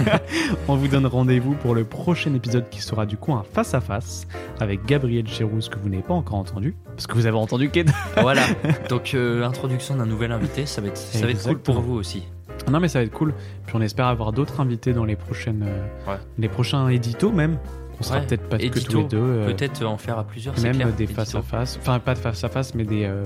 On 0.68 0.76
vous 0.76 0.90
donne 0.90 1.06
rendez-vous 1.06 1.54
pour 1.54 1.74
le 1.74 1.86
prochain 1.86 2.34
épisode 2.34 2.68
qui 2.70 2.82
sera 2.82 3.06
du 3.06 3.16
coup 3.16 3.32
un 3.34 3.44
face 3.44 3.74
à 3.74 3.80
face 3.80 4.28
avec 4.60 4.86
Gabriel 4.86 5.26
Chérouz 5.26 5.70
que 5.70 5.80
vous 5.80 5.88
n'avez 5.88 6.04
pas 6.04 6.16
encore 6.16 6.40
entendu 6.40 6.76
parce 6.88 7.08
que 7.08 7.14
vous 7.14 7.28
avez 7.28 7.38
entendu 7.38 7.70
Ked. 7.70 7.90
voilà. 8.22 8.44
Donc, 8.90 9.14
euh, 9.14 9.46
introduction 9.46 9.96
d'un 9.96 10.06
nouvel 10.06 10.34
invité, 10.34 10.66
ça 10.66 10.82
va 10.82 10.88
être, 10.90 10.98
ça 10.98 11.26
va 11.26 11.32
être 11.32 11.42
cool 11.48 11.60
pour 11.60 11.80
vous 11.80 11.94
aussi. 11.96 12.28
Non 12.70 12.82
mais 12.82 12.90
ça 12.90 13.00
va 13.00 13.06
être 13.06 13.14
cool. 13.14 13.34
Puis 13.66 13.76
on 13.78 13.82
espère 13.82 14.08
avoir 14.08 14.34
d'autres 14.34 14.60
invités 14.60 14.92
dans 14.92 15.06
les 15.06 15.16
prochaines, 15.16 15.64
euh, 15.66 16.12
Ouais. 16.12 16.18
les 16.38 16.50
prochains 16.50 16.90
éditos 16.90 17.32
même. 17.32 17.58
On 18.00 18.04
sera 18.04 18.20
Ouais, 18.20 18.26
peut-être 18.28 18.48
pas 18.50 18.58
que 18.58 18.64
édito, 18.64 18.92
tous 18.92 18.98
les 19.00 19.04
deux. 19.06 19.18
euh, 19.18 19.46
Peut-être 19.48 19.84
en 19.84 19.98
faire 19.98 20.20
à 20.20 20.24
plusieurs, 20.24 20.58
même 20.60 20.76
clair. 20.76 20.94
des 20.94 21.08
face 21.08 21.34
à 21.36 21.42
face. 21.42 21.78
Enfin 21.82 22.00
pas 22.00 22.14
de 22.14 22.20
face 22.20 22.44
à 22.44 22.50
face 22.50 22.76
mais 22.76 22.84
des 22.84 23.06
euh, 23.06 23.26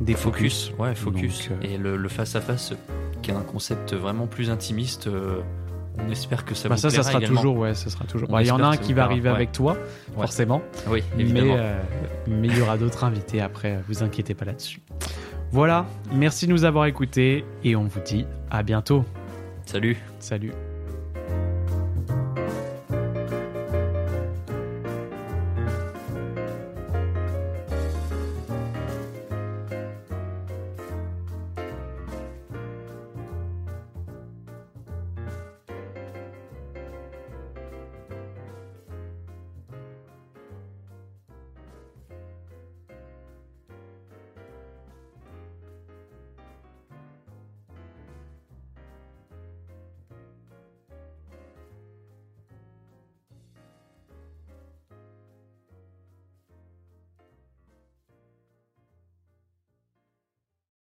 des 0.00 0.14
focus. 0.14 0.68
Focus, 0.68 0.78
ouais, 0.80 0.94
focus. 0.94 1.48
Donc, 1.50 1.58
euh, 1.64 1.66
Et 1.68 1.76
le, 1.76 1.96
le 1.96 2.08
face-à-face, 2.08 2.72
qui 3.22 3.30
est 3.30 3.34
un 3.34 3.42
concept 3.42 3.92
vraiment 3.92 4.26
plus 4.26 4.50
intimiste, 4.50 5.06
euh, 5.06 5.40
on 5.98 6.10
espère 6.10 6.46
que 6.46 6.54
ça 6.54 6.70
Bah 6.70 6.76
vous 6.76 6.80
ça, 6.80 6.88
ça 6.88 7.02
sera 7.02 7.18
également. 7.18 7.36
toujours, 7.42 7.58
ouais, 7.58 7.74
ça 7.74 7.90
sera 7.90 8.04
toujours. 8.06 8.28
Bah, 8.30 8.40
Il 8.42 8.46
y 8.48 8.50
en 8.50 8.60
a 8.62 8.68
un 8.68 8.76
que 8.78 8.82
qui 8.84 8.94
va 8.94 9.04
arriver 9.04 9.28
ouais. 9.28 9.34
avec 9.34 9.52
toi, 9.52 9.72
Ouais. 10.16 10.22
forcément. 10.22 10.62
Oui, 10.88 11.02
mais 11.16 11.22
évidemment. 11.24 11.56
mais 12.26 12.48
il 12.48 12.56
y 12.56 12.62
aura 12.62 12.78
d'autres 12.78 13.04
invités 13.04 13.42
après, 13.42 13.80
vous 13.86 14.02
inquiétez 14.02 14.32
pas 14.32 14.46
là-dessus. 14.46 14.80
Voilà, 15.52 15.84
merci 16.14 16.46
de 16.46 16.52
nous 16.52 16.64
avoir 16.64 16.86
écoutés 16.86 17.44
et 17.64 17.76
on 17.76 17.84
vous 17.84 18.00
dit 18.00 18.24
à 18.50 18.62
bientôt. 18.62 19.04
Salut. 19.66 19.96
Salut. 20.20 20.52